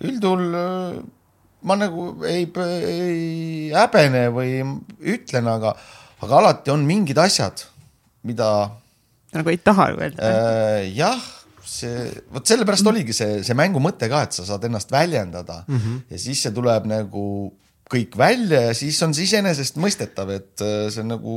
üldjuhul 0.04 0.52
ma 1.62 1.76
nagu 1.80 2.10
ei, 2.28 2.44
ei 2.84 3.72
häbene 3.72 4.28
või 4.36 4.60
ütlen, 5.00 5.48
aga, 5.48 5.76
aga 6.22 6.38
alati 6.42 6.72
on 6.72 6.84
mingid 6.86 7.18
asjad, 7.18 7.64
mida. 8.24 8.52
nagu 9.34 9.50
ei 9.50 9.58
taha 9.58 9.90
öelda 9.96 10.28
äh,. 10.28 10.92
jah 10.92 11.24
see, 11.66 12.08
vot 12.34 12.48
sellepärast 12.48 12.88
oligi 12.92 13.16
see, 13.16 13.42
see 13.46 13.58
mängu 13.58 13.82
mõte 13.84 14.10
ka, 14.12 14.24
et 14.28 14.38
sa 14.38 14.46
saad 14.48 14.66
ennast 14.68 14.92
väljendada 14.94 15.64
mm 15.68 15.78
-hmm. 15.78 16.02
ja 16.14 16.20
siis 16.22 16.42
see 16.46 16.54
tuleb 16.56 16.88
nagu 16.90 17.26
kõik 17.92 18.18
välja 18.18 18.62
ja 18.70 18.74
siis 18.74 19.02
on 19.06 19.14
see 19.14 19.28
iseenesestmõistetav, 19.30 20.30
et 20.34 20.62
äh, 20.66 20.90
see 20.94 21.06
nagu 21.06 21.36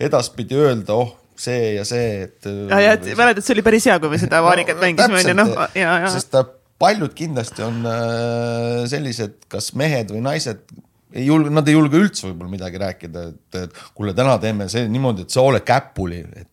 edaspidi 0.00 0.58
öelda, 0.58 0.94
oh, 0.94 1.14
see 1.36 1.74
ja 1.76 1.84
see, 1.88 2.22
et. 2.26 2.44
ja, 2.44 2.80
ja 2.80 3.16
mäletad, 3.16 3.44
see 3.44 3.54
oli 3.56 3.64
päris 3.64 3.86
hea, 3.88 3.98
kui 4.00 4.12
me 4.12 4.18
seda 4.20 4.42
vaarikat 4.44 4.76
no, 4.80 4.82
mängisime, 4.82 5.20
onju, 5.22 5.34
noh, 5.38 5.68
ja, 5.78 5.98
ja. 6.04 6.12
sest 6.12 6.36
paljud 6.82 7.14
kindlasti 7.14 7.62
on 7.62 7.84
äh, 7.86 8.82
sellised, 8.90 9.44
kas 9.48 9.72
mehed 9.78 10.10
või 10.10 10.24
naised 10.24 10.64
ei 11.12 11.26
julge, 11.26 11.52
nad 11.52 11.68
ei 11.68 11.76
julge 11.76 12.00
üldse 12.00 12.26
võib-olla 12.28 12.50
midagi 12.52 12.80
rääkida, 12.80 13.26
et, 13.32 13.58
et 13.60 13.82
kuule, 13.96 14.14
täna 14.16 14.38
teeme 14.42 14.68
see 14.72 14.88
niimoodi, 14.90 15.26
et 15.26 15.34
sa 15.34 15.44
oled 15.44 15.64
käpuli, 15.66 16.22
et 16.40 16.48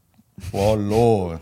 Valloo, 0.53 1.37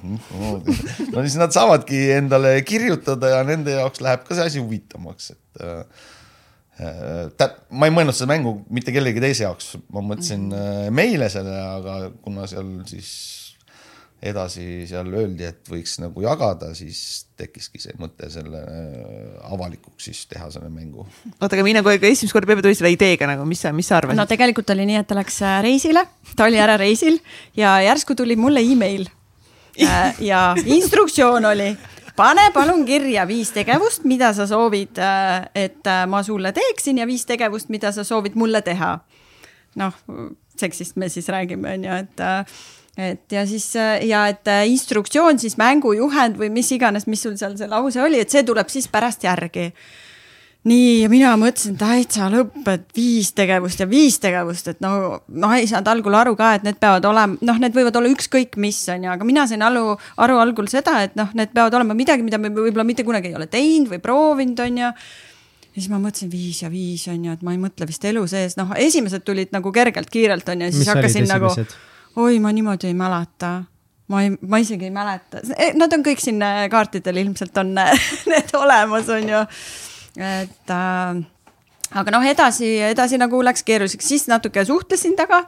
no 1.13 1.23
siis 1.23 1.37
nad 1.39 1.53
saavadki 1.55 1.99
endale 2.15 2.55
kirjutada 2.67 3.35
ja 3.35 3.41
nende 3.47 3.75
jaoks 3.77 4.01
läheb 4.03 4.23
ka 4.27 4.37
see 4.37 4.47
asi 4.49 4.61
huvitavamaks, 4.63 5.31
et 5.35 5.63
äh, 5.63 6.05
äh,. 6.81 7.57
ma 7.69 7.89
ei 7.89 7.95
mõelnud 7.95 8.17
seda 8.17 8.31
mängu 8.33 8.57
mitte 8.73 8.95
kellegi 8.95 9.23
teise 9.23 9.45
jaoks, 9.45 9.75
ma 9.93 10.03
mõtlesin 10.05 10.47
äh, 10.55 10.87
meile 10.93 11.29
selle, 11.33 11.57
aga 11.77 11.99
kuna 12.25 12.47
seal 12.49 12.71
siis 12.89 13.11
edasi 14.21 14.87
seal 14.89 15.09
öeldi, 15.13 15.45
et 15.45 15.69
võiks 15.69 15.97
nagu 16.01 16.23
jagada, 16.23 16.71
siis 16.77 17.27
tekkiski 17.37 17.81
see 17.81 17.93
mõte 18.01 18.29
selle 18.33 18.63
äh, 18.65 19.33
avalikuks 19.51 20.07
siis 20.09 20.23
teha 20.29 20.47
selle 20.53 20.71
mängu. 20.73 21.05
oota, 21.35 21.51
aga 21.53 21.65
mina 21.65 21.83
kogu 21.83 21.93
aeg 21.93 22.07
esimest 22.09 22.33
korda 22.33 22.49
peale 22.49 22.65
tulin 22.65 22.79
selle 22.79 22.95
ideega 22.95 23.29
nagu, 23.29 23.45
mis 23.45 23.61
sa, 23.61 23.73
mis 23.77 23.89
sa 23.89 23.99
arvasid? 23.99 24.17
no 24.17 24.25
tegelikult 24.29 24.73
oli 24.73 24.87
nii, 24.89 25.03
et 25.03 25.09
ta 25.09 25.17
läks 25.19 25.37
äh, 25.45 25.59
reisile, 25.65 26.03
ta 26.33 26.47
oli 26.49 26.57
ära 26.61 26.79
reisil 26.81 27.19
ja 27.57 27.75
järsku 27.85 28.17
tuli 28.17 28.39
mulle 28.39 28.63
email. 28.65 29.05
Äh, 29.77 30.17
ja 30.25 30.41
instruktsioon 30.65 31.45
oli, 31.51 31.69
pane 32.17 32.47
palun 32.55 32.81
kirja 32.87 33.27
viis 33.29 33.53
tegevust, 33.53 34.07
mida 34.09 34.31
sa 34.33 34.47
soovid, 34.49 34.97
et 35.53 35.91
ma 36.09 36.23
sulle 36.25 36.49
teeksin 36.57 37.03
ja 37.03 37.05
viis 37.05 37.27
tegevust, 37.29 37.69
mida 37.69 37.93
sa 37.93 38.01
soovid 38.07 38.33
mulle 38.33 38.63
teha. 38.65 38.95
noh, 39.77 39.93
seksist 40.57 40.97
me 40.97 41.05
siis 41.13 41.29
räägime, 41.29 41.75
on 41.77 41.85
ju, 41.85 42.01
et 42.01 42.25
et 42.97 43.31
ja 43.31 43.45
siis 43.45 43.69
ja 43.77 44.25
et 44.31 44.49
äh, 44.49 44.65
instruktsioon 44.71 45.39
siis 45.39 45.57
mängujuhend 45.59 46.39
või 46.39 46.49
mis 46.53 46.71
iganes, 46.73 47.07
mis 47.07 47.21
sul 47.21 47.37
seal 47.37 47.55
see 47.59 47.69
lause 47.69 48.01
oli, 48.01 48.21
et 48.23 48.33
see 48.33 48.45
tuleb 48.47 48.69
siis 48.73 48.89
pärast 48.91 49.25
järgi. 49.27 49.71
nii, 50.67 51.03
ja 51.03 51.09
mina 51.09 51.35
mõtlesin 51.39 51.77
täitsa 51.79 52.27
lõpp, 52.33 52.65
et 52.73 52.89
viis 52.95 53.29
tegevust 53.37 53.79
ja 53.79 53.85
viis 53.87 54.17
tegevust, 54.19 54.67
et 54.67 54.81
no, 54.83 55.21
noh, 55.29 55.53
ei 55.55 55.67
saanud 55.69 55.87
algul 55.93 56.17
aru 56.17 56.35
ka, 56.35 56.55
et 56.57 56.65
need 56.65 56.79
peavad 56.81 57.05
olema, 57.07 57.37
noh, 57.39 57.61
need 57.61 57.77
võivad 57.77 57.95
olla 57.95 58.11
ükskõik 58.11 58.57
mis 58.59 58.81
on 58.91 59.05
ju, 59.05 59.13
aga 59.13 59.27
mina 59.29 59.45
sain 59.47 59.63
aru, 59.63 59.95
aru 60.25 60.41
algul 60.41 60.67
seda, 60.67 60.97
et 61.05 61.15
noh, 61.15 61.31
need 61.37 61.53
peavad 61.55 61.77
olema 61.77 61.95
midagi, 61.95 62.25
mida 62.25 62.41
me 62.41 62.51
võib-olla 62.51 62.83
mitte 62.83 63.07
kunagi 63.07 63.31
ei 63.31 63.39
ole 63.39 63.47
teinud 63.47 63.93
või 63.93 64.01
proovinud, 64.03 64.59
on 64.65 64.81
ju 64.83 64.89
ja 64.89 65.83
siis 65.83 65.91
ma 65.93 66.01
mõtlesin 66.01 66.33
viis 66.33 66.63
ja 66.65 66.71
viis 66.73 67.05
on 67.13 67.29
ju, 67.29 67.37
et 67.37 67.45
ma 67.45 67.53
ei 67.53 67.61
mõtle 67.61 67.87
vist 67.87 68.03
elu 68.09 68.25
sees, 68.27 68.57
noh, 68.57 68.73
esimesed 68.75 69.23
tulid 69.23 69.53
nagu 69.55 69.71
kergelt, 69.71 70.09
kiirelt 70.09 70.49
on 70.49 70.65
ju, 70.65 70.73
siis 70.73 70.83
Mis 70.83 70.91
hakkasin 70.95 71.29
nagu 71.29 71.53
esimesed? 71.53 71.77
Oi, 72.17 72.39
ma 72.43 72.51
niimoodi 72.55 72.89
ei 72.89 72.97
mäleta 72.97 73.51
ma 74.07 74.23
ei, 74.23 74.33
ma 74.41 74.59
isegi 74.63 74.87
ei 74.87 74.93
mäleta, 74.95 75.41
e, 75.57 75.71
nad 75.75 75.93
on 75.93 76.03
kõik 76.05 76.21
siin 76.23 76.41
äh, 76.45 76.65
kaartidel 76.71 77.23
ilmselt 77.23 77.57
on 77.59 77.73
need 78.31 78.53
olemas, 78.55 79.09
on 79.13 79.31
ju. 79.33 79.41
et 80.15 80.75
äh, 80.75 81.23
aga 82.01 82.13
noh, 82.15 82.27
edasi, 82.27 82.77
edasi 82.91 83.19
nagu 83.19 83.41
läks 83.43 83.65
keeruliseks, 83.67 84.07
siis 84.07 84.27
natuke 84.31 84.63
suhtlesin 84.65 85.17
temaga. 85.19 85.47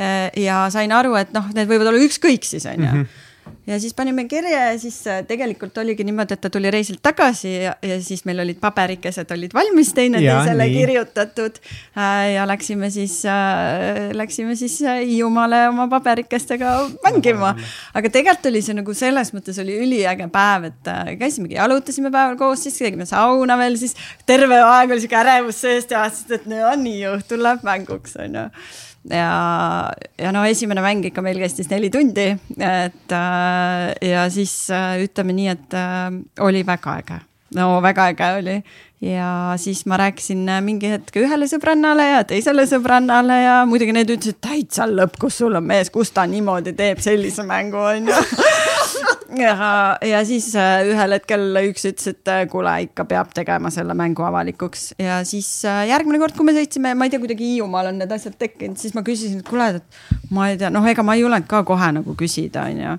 Äh, 0.00 0.30
ja 0.40 0.62
sain 0.72 0.92
aru, 0.96 1.16
et 1.20 1.34
noh, 1.36 1.50
need 1.56 1.68
võivad 1.68 1.90
olla 1.90 2.00
ükskõik 2.00 2.46
siis 2.46 2.64
on 2.66 2.78
ju 2.78 2.86
mm. 2.86 3.02
-hmm 3.02 3.26
ja 3.66 3.78
siis 3.80 3.94
panime 3.94 4.24
kirja 4.28 4.72
ja 4.72 4.78
siis 4.78 4.96
äh, 5.06 5.20
tegelikult 5.26 5.78
oligi 5.78 6.04
niimoodi, 6.04 6.34
et 6.34 6.40
ta 6.42 6.50
tuli 6.50 6.70
reisilt 6.70 7.02
tagasi 7.02 7.52
ja, 7.52 7.74
ja 7.82 7.98
siis 8.02 8.24
meil 8.28 8.42
olid 8.42 8.58
paberikesed 8.60 9.30
olid 9.34 9.54
valmis 9.54 9.92
teineteisele 9.96 10.66
kirjutatud. 10.72 11.60
Äh, 11.98 12.32
ja 12.34 12.46
läksime 12.48 12.90
siis, 12.90 13.20
äh, 13.28 14.10
läksime 14.16 14.56
siis 14.56 14.80
Hiiumaale 14.80 15.66
oma 15.68 15.88
paberikestega 15.88 16.74
mängima. 17.04 17.54
aga 17.94 18.10
tegelikult 18.10 18.50
oli 18.50 18.62
see 18.64 18.76
nagu 18.78 18.94
selles 18.94 19.32
mõttes 19.36 19.58
oli 19.62 19.76
üliäge 19.84 20.28
päev, 20.32 20.70
et 20.70 20.92
käisimegi, 21.20 21.58
jalutasime 21.58 22.10
päeval 22.10 22.38
koos, 22.40 22.64
siis 22.66 22.78
tegime 22.78 23.06
sauna 23.06 23.58
veel, 23.60 23.78
siis 23.80 23.96
terve 24.26 24.60
aeg 24.60 24.94
oli 24.94 25.02
sihuke 25.02 25.20
ärevus 25.20 25.60
seest 25.64 25.94
ja 25.94 26.06
sest 26.10 26.30
et 26.40 26.46
no 26.50 26.70
nii 26.80 27.02
õhtul 27.14 27.42
läheb 27.44 27.66
mänguks 27.66 28.16
on 28.20 28.40
ju 28.40 28.46
ja, 29.08 29.92
ja 30.18 30.32
no 30.34 30.44
esimene 30.48 30.84
mäng 30.84 31.06
ikka 31.08 31.24
meil 31.24 31.40
kestis 31.40 31.70
neli 31.70 31.90
tundi, 31.92 32.28
et 32.58 33.16
äh, 33.16 34.10
ja 34.10 34.26
siis 34.32 34.54
äh, 34.74 35.00
ütleme 35.06 35.36
nii, 35.36 35.48
et 35.54 35.76
äh, 35.78 36.08
oli 36.44 36.64
väga 36.66 36.96
äge, 37.00 37.20
no 37.56 37.80
väga 37.82 38.10
äge 38.12 38.30
oli. 38.38 38.56
Ja 39.00 39.54
siis 39.56 39.86
ma 39.88 39.96
rääkisin 39.96 40.44
mingi 40.60 40.90
hetk 40.92 41.14
ühele 41.16 41.46
sõbrannale 41.48 42.04
ja 42.04 42.24
teisele 42.28 42.66
sõbrannale 42.68 43.38
ja 43.40 43.54
muidugi 43.68 43.94
need 43.96 44.12
ütlesid 44.12 44.42
täitsa 44.44 44.84
lõpp, 44.90 45.16
kus 45.22 45.38
sul 45.40 45.56
on 45.56 45.64
mees, 45.64 45.88
kus 45.94 46.12
ta 46.12 46.26
niimoodi 46.28 46.74
teeb 46.76 47.00
sellise 47.00 47.46
mängu 47.48 47.80
onju. 47.80 48.18
Ja, 49.38 49.96
ja 50.02 50.24
siis 50.26 50.48
äh, 50.58 50.80
ühel 50.90 51.14
hetkel 51.14 51.54
üks 51.68 51.84
ütles, 51.86 52.08
et 52.10 52.30
äh, 52.30 52.40
kuule, 52.50 52.72
ikka 52.88 53.04
peab 53.06 53.30
tegema 53.34 53.70
selle 53.70 53.94
mängu 53.94 54.24
avalikuks. 54.26 54.88
Ja 54.98 55.20
siis 55.24 55.46
äh, 55.70 55.84
järgmine 55.86 56.18
kord, 56.18 56.34
kui 56.34 56.48
me 56.48 56.54
sõitsime, 56.56 56.96
ma 56.98 57.06
ei 57.06 57.14
tea, 57.14 57.22
kuidagi 57.22 57.52
Hiiumaal 57.52 57.92
on 57.92 58.02
need 58.02 58.10
asjad 58.10 58.34
tekkinud, 58.40 58.80
siis 58.82 58.96
ma 58.96 59.04
küsisin, 59.06 59.44
et 59.44 59.46
kuule, 59.46 59.68
et 59.78 60.34
ma 60.34 60.50
ei 60.50 60.58
tea, 60.58 60.72
noh, 60.74 60.86
ega 60.90 61.06
ma 61.06 61.14
ei 61.14 61.22
julenud 61.22 61.46
ka 61.50 61.62
kohe 61.68 61.92
nagu 62.00 62.18
küsida, 62.18 62.66
onju 62.72 62.98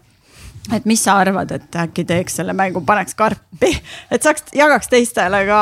et 0.69 0.87
mis 0.89 1.01
sa 1.01 1.17
arvad, 1.21 1.51
et 1.55 1.77
äkki 1.83 2.05
teeks 2.07 2.39
selle 2.41 2.55
mängu, 2.57 2.83
paneks 2.85 3.17
karpi, 3.17 3.73
et 4.13 4.23
saaks, 4.23 4.51
jagaks 4.55 4.91
teistele 4.91 5.43
ka. 5.49 5.61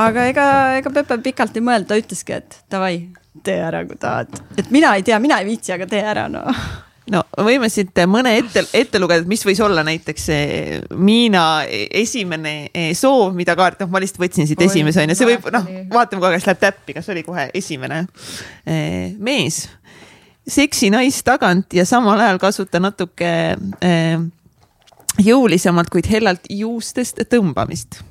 aga 0.00 0.28
ega, 0.32 0.50
ega 0.80 0.92
Pepe 0.94 1.18
pikalt 1.30 1.56
ei 1.58 1.66
mõelnud, 1.66 1.88
ta 1.90 1.98
ütleski, 2.00 2.38
et 2.40 2.60
davai, 2.72 2.94
tee 3.44 3.58
ära, 3.62 3.84
kui 3.88 3.98
tahad, 4.00 4.32
et 4.58 4.70
mina 4.70 4.94
ei 4.96 5.06
tea, 5.06 5.18
mina 5.22 5.40
ei 5.40 5.50
viitsi, 5.50 5.74
aga 5.76 5.88
tee 5.90 6.04
ära, 6.14 6.28
noh 6.30 6.50
no 7.10 7.22
võime 7.42 7.68
siit 7.72 7.96
mõne 8.10 8.32
ette, 8.38 8.62
ette 8.76 9.00
lugeda, 9.00 9.24
et 9.24 9.30
mis 9.30 9.42
võis 9.46 9.60
olla 9.64 9.82
näiteks 9.86 10.26
Miina 11.00 11.44
esimene 11.66 12.54
eh, 12.68 12.92
soov, 12.98 13.34
mida 13.36 13.56
kaart, 13.58 13.82
noh, 13.82 13.90
ma 13.92 14.02
lihtsalt 14.02 14.22
võtsin 14.22 14.48
siit 14.48 14.62
esimese 14.64 15.02
onju, 15.04 15.16
see 15.18 15.30
võib, 15.32 15.50
noh, 15.54 15.66
vaatame 15.92 16.22
kohe, 16.22 16.36
kas 16.36 16.48
läheb 16.48 16.62
täppi, 16.62 16.96
kas 16.96 17.10
oli 17.12 17.24
kohe 17.26 17.48
esimene 17.56 18.04
eh, 18.64 19.16
mees. 19.18 19.64
Seksi 20.50 20.90
naist 20.92 21.24
tagant 21.26 21.74
ja 21.74 21.86
samal 21.88 22.20
ajal 22.20 22.40
kasuta 22.42 22.80
natuke 22.82 23.32
eh, 23.80 24.20
jõulisemalt, 25.20 25.90
kuid 25.92 26.08
hellalt 26.10 26.46
juustest 26.50 27.24
tõmbamist 27.30 28.02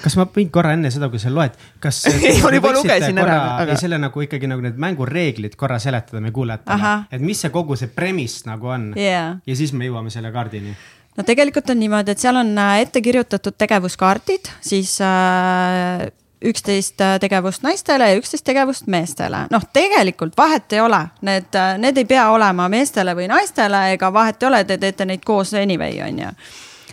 kas 0.00 0.16
ma 0.16 0.24
võin 0.32 0.48
korra 0.52 0.74
enne 0.76 0.90
seda, 0.92 1.10
kui 1.12 1.20
sa 1.20 1.32
loed, 1.32 1.56
kas 1.82 2.02
ei, 2.08 2.38
ma 2.40 2.52
juba 2.54 2.72
lugesin 2.76 3.20
ära, 3.20 3.40
aga. 3.64 3.76
selle 3.80 3.98
nagu 4.00 4.24
ikkagi 4.24 4.48
nagu 4.50 4.64
need 4.64 4.78
mängureeglid 4.80 5.58
korra 5.60 5.80
seletada 5.82 6.22
meie 6.24 6.34
kuulajatele, 6.36 6.94
et 7.12 7.24
mis 7.24 7.42
see 7.44 7.52
kogu 7.54 7.76
see 7.78 7.90
premise 7.92 8.48
nagu 8.48 8.72
on 8.72 8.90
yeah. 8.98 9.36
ja 9.46 9.58
siis 9.58 9.74
me 9.76 9.88
jõuame 9.88 10.12
selle 10.12 10.32
kaardini 10.34 10.72
no 11.16 11.26
tegelikult 11.26 11.70
on 11.72 11.80
niimoodi, 11.82 12.14
et 12.14 12.22
seal 12.22 12.38
on 12.40 12.54
äh, 12.58 12.78
ette 12.86 13.02
kirjutatud 13.04 13.56
tegevuskaardid, 13.60 14.50
siis 14.64 14.96
äh, 15.04 16.08
üksteist 16.44 17.00
äh, 17.00 17.18
tegevust 17.20 17.62
naistele 17.62 18.10
ja 18.10 18.16
üksteist 18.16 18.44
tegevust 18.44 18.86
meestele. 18.86 19.46
noh, 19.50 19.64
tegelikult 19.72 20.36
vahet 20.36 20.72
ei 20.72 20.80
ole, 20.80 21.00
need, 21.26 21.52
äh, 21.54 21.76
need 21.78 21.96
ei 22.00 22.04
pea 22.04 22.30
olema 22.30 22.68
meestele 22.68 23.14
või 23.16 23.28
naistele 23.28 23.90
ega 23.92 24.12
vahet 24.12 24.42
ei 24.42 24.48
ole, 24.48 24.64
te 24.64 24.78
teete 24.78 25.04
neid 25.04 25.24
koos 25.24 25.54
anyway, 25.54 26.00
on 26.06 26.18
ju. 26.24 26.32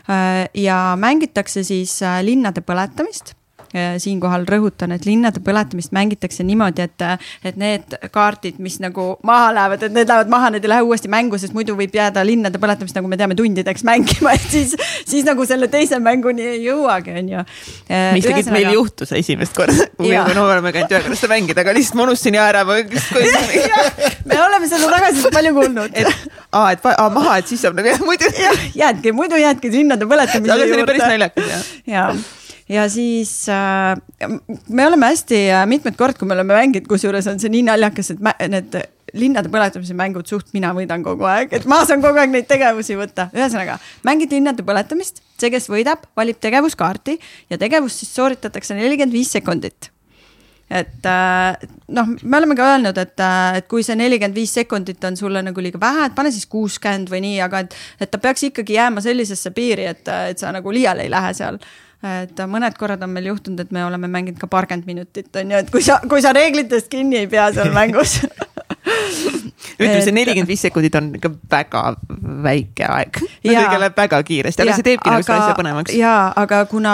Äh, 0.07 0.49
ja 0.53 0.79
mängitakse 0.99 1.63
siis 1.63 1.99
linnade 2.21 2.61
põletamist 2.61 3.33
siinkohal 3.73 4.45
rõhutan, 4.49 4.93
et 4.95 5.05
linnade 5.07 5.41
põletamist 5.43 5.93
mängitakse 5.95 6.45
niimoodi, 6.47 6.85
et, 6.87 7.05
et 7.47 7.57
need 7.59 7.95
kaardid, 8.13 8.61
mis 8.63 8.79
nagu 8.83 9.09
maha 9.27 9.51
lähevad, 9.55 9.87
et 9.87 9.95
need 9.95 10.09
lähevad 10.09 10.31
maha, 10.31 10.51
need 10.55 10.65
ei 10.65 10.71
lähe 10.71 10.85
uuesti 10.87 11.11
mängu, 11.11 11.39
sest 11.41 11.55
muidu 11.57 11.75
võib 11.77 11.95
jääda 11.97 12.23
linnade 12.27 12.61
põletamist, 12.61 12.95
nagu 12.97 13.09
me 13.11 13.19
teame, 13.19 13.37
tundideks 13.37 13.85
mängima, 13.87 14.33
et 14.37 14.47
siis, 14.51 14.75
siis 15.07 15.27
nagu 15.27 15.45
selle 15.49 15.69
teise 15.71 15.99
mänguni 16.03 16.45
ei 16.53 16.63
jõuagi, 16.65 17.17
on 17.21 17.33
ju. 17.35 17.43
mis 18.15 18.27
tegelikult 18.27 18.53
meil 18.55 18.71
juhtus 18.77 19.13
esimest 19.17 19.55
korda, 19.57 19.89
kui 19.97 20.13
me 20.13 20.39
oleme 20.43 20.73
käinud 20.75 20.95
ühe 20.95 21.03
korra 21.05 21.19
seda 21.19 21.33
mängida, 21.35 21.63
aga 21.65 21.75
lihtsalt 21.77 21.99
ma 21.99 22.07
unustasin 22.07 22.39
ja 22.39 22.47
ära. 22.51 22.63
me 24.29 24.39
oleme 24.41 24.69
seda 24.69 24.89
tagasisidet 24.91 25.35
palju 25.35 25.53
kuulnud. 25.57 25.93
et, 25.93 26.25
aa, 26.51 26.71
et 26.73 26.89
aa, 26.93 27.09
maha, 27.13 27.37
et 27.41 27.51
siis 27.51 27.63
saab 27.63 27.77
nagu 27.77 27.95
muidu. 28.07 28.31
jäädki, 28.77 29.15
muidu 29.15 29.39
jäädki 29.41 29.71
linnade 29.73 30.09
põletamise 30.09 30.51
juurde. 30.51 30.57
aga 30.57 30.73
see 30.73 30.81
oli 30.81 30.89
päris 30.91 31.07
naljakas 31.07 31.53
jah. 31.53 31.71
jaa 31.93 32.09
ja 32.69 32.85
siis 32.91 33.31
äh, 33.49 33.95
me 34.69 34.87
oleme 34.87 35.11
hästi 35.13 35.41
äh, 35.51 35.65
mitmed 35.69 35.97
kord, 35.99 36.17
kui 36.19 36.27
me 36.27 36.35
oleme 36.37 36.55
mänginud, 36.57 36.87
kusjuures 36.89 37.27
on 37.31 37.41
see 37.41 37.51
nii 37.53 37.65
naljakas, 37.69 38.13
et 38.13 38.23
need 38.51 38.79
linnade 39.17 39.51
põletamise 39.51 39.95
mängud 39.97 40.27
suht 40.27 40.51
mina 40.55 40.73
võidan 40.75 41.03
kogu 41.05 41.27
aeg, 41.29 41.53
et 41.55 41.67
ma 41.69 41.81
saan 41.87 42.03
kogu 42.03 42.19
aeg 42.19 42.33
neid 42.33 42.47
tegevusi 42.49 42.97
võtta. 42.99 43.29
ühesõnaga, 43.35 43.77
mängid 44.07 44.35
linnade 44.35 44.65
põletamist, 44.67 45.21
see, 45.39 45.51
kes 45.53 45.69
võidab, 45.71 46.09
valib 46.17 46.41
tegevuskaardi 46.43 47.17
ja 47.49 47.59
tegevust 47.61 48.03
siis 48.03 48.15
sooritatakse 48.15 48.75
nelikümmend 48.75 49.15
viis 49.15 49.31
sekundit 49.31 49.91
et 50.67 51.05
äh, 51.07 51.67
noh, 51.95 52.09
me 52.23 52.37
oleme 52.41 52.55
ka 52.59 52.65
öelnud, 52.73 52.97
et, 52.99 53.15
äh, 53.23 53.59
et 53.61 53.67
kui 53.71 53.85
see 53.87 53.95
nelikümmend 53.95 54.35
viis 54.35 54.51
sekundit 54.57 55.03
on 55.07 55.15
sulle 55.15 55.39
nagu 55.45 55.63
liiga 55.63 55.79
vähe, 55.79 56.09
et 56.09 56.15
pane 56.15 56.31
siis 56.35 56.47
kuuskümmend 56.51 57.07
või 57.11 57.23
nii, 57.23 57.37
aga 57.45 57.63
et, 57.63 57.75
et 58.03 58.11
ta 58.11 58.19
peaks 58.19 58.49
ikkagi 58.49 58.75
jääma 58.75 59.03
sellisesse 59.03 59.53
piiri, 59.55 59.87
et, 59.93 60.11
et 60.33 60.43
sa 60.43 60.51
nagu 60.51 60.73
liiale 60.75 61.07
ei 61.07 61.13
lähe 61.13 61.31
seal 61.37 61.61
et 62.05 62.41
mõned 62.45 62.77
korrad 62.77 63.01
on 63.03 63.09
meil 63.13 63.31
juhtunud, 63.31 63.59
et 63.63 63.71
me 63.73 63.85
oleme 63.85 64.09
mänginud 64.11 64.37
ka 64.41 64.49
paarkümmend 64.51 64.85
minutit, 64.85 65.31
on 65.35 65.51
ju, 65.51 65.63
et 65.63 65.71
kui 65.73 65.81
sa, 65.85 65.97
kui 66.09 66.21
sa 66.21 66.33
reeglitest 66.37 66.91
kinni 66.91 67.23
ei 67.23 67.29
pea 67.31 67.49
seal 67.55 67.73
mängus 67.73 68.19
ütleme, 69.77 70.01
see 70.05 70.13
nelikümmend 70.15 70.49
viis 70.49 70.63
sekundit 70.67 70.95
on 70.99 71.09
ikka 71.17 71.31
väga 71.51 71.83
väike 72.45 72.87
aeg. 72.87 73.21
muidugi 73.45 73.81
läheb 73.81 73.97
väga 73.97 74.21
kiiresti, 74.29 74.63
aga 74.63 74.71
ja, 74.71 74.77
see 74.77 74.87
teebki 74.91 75.11
nagu 75.11 75.25
seda 75.25 75.39
asja 75.41 75.57
põnevaks. 75.57 75.97
ja, 75.97 76.15
aga 76.37 76.63
kuna 76.69 76.93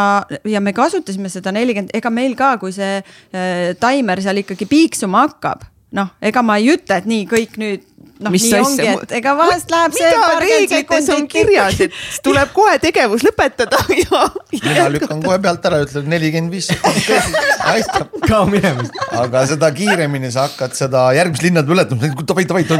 ja 0.49 0.63
me 0.63 0.75
kasutasime 0.75 1.31
seda 1.33 1.53
nelikümmend, 1.55 1.93
ega 1.99 2.13
meil 2.13 2.35
ka, 2.39 2.55
kui 2.61 2.75
see 2.75 2.99
äh, 2.99 3.73
taimer 3.79 4.23
seal 4.23 4.43
ikkagi 4.43 4.67
piiksuma 4.69 5.27
hakkab, 5.27 5.67
noh, 5.99 6.13
ega 6.23 6.45
ma 6.45 6.59
ei 6.61 6.73
ütle, 6.75 6.99
et 6.99 7.09
nii 7.09 7.27
kõik 7.31 7.59
nüüd 7.61 7.89
noh, 8.23 8.33
nii 8.33 8.49
asja? 8.49 8.63
ongi, 8.65 8.87
et 9.05 9.15
ega 9.19 9.33
vahest 9.37 9.73
läheb 9.73 9.95
see. 9.97 10.09
mida 10.13 10.39
reeglites 10.43 11.09
on 11.15 11.27
kirjas, 11.31 11.79
et 11.85 11.97
tuleb 12.25 12.53
kohe 12.55 12.77
tegevus 12.83 13.25
lõpetada 13.27 13.79
ja. 14.03 14.23
mina 14.53 14.87
lükkan 14.93 15.23
kohe 15.23 15.39
pealt 15.43 15.67
ära, 15.69 15.81
ütlen 15.85 16.09
nelikümmend 16.11 16.53
viis 16.53 16.69
sekundit, 16.71 17.37
aitab. 17.73 18.17
kao 18.27 18.45
minema. 18.49 18.85
aga 19.23 19.45
seda 19.51 19.69
kiiremini 19.75 20.31
sa 20.33 20.47
hakkad 20.47 20.75
seda 20.77 21.05
järgmist 21.17 21.45
linnade 21.45 21.73
ületamist, 21.73 22.23
davai, 22.29 22.47
davai, 22.49 22.63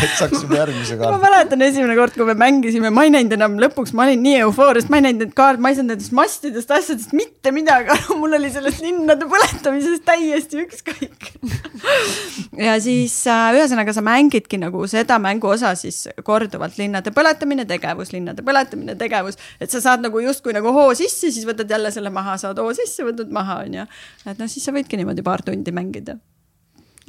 et 0.00 0.16
saaks 0.18 0.44
juba 0.44 0.60
järgmise 0.60 0.98
kaardi. 1.00 1.12
ma 1.16 1.20
mäletan 1.24 1.66
esimene 1.66 1.96
kord, 1.98 2.16
kui 2.16 2.28
me 2.28 2.36
mängisime, 2.38 2.92
ma 2.94 3.06
ei 3.06 3.14
näinud 3.14 3.36
enam 3.36 3.58
lõpuks, 3.62 3.94
ma 3.96 4.06
olin 4.06 4.22
nii 4.24 4.40
eufoorias, 4.46 4.88
ma 4.92 5.00
ei 5.00 5.08
näinud 5.08 5.26
neid 5.26 5.36
kaarte, 5.36 5.62
ma 5.62 5.72
ei 5.72 5.78
saanud 5.78 5.94
nendest 5.94 6.14
mastidest, 6.16 6.72
asjadest 6.74 7.14
mitte 7.16 7.52
midagi 7.54 7.92
aru, 7.96 8.18
mul 8.20 8.38
oli 8.38 8.52
sellest 8.52 8.82
linnade 8.84 9.28
põletamisest 9.30 10.06
täiesti 10.06 10.64
ükskõik 10.64 11.30
ja 12.60 12.76
siis 12.82 13.14
äh, 13.30 13.50
ühesõnaga 13.56 13.94
sa 13.96 14.04
mängidki 14.10 14.60
nagu 14.60 14.86
seda 14.90 15.18
mänguosa 15.22 15.74
siis 15.78 16.02
korduvalt 16.26 16.78
linnade 16.80 17.14
põletamine, 17.16 17.66
tegevus, 17.70 18.12
linnade 18.16 18.44
põletamine, 18.46 18.96
tegevus. 19.00 19.38
et 19.60 19.70
sa 19.70 19.82
saad 19.84 20.04
nagu 20.06 20.22
justkui 20.26 20.56
nagu 20.56 20.74
hoo 20.76 20.90
sisse, 20.98 21.30
siis 21.30 21.46
võtad 21.48 21.70
jälle 21.70 21.92
selle 21.94 22.12
maha, 22.14 22.36
saad 22.40 22.58
hoo 22.62 22.74
sisse, 22.76 23.06
võtad 23.06 23.32
maha, 23.34 23.62
on 23.66 23.80
ju. 23.80 23.88
et 24.26 24.36
noh, 24.42 24.50
siis 24.50 24.66
sa 24.66 24.74
võidki 24.76 25.00
niimoodi 25.00 25.26
paar 25.26 25.46
tundi 25.46 25.74
mängida 25.74 26.18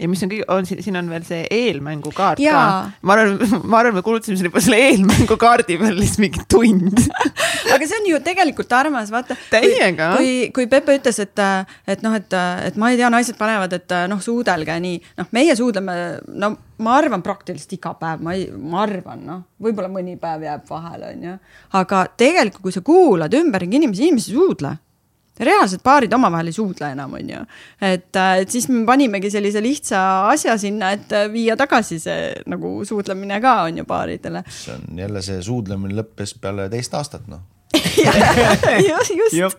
ja 0.02 0.10
mis 0.10 0.24
on 0.26 0.32
kõige, 0.32 0.46
on 0.52 0.68
siin, 0.68 0.82
siin 0.84 0.98
on 0.98 1.10
veel 1.12 1.26
see 1.28 1.44
eelmängukaart 1.54 2.42
ka. 2.42 2.64
ma 3.06 3.16
arvan, 3.16 3.38
ma 3.72 3.82
arvan, 3.82 3.98
me 4.00 4.04
kulutasime 4.06 4.40
siin 4.40 4.50
juba 4.50 4.64
selle 4.64 4.80
eelmängukaardi 4.90 5.78
peale 5.82 5.98
lihtsalt 6.00 6.24
mingi 6.26 6.46
tund 6.50 7.04
aga 7.76 7.88
see 7.88 8.00
on 8.00 8.10
ju 8.10 8.20
tegelikult 8.26 8.74
armas, 8.76 9.12
vaata. 9.14 9.38
täiega. 9.52 10.12
kui, 10.18 10.34
kui 10.56 10.68
Pepe 10.72 10.98
ütles, 11.00 11.22
et, 11.24 11.44
et 11.90 12.04
noh, 12.06 12.16
et, 12.18 12.38
et 12.68 12.78
ma 12.82 12.92
ei 12.92 13.00
tea, 13.00 13.12
naised 13.14 13.38
panevad, 13.40 13.74
et 13.78 13.96
noh, 14.12 14.22
suudelge 14.24 14.78
nii, 14.84 15.00
noh, 15.22 15.32
meie 15.36 15.56
suudleme, 15.58 15.98
no 16.42 16.54
ma 16.82 16.98
arvan 16.98 17.24
praktiliselt 17.26 17.78
iga 17.78 17.94
päev, 18.00 18.24
ma 18.26 18.36
ei, 18.38 18.48
ma 18.52 18.84
arvan, 18.86 19.26
noh, 19.28 19.44
võib-olla 19.62 19.92
mõni 19.92 20.18
päev 20.22 20.48
jääb 20.48 20.70
vahele, 20.70 21.14
onju. 21.16 21.36
aga 21.80 22.06
tegelikult, 22.18 22.64
kui 22.66 22.76
sa 22.76 22.86
kuulad 22.86 23.36
ümberringi 23.38 23.82
inimesi, 23.82 24.08
inimesed 24.08 24.34
ei 24.34 24.40
suudle 24.40 24.78
reaalsed 25.40 25.82
paarid 25.84 26.14
omavahel 26.14 26.52
ei 26.52 26.56
suudle 26.56 26.92
enam, 26.92 27.14
on 27.18 27.30
ju. 27.30 27.44
et, 27.82 28.10
äh, 28.16 28.42
et 28.44 28.52
siis 28.52 28.68
me 28.70 28.84
panimegi 28.86 29.32
sellise 29.32 29.64
lihtsa 29.64 30.02
asja 30.32 30.58
sinna, 30.62 30.92
et 30.98 31.16
äh, 31.16 31.30
viia 31.32 31.56
tagasi 31.60 32.00
see 32.04 32.28
nagu 32.52 32.74
suudlemine 32.88 33.40
ka 33.42 33.62
on 33.70 33.82
ju 33.82 33.88
paaridele. 33.88 34.44
see 34.50 34.76
on 34.76 35.02
jälle 35.06 35.24
see 35.26 35.42
suudlemine 35.46 35.96
lõppes 36.02 36.36
peale 36.42 36.70
teist 36.70 36.94
aastat, 36.98 37.28
noh 37.32 37.48
just, 38.92 39.34
just. 39.34 39.58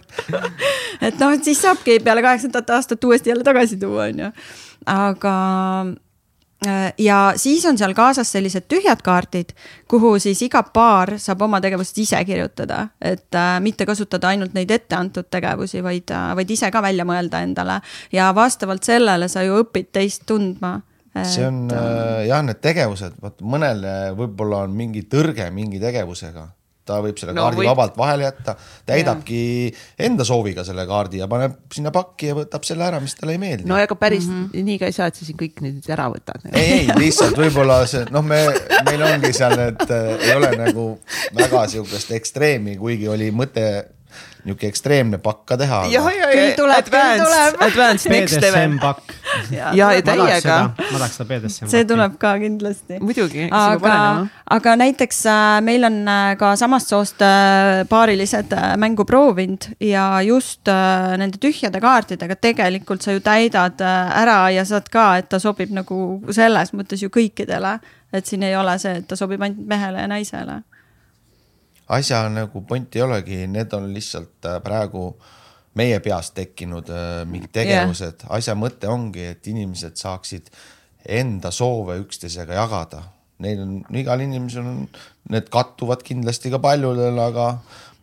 et 1.01 1.17
noh, 1.19 1.33
et 1.33 1.45
siis 1.45 1.61
saabki 1.63 1.97
peale 2.05 2.23
kaheksandat 2.23 2.71
aastat 2.77 3.05
uuesti 3.05 3.33
jälle 3.33 3.45
tagasi 3.45 3.79
tuua, 3.81 4.11
on 4.13 4.27
ju. 4.27 4.33
aga 4.87 5.37
ja 6.99 7.33
siis 7.37 7.65
on 7.67 7.79
seal 7.79 7.95
kaasas 7.95 8.33
sellised 8.33 8.69
tühjad 8.71 9.03
kaardid, 9.05 9.53
kuhu 9.91 10.15
siis 10.23 10.43
iga 10.47 10.63
paar 10.63 11.17
saab 11.19 11.43
oma 11.43 11.61
tegevust 11.61 11.99
ise 11.99 12.21
kirjutada, 12.25 12.87
et 13.01 13.35
äh, 13.35 13.57
mitte 13.65 13.87
kasutada 13.89 14.31
ainult 14.33 14.55
neid 14.55 14.71
etteantud 14.71 15.31
tegevusi, 15.31 15.83
vaid 15.83 16.15
äh,, 16.15 16.31
vaid 16.39 16.51
ise 16.51 16.71
ka 16.71 16.83
välja 16.83 17.07
mõelda 17.09 17.43
endale. 17.43 17.81
ja 18.13 18.31
vastavalt 18.35 18.85
sellele 18.85 19.29
sa 19.29 19.43
ju 19.43 19.59
õpid 19.65 19.93
teist 19.93 20.27
tundma. 20.27 20.81
see 21.25 21.47
on 21.47 21.67
äh, 21.73 22.27
jah, 22.29 22.43
need 22.47 22.63
tegevused, 22.63 23.19
vot 23.23 23.41
mõnele 23.41 24.15
võib-olla 24.17 24.65
on 24.67 24.77
mingi 24.77 25.03
tõrge 25.03 25.51
mingi 25.51 25.81
tegevusega 25.81 26.49
ta 26.89 26.99
võib 27.05 27.19
selle 27.21 27.35
no, 27.37 27.45
kaardi 27.45 27.63
võib... 27.63 27.71
vabalt 27.71 27.99
vahele 27.99 28.27
jätta, 28.27 28.57
täidabki 28.89 29.43
ja. 29.69 29.83
enda 30.09 30.27
sooviga 30.27 30.65
selle 30.67 30.85
kaardi 30.89 31.23
ja 31.23 31.29
paneb 31.31 31.57
sinna 31.73 31.93
pakki 31.95 32.33
ja 32.33 32.37
võtab 32.39 32.67
selle 32.67 32.87
ära, 32.89 33.01
mis 33.03 33.15
talle 33.19 33.37
ei 33.37 33.43
meeldi. 33.43 33.69
no 33.71 33.79
ega 33.79 33.97
päris 33.99 34.27
mm 34.27 34.45
-hmm. 34.45 34.69
nii 34.71 34.79
ka 34.83 34.91
ei 34.91 34.97
saa, 34.97 35.09
et 35.13 35.19
sa 35.21 35.29
siin 35.29 35.39
kõik 35.39 35.63
nüüd 35.63 35.91
ära 35.95 36.09
võtad. 36.13 36.45
ei, 36.53 36.83
ei 36.83 36.99
lihtsalt 36.99 37.39
võib-olla 37.39 37.83
see 37.87 38.05
noh, 38.11 38.27
me, 38.27 38.43
meil 38.91 39.07
ongi 39.09 39.33
seal 39.37 39.57
need 39.59 39.83
äh,, 39.89 40.13
ei 40.29 40.37
ole 40.37 40.53
nagu 40.59 40.87
väga 41.39 41.67
sihukest 41.77 42.15
ekstreemi, 42.19 42.77
kuigi 42.81 43.09
oli 43.09 43.31
mõte 43.31 43.67
niisugune 44.43 44.69
ekstreemne 44.73 45.19
pakk 45.23 45.45
ka 45.47 45.57
teha. 45.57 45.79
jah, 45.93 46.07
ja, 46.11 46.29
ja, 46.35 46.77
advanced, 46.77 47.61
advanced 47.63 48.11
next 48.11 48.41
level. 48.41 48.79
pakk. 48.83 49.13
ja, 49.59 49.73
ja 49.73 49.91
täiega. 50.03 50.57
ma 50.77 50.99
tahaks 50.99 51.19
seda 51.21 51.29
BDSM. 51.31 51.71
see 51.71 51.85
tuleb 51.87 52.17
ka 52.19 52.35
kindlasti. 52.43 52.99
muidugi. 53.01 53.47
aga, 53.51 53.95
aga 54.57 54.75
näiteks 54.83 55.23
äh, 55.31 55.61
meil 55.63 55.87
on 55.87 56.01
äh, 56.09 56.35
ka 56.41 56.55
samast 56.59 56.91
soost 56.91 57.23
äh, 57.23 57.85
paarilised 57.89 58.57
mängu 58.83 59.07
proovinud 59.09 59.71
ja 59.81 60.07
just 60.27 60.67
nende 60.67 61.39
tühjade 61.43 61.81
kaartidega 61.83 62.37
tegelikult 62.37 63.03
sa 63.03 63.15
ju 63.15 63.23
täidad 63.23 63.81
ära 63.83 64.51
ja 64.51 64.67
saad 64.67 64.91
ka, 64.93 65.13
et 65.23 65.31
ta 65.31 65.39
sobib 65.43 65.71
nagu 65.75 66.03
selles 66.31 66.75
mõttes 66.75 67.03
ju 67.03 67.13
kõikidele. 67.13 67.79
et 68.13 68.27
siin 68.27 68.43
ei 68.43 68.57
ole 68.57 68.75
see, 68.79 68.99
et 69.01 69.07
ta 69.09 69.17
sobib 69.17 69.41
ainult 69.41 69.67
mehele 69.67 70.03
ja 70.03 70.11
naisele 70.11 70.61
asja 71.93 72.25
nagu 72.33 72.65
point 72.69 72.97
ei 72.97 73.05
olegi, 73.05 73.45
need 73.51 73.73
on 73.77 73.89
lihtsalt 73.95 74.49
äh, 74.49 74.59
praegu 74.65 75.11
meie 75.79 76.01
peas 76.05 76.33
tekkinud 76.37 76.91
äh, 76.93 77.23
mingid 77.29 77.53
tegevused 77.55 78.25
yeah., 78.25 78.35
asja 78.39 78.57
mõte 78.59 78.91
ongi, 78.93 79.25
et 79.35 79.49
inimesed 79.53 79.97
saaksid 80.01 80.53
enda 81.09 81.51
soove 81.55 81.99
üksteisega 82.03 82.61
jagada. 82.61 83.03
Neil 83.43 83.65
on, 83.65 83.81
igal 83.99 84.23
inimesel 84.23 84.67
on, 84.69 84.85
need 85.33 85.49
kattuvad 85.53 86.05
kindlasti 86.07 86.53
ka 86.53 86.61
paljudel, 86.63 87.19
aga 87.19 87.57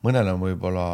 mõnel 0.04 0.34
on 0.34 0.44
võib-olla 0.44 0.90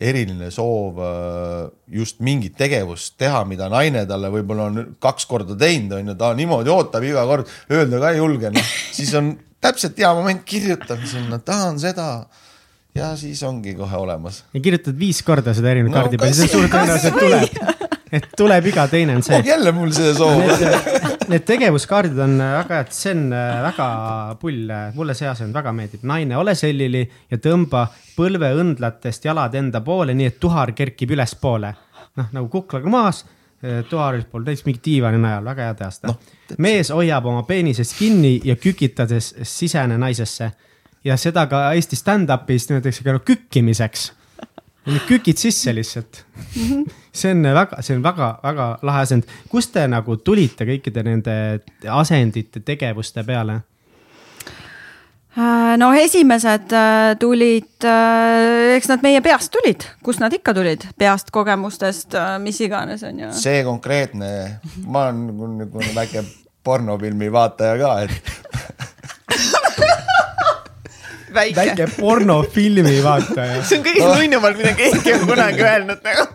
eriline 0.00 0.48
soov 0.54 1.02
äh, 1.04 1.68
just 1.92 2.22
mingit 2.24 2.56
tegevust 2.58 3.18
teha, 3.20 3.42
mida 3.48 3.68
naine 3.72 4.06
talle 4.08 4.30
võib-olla 4.32 4.70
on 4.70 4.94
kaks 5.02 5.28
korda 5.28 5.58
teinud, 5.60 5.98
on 5.98 6.12
ju, 6.12 6.16
ta 6.18 6.32
niimoodi 6.38 6.72
ootab 6.72 7.04
iga 7.04 7.26
kord, 7.28 7.50
öelda 7.70 8.00
ka 8.00 8.14
ei 8.14 8.22
julge, 8.22 8.52
noh, 8.54 8.74
siis 8.96 9.12
on 9.18 9.34
täpselt 9.60 9.98
hea 9.98 10.12
moment, 10.16 10.44
kirjutan 10.44 11.02
sinna, 11.06 11.38
tahan 11.38 11.80
seda 11.80 12.10
ja 12.94 13.12
siis 13.16 13.42
ongi 13.46 13.74
kohe 13.78 13.96
olemas. 13.96 14.44
ja 14.54 14.60
kirjutad 14.60 14.98
viis 14.98 15.22
korda 15.22 15.54
seda 15.54 15.70
erinevat 15.70 15.94
no, 15.94 16.00
kaardi 16.00 16.18
peale, 16.18 16.34
siis 16.34 16.52
suur 16.52 16.68
tõenäosus 16.70 17.18
tuleb. 17.18 17.88
et 18.18 18.26
tuleb 18.36 18.66
iga 18.72 18.86
teine 18.90 19.18
on 19.18 19.22
see 19.22 19.38
oh,. 19.38 19.46
jälle 19.46 19.72
mul 19.72 19.92
see 19.94 20.14
soov. 20.16 20.40
Need, 21.30 21.44
tegevuskaardid 21.46 22.18
on 22.18 22.40
väga 22.42 22.80
head, 22.80 22.94
see 22.94 23.12
on 23.14 23.28
äh, 23.36 23.60
väga 23.68 23.90
pull, 24.40 24.72
mulle 24.96 25.14
see 25.14 25.28
asend 25.30 25.54
väga 25.54 25.72
meeldib. 25.76 26.02
naine, 26.10 26.34
ole 26.40 26.56
selili 26.58 27.04
ja 27.30 27.38
tõmba 27.38 27.86
põlveõndlatest 28.16 29.28
jalad 29.30 29.54
enda 29.60 29.84
poole, 29.86 30.16
nii 30.18 30.32
et 30.32 30.40
tuhar 30.42 30.74
kerkib 30.74 31.14
ülespoole. 31.14 31.74
noh, 32.18 32.32
nagu 32.34 32.50
kuklaga 32.50 32.90
maas 32.90 33.22
äh, 33.64 33.84
tuharis 33.90 34.24
pool, 34.24 34.44
täitsa 34.46 34.66
mingi 34.66 34.80
diivani 34.84 35.20
najal, 35.22 35.44
väga 35.44 35.68
hea 35.68 35.76
teasta 35.82 36.08
no,. 36.08 36.18
mees 36.58 36.90
hoiab 36.94 37.26
oma 37.26 37.42
peenisest 37.48 37.98
kinni 37.98 38.40
ja 38.44 38.56
kükitades 38.56 39.34
sisene 39.42 39.98
naisesse 39.98 40.50
ja 41.04 41.16
seda 41.16 41.46
ka 41.50 41.70
Eesti 41.76 41.96
stand-up'is 41.96 42.68
nimetatakse 42.70 43.04
ka 43.04 43.18
kükkimiseks. 43.18 44.12
kükid 45.08 45.36
sisse 45.36 45.74
lihtsalt. 45.74 46.24
see 47.12 47.32
on 47.32 47.42
väga, 47.42 47.82
see 47.82 47.96
on 47.96 48.02
väga-väga 48.02 48.68
lahe 48.82 49.00
asend. 49.00 49.24
kust 49.48 49.72
te 49.72 49.86
nagu 49.88 50.16
tulite 50.16 50.64
kõikide 50.64 51.04
nende 51.04 51.34
asendite, 51.88 52.60
tegevuste 52.60 53.24
peale? 53.24 53.60
Äh, 55.40 55.76
no 55.78 55.92
esimesed 55.96 56.72
äh, 56.72 57.16
tulid, 57.18 57.84
äh, 57.84 58.76
eks 58.76 58.88
nad 58.90 59.02
meie 59.04 59.20
peast 59.24 59.50
tulid, 59.54 59.84
kust 60.04 60.20
nad 60.20 60.32
ikka 60.36 60.52
tulid, 60.56 60.84
peast, 61.00 61.30
kogemustest, 61.32 62.14
mis 62.42 62.60
iganes 62.60 63.02
on 63.08 63.18
ju. 63.22 63.28
see 63.32 63.62
konkreetne, 63.64 64.60
ma 64.84 65.06
olen 65.06 65.26
nagu, 65.30 65.44
nagu 65.62 65.78
väike 65.96 66.20
pornofilmi 66.66 67.28
vaataja 67.32 67.74
ka, 67.80 67.90
et 68.04 68.12
väike, 71.38 71.56
väike 71.62 71.84
pornofilmi 71.94 72.98
vaataja. 73.06 73.62
see 73.64 73.78
on 73.80 73.84
kõige 73.86 74.00
nunnumalt, 74.10 74.56
mida 74.60 74.72
keegi 74.82 75.10
on 75.14 75.24
kunagi 75.30 75.62
öelnud 75.70 76.00
nagu 76.04 76.24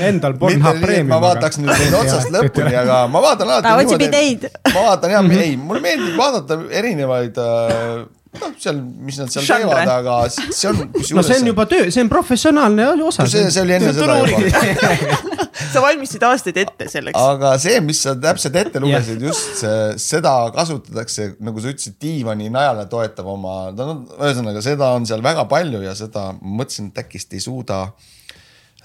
Endal 0.10 0.36
Pornhub 0.40 0.82
Premium. 0.82 1.10
ma 1.14 1.22
vaataks 1.24 1.60
nüüd 1.62 1.72
neid 1.72 1.96
otsast 2.02 2.30
lõpuni, 2.34 2.74
aga 2.82 3.00
ma 3.10 3.24
vaatan 3.24 3.48
alati. 3.48 3.66
ta 3.68 3.74
otsib 3.80 4.06
ideid. 4.08 4.46
ma 4.74 4.86
vaatan 4.92 5.16
jah, 5.16 5.34
ei, 5.40 5.56
mulle 5.56 5.82
meeldib 5.84 6.16
vaadata 6.18 6.60
erinevaid 6.80 7.42
äh, 7.42 8.06
noh, 8.36 8.54
seal, 8.60 8.80
mis 9.06 9.18
nad 9.20 9.32
seal 9.32 9.46
Genre. 9.46 9.68
teevad, 9.72 9.92
aga 9.92 10.16
see 10.32 10.68
on. 10.70 10.82
no 10.92 11.24
see 11.26 11.38
on 11.38 11.50
juba 11.50 11.66
töö, 11.70 11.88
see 11.94 12.04
on 12.04 12.10
professionaalne 12.12 12.88
osa. 13.06 13.26
see, 13.30 13.46
see 13.54 13.64
oli 13.64 13.76
enne 13.78 13.94
seda 13.96 14.18
juba 14.20 15.38
sa 15.72 15.82
valmistasid 15.82 16.26
aastaid 16.28 16.60
ette 16.62 16.88
selleks. 16.92 17.18
aga 17.18 17.54
see, 17.62 17.80
mis 17.84 18.02
sa 18.04 18.14
täpselt 18.20 18.58
ette 18.60 18.82
lugesid, 18.82 19.24
just 19.24 19.62
see, 19.62 19.78
seda 20.02 20.34
kasutatakse, 20.54 21.32
nagu 21.44 21.62
sa 21.62 21.72
ütlesid, 21.72 21.98
diivani 22.02 22.50
najale 22.54 22.86
toetab 22.90 23.32
oma, 23.32 23.56
no 23.76 24.02
ühesõnaga, 24.18 24.62
seda 24.64 24.92
on 24.98 25.08
seal 25.08 25.24
väga 25.24 25.48
palju 25.50 25.82
ja 25.84 25.96
seda 25.98 26.30
mõtlesin, 26.38 26.92
et 26.92 27.04
äkki 27.04 27.24
ei 27.34 27.42
suuda 27.42 27.86
Äh, 27.88 28.17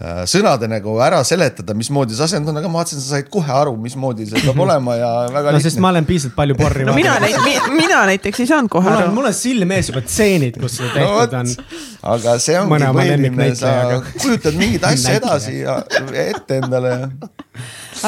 sõnade 0.01 0.65
nagu 0.67 0.95
ära 1.05 1.19
seletada, 1.27 1.75
mismoodi 1.77 2.15
see 2.17 2.25
asend 2.25 2.49
on, 2.49 2.57
aga 2.57 2.69
ma 2.71 2.81
vaatasin, 2.81 2.99
sa 2.99 3.19
said 3.19 3.27
kohe 3.31 3.51
aru, 3.53 3.75
mismoodi 3.77 4.25
see 4.25 4.41
peab 4.41 4.57
olema 4.65 4.95
ja 4.97 5.11
väga 5.29 5.51
no, 5.51 5.59
lihtne. 5.59 5.69
sest 5.69 5.81
ma 5.83 5.91
olen 5.93 6.07
piisavalt 6.09 6.35
palju 6.39 6.57
porri 6.57 6.87
no 6.87 6.95
mina, 6.97 7.13
mina 7.75 8.01
näiteks 8.09 8.41
ei 8.41 8.49
saanud 8.49 8.73
kohe 8.73 8.89
aru. 8.89 9.11
mul 9.13 9.29
on 9.29 9.37
silme 9.37 9.77
ees 9.77 9.91
juba 9.93 10.01
tseenid, 10.07 10.57
kus 10.61 10.79
see 10.81 10.89
tehtud 10.95 11.37
no, 11.37 11.43
on. 11.43 11.77
aga 12.15 12.35
see 12.41 12.57
ongi 12.57 12.89
põhiline, 12.97 13.49
sa 13.61 13.77
kujutad 14.17 14.57
mingit 14.57 14.89
asja 14.89 15.17
edasi 15.21 15.59
ja 15.61 15.77
ette 16.25 16.57
endale 16.57 16.97
ja 16.97 17.09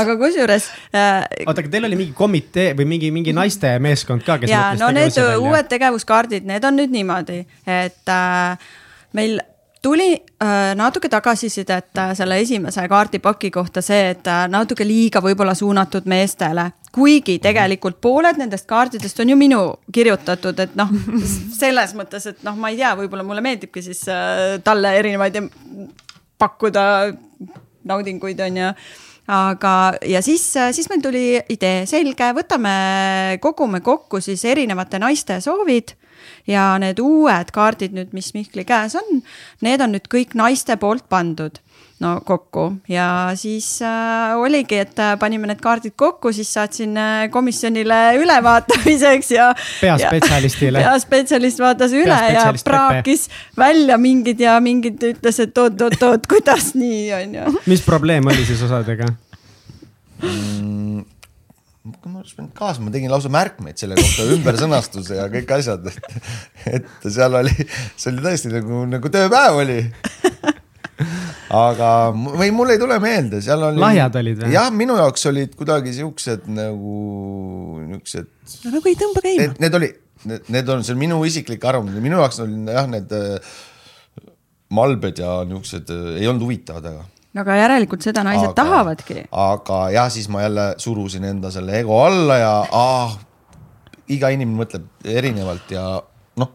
aga 0.01 0.17
kusjuures 0.19 0.69
äh,. 0.89 1.21
oota, 1.45 1.59
aga 1.61 1.69
teil 1.69 1.85
oli 1.85 1.99
mingi 2.01 2.17
komitee 2.17 2.71
või 2.77 2.89
mingi, 2.95 3.13
mingi 3.13 3.33
naiste 3.35 3.77
meeskond 3.83 4.25
ka, 4.25 4.41
kes. 4.41 4.49
ja 4.49 4.71
no 4.79 4.89
need 4.95 5.21
uued 5.21 5.69
tegevuskaardid, 5.69 6.49
need 6.49 6.65
on 6.65 6.81
nüüd 6.81 6.97
niimoodi, 6.97 7.43
et 7.69 8.09
äh, 8.09 8.71
meil 9.13 9.37
tuli 9.85 10.13
äh, 10.13 10.73
natuke 10.75 11.09
tagasisidet 11.09 11.97
äh, 11.97 12.13
selle 12.17 12.39
esimese 12.41 12.87
kaardipaki 12.89 13.51
kohta 13.53 13.83
see, 13.85 14.09
et 14.15 14.27
äh, 14.27 14.47
natuke 14.49 14.87
liiga 14.87 15.21
võib-olla 15.21 15.53
suunatud 15.57 16.09
meestele. 16.09 16.71
kuigi 16.95 17.35
tegelikult 17.43 17.97
pooled 18.01 18.37
nendest 18.39 18.65
kaartidest 18.69 19.19
on 19.19 19.29
ju 19.29 19.35
minu 19.35 19.59
kirjutatud, 19.93 20.59
et 20.63 20.77
noh, 20.79 20.93
selles 21.61 21.93
mõttes, 21.93 22.25
et 22.31 22.43
noh, 22.47 22.55
ma 22.57 22.71
ei 22.71 22.79
tea, 22.79 22.93
võib-olla 22.97 23.25
mulle 23.27 23.43
meeldibki 23.45 23.83
siis 23.83 24.05
talle 24.63 24.93
erinevaid 25.01 25.37
pakkuda 26.39 26.85
naudinguid, 27.91 28.39
on 28.47 28.61
ju 28.61 28.71
aga, 29.35 29.75
ja 30.07 30.23
siis, 30.25 30.47
siis 30.77 30.89
meil 30.89 31.03
tuli 31.03 31.25
idee, 31.51 31.83
selge, 31.89 32.31
võtame, 32.39 32.73
kogume 33.43 33.83
kokku 33.85 34.23
siis 34.23 34.47
erinevate 34.49 35.03
naiste 35.03 35.41
soovid 35.43 35.97
ja 36.47 36.73
need 36.81 36.99
uued 37.03 37.51
kaardid 37.55 37.95
nüüd, 37.95 38.13
mis 38.13 38.33
Mihkli 38.35 38.65
käes 38.67 38.97
on, 38.99 39.21
need 39.65 39.81
on 39.81 39.95
nüüd 39.95 40.09
kõik 40.11 40.35
naiste 40.37 40.77
poolt 40.81 41.07
pandud 41.09 41.61
no 42.03 42.19
kokku 42.25 42.65
ja 42.91 43.31
siis 43.39 43.81
äh, 43.81 44.35
oligi, 44.37 44.81
et 44.83 44.99
äh, 44.99 45.13
panime 45.19 45.47
need 45.47 45.61
kaardid 45.63 45.95
kokku, 45.95 46.33
siis 46.35 46.51
saatsin 46.53 46.97
äh, 46.99 47.29
komisjonile 47.31 47.99
ülevaatamiseks 48.23 49.31
ja. 49.31 49.49
peaspetsialistile. 49.81 50.83
peaspetsialist 50.83 51.63
vaatas 51.63 51.95
üle 51.95 52.19
ja 52.35 52.49
praakis 52.65 53.27
Pepe. 53.29 53.63
välja 53.63 53.97
mingid 53.97 54.43
ja 54.43 54.59
mingid 54.63 55.03
ütles, 55.13 55.39
et 55.39 55.57
oot-oot-oot, 55.57 56.27
kuidas 56.27 56.73
nii 56.75 57.13
on 57.21 57.39
ju. 57.39 57.57
mis 57.71 57.85
probleem 57.87 58.27
oli 58.27 58.45
siis 58.45 58.63
osadega 58.67 59.07
mm,? 60.21 61.14
Ma 61.85 62.19
oleks 62.19 62.33
pidanud 62.33 62.53
kaasa, 62.57 62.81
ma 62.81 62.91
tegin 62.93 63.11
lausa 63.13 63.29
märkmeid 63.33 63.77
selle 63.77 63.97
kohta, 63.99 64.25
ümbersõnastuse 64.33 65.19
ja 65.19 65.25
kõik 65.29 65.51
asjad, 65.59 65.85
et, 65.91 66.79
et 66.79 67.09
seal 67.13 67.37
oli, 67.37 67.53
see 67.93 68.11
oli 68.11 68.23
tõesti 68.25 68.53
nagu, 68.53 68.81
nagu 68.89 69.11
tööpäev 69.13 69.59
oli. 69.61 69.77
aga, 71.65 71.89
või 72.15 72.49
mul 72.55 72.73
ei 72.73 72.81
tule 72.81 72.97
meelde, 73.03 73.41
seal 73.45 73.67
oli. 73.69 73.81
lahjad 73.83 74.17
olid 74.21 74.41
või? 74.41 74.51
jah, 74.55 74.71
minu 74.73 74.97
jaoks 74.97 75.29
olid 75.29 75.53
kuidagi 75.59 75.93
siuksed 75.99 76.49
nagu, 76.55 76.97
niuksed. 77.91 78.33
no 78.65 78.75
nagu 78.79 78.91
ei 78.91 78.99
tõmba 78.99 79.25
käima. 79.25 79.49
Need 79.61 79.79
olid, 79.81 80.03
need 80.49 80.73
on, 80.73 80.85
see 80.87 80.97
on 80.97 81.01
minu 81.05 81.21
isiklik 81.29 81.69
arvamus, 81.69 81.99
minu 82.01 82.17
jaoks 82.23 82.41
olid 82.45 82.73
jah, 82.73 82.89
need 82.89 83.13
äh, 83.13 83.57
malbed 84.73 85.21
ja 85.21 85.43
niuksed 85.45 85.93
äh, 85.93 86.15
ei 86.23 86.31
olnud 86.31 86.47
huvitavad, 86.47 86.89
aga 86.95 87.05
aga 87.41 87.57
järelikult 87.59 88.05
seda 88.05 88.23
naised 88.25 88.51
Aga- 88.51 88.57
tahavadki. 88.61 89.25
aga 89.31 89.79
jah, 89.95 90.09
siis 90.11 90.27
ma 90.31 90.45
jälle 90.45 90.67
surusin 90.81 91.23
enda 91.31 91.51
selle 91.51 91.79
ego 91.81 91.99
alla 92.05 92.37
ja 92.41 92.53
ah, 92.71 93.17
iga 94.11 94.31
inimene 94.33 94.61
mõtleb 94.63 95.11
erinevalt 95.17 95.73
ja 95.75 95.85
noh, 96.41 96.53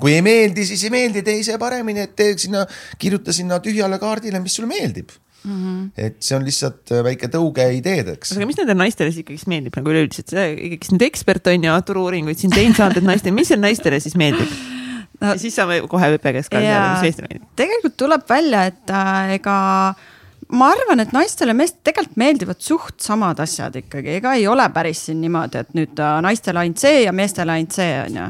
kui 0.00 0.14
ei 0.16 0.24
meeldi, 0.26 0.66
siis 0.68 0.84
ei 0.86 0.92
meeldi, 0.94 1.24
tee 1.26 1.40
ise 1.40 1.56
paremini, 1.60 2.06
et 2.08 2.14
tee 2.18 2.36
sinna, 2.38 2.66
kirjuta 2.98 3.34
sinna 3.36 3.60
tühjale 3.64 4.00
kaardile, 4.02 4.42
mis 4.42 4.58
sulle 4.58 4.70
meeldib 4.70 5.12
mm. 5.44 5.54
-hmm. 5.54 5.86
et 5.96 6.18
see 6.20 6.36
on 6.36 6.44
lihtsalt 6.44 6.92
äh, 6.92 7.04
väike 7.04 7.30
tõuge 7.32 7.70
ideedeks. 7.78 8.34
aga 8.36 8.48
mis 8.50 8.58
nendele 8.60 8.78
naistele 8.82 9.12
siis 9.12 9.24
ikkagist 9.24 9.48
meeldib 9.48 9.78
nagu 9.78 9.94
üleüldiselt, 9.94 10.28
sa 10.34 10.50
ikkagist 10.50 10.96
nüüd 10.96 11.06
ekspert 11.08 11.48
on 11.52 11.64
ju, 11.70 11.78
turu-uuringuid 11.92 12.38
siin 12.42 12.52
teinud 12.52 12.76
saanud, 12.76 13.00
et 13.00 13.08
naistele, 13.08 13.34
mis 13.36 13.48
seal 13.48 13.62
naistele 13.62 14.00
siis 14.02 14.18
meeldib 14.20 14.52
no,? 15.20 15.32
ja 15.32 15.36
siis 15.40 15.56
saame 15.56 15.80
kohe 15.90 16.08
teada, 16.18 16.42
Jaa. 16.64 16.94
mis 16.94 17.10
Eestile 17.10 17.28
meeldib. 17.30 17.50
tegelikult 17.58 17.96
tuleb 18.00 18.24
välja, 18.28 18.64
et 18.70 18.94
äh, 18.94 19.34
ega 19.36 19.56
ma 20.56 20.70
arvan, 20.74 21.02
et 21.04 21.12
naistele 21.14 21.54
meest 21.56 21.80
tegelikult 21.86 22.18
meeldivad 22.20 22.60
suht 22.64 23.04
samad 23.04 23.40
asjad 23.42 23.76
ikkagi, 23.82 24.16
ega 24.18 24.34
ei 24.38 24.46
ole 24.50 24.66
päris 24.74 25.04
siin 25.08 25.20
niimoodi, 25.22 25.64
et 25.64 25.76
nüüd 25.78 26.02
äh, 26.02 26.18
naistele 26.26 26.64
ainult 26.64 26.82
see 26.82 27.04
ja 27.04 27.14
meestele 27.16 27.56
ainult 27.56 27.76
see 27.76 27.92
on 28.04 28.20
ju, 28.22 28.28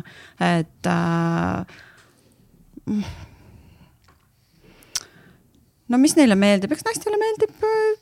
et 0.50 0.90
äh,. 0.94 1.76
no 5.88 6.02
mis 6.02 6.16
neile 6.18 6.38
meeldib, 6.38 6.74
eks 6.74 6.86
naistele 6.88 7.20
meeldib 7.20 7.70
äh, 7.70 7.94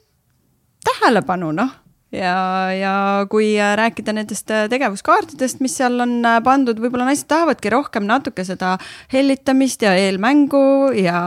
tähelepanu 0.89 1.53
noh 1.57 1.77
ja, 2.13 2.73
ja 2.73 2.93
kui 3.31 3.53
äh, 3.61 3.75
rääkida 3.77 4.13
nendest 4.17 4.51
äh, 4.51 4.67
tegevuskaartidest, 4.71 5.61
mis 5.65 5.77
seal 5.77 6.01
on 6.01 6.17
äh, 6.27 6.39
pandud, 6.45 6.81
võib-olla 6.81 7.09
naised 7.09 7.29
tahavadki 7.29 7.73
rohkem 7.73 8.07
natuke 8.09 8.45
seda 8.49 8.77
hellitamist 9.13 9.85
ja 9.85 9.95
eelmängu 9.99 10.93
ja 10.97 11.21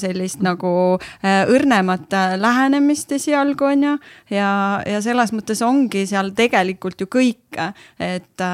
sellist 0.00 0.44
nagu 0.44 0.98
õrnemat 1.24 2.12
äh, 2.16 2.36
lähenemist 2.40 3.12
esialgu 3.16 3.70
on 3.70 3.88
ju. 3.88 3.96
ja, 4.36 4.50
ja 4.86 5.02
selles 5.04 5.32
mõttes 5.36 5.62
ongi 5.64 6.06
seal 6.08 6.32
tegelikult 6.36 7.00
ju 7.00 7.08
kõike, 7.10 7.70
et, 8.02 8.46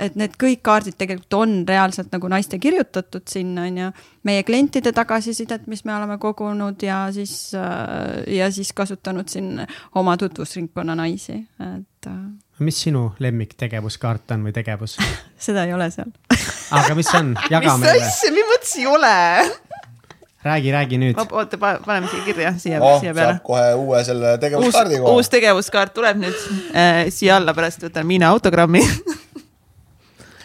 et 0.00 0.16
need 0.16 0.36
kõik 0.40 0.62
kaardid 0.64 0.96
tegelikult 0.96 1.36
on 1.36 1.56
reaalselt 1.68 2.12
nagu 2.14 2.30
naiste 2.32 2.58
kirjutatud 2.62 3.26
sinna 3.28 3.66
on 3.68 3.82
ju 3.84 3.90
meie 4.26 4.42
klientide 4.46 4.92
tagasisidet, 4.96 5.66
mis 5.70 5.84
me 5.86 5.94
oleme 5.94 6.18
kogunud 6.22 6.82
ja 6.82 7.06
siis, 7.14 7.52
ja 8.26 8.50
siis 8.52 8.72
kasutanud 8.76 9.28
siin 9.30 9.62
oma 9.94 10.16
tutvusringkonna 10.20 10.96
naisi, 10.98 11.38
et 11.62 12.10
äh, 12.10 12.18
mis 12.58 12.80
sinu 12.86 13.10
lemmiktegevuskaart 13.22 14.36
on 14.36 14.46
või 14.48 14.54
tegevus? 14.56 14.96
seda 15.48 15.66
ei 15.68 15.74
ole 15.76 15.90
seal. 15.94 16.10
aga 16.74 16.96
mis 16.98 17.10
see 17.10 17.22
on, 17.22 17.34
jaga 17.50 17.76
mis 17.76 17.84
meile, 17.84 18.10
asja, 18.10 18.32
mis 18.34 18.50
mõttes 18.52 18.76
ei 18.80 18.88
ole? 18.90 19.14
räägi, 20.46 20.72
räägi 20.72 20.98
nüüd. 21.02 21.20
oota, 21.30 21.58
paneme 21.58 22.08
siia 22.10 22.24
kirja, 22.24 22.54
siia 22.58 22.80
oh, 22.80 22.98
siia 23.02 23.14
peale 23.14 23.38
kohe 23.44 23.74
uue 23.74 24.02
selle 24.06 24.34
uus 24.36 24.42
tegevuskaardi, 24.46 25.00
uus 25.12 25.30
tegevuskaart 25.32 25.94
tuleb 25.94 26.22
nüüd 26.22 26.42
äh, 26.72 27.06
siia 27.14 27.38
alla, 27.40 27.54
pärast 27.56 27.86
võtan 27.86 28.08
Miina 28.08 28.30
autogrammi. 28.34 28.84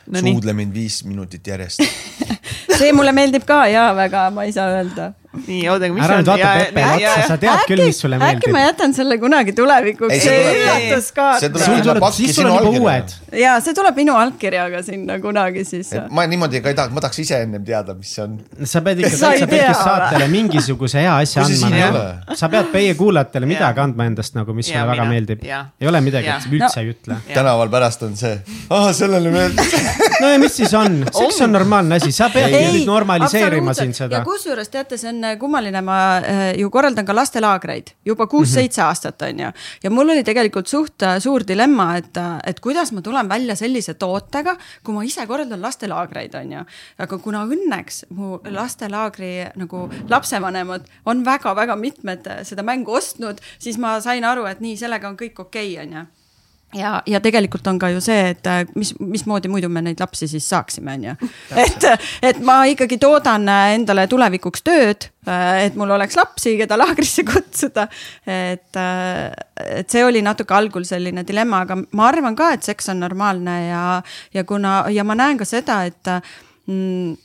Nonii, 0.08 0.34
suudle 0.34 0.54
mind 0.58 0.74
viis 0.74 1.04
minutit 1.06 1.48
järjest. 1.48 1.84
see 2.80 2.92
mulle 2.96 3.14
meeldib 3.16 3.46
ka 3.48 3.66
ja 3.70 3.92
väga, 3.96 4.30
ma 4.34 4.48
ei 4.48 4.54
saa 4.56 4.70
öelda. 4.78 5.12
Nii 5.32 5.62
oodake, 5.72 5.94
mis 5.96 6.04
ära 6.04 6.18
nüüd 6.20 6.28
vaata 6.28 6.48
Peppele 6.60 6.96
otsa, 6.98 7.28
sa 7.30 7.36
tead 7.40 7.62
küll, 7.70 7.82
mis 7.88 8.00
sulle 8.04 8.18
äkki 8.20 8.50
ma 8.52 8.58
meeldib. 8.58 8.66
jätan 8.68 8.94
selle 8.98 9.16
kunagi 9.22 9.54
tulevikuks, 9.56 10.12
Ei, 10.12 10.20
see 10.20 10.34
see 10.36 10.42
tuleb- 10.44 10.74
see 10.76 10.90
üllatuskaart. 10.90 11.46
tuleb 11.46 11.64
sul 11.64 11.86
tuleb, 11.86 12.06
siis 12.18 12.36
sul 12.36 12.50
on 12.50 12.58
juba 12.66 12.82
uued. 12.82 13.14
ja 13.40 13.54
see 13.64 13.76
tuleb 13.78 14.02
minu 14.02 14.18
allkirjaga 14.20 14.82
sinna 14.84 15.20
kunagi 15.24 15.64
siis. 15.70 15.94
ma 16.12 16.26
niimoodi 16.28 16.60
ka 16.62 16.74
ei 16.74 16.76
tahaks, 16.76 16.92
ma 16.94 17.04
tahaks 17.06 17.22
ise 17.24 17.40
ennem 17.46 17.64
teada, 17.64 17.96
mis 17.96 18.12
see 18.16 18.26
on. 18.26 18.34
sa 18.74 18.82
pead 18.84 19.00
ikka 19.06 19.14
Sa 19.22 19.32
pekkis 19.32 19.56
või? 19.56 19.86
saatele 19.86 20.28
mingisuguse 20.34 21.00
hea 21.00 21.16
asja 21.24 21.46
see 21.48 21.62
andma 21.62 21.72
nagu 21.78 22.02
ole?. 22.02 22.36
sa 22.44 22.52
pead 22.52 22.76
meie 22.76 22.98
kuulajatele 23.00 23.50
midagi 23.54 23.84
andma 23.86 24.10
endast 24.12 24.36
nagu, 24.36 24.58
mis 24.58 24.68
sulle 24.68 24.84
väga 24.92 25.08
meeldib. 25.14 25.48
Ei 25.48 25.88
ole 25.88 26.04
midagi, 26.04 26.28
et 26.28 26.52
üldse 26.52 26.84
ei 26.84 26.92
ütle. 26.92 27.22
tänaval 27.32 27.72
pärast 27.72 28.04
on 28.04 28.20
see, 28.20 28.36
ah 28.70 28.92
sellele 28.92 29.32
meeldib. 29.32 29.80
no 30.22 30.36
ja 30.36 30.44
mis 30.44 30.60
siis 30.60 30.76
on, 30.76 31.02
seks 31.08 31.40
on 31.48 31.56
normaalne 31.56 32.02
asi, 32.02 32.12
sa 32.12 32.28
nüüd 32.36 32.84
normaliseerima 32.86 33.74
siin 33.78 33.96
seda 33.96 34.20
ja. 34.20 34.24
kusjuures 34.28 34.70
teate, 34.70 35.00
see 35.00 35.10
on 35.10 35.21
kummaline, 35.40 35.82
ma 35.86 35.98
äh, 36.18 36.42
ju 36.60 36.70
korraldan 36.74 37.06
ka 37.08 37.16
lastelaagreid 37.16 37.94
juba 38.06 38.28
kuus-seitse 38.32 38.84
aastat 38.86 39.22
on 39.28 39.40
ju. 39.46 39.52
ja 39.84 39.92
mul 39.94 40.14
oli 40.14 40.24
tegelikult 40.28 40.68
suht 40.68 41.04
äh, 41.04 41.18
suur 41.20 41.46
dilemma, 41.48 41.96
et, 41.98 42.18
et 42.48 42.60
kuidas 42.60 42.92
ma 42.92 43.02
tulen 43.02 43.30
välja 43.30 43.56
sellise 43.56 43.96
tootega, 44.00 44.56
kui 44.84 44.96
ma 44.96 45.04
ise 45.08 45.26
korraldan 45.28 45.62
lastelaagreid 45.62 46.36
on 46.40 46.56
ju. 46.58 46.64
aga 47.06 47.22
kuna 47.24 47.44
õnneks 47.46 48.06
mu 48.16 48.40
lastelaagri 48.50 49.34
nagu 49.60 49.88
lapsevanemad 50.10 50.88
on 51.06 51.26
väga-väga 51.26 51.76
mitmed 51.76 52.28
äh, 52.28 52.42
seda 52.48 52.64
mängu 52.64 52.98
ostnud, 52.98 53.42
siis 53.60 53.78
ma 53.82 54.00
sain 54.02 54.26
aru, 54.26 54.46
et 54.50 54.64
nii, 54.64 54.78
sellega 54.80 55.10
on 55.10 55.20
kõik 55.20 55.46
okei 55.46 55.76
okay, 55.76 55.86
on 55.86 56.00
ju 56.00 56.10
ja, 56.76 56.92
ja 57.08 57.20
tegelikult 57.24 57.68
on 57.68 57.80
ka 57.80 57.90
ju 57.92 58.02
see, 58.04 58.32
et 58.34 58.48
äh, 58.50 58.64
mis, 58.76 58.94
mismoodi 59.00 59.52
muidu 59.52 59.70
me 59.70 59.84
neid 59.86 60.00
lapsi 60.02 60.28
siis 60.32 60.48
saaksime, 60.50 60.96
on 60.98 61.08
ju. 61.10 61.16
et, 61.64 61.88
et 62.32 62.42
ma 62.46 62.62
ikkagi 62.72 63.00
toodan 63.02 63.48
äh, 63.52 63.74
endale 63.76 64.08
tulevikuks 64.12 64.66
tööd, 64.68 65.10
et 65.22 65.76
mul 65.78 65.92
oleks 65.94 66.18
lapsi, 66.18 66.56
keda 66.58 66.78
laagrisse 66.80 67.26
kutsuda. 67.30 67.88
et, 68.26 68.80
et 69.62 69.92
see 69.92 70.06
oli 70.06 70.24
natuke 70.26 70.56
algul 70.58 70.86
selline 70.88 71.26
dilemma, 71.28 71.64
aga 71.66 71.78
ma 71.78 72.08
arvan 72.10 72.38
ka, 72.38 72.54
et 72.56 72.66
seks 72.66 72.90
on 72.94 73.04
normaalne 73.06 73.58
ja, 73.68 73.86
ja 74.34 74.46
kuna 74.48 74.86
ja 74.94 75.06
ma 75.08 75.18
näen 75.18 75.42
ka 75.42 75.48
seda, 75.48 75.84
et 75.90 76.14
mm, 76.66 77.16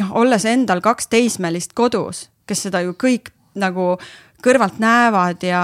noh, 0.00 0.12
olles 0.22 0.46
endal 0.48 0.82
kaks 0.84 1.10
teismelist 1.12 1.76
kodus, 1.76 2.28
kes 2.48 2.68
seda 2.68 2.82
ju 2.86 2.96
kõik 2.98 3.32
nagu 3.58 3.94
kõrvalt 4.42 4.78
näevad 4.82 5.44
ja 5.46 5.62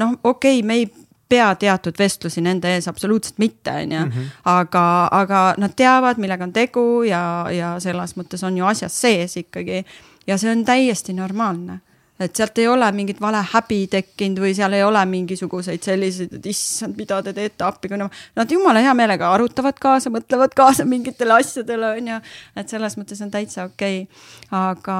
noh, 0.00 0.14
okei 0.22 0.60
okay,, 0.60 0.66
me 0.66 0.78
ei 0.80 0.86
pea 1.28 1.54
teatud 1.54 1.98
vestlusi 1.98 2.42
nende 2.44 2.74
ees 2.74 2.88
absoluutselt 2.88 3.38
mitte, 3.38 3.72
onju. 3.84 4.26
aga, 4.50 4.84
aga 5.10 5.44
nad 5.58 5.74
teavad, 5.76 6.20
millega 6.22 6.44
on 6.44 6.52
tegu 6.52 6.86
ja, 7.08 7.22
ja 7.52 7.74
selles 7.80 8.16
mõttes 8.18 8.44
on 8.44 8.58
ju 8.58 8.66
asjas 8.68 9.00
sees 9.00 9.36
ikkagi. 9.40 9.84
ja 10.26 10.38
see 10.38 10.52
on 10.52 10.64
täiesti 10.64 11.12
normaalne 11.12 11.80
et 12.20 12.36
sealt 12.36 12.58
ei 12.62 12.68
ole 12.70 12.86
mingit 12.94 13.20
vale 13.20 13.40
häbi 13.52 13.80
tekkinud 13.90 14.38
või 14.44 14.52
seal 14.54 14.76
ei 14.76 14.84
ole 14.86 15.00
mingisuguseid 15.10 15.82
selliseid, 15.82 16.36
et 16.38 16.46
issand, 16.46 16.94
mida 16.98 17.18
te 17.26 17.32
teete 17.34 17.66
appi, 17.66 17.90
kui 17.90 17.98
nad, 17.98 18.50
jumala 18.50 18.82
hea 18.84 18.92
meelega 18.94 19.32
arutavad 19.34 19.78
kaasa, 19.82 20.12
mõtlevad 20.14 20.54
kaasa 20.56 20.86
mingitele 20.86 21.34
asjadele, 21.40 21.96
onju. 21.98 22.20
et 22.60 22.70
selles 22.70 22.98
mõttes 23.00 23.24
on 23.24 23.34
täitsa 23.34 23.66
okei 23.66 24.04
okay., 24.04 24.22
aga 24.54 24.98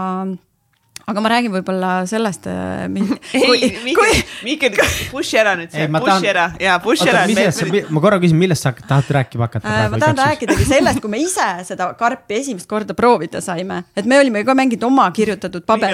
aga 1.10 1.20
ma 1.24 1.28
räägin 1.34 1.52
võib-olla 1.52 1.90
sellest. 2.08 2.46
ei, 3.36 3.70
Mihkel, 3.84 4.20
Mihkel, 4.46 4.78
push'i 5.12 5.38
ära 5.40 5.54
nüüd 5.58 5.72
see 5.74 5.86
push'i 5.92 6.06
tahan- 6.08 6.28
ära 6.32 6.44
ja 6.62 6.76
push'i 6.84 7.08
ära 7.12 7.24
ma 7.90 8.02
korra 8.04 8.20
küsin, 8.22 8.38
millest 8.40 8.64
sa 8.66 8.72
tahad 8.76 9.10
rääkima 9.18 9.48
hakata 9.48 9.74
Äh, 9.74 9.88
ma 9.92 9.98
tahan. 10.00 10.16
rääkidagi 10.22 10.64
sellest, 10.68 11.00
kui 11.04 11.10
me 11.12 11.20
ise 11.24 11.48
seda 11.68 11.90
karpi 11.98 12.38
esimest 12.40 12.68
korda 12.70 12.96
proovida 12.96 13.42
saime, 13.44 13.82
et 13.96 14.06
me 14.08 14.18
olime 14.22 14.44
ka 14.46 14.54
mingid 14.56 14.82
oma 14.86 15.10
kirjutatud 15.14 15.64
oota, 15.68 15.90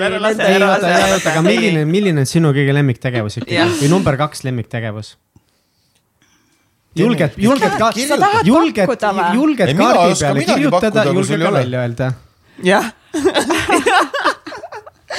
aga 1.32 1.42
milline, 1.46 1.84
milline 1.88 2.22
on 2.24 2.28
sinu 2.28 2.52
kõige 2.56 2.74
lemmiktegevus 2.76 3.40
ikkagi 3.40 3.58
Jah. 3.58 3.74
või 3.82 3.90
number 3.92 4.16
kaks 4.20 4.44
lemmiktegevus? 4.46 5.16
julged, 6.98 7.36
julged 7.38 7.76
ka 7.78 7.92
julged 7.94 8.80
julged 9.34 9.76
kaardi 9.78 10.16
peale 10.18 10.44
kirjutada, 10.48 11.04
julged 11.14 11.44
ka 11.44 11.52
välja 11.54 11.84
öelda. 11.86 12.12
jah. 12.66 12.90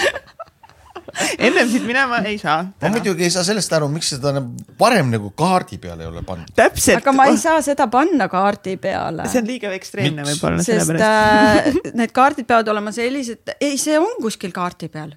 ennem 1.47 1.69
siit 1.71 1.85
minema 1.85 2.19
ei 2.27 2.37
saa. 2.41 2.61
ma 2.81 2.91
muidugi 2.93 3.25
ei 3.27 3.31
saa 3.33 3.43
sellest 3.45 3.73
aru, 3.75 3.87
miks 3.91 4.13
seda 4.15 4.33
varem 4.79 5.11
nagu 5.13 5.31
kaardi 5.37 5.79
peale 5.81 6.05
ei 6.05 6.09
ole 6.11 6.23
pandud. 6.27 6.53
täpselt. 6.57 7.01
aga 7.01 7.13
ma 7.15 7.27
ei 7.31 7.39
saa 7.41 7.61
seda 7.65 7.87
panna 7.91 8.27
kaardi 8.31 8.77
peale. 8.81 9.27
see 9.31 9.41
on 9.43 9.49
liiga 9.49 9.73
ekstreemne 9.77 10.25
võib-olla 10.29 10.65
sest 10.65 10.93
äh, 10.95 11.71
need 11.97 12.15
kaardid 12.15 12.47
peavad 12.49 12.71
olema 12.73 12.93
sellised, 12.95 13.55
ei, 13.59 13.77
see 13.81 13.97
on 13.99 14.13
kuskil 14.21 14.53
kaardi 14.55 14.91
peal. 14.93 15.13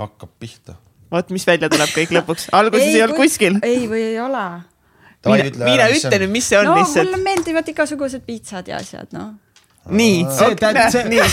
hakkab 0.00 0.32
pihta. 0.40 0.76
vot, 1.12 1.32
mis 1.34 1.46
välja 1.48 1.70
tuleb 1.72 1.94
kõik 1.94 2.14
lõpuks, 2.20 2.50
alguses 2.58 2.92
ei 2.92 3.04
olnud 3.06 3.22
kuskil. 3.22 3.60
ei, 3.62 3.86
või 3.90 4.04
ei 4.12 4.20
ole. 4.22 4.48
Miina, 5.28 5.88
ütle 5.90 6.18
nüüd, 6.22 6.30
mis 6.30 6.46
see 6.46 6.56
on 6.60 6.68
no 6.70 6.76
lihtsalt 6.78 7.08
mulle. 7.10 7.24
meeldivad 7.24 7.66
igasugused 7.72 8.22
piitsad 8.24 8.68
ja 8.70 8.78
asjad, 8.78 9.10
noh. 9.16 9.32
nii, 9.90 10.20
See- 10.38 10.54
ta- 10.60 10.86
see- 10.94 11.08
nii, 11.10 11.24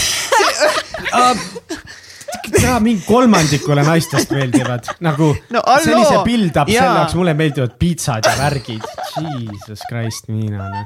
tea, 2.52 2.76
mingi 2.84 3.03
kolmandikule 3.06 3.84
naistest 3.85 4.31
meeldivad 4.35 4.89
nagu 5.06 5.31
No 5.53 5.61
no, 5.61 5.77
sellise 5.84 6.22
build-up 6.26 6.69
selle 6.69 6.99
jaoks, 6.99 7.15
mulle 7.19 7.34
meeldivad 7.38 7.76
pitsad 7.80 8.27
ja 8.27 8.35
värgid. 8.39 8.85
Jesus 9.15 9.84
Christ, 9.89 10.30
Miina. 10.30 10.85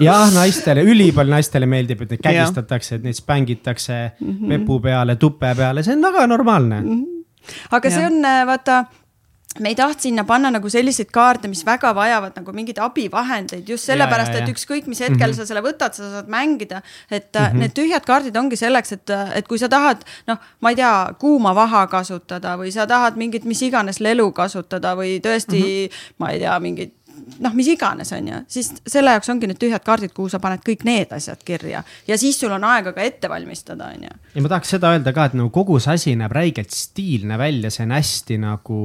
jah, 0.00 0.26
naistele, 0.34 0.84
ülipalju 0.86 1.34
naistele 1.34 1.66
meeldib, 1.70 2.04
et 2.04 2.14
neid 2.14 2.24
kägistatakse, 2.24 2.98
et 2.98 3.06
neid 3.06 3.18
spängitakse 3.18 3.96
mm. 4.20 4.28
-hmm. 4.30 4.52
pepu 4.54 4.80
peale, 4.80 5.16
tupe 5.16 5.54
peale, 5.56 5.82
see 5.82 5.96
on 5.96 6.02
väga 6.02 6.26
normaalne 6.26 6.80
mm. 6.80 7.00
-hmm. 7.00 7.56
aga 7.70 7.90
see 7.90 8.02
Jah. 8.02 8.12
on, 8.12 8.46
vaata 8.46 8.84
me 9.60 9.70
ei 9.70 9.76
tahtnud 9.78 10.02
sinna 10.02 10.24
panna 10.26 10.50
nagu 10.50 10.70
selliseid 10.70 11.10
kaarte, 11.14 11.48
mis 11.50 11.62
väga 11.66 11.92
vajavad 11.94 12.34
nagu 12.38 12.54
mingeid 12.56 12.80
abivahendeid 12.82 13.68
just 13.68 13.86
sellepärast, 13.90 14.34
et 14.34 14.50
ükskõik 14.50 14.88
mis 14.90 15.00
hetkel 15.04 15.18
mm 15.18 15.32
-hmm. 15.32 15.36
sa 15.36 15.46
selle 15.46 15.62
võtad, 15.62 15.94
sa 15.94 16.10
saad 16.10 16.28
mängida. 16.28 16.82
et 17.10 17.30
mm 17.34 17.40
-hmm. 17.40 17.58
need 17.58 17.74
tühjad 17.78 18.04
kaardid 18.06 18.36
ongi 18.36 18.56
selleks, 18.56 18.92
et, 18.92 19.10
et 19.34 19.48
kui 19.48 19.58
sa 19.58 19.68
tahad, 19.68 20.04
noh, 20.26 20.38
ma 20.60 20.70
ei 20.70 20.76
tea, 20.76 21.14
kuuma 21.18 21.54
vaha 21.54 21.86
kasutada 21.86 22.56
või 22.56 22.72
sa 22.72 22.86
tahad 22.86 23.16
mingit 23.16 23.44
mis 23.44 23.62
iganes 23.62 24.00
lelu 24.00 24.32
kasutada 24.32 24.94
või 24.94 25.20
tõesti 25.20 25.60
mm, 25.60 25.64
-hmm. 25.64 26.14
ma 26.18 26.30
ei 26.30 26.38
tea, 26.38 26.60
mingit 26.60 26.94
noh, 27.40 27.54
mis 27.54 27.68
iganes, 27.70 28.12
on 28.12 28.28
ju, 28.28 28.40
siis 28.48 28.70
selle 28.86 29.14
jaoks 29.14 29.30
ongi 29.32 29.48
need 29.50 29.58
tühjad 29.60 29.84
kaardid, 29.86 30.12
kuhu 30.16 30.28
sa 30.32 30.40
paned 30.42 30.62
kõik 30.66 30.84
need 30.84 31.12
asjad 31.14 31.40
kirja 31.46 31.82
ja 32.08 32.18
siis 32.18 32.38
sul 32.40 32.52
on 32.54 32.64
aega 32.64 32.92
ka 32.92 33.04
ette 33.04 33.30
valmistada, 33.30 33.90
on 33.94 34.06
ju. 34.08 34.14
ja 34.34 34.44
ma 34.44 34.52
tahaks 34.52 34.74
seda 34.76 34.94
öelda 34.94 35.14
ka, 35.16 35.28
et 35.30 35.36
nagu 35.38 35.50
kogu 35.54 35.78
see 35.82 35.94
asi 35.94 36.16
näeb 36.18 36.34
räigelt 36.34 36.74
stiilne 36.74 37.38
välja, 37.38 37.70
see 37.70 37.86
on 37.86 37.94
hästi 37.96 38.38
nagu 38.42 38.80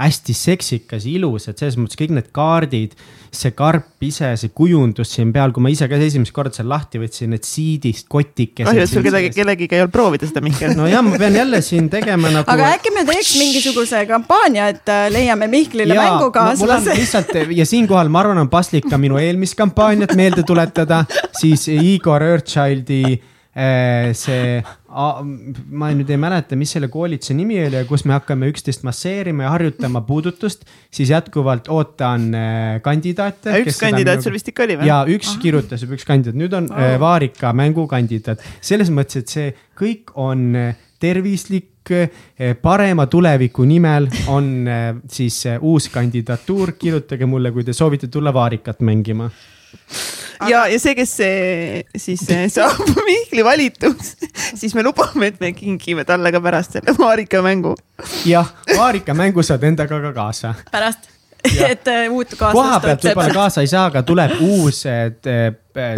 hästi 0.00 0.34
seksikas, 0.34 1.06
ilus, 1.06 1.48
et 1.50 1.60
selles 1.60 1.76
mõttes 1.78 1.98
kõik 1.98 2.14
need 2.16 2.30
kaardid, 2.34 2.94
see 3.34 3.52
karp 3.54 4.04
ise, 4.04 4.30
see 4.38 4.52
kujundus 4.54 5.12
siin 5.14 5.32
peal, 5.34 5.52
kui 5.54 5.62
ma 5.64 5.70
ise 5.72 5.86
ka 5.90 5.98
esimest 6.02 6.34
korda 6.34 6.54
seal 6.54 6.68
lahti 6.70 7.00
võtsin, 7.02 7.32
need 7.34 7.46
siidist 7.46 8.08
kotikesed. 8.10 8.68
kahju, 8.68 8.84
et 8.84 8.90
sul 8.90 9.06
kedagi, 9.06 9.30
kellegiga 9.34 9.78
ei 9.78 9.84
olnud 9.84 9.94
proovida 9.94 10.28
seda, 10.28 10.42
Mihkel. 10.44 10.74
no 10.78 10.88
ja 10.90 11.02
ma 11.04 11.18
pean 11.20 11.38
jälle 11.38 11.60
siin 11.64 11.88
tegema 11.92 12.30
nagu. 12.34 12.50
aga 12.50 12.70
äkki 12.76 12.94
me 12.94 13.06
teeks 13.08 13.34
mingisuguse 13.40 14.04
kampaania, 14.10 14.68
et 14.74 14.92
äh, 14.92 15.06
leiame 15.14 15.48
Mihklile 15.50 15.98
mängukaaslase. 15.98 16.98
lihtsalt 16.98 17.34
ja 17.54 17.66
siinkohal 17.68 18.10
ma 18.10 18.24
arvan, 18.24 18.42
on 18.44 18.50
paslik 18.52 18.88
ka 18.90 18.98
minu 19.00 19.18
eelmist 19.22 19.58
kampaaniat 19.58 20.14
meelde 20.18 20.46
tuletada, 20.46 21.04
siis 21.38 21.68
Igor 21.74 22.22
Earthchildi 22.22 23.02
äh, 23.14 24.10
see 24.18 24.58
ma 24.94 25.90
nüüd 25.96 26.10
ei 26.12 26.18
mäleta, 26.20 26.56
mis 26.58 26.74
selle 26.76 26.88
koolituse 26.92 27.34
nimi 27.36 27.58
oli, 27.64 27.82
kus 27.88 28.04
me 28.06 28.14
hakkame 28.14 28.48
üksteist 28.52 28.84
masseerima 28.86 29.46
ja 29.46 29.52
harjutama 29.54 30.04
puudutust, 30.06 30.64
siis 30.94 31.10
jätkuvalt 31.10 31.68
ootan 31.72 32.28
äh, 32.38 32.78
kandidaate. 32.84 33.58
üks 33.64 33.80
kandidaat 33.82 34.24
sul 34.24 34.36
vist 34.36 34.50
ikka 34.52 34.66
oli 34.68 34.78
või? 34.80 34.88
ja 34.90 35.02
üks 35.10 35.34
Aha. 35.34 35.42
kirjutas 35.42 35.84
juba 35.84 35.98
üks 35.98 36.06
kandidaat, 36.08 36.38
nüüd 36.38 36.54
on 36.56 36.70
oh. 36.70 36.88
Vaarika 37.02 37.52
mängukandidaat, 37.56 38.44
selles 38.64 38.92
mõttes, 38.94 39.24
et 39.24 39.34
see 39.34 39.48
kõik 39.78 40.14
on 40.14 40.50
äh, 40.58 40.76
tervislik 41.02 41.70
parema 42.64 43.04
tuleviku 43.12 43.66
nimel 43.68 44.06
on 44.32 44.46
siis 45.12 45.42
uus 45.60 45.90
kandidatuur, 45.92 46.72
kirjutage 46.80 47.28
mulle, 47.28 47.52
kui 47.52 47.66
te 47.66 47.74
soovite 47.76 48.08
tulla 48.08 48.32
Vaarikat 48.32 48.80
mängima 48.80 49.28
Aga... 50.40 50.50
ja, 50.50 50.60
ja 50.72 50.82
see, 50.82 50.94
kes 50.98 51.14
siis 52.04 52.26
saab 52.56 52.82
Mihkli 53.06 53.44
valituks, 53.46 54.14
siis 54.54 54.74
me 54.74 54.84
lubame, 54.86 55.32
et 55.32 55.40
me 55.42 55.54
kingime 55.56 56.06
talle 56.08 56.32
ka 56.34 56.42
pärast 56.44 56.78
selle 56.78 56.96
Marika 56.98 57.42
mängu. 57.44 57.76
jah, 58.28 58.54
Marika 58.76 59.14
mängu 59.14 59.46
saad 59.46 59.64
endaga 59.70 60.00
ka 60.08 60.14
kaasa. 60.16 60.54
pärast 60.72 61.13
et 61.72 61.88
äh, 61.88 62.06
uut 62.12 62.30
kaaslast. 62.32 62.56
koha 62.56 62.78
pealt 62.80 63.04
võib-olla 63.08 63.36
kaasa 63.36 63.64
ei 63.64 63.68
saa, 63.70 63.84
aga 63.90 64.02
tuleb 64.06 64.34
uus. 64.44 64.84
Äh, 64.88 65.12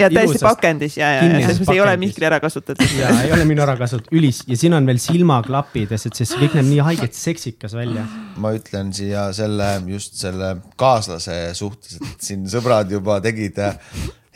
ja 0.00 0.08
täiesti 0.08 0.40
pakendis 0.40 0.96
ja, 0.96 1.10
ja, 1.18 1.24
ja 1.26 1.40
selles 1.44 1.60
mõttes 1.60 1.74
ei 1.74 1.80
ole 1.84 1.94
Mihkli 2.00 2.28
ära 2.28 2.40
kasutatud. 2.42 2.92
ja 3.00 3.10
ei 3.24 3.32
ole 3.36 3.46
minu 3.48 3.64
ära 3.64 3.76
kasutatud, 3.78 4.12
ülis 4.16 4.42
ja 4.48 4.58
siin 4.58 4.76
on 4.76 4.88
veel 4.88 5.00
silmaklapid, 5.02 5.94
sest 6.00 6.22
see 6.22 6.40
kõik 6.40 6.56
näeb 6.58 6.70
nii 6.70 6.82
haiget 6.90 7.18
seksikas 7.18 7.76
välja. 7.76 8.06
ma 8.42 8.54
ütlen 8.56 8.92
siia 8.96 9.28
selle, 9.36 9.70
just 9.92 10.16
selle 10.20 10.56
kaaslase 10.80 11.40
suhtes, 11.58 11.98
et 12.00 12.30
siin 12.30 12.46
sõbrad 12.50 12.90
juba 12.92 13.20
tegid 13.24 13.60
äh, 13.62 13.76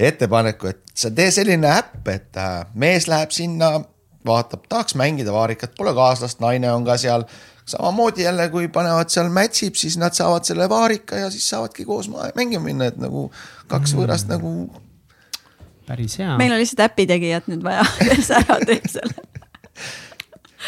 ettepaneku, 0.00 0.70
et 0.70 0.82
sa 0.96 1.12
tee 1.14 1.30
selline 1.34 1.70
äpp, 1.72 2.02
et 2.12 2.40
mees 2.78 3.08
läheb 3.10 3.32
sinna, 3.34 3.74
vaatab, 4.26 4.66
tahaks 4.68 4.96
mängida 5.00 5.32
vaarikat, 5.32 5.74
pole 5.78 5.94
kaaslast, 5.96 6.40
naine 6.44 6.70
on 6.72 6.84
ka 6.84 6.96
seal 7.00 7.24
samamoodi 7.70 8.24
jälle, 8.26 8.48
kui 8.52 8.68
panevad 8.72 9.10
seal 9.12 9.30
match 9.32 9.64
ib, 9.66 9.78
siis 9.78 9.96
nad 10.00 10.16
saavad 10.16 10.46
selle 10.48 10.68
vaarika 10.70 11.18
ja 11.24 11.30
siis 11.30 11.48
saavadki 11.52 11.86
koos 11.88 12.10
mängima 12.10 12.64
minna, 12.64 12.90
et 12.90 13.00
nagu 13.00 13.28
kaks 13.70 13.94
mm. 13.94 14.00
võõrast 14.00 14.30
nagu. 14.30 14.54
päris 15.86 16.18
hea. 16.18 16.36
meil 16.38 16.54
on 16.54 16.62
lihtsalt 16.62 16.86
äpi 16.88 17.06
tegijat 17.10 17.50
nüüd 17.50 17.64
vaja, 17.66 17.86
kes 18.10 18.32
ära 18.40 18.58
teeb 18.66 18.88
selle. 18.90 19.26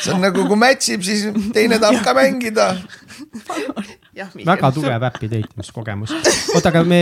see 0.00 0.14
on 0.14 0.22
nagu, 0.24 0.46
kui 0.48 0.58
match 0.58 0.94
ib, 0.94 1.04
siis 1.06 1.26
teine 1.54 1.80
tahab 1.82 2.02
ka 2.06 2.16
mängida 2.18 2.72
väga 4.12 4.70
tugev 4.76 5.04
äpi 5.08 5.28
täitmiskogemus. 5.30 6.12
oota, 6.54 6.68
aga 6.68 6.82
me, 6.84 7.00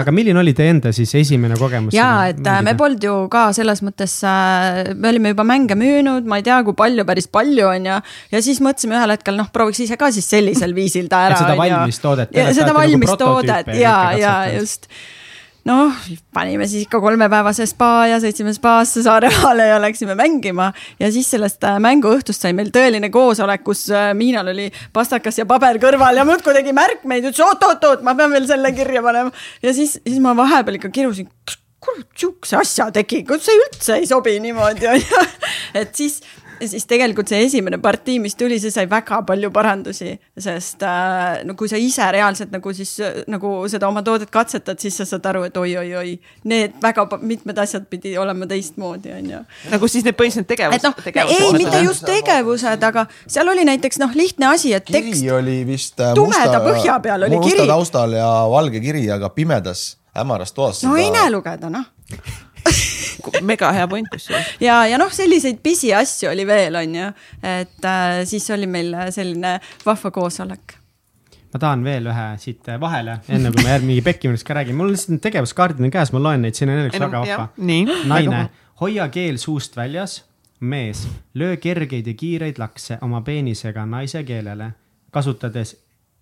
aga 0.00 0.12
milline 0.14 0.38
oli 0.38 0.54
teie 0.54 0.70
enda 0.74 0.92
siis 0.94 1.14
esimene 1.18 1.58
kogemus? 1.58 1.94
ja, 1.96 2.28
et 2.30 2.38
mängida? 2.38 2.60
me 2.66 2.76
polnud 2.78 3.06
ju 3.08 3.16
ka 3.32 3.48
selles 3.56 3.82
mõttes, 3.86 4.14
äh, 4.28 4.92
me 4.94 5.10
olime 5.10 5.34
juba 5.34 5.46
mänge 5.48 5.74
müünud, 5.78 6.28
ma 6.30 6.38
ei 6.38 6.46
tea, 6.46 6.60
kui 6.66 6.76
palju, 6.78 7.06
päris 7.08 7.26
palju 7.26 7.66
on 7.72 7.90
ju. 7.90 7.98
ja 8.36 8.44
siis 8.46 8.62
mõtlesime 8.64 8.98
ühel 9.00 9.16
hetkel, 9.16 9.38
noh, 9.40 9.50
prooviks 9.54 9.82
ise 9.82 9.98
ka 9.98 10.12
siis 10.14 10.30
sellisel 10.30 10.76
viisil 10.76 11.10
ta 11.10 11.26
ära. 11.30 11.42
seda 11.42 11.58
valmis 11.58 12.00
toodet. 12.02 12.30
seda 12.30 12.70
nagu 12.70 12.78
valmis 12.78 13.18
toodet 13.18 13.74
ja, 13.80 13.98
ja 14.20 14.38
just 14.54 14.90
noh, 15.68 15.96
panime 16.34 16.66
siis 16.68 16.84
ikka 16.84 17.00
kolmepäevase 17.00 17.66
spa 17.68 18.06
ja 18.10 18.20
sõitsime 18.22 18.52
spaasse 18.56 19.02
Saaremaale 19.04 19.68
ja 19.70 19.80
läksime 19.82 20.16
mängima. 20.18 20.70
ja 21.00 21.10
siis 21.12 21.30
sellest 21.30 21.64
äh, 21.64 21.78
mänguõhtust 21.82 22.44
sai 22.44 22.52
meil 22.56 22.70
tõeline 22.74 23.10
koosolek, 23.14 23.64
kus 23.64 23.86
äh, 23.92 24.12
Miinal 24.16 24.52
oli 24.52 24.70
pastakas 24.92 25.40
ja 25.40 25.48
paber 25.48 25.80
kõrval 25.82 26.20
ja 26.20 26.28
muudkui 26.28 26.56
tegi 26.56 26.76
märkmeid, 26.76 27.30
ütles 27.30 27.44
oot-oot-oot, 27.44 28.04
ma 28.04 28.16
pean 28.18 28.32
veel 28.34 28.48
selle 28.50 28.72
kirja 28.76 29.02
panema. 29.04 29.32
ja 29.62 29.74
siis, 29.76 29.98
siis 30.04 30.20
ma 30.22 30.36
vahepeal 30.36 30.80
ikka 30.80 30.92
kirusin 30.94 31.30
kurat, 31.84 32.06
sihukese 32.16 32.58
asja 32.60 32.88
tegi, 32.94 33.22
kuidas 33.28 33.48
see 33.48 33.60
üldse 33.60 33.98
ei 34.00 34.08
sobi 34.08 34.38
niimoodi 34.44 34.88
onju. 34.94 35.26
et 35.80 35.94
siis 35.96 36.20
ja 36.60 36.68
siis 36.68 36.86
tegelikult 36.90 37.30
see 37.30 37.42
esimene 37.46 37.78
partii, 37.82 38.18
mis 38.22 38.36
tuli, 38.38 38.58
see 38.62 38.72
sai 38.74 38.86
väga 38.90 39.20
palju 39.26 39.50
parandusi, 39.54 40.14
sest 40.38 40.84
äh, 40.86 41.42
no 41.46 41.56
kui 41.58 41.70
sa 41.70 41.80
ise 41.80 42.06
reaalselt 42.14 42.52
nagu 42.54 42.72
siis 42.76 42.96
nagu 43.30 43.54
seda 43.70 43.88
oma 43.90 44.02
toodet 44.06 44.32
katsetad, 44.34 44.80
siis 44.82 44.96
sa 45.00 45.06
saad 45.08 45.26
aru, 45.30 45.44
et 45.48 45.56
oi-oi-oi, 45.60 46.14
need 46.50 46.78
väga 46.82 47.06
mitmed 47.22 47.58
asjad 47.64 47.88
pidi 47.90 48.14
olema 48.20 48.48
teistmoodi, 48.50 49.12
on 49.18 49.32
ju. 49.34 49.42
nagu 49.72 49.90
siis 49.90 50.06
need 50.06 50.18
põhiliselt 50.18 50.48
tegevused? 50.50 50.86
noh, 50.88 51.10
ei, 51.24 51.50
mitte 51.58 51.82
just 51.84 52.06
tegevused, 52.08 52.88
aga 52.90 53.06
seal 53.26 53.50
oli 53.52 53.66
näiteks 53.68 54.00
noh, 54.02 54.14
lihtne 54.16 54.50
asi, 54.52 54.74
et 54.76 54.88
tekst. 54.88 55.20
kiri 55.20 55.34
oli 55.34 55.60
vist 55.68 56.00
äh, 56.00 56.14
tumeda 56.16 56.46
musta, 56.48 56.64
põhja 56.68 56.98
peal 57.04 57.28
oli 57.28 57.42
kiri. 57.42 57.60
musta 57.60 57.70
taustal 57.74 58.18
ja 58.18 58.32
valge 58.50 58.82
kiri, 58.84 59.06
aga 59.14 59.30
pimedas 59.34 59.94
hämaras 60.14 60.54
toas. 60.54 60.82
no 60.84 60.94
seda... 60.94 61.04
ei 61.04 61.14
näe 61.14 61.30
lugeda, 61.34 61.70
noh 61.72 61.90
mega 63.42 63.72
hea 63.72 63.88
point 63.90 64.08
kusjuures. 64.12 64.54
ja, 64.68 64.84
ja 64.90 65.00
noh, 65.00 65.12
selliseid 65.12 65.60
pisiasju 65.64 66.30
oli 66.30 66.46
veel, 66.48 66.78
on 66.80 66.96
ju, 67.00 67.10
et 67.42 67.90
äh, 67.90 68.22
siis 68.28 68.48
oli 68.54 68.70
meil 68.70 68.94
selline 69.14 69.58
vahva 69.86 70.14
koosolek 70.14 70.80
ma 71.54 71.60
tahan 71.62 71.84
veel 71.86 72.08
ühe 72.10 72.26
siit 72.42 72.66
vahele, 72.82 73.20
enne 73.30 73.52
kui 73.54 73.62
me 73.62 73.70
järgmine 73.70 74.02
pekkimisest 74.02 74.46
ka 74.46 74.56
räägime, 74.58 74.80
mul 74.80 74.90
on 74.90 74.96
lihtsalt 74.96 75.22
tegevuskaardid 75.22 75.84
on 75.86 75.92
käes, 75.94 76.10
ma 76.10 76.22
loen 76.22 76.42
neid, 76.42 76.58
siin 76.58 76.72
on 76.72 76.80
üks 76.88 76.98
väga 76.98 77.20
vahva. 77.22 77.44
naine, 78.10 78.40
hoia 78.80 79.06
keel 79.14 79.38
suust 79.38 79.78
väljas, 79.78 80.24
mees, 80.60 81.04
löö 81.38 81.56
kergeid 81.62 82.10
ja 82.10 82.14
kiireid 82.18 82.58
lakse 82.58 82.98
oma 83.06 83.22
peenisega 83.22 83.86
naise 83.86 84.24
keelele, 84.26 84.72
kasutades 85.14 85.76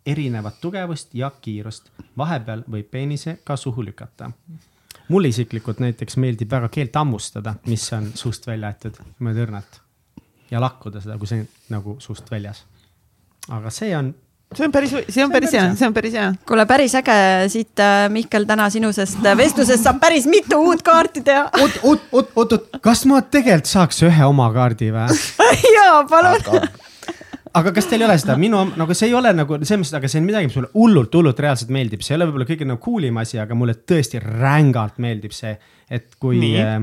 erinevat 0.06 0.60
tugevust 0.60 1.14
ja 1.14 1.30
kiirust. 1.40 1.88
vahepeal 2.18 2.64
võib 2.68 2.90
peenise 2.90 3.38
ka 3.44 3.56
suhu 3.56 3.84
lükata 3.84 4.30
mulle 5.12 5.30
isiklikult 5.32 5.82
näiteks 5.82 6.18
meeldib 6.22 6.50
väga 6.52 6.70
keelt 6.72 6.96
hammustada, 6.98 7.56
mis 7.68 7.86
on 7.96 8.10
suust 8.18 8.46
välja 8.48 8.72
aetud 8.72 8.98
niimoodi 9.04 9.46
õrnalt 9.46 9.80
ja 10.52 10.60
lakkuda 10.62 11.00
seda, 11.04 11.18
kui 11.20 11.30
see 11.30 11.46
nagu 11.72 11.96
suust 12.02 12.28
väljas. 12.32 12.64
aga 13.48 13.70
see 13.74 13.94
on 13.96 14.12
see 14.56 14.66
on 14.66 14.72
päris, 14.72 14.92
see 15.08 15.24
on 15.24 15.32
päris 15.32 15.54
hea, 15.56 15.64
see 15.78 15.88
on 15.88 15.94
päris 15.96 16.14
hea. 16.18 16.28
kuule, 16.48 16.66
päris 16.68 16.94
äge 17.00 17.16
siit, 17.52 17.72
äh, 17.80 18.06
Mihkel, 18.12 18.46
täna 18.48 18.68
sinusest 18.70 19.24
vestlusest 19.38 19.84
saab 19.86 20.00
päris 20.02 20.28
mitu 20.30 20.60
uut 20.60 20.84
kaarti 20.86 21.24
teha. 21.24 21.48
oot, 21.62 21.78
oot, 21.82 22.06
oot, 22.12 22.32
oot, 22.36 22.56
oot, 22.58 22.80
kas 22.84 23.04
ma 23.08 23.22
tegelikult 23.22 23.70
saaks 23.72 24.02
ühe 24.08 24.28
oma 24.28 24.50
kaardi 24.54 24.92
või? 24.94 25.20
jaa, 25.76 26.02
palun 26.10 26.70
aga 27.58 27.72
kas 27.76 27.88
teil 27.88 28.02
ei 28.02 28.06
ole 28.06 28.16
seda, 28.20 28.36
minu 28.40 28.62
nagu 28.78 28.94
see 28.96 29.10
ei 29.10 29.16
ole 29.16 29.32
nagu 29.36 29.58
selles 29.60 29.82
mõttes, 29.82 29.98
aga 29.98 30.10
see 30.10 30.22
on 30.22 30.28
midagi, 30.28 30.48
mis 30.48 30.56
mulle 30.58 30.70
hullult, 30.74 31.14
hullult 31.18 31.42
reaalselt 31.44 31.72
meeldib, 31.74 32.04
see 32.04 32.14
ei 32.14 32.18
ole 32.20 32.28
võib-olla 32.30 32.48
kõige 32.48 32.68
nagu 32.68 32.80
cool 32.84 33.08
im 33.08 33.20
asi, 33.22 33.38
aga 33.42 33.56
mulle 33.58 33.76
tõesti 33.88 34.20
rängalt 34.22 35.00
meeldib 35.02 35.34
see, 35.36 35.52
et 35.92 36.16
kui. 36.22 36.40
Äh, 36.60 36.78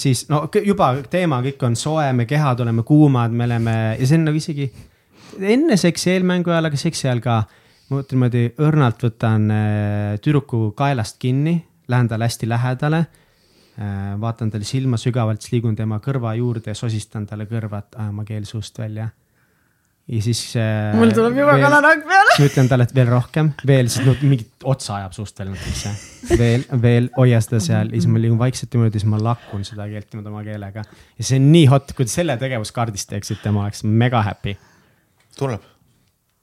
siis 0.00 0.26
no 0.30 0.44
juba 0.66 0.92
teema 1.10 1.40
kõik 1.44 1.64
on 1.66 1.78
soe, 1.78 2.10
me 2.14 2.26
kehad 2.28 2.60
oleme 2.62 2.84
kuumad, 2.86 3.32
me 3.34 3.48
oleme 3.48 3.76
ja 3.98 4.06
see 4.06 4.20
on 4.20 4.28
nagu 4.28 4.38
isegi 4.38 4.68
enne 5.40 5.78
seksi 5.80 6.12
eelmängu 6.12 6.52
ajal, 6.52 6.68
aga 6.68 6.78
seksi 6.78 7.08
ajal 7.08 7.24
ka. 7.24 7.40
ma 7.90 8.04
niimoodi 8.06 8.44
õrnalt 8.62 9.00
võtan 9.02 9.48
äh, 9.50 10.18
tüdruku 10.22 10.68
kaelast 10.78 11.16
kinni, 11.18 11.56
lähen 11.90 12.06
talle 12.08 12.28
hästi 12.28 12.48
lähedale 12.48 13.00
äh,. 13.00 14.20
vaatan 14.20 14.50
talle 14.50 14.68
silma 14.68 15.00
sügavalt, 15.00 15.40
siis 15.42 15.56
liigun 15.56 15.74
tema 15.74 15.98
kõrva 16.04 16.36
juurde 16.38 16.70
ja 16.70 16.78
sosistan 16.78 17.26
talle 17.26 17.48
kõrva, 17.50 17.80
et 17.82 17.98
ajama 17.98 18.24
keel 18.28 18.46
suust 18.46 18.78
välja 18.78 19.08
ja 20.10 20.22
siis 20.24 20.40
äh,. 20.58 20.94
mul 20.98 21.12
tuleb 21.14 21.36
juba 21.38 21.54
kananahk 21.60 22.02
peale. 22.08 22.34
siis 22.34 22.42
ma 22.42 22.48
ütlen 22.50 22.70
talle, 22.70 22.86
et 22.88 22.94
veel 22.96 23.10
rohkem, 23.10 23.52
veel, 23.66 23.90
siis 23.92 24.06
no 24.06 24.14
mingit 24.22 24.66
otsa 24.72 24.96
ajab 24.98 25.14
suust 25.14 25.38
veel 25.38 25.52
natukese. 25.52 25.92
veel, 26.40 26.64
veel, 26.82 27.10
hoia 27.16 27.40
seda 27.44 27.60
seal 27.62 27.92
ja 27.92 27.98
siis 27.98 28.10
ma 28.10 28.22
liigun 28.22 28.40
vaikselt 28.40 28.74
niimoodi, 28.74 28.98
siis 28.98 29.10
ma 29.10 29.20
lakun 29.22 29.62
seda 29.66 29.86
keelt 29.90 30.10
niimoodi 30.10 30.32
oma 30.32 30.42
keelega. 30.46 30.84
ja 30.86 31.28
see 31.28 31.38
on 31.40 31.50
nii 31.54 31.66
hot, 31.70 31.94
kui 31.94 32.08
te 32.08 32.14
selle 32.14 32.36
tegevuskaardist 32.40 33.12
teeksite, 33.14 33.54
ma 33.54 33.66
oleks 33.68 33.84
mega 33.86 34.24
happy. 34.26 34.56
tuleb 35.38 35.62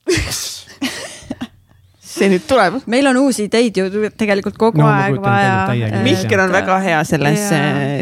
see 2.17 2.31
nüüd 2.31 2.47
tuleb? 2.47 2.79
meil 2.87 3.11
on 3.11 3.19
uusi 3.25 3.49
ideid 3.49 3.77
ju 3.77 4.09
tegelikult 4.17 4.57
kogu 4.59 4.79
No 4.79 4.87
aeg 4.89 5.19
vaja. 5.21 6.01
Mihkel 6.05 6.39
on 6.45 6.55
väga 6.55 6.79
hea 6.85 7.03
selles, 7.07 7.49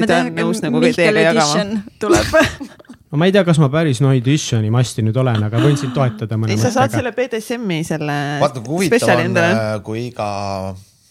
ta 0.06 0.22
on 0.22 0.34
nõus 0.38 0.62
nagu 0.64 0.82
teiega 0.86 1.32
jagama. 1.32 1.82
tuleb 2.00 2.36
no 3.16 3.22
ma 3.22 3.30
ei 3.30 3.36
tea, 3.36 3.46
kas 3.48 3.62
ma 3.64 3.72
päris 3.72 4.04
no 4.04 4.12
editioni 4.16 4.68
masti 4.74 5.06
nüüd 5.06 5.16
olen, 5.22 5.48
aga 5.48 5.64
võin 5.64 5.80
sind 5.80 5.96
toetada 5.96 6.36
mõne 6.40 6.52
ei, 6.52 6.60
sa 6.60 6.74
saad 6.76 6.92
selle 6.92 7.16
BDSM-i 7.16 7.80
selle 7.88 8.20
vaata 8.44 8.64
kui 8.66 8.90
huvitav 8.90 9.16
on, 9.16 9.24
endale. 9.30 9.66
kui 9.88 10.10
iga 10.10 10.28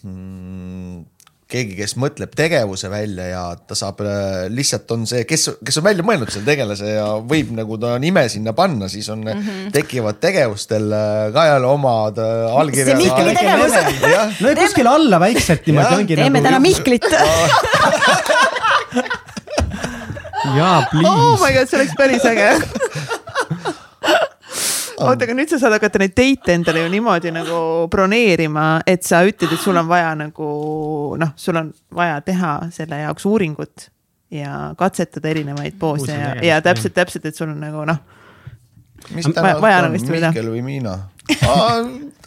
mm, 0.05 1.01
keegi, 1.49 1.75
kes 1.79 1.95
mõtleb 2.01 2.33
tegevuse 2.37 2.89
välja 2.93 3.25
ja 3.31 3.41
ta 3.57 3.77
saab 3.77 4.03
äh, 4.05 4.45
lihtsalt 4.53 4.93
on 4.93 5.07
see, 5.09 5.25
kes, 5.29 5.47
kes 5.65 5.81
on 5.81 5.87
välja 5.87 6.05
mõelnud 6.05 6.29
selle 6.33 6.45
tegelase 6.45 6.93
ja 6.93 7.09
võib 7.25 7.51
nagu 7.57 7.77
ta 7.81 7.95
nime 8.01 8.27
sinna 8.29 8.53
panna, 8.57 8.89
siis 8.91 9.09
on 9.13 9.25
mm, 9.25 9.41
-hmm. 9.41 9.73
tekivad 9.73 10.21
tegevustel 10.21 10.93
äh, 10.93 11.33
ka 11.33 11.49
jälle 11.49 11.69
omad 11.73 12.21
äh, 12.21 12.57
allkirjad. 12.61 12.93
See 12.93 13.01
Mihkli 13.01 13.33
tegevus. 13.41 14.41
no 14.41 14.53
ja 14.53 14.57
kuskil 14.61 14.93
alla 14.93 15.21
vaikselt 15.25 15.65
niimoodi 15.65 16.01
ongi 16.01 16.21
teeme 16.21 16.37
nagu. 16.37 16.49
täna 16.49 16.59
Mihklit 16.59 17.09
jaa, 20.57 20.77
oh 20.77 20.85
please 20.91 21.41
my 21.41 21.51
god, 21.57 21.69
see 21.69 21.79
oleks 21.79 21.95
päris 21.97 22.25
äge 22.29 22.49
oota, 25.03 25.25
aga 25.25 25.35
nüüd 25.35 25.51
sa 25.51 25.59
saad 25.61 25.75
hakata 25.75 25.99
neid 26.01 26.13
date'e 26.17 26.55
endale 26.55 26.83
ju 26.85 26.91
niimoodi 26.93 27.33
nagu 27.35 27.57
broneerima, 27.91 28.67
et 28.87 29.03
sa 29.07 29.23
ütled, 29.27 29.51
et 29.51 29.61
sul 29.61 29.77
on 29.79 29.89
vaja 29.89 30.13
nagu 30.19 30.49
noh, 31.19 31.33
sul 31.39 31.59
on 31.61 31.71
vaja 31.95 32.21
teha 32.25 32.57
selle 32.75 33.01
jaoks 33.03 33.27
uuringut 33.29 33.89
ja 34.33 34.73
katsetada 34.77 35.31
erinevaid 35.31 35.77
poose 35.79 36.13
ja, 36.13 36.35
ja 36.43 36.61
täpselt, 36.65 36.95
täpselt, 36.95 37.27
et 37.29 37.37
sul 37.37 37.51
on 37.51 37.59
nagu 37.61 37.85
noh, 37.87 38.01
mis 39.15 39.27
täna 39.31 39.55
vaja 39.61 39.83
on, 39.83 39.91
on? 39.91 39.99
Mihkel 39.99 40.51
või 40.53 40.63
Miina? 40.65 40.97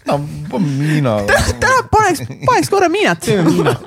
no 0.09 0.21
Miina. 0.59 1.19
täna 1.29 1.81
paneks, 1.93 2.27
paneks 2.47 2.73
korra 2.73 2.89
miinat. 2.93 3.25
teeme 3.25 3.51
miinat. 3.51 3.81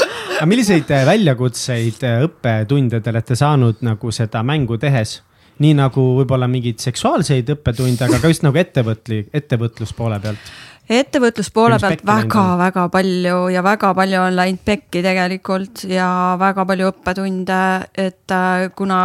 aga 0.40 0.48
milliseid 0.48 0.88
äh, 0.88 1.02
väljakutseid, 1.04 2.04
äh, 2.08 2.22
õppetunde 2.24 3.02
te 3.04 3.12
olete 3.12 3.36
saanud 3.36 3.82
nagu 3.84 4.12
seda 4.14 4.40
mängu 4.46 4.80
tehes? 4.80 5.20
nii 5.60 5.74
nagu 5.76 6.00
võib-olla 6.16 6.46
mingeid 6.48 6.80
seksuaalseid 6.80 7.50
õppetunde, 7.52 8.06
aga 8.06 8.16
ka 8.22 8.28
just 8.30 8.40
nagu 8.46 8.56
ettevõtli, 8.56 9.18
ettevõtluspoole 9.36 10.16
pealt. 10.22 10.46
ettevõtluspoole 10.88 11.76
pealt 11.82 12.00
väga-väga 12.08 12.86
palju 12.94 13.42
ja 13.52 13.60
väga 13.66 13.90
palju 13.98 14.22
on 14.22 14.38
läinud 14.38 14.62
pekki 14.64 15.02
tegelikult 15.04 15.84
ja 15.84 16.08
väga 16.40 16.64
palju 16.64 16.88
õppetunde, 16.94 17.60
et 17.92 18.32
äh, 18.32 18.70
kuna 18.72 19.02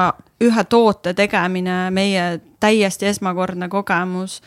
ühe 0.48 0.64
toote 0.72 1.12
tegemine, 1.18 1.90
meie 1.92 2.24
täiesti 2.64 3.12
esmakordne 3.12 3.68
kogemus, 3.72 4.40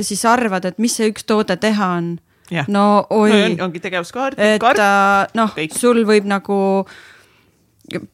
siis 0.00 0.22
arvad, 0.26 0.64
et 0.70 0.78
mis 0.78 0.94
see 0.96 1.10
üks 1.10 1.26
toode 1.26 1.58
teha 1.60 1.90
on. 1.98 2.08
Jah. 2.50 2.68
no 2.68 3.06
oi 3.10 3.30
no, 3.30 3.40
on, 3.44 3.58
ongi 3.68 3.80
tegevuskaart, 3.80 4.38
et 4.38 4.62
äh, 4.62 5.26
noh, 5.38 5.56
sul 5.72 6.02
võib 6.04 6.28
nagu, 6.28 6.58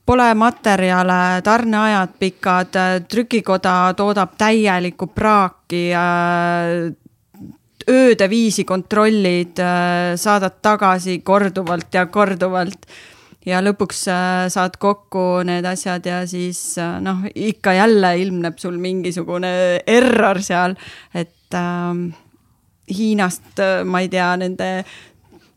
pole 0.06 0.28
materjale, 0.38 1.40
tarneajad 1.46 2.16
pikad, 2.18 2.78
trükikoda 3.10 3.76
toodab 3.98 4.36
täielikku 4.38 5.10
praaki. 5.14 5.84
ööde 7.90 8.26
viisi 8.30 8.64
kontrollid, 8.64 9.58
saadad 10.16 10.60
tagasi 10.62 11.20
korduvalt 11.26 11.94
ja 11.94 12.06
korduvalt 12.06 12.86
ja 13.46 13.60
lõpuks 13.64 14.04
äh, 14.12 14.46
saad 14.52 14.76
kokku 14.80 15.42
need 15.48 15.66
asjad 15.68 16.06
ja 16.06 16.22
siis 16.28 16.60
äh, 16.80 16.98
noh, 17.02 17.24
ikka 17.34 17.74
jälle 17.78 18.12
ilmneb 18.20 18.58
sul 18.60 18.76
mingisugune 18.80 19.52
error 19.88 20.42
seal, 20.44 20.76
et 21.14 21.56
ähm, 21.56 22.10
Hiinast, 22.90 23.52
äh, 23.58 23.80
ma 23.84 24.02
ei 24.02 24.10
tea, 24.12 24.32
nende 24.40 24.70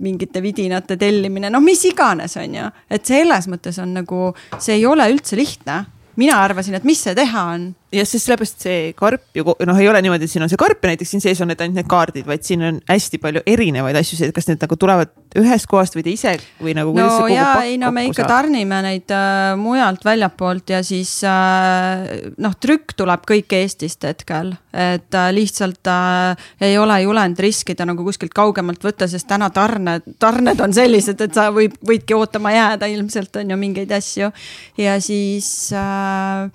mingite 0.03 0.41
vidinate 0.43 0.97
tellimine, 0.99 1.49
no 1.53 1.61
mis 1.63 1.83
iganes, 1.87 2.35
on 2.41 2.55
ju, 2.57 2.69
et 2.91 3.05
selles 3.07 3.47
mõttes 3.51 3.77
on 3.79 3.93
nagu, 4.01 4.33
see 4.59 4.79
ei 4.79 4.85
ole 4.89 5.07
üldse 5.11 5.37
lihtne. 5.39 5.85
mina 6.15 6.35
arvasin, 6.43 6.75
et 6.77 6.83
mis 6.83 6.99
see 7.01 7.15
teha 7.17 7.43
on 7.55 7.71
jah, 7.93 8.07
sest 8.07 8.27
sellepärast 8.27 8.65
see 8.65 8.93
karp 8.97 9.37
ju 9.37 9.45
noh, 9.45 9.79
ei 9.79 9.89
ole 9.89 10.01
niimoodi, 10.03 10.27
et 10.27 10.33
siin 10.33 10.45
on 10.45 10.51
see 10.51 10.59
karp 10.59 10.83
ja 10.83 10.93
näiteks 10.93 11.13
siin 11.13 11.23
sees 11.23 11.41
on 11.43 11.51
need 11.51 11.61
ainult 11.63 11.79
need 11.81 11.89
kaardid, 11.91 12.25
vaid 12.27 12.45
siin 12.45 12.63
on 12.65 12.79
hästi 12.89 13.19
palju 13.23 13.43
erinevaid 13.49 13.97
asju, 13.99 14.29
kas 14.35 14.49
need 14.49 14.63
nagu 14.63 14.77
tulevad 14.79 15.13
ühest 15.39 15.69
kohast 15.69 15.97
või 15.97 16.05
te 16.05 16.13
ise 16.13 16.35
või 16.61 16.75
nagu. 16.77 16.93
no 16.97 17.27
ja 17.31 17.49
ei, 17.65 17.77
no 17.81 17.91
me 17.95 18.05
ikka 18.09 18.25
tarnime 18.29 18.81
neid 18.85 19.13
äh, 19.13 19.53
mujalt 19.59 20.05
väljapoolt 20.05 20.73
ja 20.75 20.81
siis 20.85 21.15
äh, 21.27 22.05
noh, 22.41 22.57
trükk 22.59 22.95
tuleb 22.99 23.25
kõik 23.29 23.57
Eestist 23.57 24.05
hetkel, 24.07 24.53
et 24.73 25.17
äh, 25.17 25.29
lihtsalt 25.35 25.91
äh, 25.91 26.45
ei 26.69 26.77
ole 26.81 26.99
julenud 27.05 27.39
riskida 27.43 27.87
nagu 27.89 28.05
kuskilt 28.05 28.33
kaugemalt 28.35 28.83
võtta, 28.85 29.07
sest 29.09 29.29
täna 29.29 29.49
tarned, 29.53 30.15
tarned 30.21 30.61
on 30.63 30.73
sellised, 30.75 31.21
et 31.21 31.35
sa 31.35 31.49
võib, 31.53 31.75
võidki 31.85 32.17
ootama 32.17 32.53
jääda 32.55 32.89
ilmselt 32.91 33.41
on 33.41 33.53
ju 33.53 33.59
mingeid 33.59 33.91
asju. 33.93 34.31
Ja 34.79 34.97
siis 35.01 35.49
äh, 35.77 36.49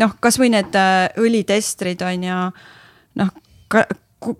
noh, 0.00 0.16
kasvõi 0.20 0.50
need 0.54 0.78
äh, 0.78 1.08
õlitestrid 1.20 2.02
on 2.06 2.26
ju 2.28 2.38
noh, 3.20 3.34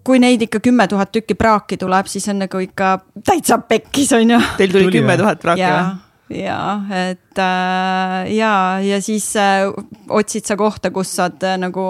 kui 0.05 0.21
neid 0.23 0.43
ikka 0.47 0.61
kümme 0.65 0.87
tuhat 0.89 1.13
tükki 1.13 1.37
praaki 1.39 1.77
tuleb, 1.81 2.09
siis 2.11 2.27
on 2.33 2.41
nagu 2.45 2.61
ikka 2.63 2.97
täitsa 3.25 3.59
pekkis, 3.69 4.15
on 4.17 4.37
ju. 4.37 4.41
Teil 4.59 4.73
tuli 4.73 4.93
kümme 4.95 5.19
tuhat 5.21 5.43
praaki 5.43 5.67
või? 5.67 6.41
ja, 6.41 6.61
et 7.11 7.39
äh, 7.39 8.33
ja, 8.35 8.55
ja 8.81 9.03
siis 9.05 9.29
äh, 9.37 9.69
otsid 10.09 10.49
sa 10.49 10.57
kohta, 10.57 10.91
kus 10.95 11.13
saad 11.19 11.43
äh, 11.45 11.59
nagu 11.61 11.85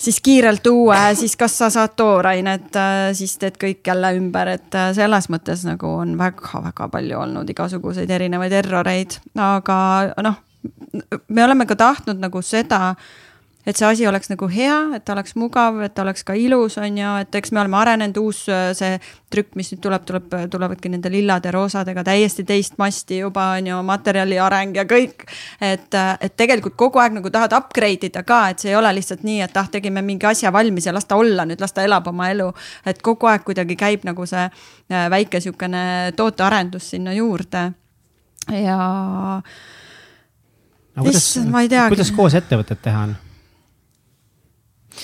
siis 0.00 0.20
kiirelt 0.24 0.66
uue, 0.70 0.98
siis 1.16 1.36
kas 1.40 1.56
sa 1.58 1.70
saad 1.72 1.96
toorainet 1.96 2.76
äh,, 2.76 2.98
siis 3.16 3.36
teed 3.40 3.56
kõik 3.60 3.80
jälle 3.86 4.12
ümber, 4.18 4.54
et 4.58 4.76
äh, 4.76 4.92
selles 4.96 5.30
mõttes 5.32 5.64
nagu 5.68 5.96
on 6.02 6.14
väga-väga 6.20 6.88
palju 6.92 7.18
olnud 7.24 7.50
igasuguseid 7.52 8.10
erinevaid 8.10 8.54
erroreid, 8.60 9.18
aga 9.40 9.80
noh 10.24 10.38
me 11.28 11.44
oleme 11.44 11.66
ka 11.66 11.76
tahtnud 11.76 12.20
nagu 12.20 12.42
seda, 12.42 12.94
et 13.66 13.76
see 13.76 13.84
asi 13.86 14.06
oleks 14.08 14.30
nagu 14.30 14.48
hea, 14.48 14.76
et 14.96 15.04
ta 15.04 15.12
oleks 15.12 15.34
mugav, 15.36 15.82
et 15.84 15.92
ta 15.94 16.02
oleks 16.02 16.24
ka 16.24 16.34
ilus, 16.38 16.78
on 16.80 16.96
ju, 16.96 17.08
et 17.20 17.34
eks 17.36 17.52
me 17.52 17.60
oleme 17.60 17.76
arenenud, 17.76 18.16
uus 18.22 18.40
see 18.48 18.94
trükk, 19.30 19.52
mis 19.58 19.68
nüüd 19.72 19.82
tuleb, 19.84 20.06
tuleb, 20.08 20.36
tulevadki 20.50 20.90
nende 20.92 21.12
lillade, 21.12 21.52
roosadega 21.54 22.04
täiesti 22.06 22.44
teist 22.48 22.78
masti 22.80 23.20
juba 23.20 23.50
on 23.58 23.68
ju, 23.68 23.80
materjali 23.86 24.38
areng 24.40 24.80
ja 24.80 24.86
kõik. 24.88 25.26
et, 25.60 25.92
et 25.92 26.36
tegelikult 26.36 26.76
kogu 26.80 27.02
aeg 27.02 27.18
nagu 27.18 27.30
tahad 27.30 27.52
upgrade 27.56 28.08
ida 28.08 28.24
ka, 28.26 28.42
et 28.50 28.64
see 28.64 28.72
ei 28.72 28.78
ole 28.80 28.94
lihtsalt 28.96 29.26
nii, 29.28 29.42
et 29.44 29.60
ah, 29.60 29.68
tegime 29.68 30.02
mingi 30.02 30.26
asja 30.26 30.52
valmis 30.52 30.88
ja 30.88 30.96
las 30.96 31.04
ta 31.04 31.20
olla 31.20 31.44
nüüd, 31.44 31.60
las 31.60 31.76
ta 31.76 31.84
elab 31.84 32.08
oma 32.08 32.30
elu. 32.32 32.48
et 32.86 33.02
kogu 33.02 33.28
aeg 33.28 33.44
kuidagi 33.44 33.76
käib 33.76 34.08
nagu 34.08 34.26
see 34.26 34.48
väike 34.88 35.40
sihukene 35.40 36.12
tootearendus 36.16 36.90
sinna 36.96 37.12
juurde 37.12 37.70
ja 38.48 38.80
kuidas, 41.04 41.26
ma 41.50 41.64
ei 41.64 41.70
teagi. 41.72 41.94
kuidas 41.94 42.12
koos 42.16 42.36
ettevõtet 42.38 42.82
teha 42.84 43.06
on? 43.08 43.16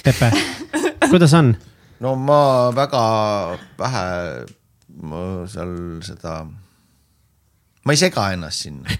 Pepe, 0.04 0.30
kuidas 1.12 1.34
on? 1.38 1.54
no 2.04 2.14
ma 2.20 2.40
väga 2.76 3.02
vähe, 3.78 4.08
ma 5.02 5.20
seal 5.50 5.76
seda, 6.04 6.40
ma 7.84 7.94
ei 7.94 8.00
sega 8.00 8.30
ennast 8.36 8.66
sinna. 8.66 8.98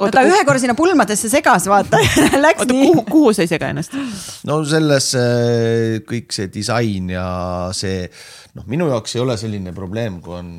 no 0.00 0.10
ta 0.10 0.24
ühe 0.26 0.40
korra 0.46 0.62
sinna 0.62 0.74
pulmadesse 0.78 1.30
segas, 1.32 1.68
vaata 1.70 2.00
läks 2.44 2.64
oota, 2.64 2.72
nii. 2.72 2.88
kuhu, 2.88 3.04
kuhu 3.10 3.34
sa 3.36 3.46
ei 3.46 3.52
sega 3.52 3.70
ennast? 3.74 3.94
no 4.48 4.62
selles 4.66 5.12
kõik 6.08 6.34
see 6.34 6.50
disain 6.52 7.12
ja 7.14 7.26
see, 7.76 8.08
noh, 8.58 8.66
minu 8.70 8.90
jaoks 8.90 9.16
ei 9.16 9.22
ole 9.24 9.38
selline 9.40 9.74
probleem, 9.76 10.18
kui 10.24 10.40
on, 10.40 10.56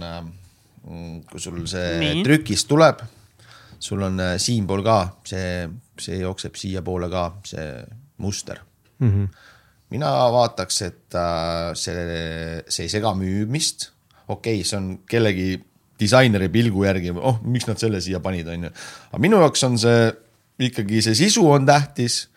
kui 1.30 1.44
sul 1.44 1.60
see 1.70 2.00
Nii. 2.00 2.24
trükist 2.26 2.68
tuleb, 2.72 3.04
sul 3.84 4.04
on 4.06 4.22
siinpool 4.40 4.84
ka 4.86 4.98
see, 5.28 5.66
see 6.00 6.22
jookseb 6.22 6.56
siiapoole 6.60 7.10
ka 7.12 7.26
see 7.48 7.68
muster 8.24 8.62
mm. 9.00 9.10
-hmm. 9.10 9.28
mina 9.96 10.12
vaataks, 10.32 10.82
et 10.88 11.18
äh, 11.20 11.74
see, 11.76 12.64
see 12.68 12.88
ei 12.88 12.90
sega 12.90 13.14
müümist. 13.18 13.92
okei 14.28 14.60
okay,, 14.60 14.68
see 14.68 14.78
on 14.78 14.90
kellegi 15.10 15.62
disaineri 16.00 16.50
pilgu 16.50 16.86
järgi, 16.86 17.12
oh, 17.16 17.40
miks 17.44 17.68
nad 17.68 17.80
selle 17.80 18.02
siia 18.02 18.20
panid, 18.20 18.48
on 18.48 18.70
ju. 18.70 18.72
aga 19.12 19.22
minu 19.22 19.42
jaoks 19.44 19.64
on 19.68 19.78
see 19.80 20.12
ikkagi 20.60 21.02
see 21.02 21.16
sisu 21.18 21.46
on 21.52 21.66
tähtis 21.66 22.28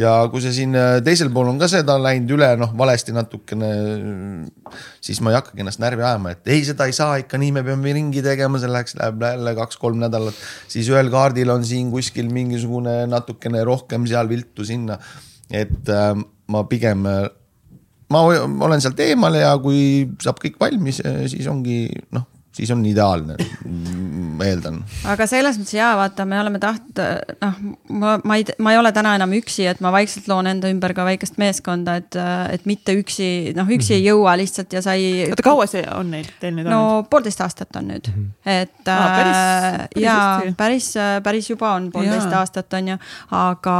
ja 0.00 0.12
kui 0.32 0.40
see 0.44 0.54
siin 0.56 0.76
teisel 1.04 1.30
pool 1.34 1.50
on 1.50 1.58
ka 1.60 1.68
seda 1.70 1.98
läinud 2.00 2.32
üle, 2.36 2.48
noh 2.60 2.72
valesti 2.78 3.14
natukene, 3.14 3.68
siis 5.04 5.20
ma 5.24 5.32
ei 5.32 5.38
hakkagi 5.38 5.64
ennast 5.64 5.82
närvi 5.82 6.04
ajama, 6.06 6.32
et 6.36 6.48
ei, 6.52 6.62
seda 6.66 6.88
ei 6.88 6.96
saa 6.96 7.18
ikka 7.22 7.40
nii, 7.40 7.52
me 7.58 7.64
peame 7.66 7.94
ringi 7.98 8.24
tegema, 8.24 8.60
selleks 8.62 8.96
läheb 9.00 9.26
jälle 9.26 9.54
kaks-kolm 9.58 10.00
nädalat. 10.02 10.38
siis 10.72 10.88
ühel 10.92 11.12
kaardil 11.12 11.52
on 11.52 11.66
siin 11.68 11.92
kuskil 11.92 12.32
mingisugune 12.32 13.02
natukene 13.10 13.64
rohkem 13.68 14.08
seal 14.08 14.30
viltu 14.32 14.64
sinna. 14.68 14.98
et 15.50 15.92
äh, 15.92 16.12
ma 16.48 16.64
pigem, 16.68 17.04
ma 18.12 18.20
olen 18.26 18.80
sealt 18.80 19.00
eemal 19.00 19.36
ja 19.36 19.52
kui 19.62 20.08
saab 20.22 20.40
kõik 20.42 20.58
valmis, 20.60 21.00
siis 21.32 21.48
ongi 21.50 21.86
noh, 22.12 22.26
siis 22.52 22.70
on 22.70 22.82
ideaalne, 22.86 23.36
ma 24.36 24.46
eeldan. 24.46 24.80
aga 25.08 25.26
selles 25.30 25.56
mõttes 25.60 25.74
jaa, 25.76 25.92
vaata, 25.96 26.26
me 26.28 26.38
oleme 26.40 26.60
taht-, 26.62 27.00
noh, 27.40 27.60
ma, 27.96 28.14
ma 28.28 28.36
ei, 28.38 28.44
ma 28.62 28.74
ei 28.74 28.80
ole 28.80 28.92
täna 28.92 29.14
enam 29.16 29.32
üksi, 29.38 29.64
et 29.70 29.80
ma 29.84 29.92
vaikselt 29.94 30.28
loon 30.28 30.50
enda 30.50 30.68
ümber 30.72 30.92
ka 30.96 31.06
väikest 31.08 31.38
meeskonda, 31.40 31.96
et, 32.02 32.18
et 32.52 32.66
mitte 32.68 32.94
üksi, 32.98 33.28
noh, 33.56 33.68
üksi 33.68 33.94
mm 33.94 33.96
-hmm. 33.96 34.00
ei 34.00 34.06
jõua 34.10 34.36
lihtsalt 34.40 34.72
ja 34.76 34.82
sa 34.84 34.96
ei. 34.98 35.30
oota, 35.30 35.46
kaua 35.46 35.66
see 35.70 35.84
on 35.94 36.10
neil, 36.12 36.28
teil 36.40 36.54
nüüd 36.56 36.68
no, 36.68 36.80
olnud? 36.80 37.02
no 37.02 37.08
poolteist 37.10 37.40
aastat 37.40 37.76
on 37.76 37.88
nüüd 37.88 38.08
mm, 38.12 38.20
-hmm. 38.20 38.50
et 38.60 38.88
ah, 38.88 39.16
päris, 39.16 39.40
päris 39.94 40.04
jaa, 40.04 40.42
päris, 40.56 40.92
päris 41.22 41.50
juba 41.50 41.72
on 41.74 41.90
poolteist 41.92 42.30
jaa. 42.30 42.40
aastat 42.40 42.72
on 42.72 42.88
ju, 42.88 42.98
aga 43.30 43.76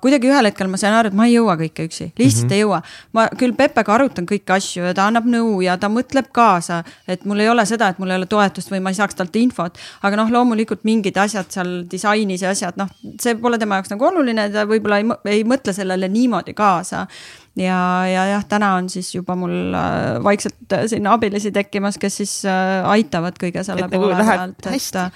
kuidagi 0.00 0.32
ühel 0.32 0.50
hetkel 0.50 0.72
ma 0.72 0.80
sain 0.80 0.94
aru, 0.94 1.12
et 1.12 1.18
ma 1.18 1.28
ei 1.28 1.36
jõua 1.36 1.56
kõike 1.60 1.88
üksi, 1.90 2.12
lihtsalt 2.18 2.44
mm 2.44 2.48
-hmm. 2.48 2.54
ei 2.54 2.60
jõua. 2.64 2.82
ma 3.12 3.28
küll 3.36 3.52
Peppega 3.56 3.94
arutan 3.94 4.26
kõiki 4.26 4.52
asju 4.56 4.88
ja 4.88 4.94
ta 4.94 5.06
annab 5.06 5.28
nõu 5.28 5.60
ja 5.60 5.76
ta 5.76 5.88
mõtleb 5.88 6.32
kaasa, 6.32 6.82
et 7.08 7.24
mul 7.24 7.40
ei 7.40 7.48
ole 7.48 7.66
seda, 7.66 7.88
et 7.88 7.98
mul 7.98 8.05
ei 8.14 8.20
ole 8.20 8.28
toetust 8.30 8.70
või 8.72 8.82
ma 8.84 8.92
ei 8.92 8.98
saaks 8.98 9.18
talt 9.18 9.36
infot. 9.40 9.78
aga 10.02 10.20
noh, 10.20 10.30
loomulikult 10.32 10.84
mingid 10.88 11.16
asjad 11.16 11.50
seal 11.52 11.72
disainis 11.90 12.44
ja 12.44 12.52
asjad, 12.54 12.78
noh, 12.80 12.92
see 13.22 13.34
pole 13.40 13.58
tema 13.58 13.80
jaoks 13.80 13.92
nagu 13.94 14.08
oluline, 14.10 14.48
ta 14.54 14.66
võib-olla 14.68 15.00
ei, 15.02 15.10
ei 15.38 15.44
mõtle 15.48 15.74
sellele 15.76 16.08
niimoodi 16.12 16.54
kaasa 16.56 17.06
ja, 17.56 17.80
ja 18.10 18.28
jah, 18.34 18.46
täna 18.48 18.74
on 18.76 18.90
siis 18.92 19.14
juba 19.14 19.36
mul 19.38 19.74
äh, 19.74 20.16
vaikselt 20.24 20.78
sinna 20.92 21.16
abilisi 21.16 21.52
tekkimas, 21.54 21.98
kes 22.00 22.22
siis 22.22 22.38
äh, 22.48 22.80
aitavad 22.96 23.38
kõige 23.40 23.64
selle 23.66 23.88
nagu 23.88 24.02
poole 24.06 24.22
pealt. 24.22 24.72
hästi, 24.72 25.06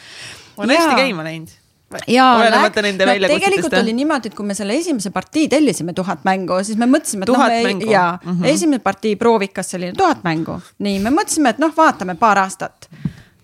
on 0.57 0.77
hästi 0.77 1.01
käima 1.05 1.27
läinud 1.27 1.60
ja 2.07 2.27
olenemata 2.39 2.83
nende 2.83 3.07
no, 3.07 3.15
tegelikult 3.27 3.75
oli 3.81 3.95
niimoodi, 3.99 4.31
et 4.31 4.37
kui 4.39 4.47
me 4.47 4.55
selle 4.55 4.77
esimese 4.79 5.11
partii 5.15 5.49
tellisime 5.51 5.95
tuhat 5.97 6.25
mängu, 6.29 6.61
siis 6.67 6.79
me 6.79 6.87
mõtlesime, 6.91 7.27
et 7.27 7.33
noh, 7.35 7.47
me 7.47 7.91
ja 7.91 8.05
mm 8.19 8.33
-hmm. 8.33 8.53
esimene 8.55 8.79
partii 8.79 9.17
proovikas 9.17 9.71
selline 9.75 9.97
tuhat 9.99 10.25
mängu. 10.25 10.61
nii, 10.79 10.99
me 10.99 11.11
mõtlesime, 11.11 11.51
et 11.51 11.59
noh, 11.59 11.75
vaatame 11.77 12.15
paar 12.15 12.39
aastat 12.39 12.89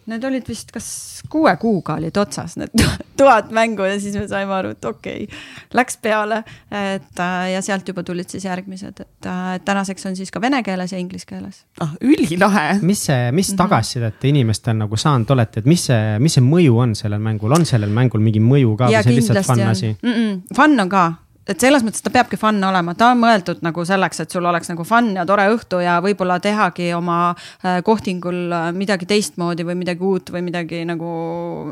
Need 0.07 0.25
olid 0.25 0.47
vist, 0.49 0.71
kas 0.75 0.89
kuue 1.31 1.51
kuuga 1.59 1.97
olid 1.99 2.17
otsas 2.21 2.57
need 2.61 2.75
tuhat 3.19 3.51
mängu 3.55 3.87
ja 3.89 3.97
siis 4.01 4.15
me 4.15 4.27
saime 4.31 4.55
aru, 4.55 4.75
et 4.77 4.85
okei 4.85 5.25
okay,, 5.25 5.41
läks 5.75 5.99
peale. 6.03 6.43
et 6.71 7.23
ja 7.53 7.63
sealt 7.65 7.89
juba 7.89 8.05
tulid 8.07 8.31
siis 8.31 8.45
järgmised, 8.45 9.03
et 9.03 9.29
tänaseks 9.65 10.07
on 10.07 10.17
siis 10.17 10.31
ka 10.31 10.41
vene 10.41 10.63
keeles 10.63 10.93
ja 10.93 11.01
inglise 11.03 11.27
keeles. 11.27 11.65
ah, 11.81 11.97
ülilahe. 12.01 12.79
mis 12.83 13.07
see, 13.09 13.33
mis 13.33 13.51
mhm. 13.51 13.61
tagasisidet 13.65 14.21
te 14.21 14.31
inimestel 14.31 14.79
nagu 14.79 14.97
saanud 14.97 15.31
olete, 15.35 15.65
et 15.65 15.71
mis 15.71 15.89
see, 15.91 16.17
mis 16.23 16.39
see 16.39 16.45
mõju 16.45 16.79
on 16.87 16.95
sellel 16.99 17.23
mängul, 17.23 17.59
on 17.59 17.67
sellel 17.67 17.91
mängul 17.91 18.23
mingi 18.23 18.43
mõju 18.43 18.77
ka 18.79 18.91
ja 18.93 19.03
või 19.03 19.11
see 19.11 19.21
lihtsalt 19.21 19.47
fun 19.47 19.65
asi 19.67 19.95
mm? 19.95 20.13
-mm, 20.13 20.43
fun 20.57 20.81
on 20.87 20.93
ka 20.93 21.07
et 21.47 21.63
selles 21.63 21.85
mõttes 21.87 22.03
ta 22.03 22.11
peabki 22.15 22.39
fun 22.41 22.59
olema, 22.69 22.95
ta 22.99 23.13
on 23.15 23.21
mõeldud 23.23 23.63
nagu 23.67 23.85
selleks, 23.87 24.21
et 24.25 24.35
sul 24.35 24.47
oleks 24.49 24.71
nagu 24.73 24.87
fun 24.87 25.13
ja 25.17 25.27
tore 25.29 25.47
õhtu 25.53 25.81
ja 25.85 25.99
võib-olla 26.05 26.41
tehagi 26.43 26.91
oma 26.97 27.21
äh, 27.31 27.79
kohtingul 27.87 28.41
äh, 28.51 28.67
midagi 28.77 29.09
teistmoodi 29.11 29.67
või 29.67 29.79
midagi 29.85 30.05
uut 30.07 30.33
või 30.35 30.45
midagi 30.49 30.83
nagu 30.89 31.13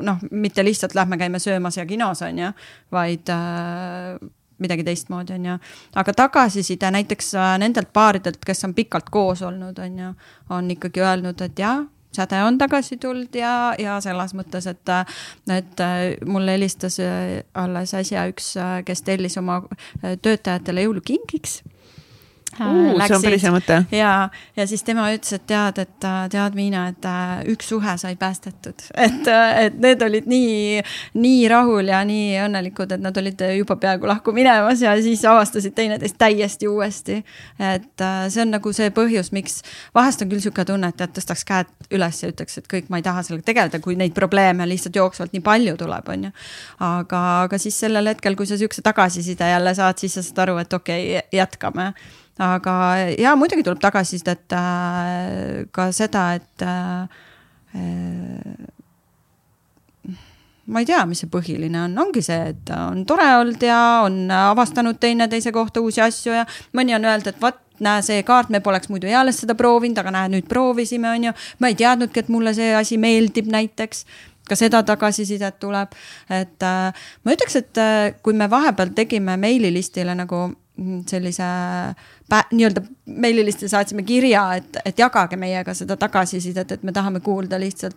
noh, 0.05 0.23
mitte 0.31 0.65
lihtsalt 0.65 0.95
lähme 0.99 1.19
käime 1.21 1.43
söömas 1.43 1.79
ja 1.81 1.87
kinos 1.89 2.23
on 2.27 2.41
ju, 2.45 2.53
vaid 2.95 3.35
äh, 3.35 4.17
midagi 4.63 4.85
teistmoodi, 4.87 5.35
on 5.35 5.51
ju. 5.51 5.57
aga 6.01 6.15
tagasiside 6.23 6.91
näiteks 6.95 7.35
äh, 7.35 7.57
nendelt 7.63 7.91
paaridelt, 7.93 8.43
kes 8.47 8.65
on 8.69 8.75
pikalt 8.75 9.11
koos 9.11 9.43
olnud, 9.43 9.79
on 9.79 9.99
ju, 9.99 10.15
on 10.55 10.71
ikkagi 10.77 11.03
öelnud, 11.03 11.43
et 11.45 11.59
jah, 11.59 11.83
säde 12.16 12.43
on 12.45 12.59
tagasi 12.59 12.97
tulnud 13.03 13.35
ja, 13.39 13.74
ja 13.78 13.99
selles 14.05 14.35
mõttes, 14.39 14.66
et, 14.70 14.95
et 15.51 15.85
mulle 16.27 16.57
helistas 16.57 16.99
alles 17.55 17.95
äsja 17.95 18.27
üks, 18.31 18.55
kes 18.86 19.03
tellis 19.07 19.39
oma 19.41 19.62
töötajatele 20.23 20.86
jõulukingiks 20.86 21.62
uh,. 22.61 23.07
see 23.07 23.17
on 23.17 23.25
päris 23.25 23.45
hea 23.45 23.53
mõte. 23.55 23.79
ja, 23.95 24.13
ja 24.57 24.67
siis 24.69 24.83
tema 24.87 25.07
ütles, 25.15 25.33
et 25.37 25.47
tead, 25.49 25.79
et 25.83 26.07
tead, 26.33 26.57
Miina, 26.57 26.87
et 26.93 27.09
äh, 27.09 27.33
üks 27.55 27.69
suhe 27.73 27.97
sai 28.01 28.17
päästetud, 28.21 28.87
et, 29.07 29.29
äh, 29.31 29.65
et 29.67 29.79
need 29.83 30.03
olid 30.07 30.29
nii, 30.31 30.83
nii 31.21 31.43
rahul 31.51 31.91
ja 31.91 32.03
nii 32.07 32.39
õnnelikud, 32.47 32.95
et 32.97 33.05
nad 33.05 33.17
olid 33.21 33.45
juba 33.59 33.77
peaaegu 33.81 34.09
lahku 34.11 34.35
minemas 34.37 34.83
ja 34.85 34.95
siis 35.03 35.25
avastasid 35.29 35.75
teineteist 35.77 36.19
täiesti 36.19 36.69
uuesti. 36.69 37.21
et 37.59 38.01
äh, 38.01 38.25
see 38.29 38.45
on 38.45 38.55
nagu 38.55 38.73
see 38.77 38.91
põhjus, 38.95 39.33
miks 39.37 39.61
vahest 39.95 40.23
on 40.25 40.33
küll 40.33 40.43
sihuke 40.45 40.67
tunne, 40.69 40.91
et 40.91 41.01
tead, 41.01 41.15
tõstaks 41.19 41.47
käed 41.49 41.71
üles 41.95 42.23
ja 42.23 42.31
ütleks, 42.33 42.59
et 42.61 42.69
kõik, 42.71 42.91
ma 42.93 43.01
ei 43.01 43.07
taha 43.07 43.25
sellega 43.27 43.51
tegeleda, 43.51 43.81
kui 43.85 43.99
neid 43.99 44.15
probleeme 44.17 44.67
lihtsalt 44.69 44.97
jooksvalt 44.97 45.35
nii 45.35 45.45
palju 45.45 45.77
tuleb, 45.81 46.11
on 46.15 46.29
ju. 46.29 46.35
aga, 46.85 47.23
aga 47.45 47.61
siis 47.61 47.79
sellel 47.87 48.13
hetkel, 48.13 48.37
kui 48.39 48.49
sa 48.49 48.59
sihukese 48.61 48.85
tagasiside 48.85 49.49
jälle 49.51 49.75
saad, 49.75 49.99
siis 50.01 50.19
sa 50.19 50.23
saad 50.25 50.45
aru, 50.47 50.59
et 50.63 50.73
okei 50.73 51.09
okay,, 51.19 51.29
jätkame 51.35 51.93
aga 52.39 52.77
ja 53.19 53.36
muidugi 53.39 53.62
tuleb 53.62 53.82
tagasisidet 53.82 54.52
äh, 54.56 55.66
ka 55.74 55.90
seda, 55.94 56.32
et 56.35 56.65
äh, 56.66 57.09
ma 60.66 60.81
ei 60.81 60.89
tea, 60.89 61.02
mis 61.06 61.20
see 61.23 61.31
põhiline 61.31 61.85
on, 61.86 61.98
ongi 62.06 62.23
see, 62.24 62.55
et 62.55 62.73
on 62.77 63.05
tore 63.09 63.27
olnud 63.40 63.62
ja 63.62 63.81
on 64.06 64.24
avastanud 64.35 64.98
teineteise 65.01 65.52
kohta 65.52 65.82
uusi 65.85 66.02
asju 66.05 66.35
ja 66.40 66.47
mõni 66.77 66.97
on 66.97 67.05
öelnud, 67.05 67.31
et 67.31 67.40
vot 67.43 67.61
näe, 67.85 68.02
see 68.06 68.23
kaart, 68.27 68.52
me 68.55 68.62
poleks 68.65 68.90
muidu 68.93 69.09
eales 69.11 69.40
seda 69.43 69.56
proovinud, 69.59 69.98
aga 70.01 70.12
näe, 70.15 70.31
nüüd 70.36 70.47
proovisime, 70.51 71.11
on 71.11 71.28
ju. 71.28 71.35
ma 71.59 71.70
ei 71.70 71.78
teadnudki, 71.78 72.23
et 72.23 72.31
mulle 72.32 72.55
see 72.56 72.70
asi 72.77 72.98
meeldib 73.01 73.51
näiteks. 73.52 74.06
Ka 74.44 74.59
seda 74.61 74.82
tagasisidet 74.85 75.56
tuleb, 75.56 75.94
et 76.28 76.65
äh, 76.69 77.06
ma 77.24 77.32
ütleks, 77.32 77.55
et 77.56 77.78
äh, 77.81 78.11
kui 78.20 78.36
me 78.36 78.44
vahepeal 78.52 78.90
tegime 78.93 79.39
meililistile 79.40 80.12
nagu 80.19 80.51
sellise 81.07 81.47
nii-öelda 82.53 82.83
meililistele 83.07 83.69
saatsime 83.69 84.03
kirja, 84.03 84.43
et, 84.59 84.79
et 84.85 84.99
jagage 84.99 85.37
meiega 85.39 85.75
seda 85.75 85.97
tagasisidet, 85.97 86.73
et 86.73 86.83
me 86.83 86.93
tahame 86.93 87.21
kuulda 87.23 87.61
lihtsalt. 87.63 87.97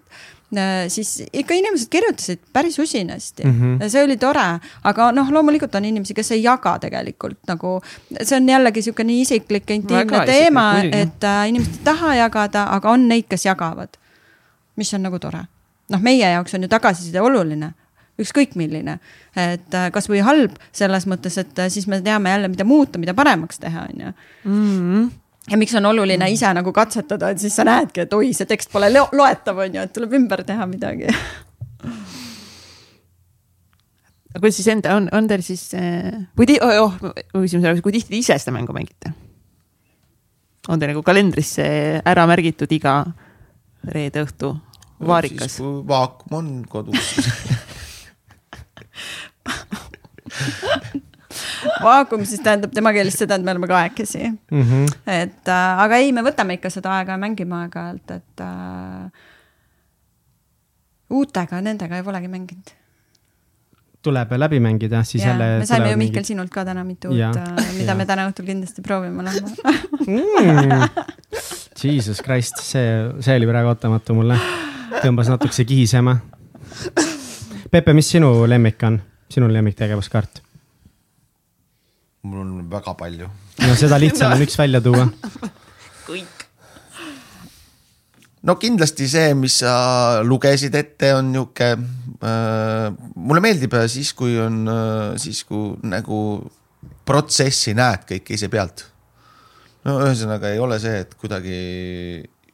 Äh, 0.56 0.86
siis 0.94 1.24
ikka 1.34 1.58
inimesed 1.58 1.90
kirjutasid 1.92 2.40
päris 2.54 2.78
usinasti 2.80 3.44
mm, 3.44 3.58
-hmm. 3.62 3.90
see 3.90 4.04
oli 4.04 4.18
tore, 4.18 4.46
aga 4.84 5.10
noh, 5.12 5.32
loomulikult 5.32 5.76
on 5.76 5.86
inimesi, 5.86 6.14
kes 6.14 6.32
ei 6.32 6.44
jaga 6.44 6.78
tegelikult 6.80 7.40
nagu. 7.48 7.82
see 8.22 8.38
on 8.38 8.50
jällegi 8.50 8.82
sihuke 8.82 9.04
nii 9.04 9.22
isiklik, 9.22 9.70
intiimne 9.70 10.26
teema, 10.26 10.70
et 10.84 11.24
äh, 11.24 11.50
inimesed 11.50 11.74
ei 11.74 11.84
taha 11.84 12.16
jagada, 12.16 12.68
aga 12.72 12.92
on 12.92 13.08
neid, 13.08 13.28
kes 13.30 13.46
jagavad. 13.46 13.98
mis 14.76 14.94
on 14.94 15.02
nagu 15.02 15.20
tore 15.20 15.44
noh, 15.90 16.02
meie 16.04 16.30
jaoks 16.30 16.56
on 16.56 16.66
ju 16.66 16.72
tagasiside 16.72 17.22
oluline, 17.22 17.72
ükskõik 18.22 18.56
milline. 18.58 19.00
et 19.36 19.74
äh, 19.78 19.88
kasvõi 19.94 20.22
halb 20.26 20.58
selles 20.72 21.08
mõttes, 21.10 21.38
et 21.38 21.60
äh, 21.60 21.70
siis 21.74 21.88
me 21.88 22.02
teame 22.02 22.34
jälle, 22.34 22.48
mida 22.52 22.66
muuta, 22.66 23.00
mida 23.00 23.14
paremaks 23.14 23.60
teha, 23.62 23.88
on 23.90 24.06
ju 24.06 24.12
mm-hmm. 24.52 25.10
ja 25.52 25.58
miks 25.58 25.76
on 25.78 25.86
oluline 25.86 26.26
mm. 26.26 26.34
ise 26.34 26.54
nagu 26.54 26.74
katsetada, 26.74 27.30
et 27.30 27.40
siis 27.40 27.56
sa 27.56 27.66
näedki, 27.68 28.06
et 28.06 28.14
oi, 28.14 28.34
see 28.34 28.50
tekst 28.50 28.72
pole 28.74 28.90
loetav, 28.94 29.62
on 29.66 29.78
ju, 29.78 29.84
et 29.84 29.94
tuleb 29.94 30.18
ümber 30.22 30.44
teha 30.48 30.66
midagi 30.70 31.12
aga 34.38 34.42
kuidas 34.42 34.60
siis 34.60 34.68
enda, 34.74 34.98
on, 34.98 35.08
on 35.14 35.30
teil 35.30 35.46
siis, 35.46 35.70
äh, 35.78 36.12
kui 36.38 36.50
ti-, 36.50 36.60
oh, 36.64 36.98
mu 37.02 37.46
küsimus 37.46 37.70
oli, 37.70 37.86
kui 37.86 37.96
tihti 37.96 38.16
te 38.16 38.22
ise 38.22 38.38
seda 38.42 38.56
mängu 38.56 38.76
mängite? 38.76 39.14
on 40.68 40.80
teil 40.80 40.92
nagu 40.92 41.04
kalendrisse 41.06 41.66
ära 42.06 42.26
märgitud 42.28 42.72
iga 42.76 43.00
reede 43.88 44.26
õhtu 44.26 44.52
vaarikas. 45.08 45.60
vaakum 45.88 46.38
on 46.42 46.54
kodus 46.70 47.14
vaakum 51.84 52.26
siis 52.26 52.42
tähendab 52.44 52.74
tema 52.76 52.94
keeles 52.96 53.18
seda, 53.20 53.38
et 53.38 53.46
me 53.46 53.54
oleme 53.54 53.68
kahekesi 53.70 54.24
mm. 54.30 54.62
-hmm. 54.62 54.98
et 55.06 55.48
äh, 55.48 55.80
aga 55.84 56.02
ei, 56.02 56.12
me 56.12 56.24
võtame 56.26 56.58
ikka 56.58 56.70
seda 56.74 56.96
aega 56.98 57.16
ja 57.18 57.22
mängime 57.22 57.56
aeg-ajalt, 57.62 58.12
et 58.16 58.44
äh, 58.46 59.12
uutega, 61.10 61.62
nendega 61.62 61.98
ei 61.98 62.04
polegi 62.04 62.28
mänginud. 62.28 62.74
tuleb 64.02 64.32
läbi 64.38 64.60
mängida, 64.60 65.04
siis 65.04 65.24
ja, 65.24 65.30
jälle. 65.30 65.58
me 65.60 65.66
saime 65.66 65.92
ju 65.92 65.98
Mihkel 65.98 66.22
mingid... 66.22 66.26
sinult 66.26 66.50
ka 66.50 66.66
täna 66.66 66.84
mitu 66.84 67.10
uut, 67.10 67.20
äh, 67.36 67.74
mida 67.78 67.92
ja. 67.92 67.96
me 67.96 68.06
täna 68.06 68.30
õhtul 68.30 68.46
kindlasti 68.46 68.82
proovima 68.82 69.24
lähme 69.24 69.50
mm. 70.08 70.90
Jesus 71.84 72.22
Christ, 72.24 72.58
see, 72.62 72.88
see 73.20 73.36
oli 73.38 73.46
praegu 73.46 73.70
ootamatu 73.70 74.14
mulle 74.18 74.40
tõmbas 75.02 75.30
natukese 75.30 75.66
kihisema. 75.68 76.18
Pepe, 77.72 77.94
mis 77.94 78.08
sinu 78.08 78.32
lemmik 78.48 78.84
on, 78.88 79.00
sinu 79.32 79.50
lemmiktegevuskaart? 79.52 80.44
mul 82.28 82.42
on 82.42 82.70
väga 82.72 82.94
palju. 83.00 83.30
no 83.64 83.76
seda 83.80 84.00
lihtsam 84.00 84.34
on 84.36 84.44
üks 84.44 84.58
välja 84.60 84.82
tuua. 84.84 85.06
kõik. 86.08 86.46
no 88.48 88.56
kindlasti 88.60 89.08
see, 89.12 89.34
mis 89.40 89.60
sa 89.64 89.74
lugesid 90.28 90.76
ette, 90.76 91.14
on 91.16 91.32
nihuke 91.34 91.72
äh,, 91.76 92.88
mulle 93.16 93.44
meeldib 93.44 93.76
siis, 93.92 94.14
kui 94.18 94.38
on 94.44 94.64
äh,, 94.72 95.18
siis 95.22 95.44
kui 95.48 95.76
nagu 95.88 96.22
protsessi 97.08 97.76
näed 97.78 98.08
kõike 98.10 98.36
ise 98.36 98.52
pealt. 98.52 98.88
no 99.88 100.00
ühesõnaga 100.06 100.52
ei 100.52 100.64
ole 100.64 100.80
see, 100.84 101.04
et 101.06 101.16
kuidagi 101.20 101.60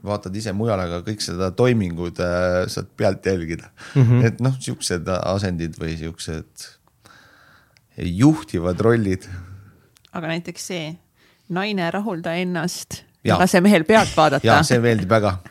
vaatad 0.03 0.35
ise 0.35 0.51
mujale, 0.55 0.87
aga 0.89 0.99
kõik 1.05 1.23
seda 1.23 1.51
toimingud 1.55 2.19
äh, 2.23 2.63
saad 2.71 2.89
pealt 2.97 3.25
jälgida 3.25 3.69
mm. 3.69 4.03
-hmm. 4.03 4.25
et 4.27 4.41
noh, 4.43 4.55
siuksed 4.59 5.07
asendid 5.15 5.77
või 5.79 5.95
siuksed 5.99 6.67
juhtivad 7.97 8.79
rollid. 8.79 9.27
aga 10.11 10.27
näiteks 10.27 10.67
see, 10.67 10.97
naine 11.49 11.91
rahulda 11.91 12.33
ennast 12.41 13.03
ja 13.23 13.37
lase 13.39 13.61
mehel 13.61 13.83
pealt 13.83 14.17
vaadata. 14.17 14.47
ja 14.47 14.63
see 14.63 14.79
meeldib 14.79 15.09
väga 15.09 15.37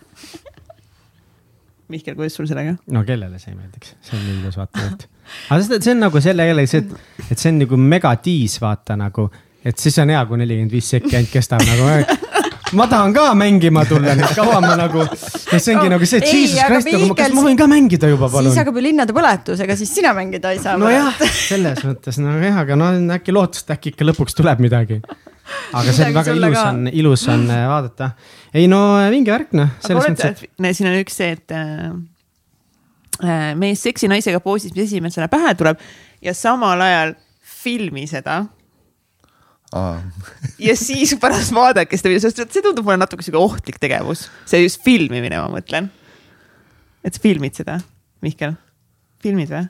Mihkel, 1.93 2.17
kuidas 2.17 2.37
sul 2.37 2.49
sellega? 2.51 2.77
no 2.91 3.05
kellele 3.09 3.39
see 3.39 3.55
ei 3.55 3.59
meeldiks, 3.59 3.95
see 4.03 4.19
on 4.19 4.27
nii 4.27 4.37
ilus 4.41 4.59
vaata, 4.61 4.85
et. 4.91 5.09
aga 5.49 5.63
seda, 5.63 5.81
see 5.85 5.95
on 5.95 6.05
nagu 6.07 6.25
selle 6.25 6.47
jälle 6.49 6.67
see, 6.67 6.85
et, 6.85 6.91
et 7.31 7.39
see 7.39 7.55
on 7.55 7.65
nagu 7.65 7.81
megatiis, 7.95 8.59
vaata 8.63 8.99
nagu, 9.01 9.29
et 9.65 9.79
siis 9.79 9.99
on 10.03 10.13
hea, 10.13 10.27
kui 10.29 10.41
nelikümmend 10.41 10.77
viis 10.77 10.93
sekki 10.97 11.17
ainult 11.17 11.33
kestab 11.33 11.65
nagu. 11.69 12.21
Ma 12.79 12.87
tahan 12.91 13.13
ka 13.15 13.25
mängima 13.39 13.85
tulla 13.89 14.15
nüüd, 14.19 14.35
kaua 14.37 14.61
ma 14.65 14.75
nagu, 14.79 15.05
ja 15.05 15.59
see 15.61 15.75
ongi 15.77 15.91
nagu 15.93 16.09
see, 16.09 16.21
et 16.23 16.29
jesus 16.29 16.61
christ, 16.69 16.91
aga 16.93 17.09
ma- 17.09 17.17
kas 17.19 17.35
ma 17.37 17.45
võin 17.47 17.59
ka 17.59 17.67
mängida 17.71 18.11
juba, 18.11 18.29
siis 18.29 18.37
palun. 18.39 18.57
hakkab 18.61 18.79
ju 18.79 18.85
linnade 18.87 19.17
põletus, 19.17 19.63
ega 19.65 19.77
siis 19.79 19.93
sina 19.97 20.15
mängida 20.17 20.53
ei 20.55 20.63
saa. 20.63 20.79
nojah, 20.81 21.19
selles 21.51 21.83
mõttes, 21.89 22.21
no 22.23 22.37
jah, 22.41 22.63
aga 22.63 22.79
no 22.79 22.93
äkki 23.17 23.35
lootust, 23.35 23.73
äkki 23.75 23.93
ikka 23.95 24.09
lõpuks 24.09 24.39
tuleb 24.39 24.63
midagi. 24.65 25.03
aga 25.75 25.93
see 25.93 26.07
on 26.07 26.17
väga 26.17 26.37
ilus 26.39 26.57
ka. 26.57 26.65
on, 26.71 26.87
ilus 27.03 27.27
on 27.33 27.45
äh, 27.51 27.67
vaadata. 27.69 28.13
ei 28.55 28.71
no 28.71 28.81
vinge 29.13 29.35
värk 29.35 29.53
noh, 29.59 29.75
selles 29.85 30.09
mõttes, 30.09 30.47
et 30.49 30.79
siin 30.79 30.91
on 30.93 30.97
üks 31.03 31.21
see, 31.21 31.37
et 31.37 31.57
äh, 31.59 33.53
mees 33.59 33.85
seksi 33.85 34.09
naisega 34.11 34.41
poosis, 34.45 34.73
mis 34.77 34.89
esimesena 34.89 35.29
pähe 35.33 35.53
tuleb 35.59 35.83
ja 36.25 36.35
samal 36.37 36.81
ajal 36.81 37.17
filmi 37.63 38.07
seda 38.11 38.45
ja 40.69 40.77
siis 40.79 41.15
pärast 41.21 41.55
vaadake 41.57 41.99
seda 41.99 42.13
videot, 42.13 42.29
sest 42.29 42.57
see 42.57 42.65
tundub 42.65 42.87
mulle 42.87 43.01
natuke 43.01 43.25
sihuke 43.25 43.41
ohtlik 43.41 43.81
tegevus, 43.83 44.27
see 44.49 44.65
just 44.65 44.83
filmimine, 44.85 45.39
ma 45.41 45.49
mõtlen. 45.53 45.89
et 47.03 47.17
sa 47.17 47.23
filmid 47.23 47.57
seda, 47.59 47.81
Mihkel, 48.23 48.55
filmid 49.25 49.51
või? 49.53 49.65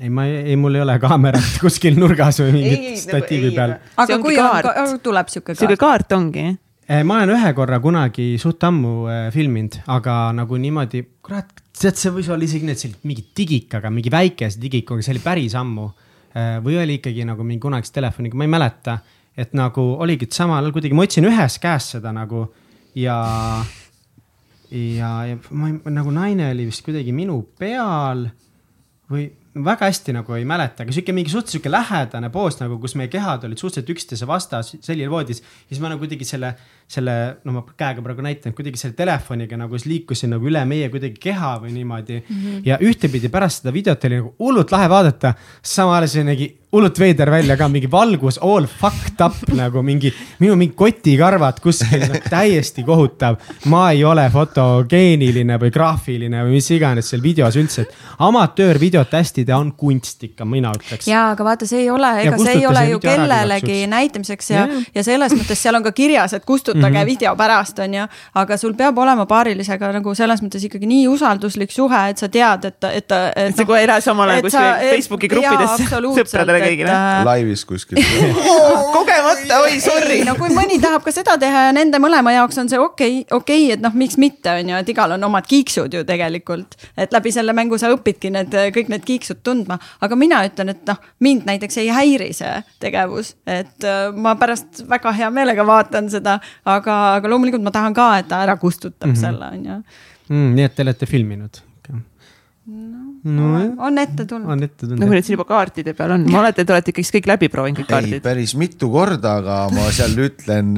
ei, 0.00 0.10
ma 0.10 0.26
ei, 0.26 0.36
ei, 0.52 0.56
mul 0.56 0.74
ei 0.78 0.82
ole 0.82 0.96
kaamerat 1.02 1.56
kuskil 1.62 1.98
nurgas 2.00 2.40
või 2.42 2.50
Ei, 2.50 2.56
mingit 2.56 2.84
nagu 2.84 3.00
statiivi 3.04 3.50
ei, 3.50 3.56
peal. 3.56 3.74
Aga 4.02 4.18
kui 4.22 4.36
on 4.38 4.50
kaart., 4.50 5.00
tuleb 5.04 5.32
sihuke 5.32 5.56
sihuke 5.56 5.76
kaart. 5.76 6.06
kaart 6.08 6.16
ongi. 6.18 6.46
Eh, 6.82 7.02
ma 7.06 7.20
olen 7.20 7.36
ühe 7.36 7.52
korra 7.56 7.78
kunagi 7.80 8.32
suht 8.42 8.64
ammu 8.66 8.94
äh, 9.06 9.26
filminud, 9.34 9.78
aga 9.94 10.16
nagu 10.36 10.58
niimoodi, 10.58 11.04
kurat, 11.24 11.52
tead, 11.78 11.98
see 11.98 12.12
võis 12.14 12.30
olla 12.32 12.44
isegi 12.44 12.66
nii, 12.66 12.74
et 12.74 12.82
see 12.82 12.90
oli 12.90 13.12
mingi 13.12 13.26
digikaga, 13.38 13.92
mingi 13.94 14.10
väikese 14.12 14.60
digikuga, 14.60 15.04
see 15.04 15.14
oli 15.14 15.22
päris 15.24 15.58
ammu. 15.58 15.90
või 16.64 16.78
oli 16.80 16.94
ikkagi 16.96 17.26
nagu 17.28 17.44
mingi 17.44 17.60
kunagise 17.60 17.92
telefoniga, 17.92 18.38
ma 18.40 18.46
ei 18.46 18.50
mäleta, 18.54 18.94
et 19.36 19.54
nagu 19.56 19.84
oligi, 20.04 20.28
et 20.28 20.36
samal 20.36 20.60
ajal 20.60 20.74
kuidagi 20.76 20.96
ma 20.96 21.06
hoidsin 21.06 21.28
ühes 21.28 21.58
käes 21.62 21.92
seda 21.94 22.12
nagu 22.12 22.46
ja, 22.98 23.18
ja, 24.70 25.12
ja 25.30 25.38
ma 25.50 25.72
nagu 25.92 26.12
naine 26.14 26.50
oli 26.52 26.68
vist 26.68 26.84
kuidagi 26.84 27.14
minu 27.16 27.40
peal 27.58 28.26
või 29.12 29.30
väga 29.52 29.84
hästi 29.84 30.14
nagu 30.16 30.32
ei 30.32 30.44
mäleta, 30.48 30.84
aga 30.84 30.94
sihuke 30.94 31.12
mingi 31.12 31.28
suhteliselt 31.28 31.58
sihuke 31.58 31.72
lähedane 31.72 32.30
poos 32.32 32.56
nagu, 32.60 32.78
kus 32.80 32.94
meie 32.96 33.10
kehad 33.12 33.44
olid 33.44 33.60
suhteliselt 33.60 33.90
üksteise 33.92 34.28
vastas 34.28 34.70
selline 34.80 35.10
voodis. 35.12 35.42
siis 35.68 35.80
ma 35.80 35.90
nagu 35.92 36.00
kuidagi 36.00 36.24
selle, 36.24 36.54
selle, 36.88 37.16
no 37.44 37.58
ma 37.58 37.64
käega 37.76 38.04
praegu 38.04 38.24
näitan, 38.24 38.54
kuidagi 38.56 38.80
selle 38.80 38.96
telefoniga 38.96 39.58
nagu 39.60 39.76
siis 39.76 39.90
liikusin 39.90 40.32
nagu 40.32 40.48
üle 40.48 40.64
meie 40.68 40.88
kuidagi 40.92 41.20
keha 41.20 41.58
või 41.64 41.74
niimoodi 41.76 42.22
mm. 42.22 42.38
-hmm. 42.38 42.62
ja 42.64 42.78
ühtepidi 42.80 43.28
pärast 43.28 43.60
seda 43.60 43.74
videot 43.76 44.08
oli 44.08 44.22
nagu 44.22 44.34
hullult 44.40 44.72
lahe 44.72 44.88
vaadata, 44.88 45.34
samal 45.60 46.00
ajal 46.00 46.14
see 46.14 46.24
nägi 46.24 46.48
hullult 46.72 46.98
veider 46.98 47.28
välja 47.30 47.56
ka, 47.60 47.66
mingi 47.68 47.88
valgus 47.90 48.38
all 48.40 48.64
fucked 48.64 49.20
up 49.20 49.36
nagu 49.52 49.82
mingi, 49.84 50.08
minu 50.40 50.54
mingi 50.56 50.72
kotikarvad 50.76 51.58
kuskil 51.60 52.06
no,, 52.08 52.20
täiesti 52.32 52.84
kohutav. 52.86 53.36
ma 53.68 53.90
ei 53.92 54.00
ole 54.08 54.24
fotogeeniline 54.32 55.58
või 55.60 55.72
graafiline 55.74 56.40
või 56.46 56.56
mis 56.56 56.70
iganes 56.72 57.12
seal 57.12 57.20
videos 57.24 57.58
üldse, 57.60 57.84
et 57.84 58.24
amatöörvideot 58.24 59.12
hästi 59.12 59.44
teha 59.44 59.58
on 59.60 59.74
kunst 59.76 60.24
ikka, 60.24 60.46
mina 60.48 60.72
ütleks. 60.78 61.10
ja 61.10 61.26
aga 61.34 61.44
vaata, 61.44 61.68
see 61.68 61.82
ei 61.84 61.90
ole, 61.92 62.14
ega 62.22 62.38
see 62.40 62.56
ei 62.56 62.64
ole 62.70 62.86
ju 62.88 63.02
kellelegi 63.04 63.78
näitamiseks 63.92 64.50
ja 64.54 64.62
Jah., 64.62 64.88
ja 64.94 65.04
selles 65.04 65.36
mõttes 65.36 65.60
seal 65.60 65.76
on 65.76 65.84
ka 65.84 65.92
kirjas, 65.92 66.32
et 66.38 66.48
kustutage 66.48 66.88
mm 66.88 66.96
-hmm. 67.02 67.12
video 67.12 67.34
pärast, 67.36 67.84
on 67.84 67.98
ju. 68.00 68.06
aga 68.34 68.56
sul 68.56 68.72
peab 68.78 68.98
olema 68.98 69.26
paarilisega 69.26 69.92
nagu 69.92 70.14
selles 70.14 70.40
mõttes 70.40 70.64
ikkagi 70.64 70.88
nii 70.88 71.04
usalduslik 71.08 71.72
suhe, 71.72 72.02
et 72.08 72.18
sa 72.18 72.28
tead, 72.28 72.64
et, 72.64 72.84
et, 72.84 72.96
et. 72.96 73.12
et 73.36 73.56
sa 73.56 73.68
kohe 73.68 73.80
ei 73.80 73.92
lähe 73.92 74.00
samal 74.00 74.30
ajal 74.30 74.48
kuskile 74.48 74.90
Facebooki 74.96 75.28
gruppidesse 75.28 75.90
sõpradele 75.92 76.61
kõigile. 76.62 76.96
laivis 77.28 77.64
kuskil. 77.68 78.00
kogemata, 78.96 79.60
oi 79.66 79.80
sorry 79.82 80.20
no 80.26 80.36
kui 80.38 80.52
mõni 80.54 80.78
tahab 80.82 81.04
ka 81.04 81.14
seda 81.14 81.36
teha 81.40 81.66
ja 81.68 81.72
nende 81.76 82.00
mõlema 82.02 82.34
jaoks 82.36 82.60
on 82.62 82.70
see 82.72 82.80
okei 82.80 83.22
okay,, 83.22 83.36
okei 83.36 83.64
okay,, 83.66 83.76
et 83.76 83.84
noh, 83.84 83.94
miks 83.98 84.18
mitte, 84.20 84.52
on 84.52 84.72
ju, 84.72 84.82
et 84.84 84.92
igal 84.94 85.16
on 85.16 85.28
omad 85.30 85.48
kiiksud 85.48 85.94
ju 85.94 86.04
tegelikult. 86.08 86.76
et 86.96 87.12
läbi 87.12 87.32
selle 87.34 87.54
mängu 87.56 87.78
sa 87.80 87.92
õpidki 87.94 88.32
need 88.34 88.54
kõik 88.76 88.92
need 88.92 89.06
kiiksud 89.06 89.42
tundma, 89.46 89.78
aga 90.00 90.18
mina 90.18 90.42
ütlen, 90.46 90.72
et 90.74 90.86
noh, 90.88 91.00
mind 91.24 91.48
näiteks 91.48 91.80
ei 91.82 91.90
häiri 91.92 92.30
see 92.36 92.54
tegevus, 92.82 93.34
et 93.46 93.88
äh, 93.88 94.04
ma 94.14 94.36
pärast 94.40 94.84
väga 94.88 95.12
hea 95.16 95.30
meelega 95.34 95.66
vaatan 95.66 96.10
seda, 96.12 96.38
aga, 96.64 96.98
aga 97.18 97.32
loomulikult 97.32 97.64
ma 97.64 97.74
tahan 97.74 97.96
ka, 97.96 98.08
et 98.22 98.30
ta 98.30 98.42
ära 98.46 98.56
kustutab 98.60 99.10
mm 99.10 99.14
-hmm. 99.14 99.20
selle, 99.20 99.52
on 99.52 99.66
ju. 99.66 99.82
mm,. 100.28 100.54
nii 100.56 100.70
et 100.70 100.74
te 100.74 100.82
olete 100.86 101.06
filminud? 101.06 101.62
nojah, 102.66 103.72
on 103.78 103.98
ette 103.98 104.26
tulnud. 104.28 104.50
on 104.54 104.62
ette 104.62 104.86
nagu 104.86 104.94
tulnud. 104.94 105.14
need 105.16 105.26
siin 105.26 105.36
juba 105.36 105.48
kaartide 105.48 105.94
peal 105.98 106.14
on, 106.16 106.26
ma 106.30 106.42
oletan, 106.44 106.62
et 106.62 106.70
te 106.70 106.76
olete 106.76 106.94
ikkagi 106.94 107.16
kõik 107.18 107.30
läbi 107.32 107.50
proovinud, 107.52 107.80
kõik 107.80 107.88
ei, 107.88 107.94
kaardid. 107.94 108.24
päris 108.24 108.54
mitu 108.58 108.90
korda, 108.92 109.38
aga 109.42 109.58
ma 109.74 109.88
seal 109.94 110.14
ütlen, 110.28 110.74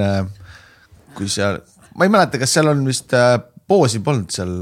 kui 1.19 1.29
seal, 1.33 1.61
ma 1.95 2.09
ei 2.09 2.15
mäleta, 2.15 2.41
kas 2.41 2.57
seal 2.57 2.73
on 2.73 2.85
vist 2.89 3.13
äh, 3.17 3.37
poosi 3.69 4.01
polnud 4.05 4.33
seal. 4.33 4.53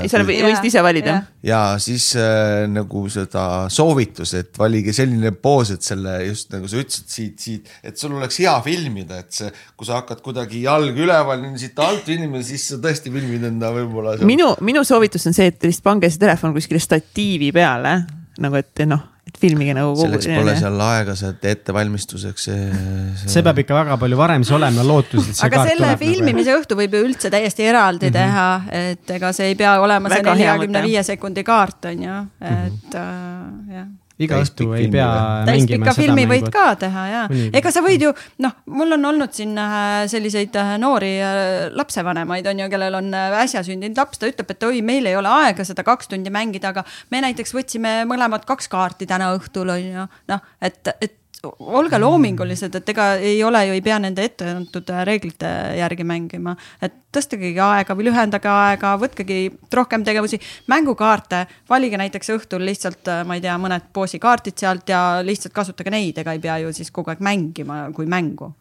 ei, 0.00 0.08
seal 0.08 0.24
võisid 0.24 0.68
ise 0.70 0.82
valida 0.84 1.10
jah.. 1.12 1.26
ja 1.44 1.60
siis 1.82 2.06
äh, 2.16 2.64
nagu 2.70 3.04
seda 3.12 3.44
soovitus, 3.72 4.32
et 4.38 4.60
valige 4.60 4.94
selline 4.96 5.34
poos, 5.36 5.72
et 5.74 5.84
selle 5.84 6.14
just 6.24 6.52
nagu 6.54 6.70
sa 6.70 6.80
ütlesid 6.80 7.12
siit, 7.12 7.36
siit, 7.44 7.72
et 7.84 8.00
sul 8.00 8.16
oleks 8.16 8.40
hea 8.40 8.54
filmida, 8.64 9.20
et 9.20 9.40
see, 9.40 9.52
kui 9.76 9.88
sa 9.88 10.00
hakkad 10.00 10.22
kuidagi 10.24 10.62
jalg 10.64 10.96
üleval 10.96 11.44
siit 11.60 11.78
alt 11.84 12.08
filmima, 12.08 12.40
siis 12.44 12.70
sa 12.72 12.80
tõesti 12.82 13.12
filmid 13.12 13.44
enda 13.50 13.72
võib-olla. 13.74 14.16
minu, 14.28 14.54
minu 14.64 14.84
soovitus 14.86 15.28
on 15.28 15.36
see, 15.36 15.50
et 15.52 15.68
lihtsalt 15.68 15.90
pange 15.90 16.10
see 16.12 16.24
telefon 16.24 16.56
kuskile 16.56 16.80
statiivi 16.82 17.52
peale 17.54 17.98
nagu, 18.38 18.58
et 18.58 18.86
noh, 18.88 19.02
et 19.38 19.44
filmige 19.44 19.74
nagu. 19.76 19.94
selleks 19.98 20.28
pole 20.32 20.56
seal 20.58 20.80
aega, 20.88 21.14
teed 21.18 21.46
ettevalmistuseks. 21.52 22.48
see 23.24 23.44
peab 23.46 23.62
ikka 23.64 23.76
väga 23.78 23.98
palju 24.00 24.18
varem 24.18 24.46
siis 24.46 24.56
olema, 24.58 24.86
lootus, 24.86 25.30
et 25.30 25.38
see 25.38 25.46
aga 25.46 25.60
kaart 25.60 25.72
selle 25.72 25.84
tuleb 25.84 25.94
nagu. 25.94 26.02
filmimise 26.02 26.56
õhtu 26.58 26.80
võib 26.82 26.98
ju 26.98 27.04
üldse 27.06 27.30
täiesti 27.34 27.68
eraldi 27.68 28.10
mm 28.10 28.14
-hmm. 28.14 28.66
teha, 28.66 28.82
et 28.90 29.16
ega 29.18 29.32
see 29.36 29.52
ei 29.52 29.56
pea 29.58 29.78
olema 29.80 30.10
see 30.10 30.18
Väga 30.18 30.34
hea 30.34 30.42
neljakümne 30.42 30.84
viie 30.88 31.06
sekundi 31.06 31.46
kaart 31.46 31.90
on 31.92 32.04
ju, 32.08 32.20
et 32.40 32.94
äh, 32.98 33.78
jah 33.78 33.88
iga 34.22 34.38
õhtu 34.42 34.68
ei 34.76 34.88
pea 34.90 35.08
täispika 35.46 35.92
seda 35.92 35.94
filmi 35.98 36.24
võid 36.30 36.46
mängu. 36.46 36.54
ka 36.54 36.66
teha 36.80 37.04
ja 37.12 37.22
ega 37.60 37.72
sa 37.74 37.82
võid 37.84 38.02
ju 38.02 38.12
noh, 38.44 38.56
mul 38.74 38.96
on 38.98 39.10
olnud 39.12 39.34
siin 39.34 39.54
äh, 39.60 40.06
selliseid 40.10 40.56
äh, 40.58 40.74
noori 40.82 41.12
äh, 41.22 41.68
lapsevanemaid 41.78 42.48
on 42.50 42.64
ju, 42.64 42.70
kellel 42.72 42.98
on 42.98 43.12
äsja 43.14 43.62
sündinud 43.66 43.98
laps, 43.98 44.18
ta 44.18 44.30
ütleb, 44.30 44.50
et 44.54 44.68
oi, 44.68 44.82
meil 44.86 45.06
ei 45.10 45.16
ole 45.18 45.30
aega 45.44 45.66
seda 45.66 45.84
kaks 45.86 46.10
tundi 46.10 46.32
mängida, 46.34 46.72
aga 46.74 46.84
me 47.14 47.22
näiteks 47.28 47.54
võtsime 47.54 48.00
mõlemad 48.10 48.46
kaks 48.48 48.70
kaarti 48.72 49.06
täna 49.08 49.30
õhtul 49.36 49.74
on 49.74 49.86
ju, 49.86 50.08
noh, 50.32 50.52
et, 50.62 50.94
et 50.98 51.17
olge 51.44 51.98
loomingulised, 51.98 52.74
et 52.74 52.88
ega 52.92 53.08
ei 53.22 53.42
ole 53.44 53.60
ju, 53.68 53.76
ei 53.76 53.82
pea 53.84 53.98
nende 54.02 54.24
ette 54.26 54.48
antud 54.50 54.90
äh, 54.90 55.04
reeglite 55.06 55.50
järgi 55.78 56.06
mängima, 56.06 56.56
et 56.82 56.96
tõstegegi 57.14 57.60
aega 57.62 57.94
või 57.96 58.08
lühendage 58.08 58.50
aega, 58.50 58.94
võtkegi 59.00 59.38
rohkem 59.74 60.04
tegevusi, 60.06 60.40
mängukaarte, 60.70 61.44
valige 61.70 62.00
näiteks 62.00 62.34
õhtul 62.34 62.66
lihtsalt, 62.66 63.10
ma 63.26 63.38
ei 63.38 63.44
tea, 63.44 63.54
mõned 63.60 63.88
poosikaardid 63.94 64.58
sealt 64.58 64.90
ja 64.90 65.22
lihtsalt 65.24 65.54
kasutage 65.54 65.94
neid, 65.94 66.18
ega 66.18 66.34
ei 66.34 66.42
pea 66.42 66.58
ju 66.64 66.74
siis 66.74 66.90
kogu 66.94 67.14
aeg 67.14 67.22
mängima 67.24 67.86
kui 67.94 68.06
mängu. 68.10 68.52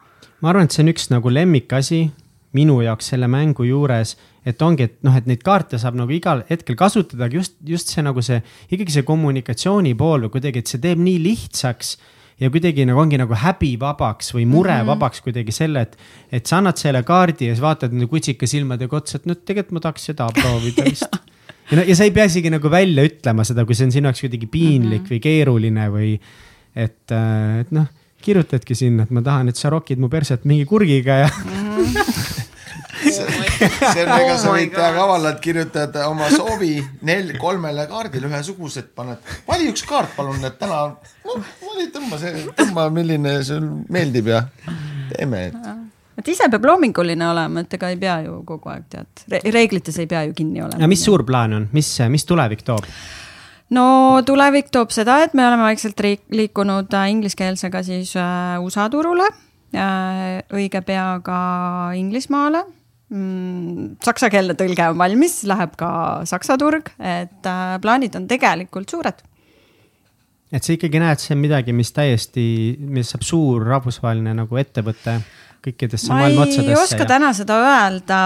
ma 0.41 0.49
arvan, 0.51 0.69
et 0.69 0.75
see 0.75 0.85
on 0.85 0.93
üks 0.93 1.09
nagu 1.09 1.33
lemmikasi 1.33 2.01
minu 2.57 2.79
jaoks 2.81 3.09
selle 3.11 3.27
mängu 3.27 3.65
juures, 3.67 4.15
et 4.47 4.61
ongi, 4.61 4.85
et 4.87 4.99
noh, 5.05 5.15
et 5.17 5.25
neid 5.29 5.41
kaarte 5.45 5.79
saab 5.81 5.97
nagu 5.99 6.13
igal 6.13 6.43
hetkel 6.49 6.77
kasutada, 6.79 7.25
aga 7.25 7.41
just, 7.41 7.57
just 7.65 7.91
see 7.93 8.05
nagu 8.05 8.21
see 8.23 8.39
ikkagi 8.71 8.99
see 8.99 9.07
kommunikatsiooni 9.07 9.95
pool 9.97 10.27
või 10.27 10.37
kuidagi, 10.37 10.63
et 10.63 10.71
see 10.71 10.81
teeb 10.83 11.01
nii 11.03 11.19
lihtsaks 11.25 11.97
ja 12.41 12.49
kuidagi 12.53 12.85
nagu 12.85 13.01
ongi 13.01 13.17
nagu 13.19 13.37
häbivabaks 13.37 14.33
või 14.35 14.45
murevabaks 14.49 15.23
kuidagi 15.25 15.53
selle, 15.55 15.87
et, 15.87 15.95
et 16.31 16.49
sa 16.49 16.59
annad 16.61 16.77
selle 16.79 17.01
kaardi 17.07 17.49
ja 17.49 17.55
siis 17.55 17.63
vaatad 17.63 17.95
nende 17.95 18.09
kutsika 18.11 18.49
silmadega 18.49 18.99
otsa, 18.99 19.17
et 19.17 19.29
no 19.29 19.37
tegelikult 19.37 19.77
ma 19.79 19.85
tahaks 19.87 20.09
seda 20.11 20.29
proovida 20.35 20.85
vist. 20.89 21.21
ja 21.71 21.79
no 21.79 21.85
ja 21.87 21.97
sa 21.97 22.07
ei 22.07 22.13
pea 22.15 22.27
isegi 22.29 22.53
nagu 22.53 22.71
välja 22.71 23.05
ütlema 23.07 23.45
seda, 23.47 23.65
kui 23.65 23.77
see 23.77 23.89
on 23.89 23.95
sinu 23.95 24.11
jaoks 24.11 24.25
kuidagi 24.27 24.51
piinlik 24.53 25.09
või 25.09 25.21
keeruline 25.23 25.89
või 25.93 26.13
et, 26.77 27.15
et 27.15 27.73
noh, 27.73 27.89
kirjutadki 28.21 28.77
sinna, 28.77 29.07
et 29.07 29.13
ma 29.13 29.23
tahan, 29.25 29.49
et 29.49 29.57
sa 29.57 29.71
rokid 29.73 30.01
mu 30.01 30.09
perset 30.11 30.45
mingi 30.49 30.65
kurgiga 30.69 31.23
ja 31.25 31.33
see 31.33 31.57
on, 31.57 32.16
ega 34.01 34.37
sa 34.37 34.49
Oh 34.49 34.53
my 34.53 34.61
võid 34.61 34.73
teha 34.75 34.91
kavalalt, 34.95 35.41
kirjutad 35.43 35.99
oma 36.05 36.29
soovi 36.33 36.75
nel-, 37.07 37.35
kolmele 37.41 37.87
kaardile 37.89 38.29
ühesugused, 38.29 38.91
paned, 38.97 39.35
vali 39.47 39.69
üks 39.71 39.85
kaart, 39.87 40.15
palun, 40.17 40.39
et 40.47 40.57
täna, 40.59 40.85
no 41.27 41.37
vali, 41.63 41.89
tõmba 41.93 42.21
see, 42.21 42.47
tõmba, 42.57 42.87
milline 42.93 43.37
sul 43.47 43.67
meeldib 43.93 44.31
ja 44.33 44.43
teeme, 45.13 45.47
et 45.51 45.85
et 46.17 46.31
ise 46.33 46.47
peab 46.49 46.65
loominguline 46.65 47.27
olema, 47.29 47.61
et 47.61 47.77
ega 47.77 47.91
ei 47.93 47.99
pea 48.01 48.17
ju 48.25 48.41
kogu 48.47 48.71
aeg 48.73 48.87
tead 48.89 49.25
Re, 49.29 49.41
reeglites 49.53 49.99
ei 50.01 50.09
pea 50.09 50.23
ju 50.27 50.35
kinni 50.37 50.63
olema. 50.65 50.81
ja 50.81 50.89
mis 50.89 51.03
suur 51.05 51.23
plaan 51.27 51.53
on, 51.53 51.67
mis, 51.77 51.91
mis 52.13 52.25
tulevik 52.25 52.63
toob? 52.67 52.87
no 53.73 53.85
tulevik 54.25 54.71
toob 54.73 54.93
seda, 54.95 55.21
et 55.25 55.35
me 55.37 55.45
oleme 55.47 55.67
vaikselt 55.69 55.99
riik, 56.03 56.23
liikunud 56.33 56.93
äh, 56.93 57.11
ingliskeelsega 57.13 57.83
siis 57.85 58.15
äh, 58.17 58.57
USA 58.63 58.87
turule 58.93 59.27
äh,, 59.75 60.41
õige 60.53 60.81
pea 60.87 61.11
ka 61.25 61.39
Inglismaale 61.97 62.65
mm, 63.13 63.97
saksakeelne 64.03 64.57
tõlge 64.59 64.91
on 64.91 64.99
valmis, 64.99 65.41
läheb 65.49 65.75
ka 65.79 65.89
saksa 66.29 66.57
turg, 66.59 66.93
et 66.99 67.49
äh, 67.49 67.73
plaanid 67.83 68.15
on 68.19 68.29
tegelikult 68.29 68.89
suured 68.93 69.25
et 70.47 70.63
sa 70.63 70.71
ikkagi 70.71 71.01
näed, 71.03 71.19
see 71.19 71.35
on 71.35 71.41
midagi, 71.43 71.75
mis 71.75 71.91
täiesti, 71.91 72.45
mis 72.79 73.11
saab 73.11 73.25
suur 73.27 73.65
rahvusvaheline 73.67 74.31
nagu 74.37 74.59
ettevõte 74.59 75.17
kõikidesse 75.67 76.11
maailma 76.13 76.45
otsadesse. 76.45 76.63
ma 76.63 76.73
ei 76.73 76.79
oska 76.79 77.03
ja... 77.03 77.07
täna 77.09 77.31
seda 77.35 77.57
öelda, 77.63 78.19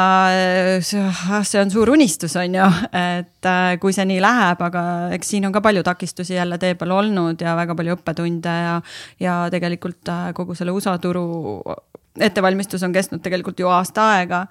see 0.85 1.61
on 1.61 1.71
suur 1.73 1.91
unistus, 1.93 2.35
on 2.39 2.57
ju, 2.59 2.67
et 2.97 3.49
äh, 3.49 3.75
kui 3.81 3.95
see 3.95 4.05
nii 4.09 4.19
läheb, 4.23 4.61
aga 4.67 4.83
eks 5.15 5.33
siin 5.33 5.47
on 5.49 5.55
ka 5.55 5.63
palju 5.65 5.83
takistusi 5.87 6.35
jälle 6.37 6.59
tee 6.61 6.75
peal 6.79 6.93
olnud 6.99 7.41
ja 7.41 7.55
väga 7.57 7.77
palju 7.77 7.97
õppetunde 7.97 8.57
ja, 8.65 8.75
ja 9.23 9.37
tegelikult 9.53 10.11
äh, 10.11 10.29
kogu 10.37 10.57
selle 10.57 10.75
USA 10.75 10.97
turu 11.01 11.25
ettevalmistus 12.19 12.83
on 12.83 12.93
kestnud 12.95 13.23
tegelikult 13.23 13.59
ju 13.59 13.71
aasta 13.71 14.11
aega. 14.17 14.45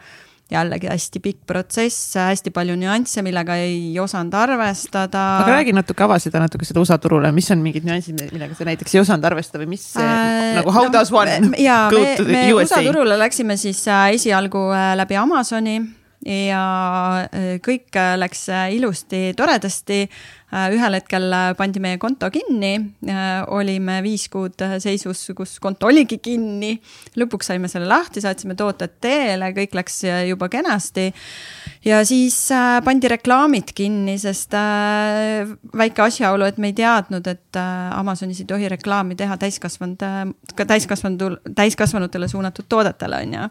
jällegi 0.50 0.88
hästi 0.90 1.20
pikk 1.22 1.44
protsess, 1.46 2.16
hästi 2.18 2.50
palju 2.50 2.74
nüansse, 2.74 3.22
millega 3.22 3.54
ei 3.62 3.94
osanud 4.02 4.34
arvestada. 4.34 5.20
aga 5.44 5.52
räägi 5.60 5.74
natuke, 5.76 6.02
ava 6.02 6.18
seda 6.18 6.42
natuke 6.42 6.66
seda 6.66 6.82
USA 6.82 6.98
turule, 6.98 7.30
mis 7.32 7.50
on 7.54 7.62
mingid 7.62 7.86
nüansid, 7.86 8.18
millega 8.32 8.58
sa 8.58 8.66
näiteks 8.66 8.96
ei 8.96 9.02
osanud 9.04 9.30
arvestada 9.30 9.62
või 9.62 9.76
mis 9.76 9.86
äh, 9.94 10.56
nagu 10.58 10.74
how 10.74 10.88
no, 10.88 10.92
does 10.98 11.14
one 11.14 11.54
ja, 11.62 11.84
go 11.94 12.02
me, 12.02 12.16
to 12.18 12.26
the 12.26 12.34
me 12.34 12.50
USA 12.56 12.82
turule 12.82 13.18
läksime 13.20 13.54
siis 13.60 13.86
äh, 13.86 14.10
esialgu 14.18 14.66
äh, 14.74 14.90
läbi 14.98 15.20
Amazoni 15.22 15.78
ja 16.26 16.64
äh, 17.28 17.56
kõik 17.64 17.96
läks 18.20 18.48
ilusti, 18.76 19.30
toredasti 19.36 20.04
Äh, 20.50 20.72
ühel 20.74 20.96
hetkel 20.96 21.30
äh, 21.30 21.52
pandi 21.54 21.78
meie 21.78 21.98
konto 22.02 22.26
kinni, 22.34 22.72
äh, 23.06 23.44
olime 23.54 24.00
viis 24.02 24.24
kuud 24.32 24.58
seisus, 24.82 25.20
kus 25.38 25.52
konto 25.62 25.86
oligi 25.86 26.16
kinni. 26.18 26.72
lõpuks 27.22 27.52
saime 27.52 27.68
selle 27.70 27.86
lahti, 27.86 28.18
saatsime 28.22 28.56
tooted 28.58 28.96
teele, 29.02 29.52
kõik 29.54 29.76
läks 29.78 30.00
juba 30.26 30.48
kenasti. 30.50 31.12
ja 31.86 32.00
siis 32.04 32.48
pandi 32.84 33.08
reklaamid 33.08 33.70
kinni, 33.74 34.16
sest 34.18 34.56
väike 35.78 36.02
asjaolu, 36.02 36.48
et 36.50 36.58
me 36.58 36.72
ei 36.72 36.74
teadnud, 36.74 37.26
et 37.30 37.60
Amazonis 37.94 38.40
ei 38.42 38.50
tohi 38.50 38.68
reklaami 38.68 39.14
teha 39.14 39.36
täiskasvanud, 39.38 40.02
ka 40.56 40.66
täiskasvanud, 40.66 41.54
täiskasvanutele 41.54 42.28
suunatud 42.28 42.66
toodetele, 42.68 43.22
on 43.22 43.38
ju 43.38 43.46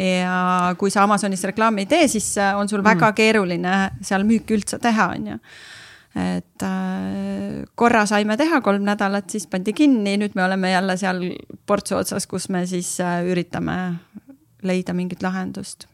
ja 0.00 0.74
kui 0.80 0.92
sa 0.92 1.04
Amazonis 1.04 1.44
reklaami 1.50 1.84
ei 1.84 1.90
tee, 1.90 2.08
siis 2.08 2.32
on 2.56 2.68
sul 2.68 2.84
väga 2.84 3.10
mm. 3.10 3.18
keeruline 3.18 3.76
seal 4.06 4.24
müüki 4.28 4.56
üldse 4.56 4.80
teha, 4.80 5.12
on 5.16 5.34
ju 5.34 5.38
et 6.16 6.62
äh, 6.66 7.62
korra 7.78 8.02
saime 8.08 8.34
teha 8.38 8.58
kolm 8.64 8.82
nädalat, 8.86 9.28
siis 9.30 9.46
pandi 9.50 9.74
kinni, 9.76 10.16
nüüd 10.18 10.34
me 10.34 10.42
oleme 10.44 10.72
jälle 10.72 10.96
seal 10.98 11.22
portsu 11.66 12.00
otsas, 12.00 12.26
kus 12.26 12.48
me 12.50 12.64
siis 12.66 12.96
äh, 13.04 13.20
üritame 13.30 13.76
leida 14.66 14.94
mingit 14.96 15.22
lahendust 15.22 15.86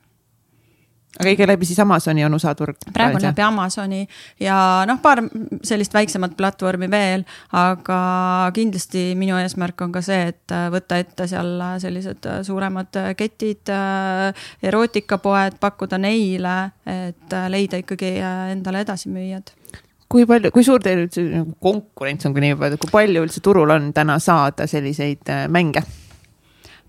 aga 1.20 1.32
ikka 1.32 1.48
läbi 1.48 1.68
siis 1.68 1.80
Amazoni 1.82 2.24
on 2.26 2.34
USA 2.36 2.54
turg? 2.54 2.78
praegu 2.92 3.20
on 3.20 3.26
läbi 3.26 3.44
Amazoni 3.44 4.02
ja 4.40 4.58
noh, 4.88 5.00
paar 5.02 5.22
sellist 5.66 5.94
väiksemat 5.94 6.36
platvormi 6.36 6.90
veel, 6.90 7.24
aga 7.56 8.00
kindlasti 8.56 9.08
minu 9.18 9.38
eesmärk 9.40 9.80
on 9.86 9.94
ka 9.94 10.02
see, 10.04 10.32
et 10.32 10.54
äh, 10.54 10.68
võtta 10.72 11.00
ette 11.02 11.28
seal 11.30 11.54
sellised 11.82 12.28
suuremad 12.46 13.00
ketid, 13.16 13.70
erootikapoed, 14.62 15.58
pakkuda 15.60 15.98
neile, 16.00 16.56
et 16.86 17.36
leida 17.52 17.80
ikkagi 17.82 18.16
endale 18.52 18.84
edasimüüjad 18.86 19.54
kui 20.12 20.26
palju, 20.28 20.52
kui 20.54 20.64
suur 20.66 20.82
teil 20.82 21.04
üldse 21.04 21.24
nagu 21.30 21.56
konkurents 21.62 22.26
on, 22.26 22.34
kui 22.34 22.44
nii 22.44 22.54
võib 22.54 22.66
öelda, 22.68 22.80
kui 22.82 22.92
palju 22.92 23.24
üldse 23.26 23.42
turul 23.44 23.72
on 23.74 23.90
täna 23.96 24.18
saada 24.22 24.68
selliseid 24.70 25.32
äh, 25.32 25.46
mänge? 25.52 25.82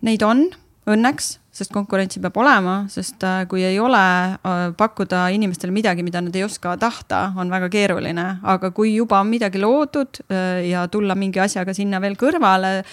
Neid 0.05 0.23
on 0.25 0.45
õnneks, 0.87 1.37
sest 1.57 1.73
konkurentsi 1.73 2.21
peab 2.21 2.37
olema, 2.37 2.75
sest 2.91 3.23
äh, 3.25 3.41
kui 3.49 3.63
ei 3.65 3.79
ole 3.81 4.01
äh, 4.37 4.59
pakkuda 4.77 5.27
inimestele 5.33 5.73
midagi, 5.73 6.05
mida 6.05 6.21
nad 6.21 6.35
ei 6.37 6.45
oska 6.45 6.75
tahta, 6.81 7.31
on 7.37 7.51
väga 7.53 7.69
keeruline. 7.73 8.27
aga 8.43 8.71
kui 8.75 8.93
juba 8.95 9.21
on 9.23 9.31
midagi 9.31 9.61
loodud 9.61 10.21
ja 10.67 10.85
tulla 10.91 11.15
mingi 11.15 11.39
asjaga 11.41 11.73
sinna 11.73 11.99
veel 12.03 12.15
kõrvale, 12.19 12.83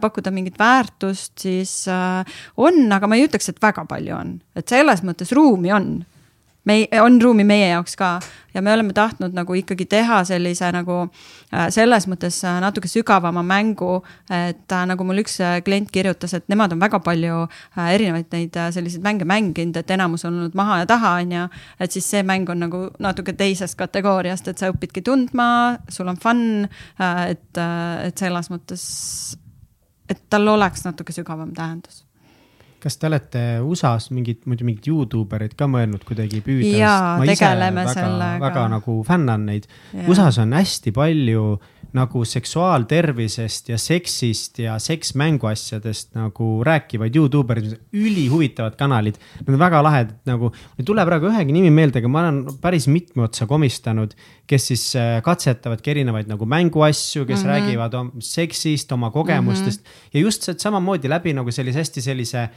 pakkuda 0.00 0.30
mingit 0.34 0.58
väärtust, 0.60 1.34
siis 1.42 1.74
on, 1.88 2.80
aga 2.92 3.08
ma 3.08 3.18
ei 3.18 3.26
ütleks, 3.26 3.50
et 3.50 3.60
väga 3.62 3.84
palju 3.88 4.14
on, 4.16 4.34
et 4.56 4.68
selles 4.68 5.02
mõttes 5.06 5.32
ruumi 5.36 5.72
on 5.74 5.92
me, 6.64 6.76
on 7.02 7.18
ruumi 7.22 7.44
meie 7.46 7.68
jaoks 7.72 7.96
ka 7.98 8.12
ja 8.54 8.62
me 8.62 8.72
oleme 8.72 8.92
tahtnud 8.92 9.34
nagu 9.34 9.54
ikkagi 9.56 9.86
teha 9.90 10.20
sellise 10.28 10.68
nagu 10.74 10.98
äh, 11.04 11.68
selles 11.74 12.06
mõttes 12.10 12.38
äh, 12.46 12.58
natuke 12.62 12.90
sügavama 12.90 13.42
mängu. 13.46 14.02
et 14.30 14.72
äh, 14.72 14.84
nagu 14.86 15.04
mul 15.04 15.22
üks 15.24 15.38
klient 15.64 15.90
kirjutas, 15.92 16.34
et 16.34 16.48
nemad 16.52 16.72
on 16.72 16.80
väga 16.80 17.00
palju 17.02 17.46
erinevaid 17.76 18.30
neid 18.32 18.58
selliseid 18.76 19.02
mänge 19.04 19.26
mänginud, 19.28 19.76
et 19.76 19.90
enamus 19.90 20.24
on 20.28 20.38
olnud 20.38 20.56
maha 20.58 20.82
ja 20.82 20.86
taha, 20.86 21.16
on 21.22 21.32
ju. 21.32 21.48
et 21.80 21.92
siis 21.92 22.10
see 22.10 22.22
mäng 22.22 22.50
on 22.50 22.62
nagu 22.66 22.84
natuke 23.02 23.32
teisest 23.32 23.78
kategooriast, 23.80 24.48
et 24.48 24.58
sa 24.58 24.70
õpidki 24.72 25.02
tundma, 25.04 25.78
sul 25.88 26.08
on 26.08 26.20
fun, 26.20 26.68
et, 27.00 27.58
et 27.58 28.18
selles 28.18 28.50
mõttes, 28.52 28.84
et 30.08 30.24
tal 30.30 30.48
oleks 30.48 30.84
natuke 30.86 31.14
sügavam 31.14 31.54
tähendus 31.56 32.04
kas 32.82 32.98
te 32.98 33.06
olete 33.06 33.42
USA-s 33.62 34.10
mingit, 34.14 34.42
muidu 34.50 34.66
mingit 34.66 34.88
Youtube 34.90 35.36
ereid 35.38 35.54
ka 35.58 35.68
mõelnud 35.70 36.02
kuidagi 36.06 36.42
püüda? 36.44 36.72
jaa, 36.80 37.12
tegeleme 37.26 37.84
väga, 37.84 37.94
sellega. 37.98 38.40
väga 38.42 38.64
nagu 38.76 38.96
fännan 39.06 39.46
neid. 39.50 39.68
USA-s 40.06 40.42
on 40.42 40.56
hästi 40.58 40.94
palju 40.96 41.46
nagu 41.92 42.22
seksuaaltervisest 42.24 43.68
ja 43.68 43.76
seksist 43.80 44.58
ja 44.62 44.78
seksmänguasjadest 44.80 46.14
nagu 46.16 46.46
rääkivaid 46.64 47.16
Youtube 47.16 47.52
erid, 47.52 47.74
ülihuvitavad 47.92 48.78
kanalid. 48.80 49.18
Nad 49.42 49.52
on 49.52 49.60
väga 49.60 49.82
lahedad 49.84 50.14
nagu, 50.28 50.48
ei 50.80 50.86
tule 50.88 51.04
praegu 51.08 51.28
ühegi 51.28 51.52
nimi 51.52 51.72
meelde, 51.74 52.00
aga 52.00 52.08
ma 52.08 52.24
olen 52.24 52.40
päris 52.64 52.88
mitme 52.88 53.26
otsa 53.26 53.46
komistanud, 53.50 54.16
kes 54.48 54.70
siis 54.72 54.86
äh, 54.96 55.18
katsetavadki 55.24 55.92
erinevaid 55.92 56.32
nagu 56.32 56.48
mänguasju, 56.48 57.26
kes 57.28 57.42
mm 57.42 57.44
-hmm. 57.44 57.52
räägivad 57.52 57.98
seksist, 58.24 58.92
oma 58.92 59.10
kogemustest 59.10 59.80
mm 59.80 59.86
-hmm. 59.86 60.10
ja 60.14 60.20
just 60.20 60.48
samamoodi 60.56 61.08
läbi 61.08 61.32
nagu 61.32 61.52
sellise 61.52 61.78
hästi 61.78 62.00
sellise 62.00 62.48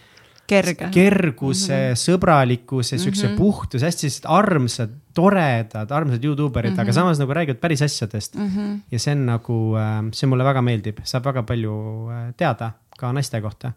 kerge. 0.48 0.90
kerguse 0.94 1.74
mm, 1.74 1.92
-hmm. 1.92 2.02
sõbralikkuse, 2.02 2.98
siukse 2.98 3.28
mm 3.28 3.34
-hmm. 3.34 3.38
puhtuse, 3.38 3.86
hästi 3.86 4.28
armsad, 4.30 4.90
toredad, 5.14 5.92
armsad 5.92 6.24
Youtube 6.24 6.60
erid 6.60 6.72
mm, 6.72 6.78
-hmm. 6.78 6.82
aga 6.82 6.92
mhm. 6.92 6.96
samas 6.96 7.20
nagu 7.20 7.34
räägivad 7.34 7.60
päris 7.60 7.82
asjadest 7.82 8.36
mm. 8.36 8.50
-hmm. 8.50 8.80
ja 8.92 9.00
see 9.00 9.16
on 9.16 9.26
nagu, 9.26 9.76
äh, 9.78 10.10
see 10.12 10.28
mulle 10.30 10.44
väga 10.44 10.62
meeldib, 10.62 11.00
saab 11.04 11.26
väga 11.26 11.44
palju 11.44 11.74
äh, 12.10 12.34
teada 12.38 12.72
ka 12.98 13.14
naiste 13.14 13.42
kohta 13.42 13.72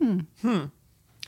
mm. 0.00 0.26
-hmm. 0.44 0.68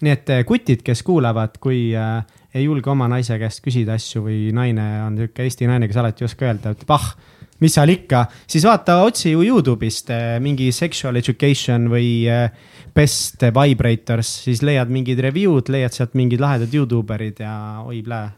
nii 0.00 0.12
et 0.12 0.30
äh, 0.30 0.44
kutid, 0.44 0.82
kes 0.82 1.02
kuulavad, 1.02 1.58
kui 1.60 1.96
äh, 1.96 2.24
ei 2.54 2.64
julge 2.64 2.90
oma 2.90 3.08
naise 3.08 3.38
käest 3.38 3.60
küsida 3.66 3.94
asju 3.94 4.22
või 4.22 4.52
naine 4.52 5.02
on 5.06 5.16
sihuke 5.16 5.42
Eesti 5.42 5.66
naine, 5.66 5.88
kes 5.88 5.96
alati 5.96 6.24
ei 6.24 6.30
oska 6.30 6.46
öelda, 6.46 6.70
ütleb 6.70 6.90
ah 6.90 7.16
mis 7.64 7.74
seal 7.78 7.90
ikka, 7.94 8.26
siis 8.50 8.64
vaata, 8.68 9.00
otsi 9.06 9.32
ju 9.32 9.42
Youtube'ist 9.44 10.12
mingi 10.44 10.70
sexual 10.74 11.16
education 11.20 11.88
või 11.92 12.08
äh, 12.30 12.48
best 12.94 13.42
vibrators, 13.54 14.30
siis 14.46 14.62
leiad 14.64 14.92
mingid 14.92 15.20
review'd, 15.24 15.70
leiad 15.72 15.94
sealt 15.96 16.14
mingid 16.18 16.42
lahedad 16.42 16.74
Youtube 16.74 17.14
erid 17.16 17.40
ja 17.42 17.54
oi 17.84 18.02
plää, 18.06 18.28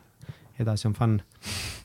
edasi 0.62 0.88
on 0.88 0.94
fun. 0.96 1.20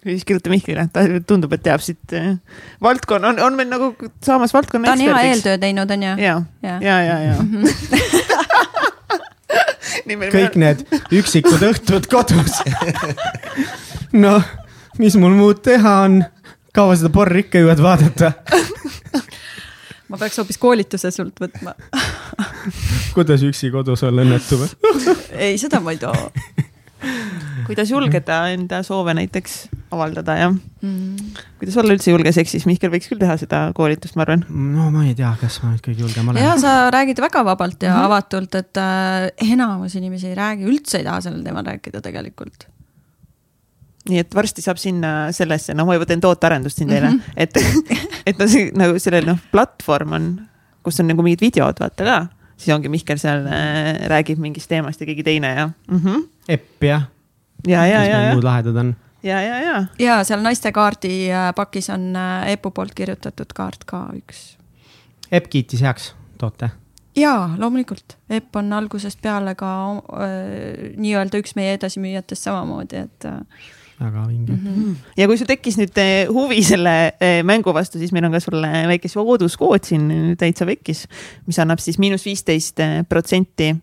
siis 0.04 0.26
kirjuta 0.26 0.50
Mihklile, 0.54 0.88
ta 0.94 1.04
tundub, 1.28 1.54
et 1.54 1.64
teab 1.66 1.84
siit 1.84 2.16
äh, 2.18 2.38
valdkonna, 2.82 3.34
on, 3.34 3.44
on 3.48 3.60
meil 3.60 3.70
nagu 3.72 3.92
saamas 4.24 4.54
valdkonna 4.56 4.88
ta 4.88 4.96
on 4.96 5.06
hea 5.06 5.22
eeltöö 5.32 5.58
teinud, 5.62 5.92
on 5.92 6.04
ju? 6.08 6.16
ja, 6.24 6.42
ja, 6.64 6.80
ja, 6.82 7.00
ja, 7.04 7.20
ja. 7.28 7.36
kõik 10.32 10.56
need 10.60 10.86
üksikud 11.12 11.62
õhtud 11.72 12.08
kodus. 12.12 12.62
Noh, 14.24 14.44
mis 15.00 15.16
mul 15.20 15.36
muud 15.38 15.62
teha 15.64 15.94
on, 16.08 16.22
kaua 16.76 16.96
seda 16.96 17.12
porri 17.14 17.46
ikka 17.46 17.64
jõuad 17.64 17.84
vaadata 17.84 18.32
ma 20.12 20.20
peaks 20.20 20.40
hoopis 20.42 20.60
koolituse 20.62 21.12
sult 21.14 21.40
võtma 21.42 21.76
kuidas 23.16 23.44
üksi 23.48 23.72
kodus 23.74 24.04
olla 24.08 24.26
õnnetu 24.26 24.60
või? 24.62 24.72
ei, 25.48 25.58
seda 25.62 25.82
ma 25.84 25.96
ei 25.96 26.02
too. 26.02 26.16
kuidas 27.68 27.92
julgeda 27.92 28.44
enda 28.54 28.82
soove 28.88 29.16
näiteks 29.18 29.64
avaldada, 29.92 30.36
jah 30.40 30.52
mm.. 30.54 31.32
kuidas 31.62 31.78
olla 31.82 31.96
üldse 31.96 32.14
julge 32.14 32.34
seksis, 32.36 32.68
Mihkel 32.70 32.92
võiks 32.94 33.10
küll 33.12 33.22
teha 33.22 33.38
seda 33.40 33.64
koolitust, 33.78 34.16
ma 34.20 34.26
arvan. 34.28 34.46
no 34.50 34.90
ma 34.94 35.06
ei 35.08 35.16
tea, 35.18 35.32
kas 35.42 35.62
ma 35.64 35.74
nüüd 35.74 35.84
kõige 35.86 36.06
julgem 36.06 36.32
olen. 36.32 36.44
ja 36.44 36.58
sa 36.62 36.76
räägid 36.94 37.20
väga 37.24 37.46
vabalt 37.48 37.84
ja 37.84 37.94
mm 37.94 37.98
-hmm. 37.98 38.12
avatult, 38.12 38.60
et 38.60 38.84
äh, 38.84 39.52
enamus 39.52 39.96
inimesi 40.00 40.32
ei 40.32 40.38
räägi, 40.40 40.70
üldse 40.72 41.02
ei 41.02 41.08
taha 41.08 41.24
sellel 41.28 41.44
teemal 41.44 41.68
rääkida 41.68 42.04
tegelikult 42.04 42.68
nii 44.10 44.22
et 44.24 44.36
varsti 44.36 44.64
saab 44.64 44.80
sinna 44.82 45.12
sellesse, 45.36 45.76
noh, 45.78 45.86
ma 45.86 45.96
juba 45.98 46.08
teen 46.10 46.22
tootearendust 46.24 46.80
siin 46.80 46.90
teile 46.90 47.12
mm, 47.12 47.20
-hmm. 47.20 47.34
et, 47.36 47.58
et 48.32 48.40
no 48.40 48.48
see 48.50 48.72
nagu 48.78 49.00
selle 49.00 49.22
noh, 49.28 49.40
platvorm 49.52 50.16
on, 50.18 50.30
kus 50.86 51.00
on 51.04 51.12
nagu 51.12 51.26
mingid 51.26 51.44
videod, 51.44 51.78
vaata 51.80 52.08
ka. 52.08 52.18
siis 52.58 52.74
ongi 52.76 52.90
Mihkel 52.90 53.22
seal 53.22 53.46
äh, 53.46 54.08
räägib 54.10 54.42
mingist 54.42 54.70
teemast 54.70 55.02
ja 55.02 55.06
keegi 55.10 55.24
teine 55.24 55.54
ja 55.56 55.68
mm. 55.68 55.98
-hmm. 55.98 56.28
Epp 56.50 56.84
jah. 56.84 57.08
ja, 57.68 57.86
ja, 57.86 58.04
ja, 58.06 58.22
ja. 58.22 58.34
muud 58.34 58.44
lahedad 58.44 58.76
on. 58.76 58.96
ja, 59.24 59.42
ja, 59.42 59.62
ja. 59.62 59.86
ja 60.00 60.24
seal 60.24 60.42
naistekaardi 60.42 61.32
äh, 61.32 61.54
pakis 61.56 61.90
on 61.90 62.16
äh, 62.16 62.52
Epu 62.52 62.72
poolt 62.72 62.94
kirjutatud 62.96 63.54
kaart 63.54 63.84
ka 63.86 64.10
üks. 64.18 64.58
Epp 65.32 65.48
kiitis 65.50 65.82
heaks 65.82 66.16
toote 66.38 66.70
jaa, 67.16 67.56
loomulikult, 67.58 68.18
Epp 68.30 68.56
on 68.56 68.74
algusest 68.74 69.22
peale 69.22 69.56
ka 69.56 69.70
äh, 69.92 70.96
nii-öelda 70.98 71.38
üks 71.38 71.56
meie 71.56 71.74
edasimüüjatest 71.78 72.48
samamoodi, 72.48 73.06
et 73.06 73.26
äh, 73.26 73.70
väga 74.02 74.24
vinge 74.28 74.56
mm. 74.56 74.66
-hmm. 74.68 74.96
ja 75.18 75.28
kui 75.28 75.38
sul 75.38 75.50
tekkis 75.50 75.78
nüüd 75.80 76.02
eh, 76.02 76.30
huvi 76.32 76.62
selle 76.66 76.96
eh, 77.20 77.42
mängu 77.48 77.74
vastu, 77.74 78.00
siis 78.00 78.12
meil 78.16 78.26
on 78.28 78.36
ka 78.36 78.42
sulle 78.44 78.72
väike 78.92 79.12
sooduskood 79.12 79.86
siin 79.88 80.36
täitsa 80.40 80.66
vekkis, 80.66 81.06
mis 81.48 81.60
annab 81.60 81.80
siis 81.84 82.00
miinus 82.02 82.26
viisteist 82.26 82.80
eh, 82.80 83.02
protsenti 83.10 83.76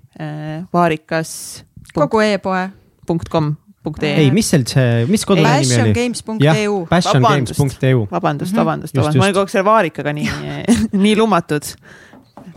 vaarikas. 0.73 1.65
kogu 1.95 2.20
e-poe. 2.20 2.69
punkt 3.07 3.28
kom 3.28 3.57
punkt 3.82 4.03
ee. 4.03 4.16
ei, 4.24 4.31
mis 4.35 4.51
seal 4.51 4.65
see, 4.66 5.07
mis 5.09 5.24
kodulehel 5.24 5.62
nimi 5.62 5.82
oli? 5.82 5.95
passiongames.eu. 5.95 6.86
passiongames.eu. 6.90 8.07
vabandust, 8.11 8.57
vabandust, 8.57 8.97
vabandust, 8.97 9.19
ma 9.19 9.28
olin 9.28 9.36
kogu 9.36 9.47
aeg 9.47 9.55
selle 9.55 9.69
vaarikaga 9.69 10.12
nii 10.12 10.31
nii 11.05 11.16
lumatud. 11.19 11.74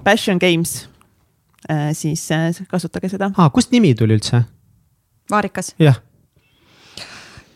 Passion 0.04 0.40
Games, 0.42 0.88
siis 1.94 2.24
kasutage 2.70 3.10
seda. 3.12 3.30
aa, 3.38 3.50
kust 3.54 3.72
nimi 3.72 3.94
tuli 3.96 4.18
üldse? 4.18 4.42
vaarikas. 5.32 5.76
jah 5.80 6.02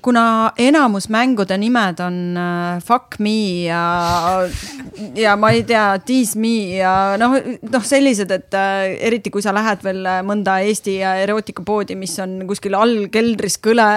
kuna 0.06 0.54
enamus 0.62 1.08
mängude 1.10 1.58
nimed 1.58 2.00
on 2.04 2.18
äh, 2.38 2.82
fuck 2.86 3.18
me 3.20 3.66
ja, 3.66 3.82
ja 5.18 5.34
ma 5.40 5.50
ei 5.56 5.64
tea, 5.66 5.86
tease 6.06 6.38
me 6.42 6.54
ja 6.78 6.92
noh, 7.22 7.34
noh, 7.66 7.86
sellised, 7.86 8.30
et 8.36 8.58
äh, 8.58 8.94
eriti 9.10 9.34
kui 9.34 9.42
sa 9.42 9.54
lähed 9.56 9.82
veel 9.86 10.06
mõnda 10.28 10.60
Eesti 10.66 11.00
erootikapoodi, 11.26 11.98
mis 11.98 12.14
on 12.22 12.38
kuskil 12.50 12.78
all 12.78 13.08
keldris 13.14 13.58
kõle 13.64 13.88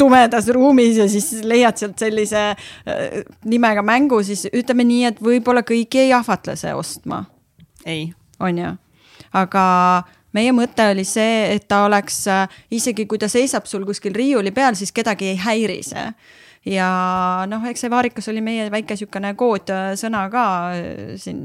tumedas 0.00 0.48
ruumis 0.54 1.02
ja 1.02 1.08
siis 1.12 1.42
leiad 1.44 1.76
sealt 1.80 2.00
sellise 2.00 2.48
äh, 2.52 3.20
nimega 3.44 3.84
mängu, 3.84 4.22
siis 4.24 4.46
ütleme 4.48 4.88
nii, 4.88 5.04
et 5.12 5.22
võib-olla 5.22 5.64
kõiki 5.66 6.06
ei 6.06 6.16
ahvatle 6.16 6.56
see 6.56 6.72
ostma. 6.76 7.24
ei. 7.84 8.08
on 8.40 8.58
ju, 8.58 8.74
aga 9.38 9.62
meie 10.36 10.52
mõte 10.56 10.86
oli 10.92 11.04
see, 11.08 11.56
et 11.56 11.66
ta 11.68 11.84
oleks 11.86 12.22
äh, 12.30 12.60
isegi 12.70 13.06
kui 13.10 13.20
ta 13.20 13.28
seisab 13.32 13.66
sul 13.70 13.86
kuskil 13.88 14.14
riiuli 14.16 14.52
peal, 14.54 14.76
siis 14.78 14.92
kedagi 14.94 15.32
ei 15.32 15.40
häiri 15.40 15.82
see 15.86 16.06
ja 16.68 16.88
noh, 17.50 17.64
eks 17.70 17.84
see 17.84 17.92
vaarikas 17.92 18.28
oli 18.30 18.42
meie 18.44 18.68
väike 18.72 18.96
sihukene 18.98 19.34
koodsõna 19.38 20.26
ka 20.32 20.46
äh, 20.76 21.14
siin. 21.20 21.44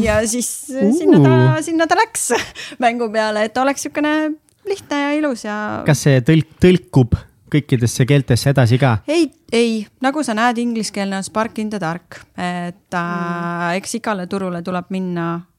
ja 0.00 0.20
siis 0.28 0.50
uh. 0.72 0.90
sinna 0.96 1.20
ta, 1.24 1.36
sinna 1.64 1.88
ta 1.90 1.98
läks 1.98 2.32
mängu 2.84 3.10
peale, 3.12 3.46
et 3.48 3.62
oleks 3.62 3.86
sihukene 3.86 4.34
lihtne 4.68 5.00
ja 5.00 5.14
ilus 5.20 5.46
ja. 5.46 5.60
kas 5.86 6.04
see 6.06 6.20
tõlk, 6.24 6.58
tõlkub 6.62 7.16
kõikidesse 7.54 8.06
keeltesse 8.08 8.50
edasi 8.50 8.80
ka? 8.82 8.98
ei, 9.08 9.28
ei, 9.52 9.80
nagu 10.04 10.24
sa 10.26 10.36
näed, 10.36 10.60
ingliskeelne 10.60 11.20
on 11.20 11.26
Spark 11.26 11.58
in 11.62 11.72
the 11.72 11.80
dark, 11.80 12.20
et 12.36 12.92
äh, 12.92 13.00
mm. 13.00 13.74
eks 13.80 14.00
igale 14.00 14.28
turule 14.28 14.62
tuleb 14.66 14.92
minna 14.94 15.28
Äh, 15.36 15.53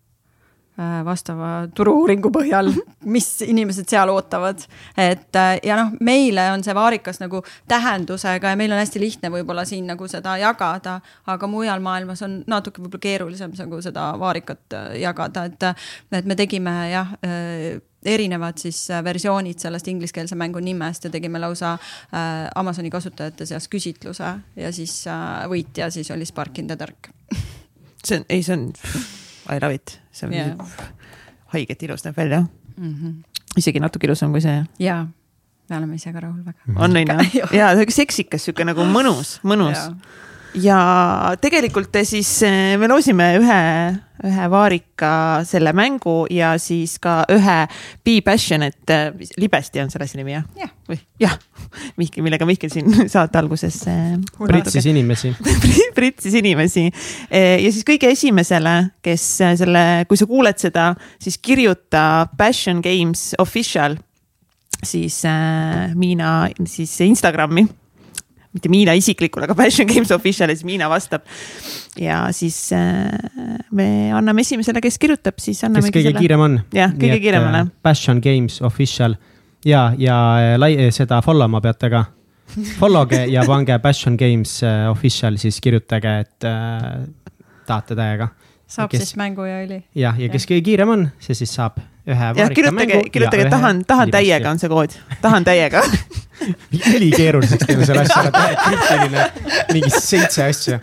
vastava 1.05 1.67
turu-uuringu 1.75 2.31
põhjal, 2.35 2.71
mis 3.15 3.29
inimesed 3.45 3.87
seal 3.89 4.09
ootavad. 4.11 4.65
et 4.97 5.35
äh, 5.35 5.59
ja 5.63 5.77
noh, 5.79 5.93
meile 6.03 6.49
on 6.51 6.63
see 6.63 6.75
vaarikas 6.75 7.21
nagu 7.21 7.41
tähendusega 7.67 8.51
ja 8.51 8.59
meil 8.59 8.75
on 8.75 8.81
hästi 8.83 8.99
lihtne 8.99 9.31
võib-olla 9.31 9.65
siin 9.65 9.87
nagu 9.87 10.07
seda 10.11 10.37
jagada, 10.41 10.99
aga 11.31 11.47
mujal 11.47 11.79
maailmas 11.79 12.21
on 12.27 12.41
natuke 12.47 12.83
võib-olla 12.83 13.07
keerulisem 13.07 13.55
nagu 13.57 13.81
seda 13.81 14.11
vaarikat 14.19 14.75
äh, 14.75 14.93
jagada, 15.05 15.45
et, 15.47 15.67
et 16.11 16.25
me 16.25 16.35
tegime 16.35 16.75
jah 16.91 17.15
erinevad 18.05 18.57
siis 18.61 18.87
versioonid 19.03 19.59
sellest 19.59 19.87
ingliskeelse 19.87 20.35
mängu 20.35 20.59
nimest 20.59 21.03
ja 21.03 21.09
tegime 21.09 21.39
lausa 21.39 21.73
äh, 21.73 22.49
Amazoni 22.55 22.89
kasutajate 22.89 23.45
seas 23.45 23.67
küsitluse 23.71 24.31
ja 24.55 24.71
siis 24.75 25.01
äh, 25.09 25.45
võitja 25.49 25.89
siis 25.93 26.11
oli 26.13 26.25
Spark 26.25 26.59
in 26.59 26.67
the 26.67 26.79
Dark. 26.79 27.09
see 28.05 28.19
on, 28.19 28.25
ei, 28.29 28.43
see 28.43 28.53
on 28.53 28.71
I 29.49 29.59
love 29.61 29.73
it, 29.73 29.99
see 30.15 30.27
on 30.27 30.33
yeah. 30.33 30.75
haiget 31.53 31.83
ilus 31.83 32.05
näeb 32.05 32.17
välja 32.17 32.41
mm. 32.41 32.93
-hmm. 32.93 33.13
isegi 33.57 33.79
natuke 33.83 34.07
ilusam 34.07 34.31
kui 34.31 34.41
see. 34.41 34.63
jaa, 34.79 35.07
me 35.69 35.77
oleme 35.77 35.95
ise 35.95 36.13
ka 36.13 36.19
rahul 36.19 36.45
väga. 36.45 36.59
on 36.75 36.97
on 36.97 37.25
ju, 37.33 37.47
ja 37.59 37.73
seksikas 37.89 38.45
sihuke 38.45 38.65
nagu 38.65 38.87
mõnus, 38.87 39.39
mõnus 39.43 39.91
ja 40.61 40.79
tegelikult 41.41 41.95
siis 42.07 42.29
eh, 42.47 42.75
me 42.79 42.87
loosime 42.89 43.27
ühe, 43.39 43.59
ühe 44.29 44.47
vaarika 44.51 45.11
selle 45.47 45.73
mängu 45.75 46.25
ja 46.31 46.53
siis 46.61 46.97
ka 47.03 47.23
ühe 47.33 47.57
Be 48.05 48.15
Passionate, 48.25 48.85
eh, 48.93 49.29
libesti 49.41 49.83
on 49.83 49.91
selle 49.93 50.07
asja 50.07 50.21
nimi 50.21 50.35
jah 50.35 50.47
ja.? 50.59 50.69
või 50.89 50.99
jah, 51.21 51.37
Mihkel, 51.99 52.25
millega 52.25 52.47
Mihkel 52.47 52.73
siin 52.73 52.89
saate 53.13 53.41
alguses. 53.41 53.81
pritsis 54.39 54.89
inimesi 54.91 55.33
pritsis 55.97 56.39
inimesi 56.41 56.87
ja 56.87 57.69
siis 57.69 57.83
kõige 57.87 58.11
esimesele, 58.13 58.75
kes 59.05 59.29
selle, 59.61 59.85
kui 60.09 60.19
sa 60.19 60.29
kuuled 60.29 60.59
seda, 60.61 60.91
siis 61.21 61.39
kirjuta 61.41 62.27
Passion 62.37 62.83
Games 62.85 63.33
Official 63.41 63.97
siis 64.85 65.25
äh, 65.25 65.95
Miina 65.95 66.47
siis 66.65 67.01
Instagrami 67.01 67.67
mitte 68.55 68.71
Miina 68.71 68.95
isiklikul, 68.95 69.43
aga 69.45 69.55
Passion 69.57 69.87
Games 69.89 70.11
Official 70.15 70.49
ja 70.49 70.55
siis 70.55 70.65
Miina 70.67 70.87
vastab. 70.89 71.25
ja 71.99 72.25
siis 72.35 72.57
äh, 72.73 73.11
me 73.71 74.11
anname 74.15 74.45
esimesele, 74.45 74.81
kes 74.83 74.99
kirjutab, 74.99 75.39
siis 75.43 75.63
anname. 75.67 75.89
kes 75.89 75.97
kõige 75.97 76.11
selle... 76.11 76.23
kiirem 76.23 76.45
on. 76.47 76.59
jah, 76.75 76.93
kõige 76.95 77.19
kiiremale. 77.23 77.65
Äh, 77.65 77.73
Passion 77.83 78.21
Games 78.23 78.61
Official 78.63 79.17
ja, 79.65 79.89
ja 79.99 80.19
äh, 80.39 80.55
lai, 80.59 80.75
seda 80.95 81.19
follow 81.25 81.51
ma 81.51 81.61
peate 81.63 81.91
ka. 81.91 82.05
Follow 82.79 83.07
ge 83.09 83.25
ja 83.33 83.41
pange 83.47 83.75
Passion 83.83 84.15
Games 84.15 84.59
Official, 84.91 85.39
siis 85.41 85.57
kirjutage, 85.63 86.11
et 86.23 86.47
äh, 86.47 87.03
tahate 87.67 87.97
täiega. 87.97 88.29
saab 88.69 88.93
kes... 88.93 89.03
siis 89.03 89.17
mängu 89.19 89.43
ja 89.49 89.59
õli. 89.65 89.81
jah, 89.97 90.15
ja 90.19 90.29
kes 90.31 90.47
kõige 90.47 90.63
kiirem 90.69 90.93
on, 90.93 91.09
see 91.19 91.35
siis 91.37 91.51
saab 91.57 91.81
ühe 92.05 92.31
ja 92.37 92.47
kirjutage, 92.53 93.01
kirjutage 93.11 93.49
tahan, 93.49 93.81
tahan 93.87 94.13
täiega 94.13 94.53
on 94.53 94.61
see 94.61 94.69
kood, 94.69 94.93
tahan 95.21 95.45
täiega 95.45 95.81
ülikeeruliseks 96.95 97.65
teeme 97.65 97.85
selle 97.87 98.03
asja, 98.05 98.31
krüptiline, 98.59 99.25
mingi 99.73 99.91
seitse 99.93 100.45
asja. 100.49 100.79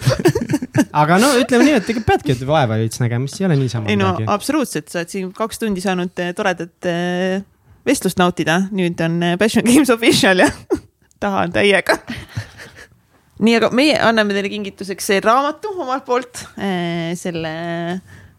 aga 0.97 1.19
no 1.23 1.33
ütleme 1.41 1.67
nii, 1.69 1.79
et 1.81 1.91
ega 1.95 2.05
peadki 2.07 2.37
vaeva 2.49 2.79
veits 2.81 3.03
nägema, 3.03 3.29
siis 3.29 3.43
ei 3.43 3.49
ole 3.49 3.59
niisama. 3.61 3.91
ei 3.91 3.99
no 4.01 4.13
midagi. 4.13 4.29
absoluutselt, 4.33 4.89
sa 4.93 5.03
oled 5.03 5.13
siin 5.13 5.33
kaks 5.37 5.63
tundi 5.63 5.85
saanud 5.85 6.23
eh, 6.25 6.33
toredat 6.37 6.89
eh, 6.91 7.43
vestlust 7.87 8.21
nautida, 8.21 8.63
nüüd 8.73 9.01
on 9.05 9.19
eh, 9.27 9.37
Passion 9.41 9.67
Games 9.67 9.93
official 9.93 10.45
ja 10.45 10.49
tahan 11.23 11.55
täiega 11.55 11.99
nii, 13.43 13.59
aga 13.59 13.73
meie 13.75 13.99
anname 14.01 14.37
teile 14.37 14.53
kingituseks 14.53 15.13
raamatu 15.25 15.75
omalt 15.83 16.07
poolt. 16.07 16.45
selle, 17.19 17.53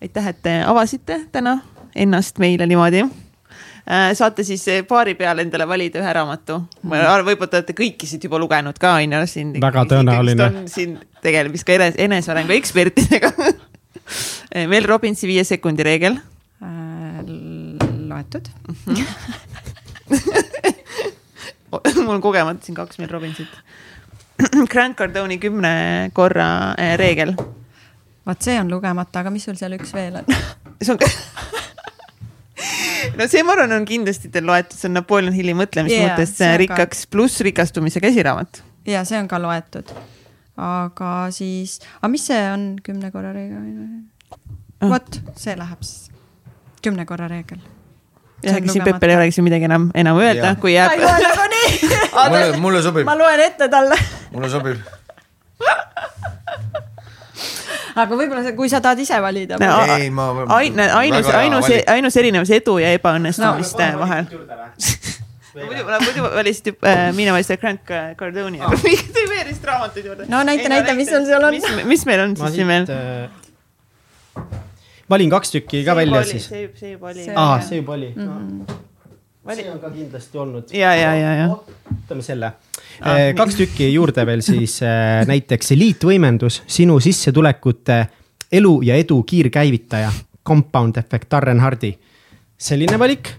aitäh, 0.01 0.31
et 0.31 0.41
te 0.45 0.57
avasite 0.67 1.25
täna 1.31 1.59
ennast 1.95 2.39
meile 2.41 2.65
niimoodi 2.69 3.03
saate 4.15 4.45
siis 4.47 4.63
paari 4.87 5.15
peal 5.19 5.41
endale 5.43 5.65
valida 5.67 5.99
ühe 5.99 6.13
raamatu. 6.15 6.61
ma 6.83 7.01
mhm. 7.01 7.25
võib-olla 7.27 7.51
te 7.51 7.57
olete 7.59 7.75
kõiki 7.77 8.07
siit 8.07 8.23
juba 8.23 8.39
lugenud 8.39 8.77
ka, 8.79 8.93
on 9.01 9.17
ju, 9.17 9.25
siin. 9.27 9.53
väga 9.61 9.85
tõenäoline. 9.91 10.67
siin 10.71 10.97
tegelemist 11.23 11.67
ka 11.67 11.71
enesearengu 11.91 12.55
ekspertidega 12.55 13.29
Mel 14.71 14.85
Robbinsi 14.87 15.27
viie 15.27 15.43
sekundi 15.47 15.83
reegel 15.83 16.15
äh,. 16.63 17.19
loetud 18.07 18.47
mul 22.03 22.15
on 22.15 22.21
kogemata 22.21 22.65
siin 22.65 22.75
kaks 22.77 22.99
Mel 23.01 23.11
Robbinsit 23.11 23.47
Grant 24.71 24.97
Cardoni 24.97 25.39
kümne 25.39 26.09
korra 26.13 26.75
äh, 26.79 26.97
reegel. 26.97 27.35
vaat 28.25 28.41
see 28.41 28.59
on 28.59 28.71
lugemata, 28.71 29.19
aga 29.19 29.29
mis 29.33 29.45
sul 29.45 29.57
seal 29.59 29.75
üks 29.77 29.93
veel 29.95 30.15
on 30.21 30.25
see 30.81 30.93
on 30.93 30.99
no 33.17 33.27
see, 33.27 33.43
ma 33.45 33.55
arvan, 33.55 33.75
on 33.77 33.85
kindlasti 33.87 34.31
teil 34.33 34.47
loetud, 34.47 34.77
see 34.77 34.89
on 34.89 34.97
Napoleon 34.99 35.35
Hilli 35.35 35.55
mõtlemise 35.57 35.97
yeah, 35.97 36.13
mõttes 36.13 36.39
rikkaks 36.63 37.05
pluss 37.11 37.43
rikastumise 37.45 38.01
käsiraamat. 38.03 38.63
ja 38.89 39.03
see 39.07 39.19
on 39.19 39.29
ka 39.31 39.39
loetud. 39.41 39.93
aga 40.59 41.11
siis, 41.35 41.79
aga 41.99 42.11
mis 42.13 42.25
see 42.31 42.41
on 42.53 42.65
kümne 42.85 43.11
korra 43.13 43.33
reegel? 43.35 43.69
Ah. 44.83 44.89
vot, 44.95 45.21
see 45.39 45.55
läheb 45.59 45.85
siis, 45.85 46.09
kümne 46.85 47.07
korra 47.09 47.29
reegel. 47.31 47.61
jah, 48.45 48.59
siin 48.63 48.85
Peppel 48.85 49.15
ei 49.15 49.21
olegi 49.21 49.37
siin 49.37 49.47
midagi 49.47 49.69
enam, 49.69 49.91
enam 49.97 50.19
öelda, 50.23 50.55
kui 50.61 50.75
jääb. 50.75 50.93
ta 50.93 50.97
ei 50.97 51.05
loe 51.05 51.29
nagunii. 51.29 51.93
mulle, 52.13 52.49
mulle 52.67 52.83
sobib. 52.85 53.07
ma 53.07 53.17
loen 53.19 53.47
ette 53.49 53.69
talle. 53.71 53.99
mulle 54.31 54.51
sobib 54.51 54.83
aga 57.95 58.17
võib-olla 58.19 58.53
kui 58.57 58.69
sa 58.71 58.81
tahad 58.83 59.01
ise 59.03 59.19
valida 59.21 59.59
ei, 59.97 60.09
ma. 60.09 60.29
ain-, 60.57 60.79
ainus, 60.79 61.29
ainus, 61.29 61.69
ainus 61.95 62.17
erinevus 62.21 62.53
edu 62.55 62.77
ja 62.81 62.93
ebaõnnestumiste 62.97 63.91
no, 63.93 64.03
vahel 64.03 64.29
muidu, 65.53 65.85
muidu 66.05 66.25
valisid 66.33 66.73
äh,, 66.73 67.05
mina 67.15 67.35
valisin 67.35 67.61
Grant 67.61 67.93
Cardoni, 68.19 68.61
aga 68.61 68.79
miks 68.83 69.09
te 69.13 69.25
ei 69.25 69.29
vee 69.29 69.47
vist 69.51 69.67
raamatuid 69.69 70.09
juurde? 70.11 70.29
no 70.31 70.43
näita, 70.47 70.69
näita, 70.73 70.95
mis 70.97 71.11
sul 71.11 71.27
seal 71.29 71.49
on. 71.49 71.57
mis, 71.57 71.85
mis 71.93 72.05
meil 72.09 72.25
on 72.27 72.37
siis 72.39 72.57
siin 72.57 72.71
veel 72.71 72.89
äh,? 72.93 73.27
valin 75.09 75.29
kaks 75.33 75.53
tükki 75.57 75.83
ka 75.85 75.95
välja 75.95 76.23
siis. 76.27 76.49
see, 76.49 76.65
see 76.79 76.95
juba 76.95 77.13
oli. 77.13 77.27
aa, 77.35 77.59
see 77.61 77.81
juba 77.81 77.97
oli 77.99 78.13
mm. 78.15 78.27
-hmm. 78.27 78.81
See 79.51 79.69
on 79.71 79.79
ka 79.79 79.89
kindlasti 79.91 80.37
olnud. 80.37 80.73
ja, 80.73 80.95
ja, 80.95 81.13
ja, 81.15 81.33
ja. 81.43 81.47
võtame 81.91 82.23
selle 82.23 82.51
ah,. 83.01 83.31
kaks 83.35 83.59
tükki 83.59 83.89
juurde 83.93 84.25
veel 84.25 84.41
siis 84.45 84.79
näiteks 85.27 85.73
eliitvõimendus, 85.75 86.61
sinu 86.67 86.99
sissetulekute 87.03 88.05
elu 88.53 88.81
ja 88.87 88.95
edu 88.95 89.23
kiirkäivitaja 89.23 90.11
Compound 90.45 90.97
efekt, 90.97 91.31
Darren 91.31 91.59
Hardi. 91.59 91.93
selline 92.57 92.99
valik 92.99 93.29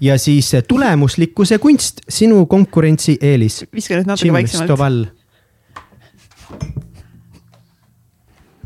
ja 0.00 0.18
siis 0.18 0.50
tulemuslikkuse 0.68 1.58
kunst, 1.58 2.00
sinu 2.08 2.46
konkurentsieelis. 2.46 3.64
viska 3.72 3.96
nüüd 3.96 4.08
natuke 4.08 4.32
vaiksemalt. 4.32 4.68
Stoval. 4.68 5.04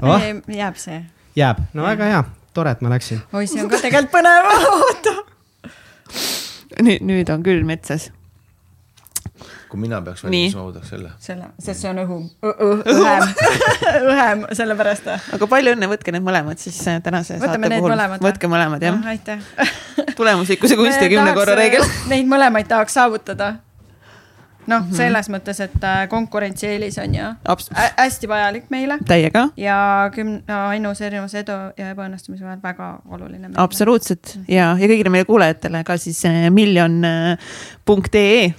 Oh? 0.03 0.23
jääb 0.47 0.77
see. 0.79 1.03
jääb, 1.37 1.63
no 1.75 1.83
väga 1.83 2.11
hea, 2.11 2.25
tore, 2.55 2.71
et 2.71 2.83
ma 2.83 2.91
läksin. 2.91 3.23
oi, 3.33 3.47
see 3.47 3.63
on 3.63 3.71
ka 3.71 3.83
tegelikult 3.83 4.15
põnev, 4.15 4.53
oota. 4.75 5.28
Nüüd, 6.77 7.05
nüüd 7.09 7.33
on 7.35 7.45
küll 7.47 7.67
metsas 7.69 8.11
kui 9.69 9.81
mina 9.81 10.01
peaks 10.03 10.25
valima, 10.25 10.49
siis 10.49 10.57
ma 10.57 10.65
võtaks 10.67 10.91
selle. 10.93 11.11
selle, 11.23 11.51
sest 11.63 11.85
see 11.85 11.91
on 11.91 12.01
õhu, 12.03 12.19
õhem, 12.49 13.27
õhem, 14.15 14.45
sellepärast. 14.57 15.11
aga 15.37 15.49
palju 15.51 15.75
õnne, 15.77 15.91
võtke 15.91 16.15
need 16.15 16.25
mõlemad 16.27 16.61
siis 16.63 16.79
äh, 16.89 17.03
tänase 17.05 17.39
Võtame 17.43 17.71
saate 17.71 17.83
puhul. 17.85 18.25
võtke 18.25 18.51
mõlemad 18.51 18.85
jah 18.85 18.97
no,. 18.97 19.09
aitäh 19.13 19.45
tulemuslikkuse 20.19 20.79
kunsti 20.79 21.11
kümne 21.13 21.35
korra 21.37 21.55
reegel. 21.59 21.85
Neid 22.11 22.29
mõlemaid 22.31 22.69
tahaks 22.71 22.97
saavutada 22.99 23.55
noh 24.69 24.83
mm 24.83 24.91
-hmm., 24.91 24.97
selles 24.97 25.31
mõttes, 25.33 25.61
et 25.65 25.85
äh, 25.85 26.05
konkurentsieelis 26.09 26.99
on 27.03 27.15
ju 27.15 27.33
hästi 27.97 28.29
vajalik 28.29 28.71
meile. 28.71 28.99
täiega. 29.09 29.49
ja 29.57 30.11
kümne 30.15 30.43
no,, 30.49 30.61
ainus 30.69 31.01
erinevus 31.01 31.35
edu 31.35 31.59
ja 31.79 31.91
ebaõnnestumise 31.95 32.45
vahel 32.45 32.63
väga 32.63 32.99
oluline. 33.09 33.51
absoluutselt 33.57 34.35
mm 34.35 34.43
-hmm. 34.43 34.55
ja, 34.55 34.77
ja 34.79 34.89
kõigile 34.89 35.11
meie 35.11 35.25
kuulajatele 35.25 35.85
ka 35.85 35.97
siis 35.97 36.25
äh, 36.25 36.51
miljon 36.51 37.03
punkt 37.85 38.15
ee 38.15 38.55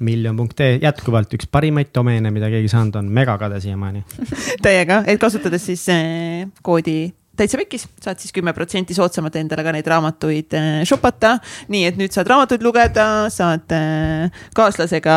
miljon.ee 0.00 0.78
jätkuvalt 0.82 1.32
üks 1.34 1.48
parimaid 1.50 1.90
domeene, 1.94 2.30
mida 2.30 2.50
keegi 2.50 2.68
saanud 2.68 2.94
on, 3.00 3.08
megakade 3.12 3.60
siiamaani 3.60 4.04
täiega, 4.66 5.02
et 5.06 5.20
kasutades 5.20 5.66
siis 5.66 5.88
äh, 5.88 6.48
koodi 6.62 7.14
täitsa 7.38 7.60
pekkis, 7.60 7.86
saad 8.02 8.20
siis 8.22 8.34
kümme 8.34 8.52
protsenti 8.56 8.96
soodsamalt 8.96 9.36
endale 9.38 9.64
ka 9.66 9.74
neid 9.74 9.88
raamatuid 9.90 10.56
äh, 10.58 10.68
shopata. 10.88 11.36
nii 11.72 11.84
et 11.88 12.00
nüüd 12.00 12.14
saad 12.14 12.30
raamatuid 12.30 12.64
lugeda, 12.66 13.06
saad 13.32 13.74
äh, 13.76 14.42
kaaslasega 14.58 15.16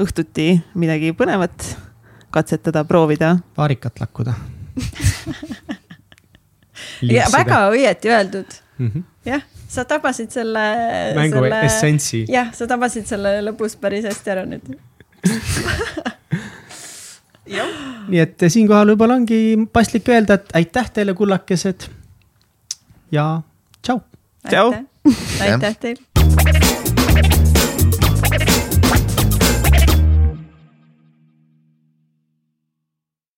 õhtuti 0.00 0.52
midagi 0.80 1.12
põnevat 1.16 1.72
katsetada, 2.34 2.84
proovida. 2.88 3.36
paarikat 3.58 4.02
lakkuda 4.02 4.36
ja 7.16 7.26
väga 7.32 7.64
õieti 7.74 8.12
öeldud 8.12 8.60
mm. 8.78 8.90
-hmm. 8.90 9.02
jah, 9.24 9.42
sa 9.68 9.84
tabasid 9.84 10.30
selle. 10.30 10.64
mängu 11.16 11.42
selle... 11.42 11.64
essentsi. 11.66 12.24
jah, 12.28 12.54
sa 12.54 12.70
tabasid 12.70 13.10
selle 13.10 13.40
lõpus 13.50 13.76
päris 13.80 14.08
hästi 14.08 14.36
ära 14.36 14.46
nüüd 14.48 14.72
nii 18.10 18.20
et 18.24 18.44
siinkohal 18.48 18.92
võib-olla 18.92 19.18
ongi 19.20 19.40
paslik 19.72 20.08
öelda, 20.08 20.38
et 20.40 20.54
aitäh 20.62 20.92
teile, 20.98 21.14
kullakesed. 21.18 21.88
ja 23.12 23.42
tšau. 23.82 24.00
tšau. 24.48 24.74
aitäh 25.46 25.76
teile. 25.80 26.79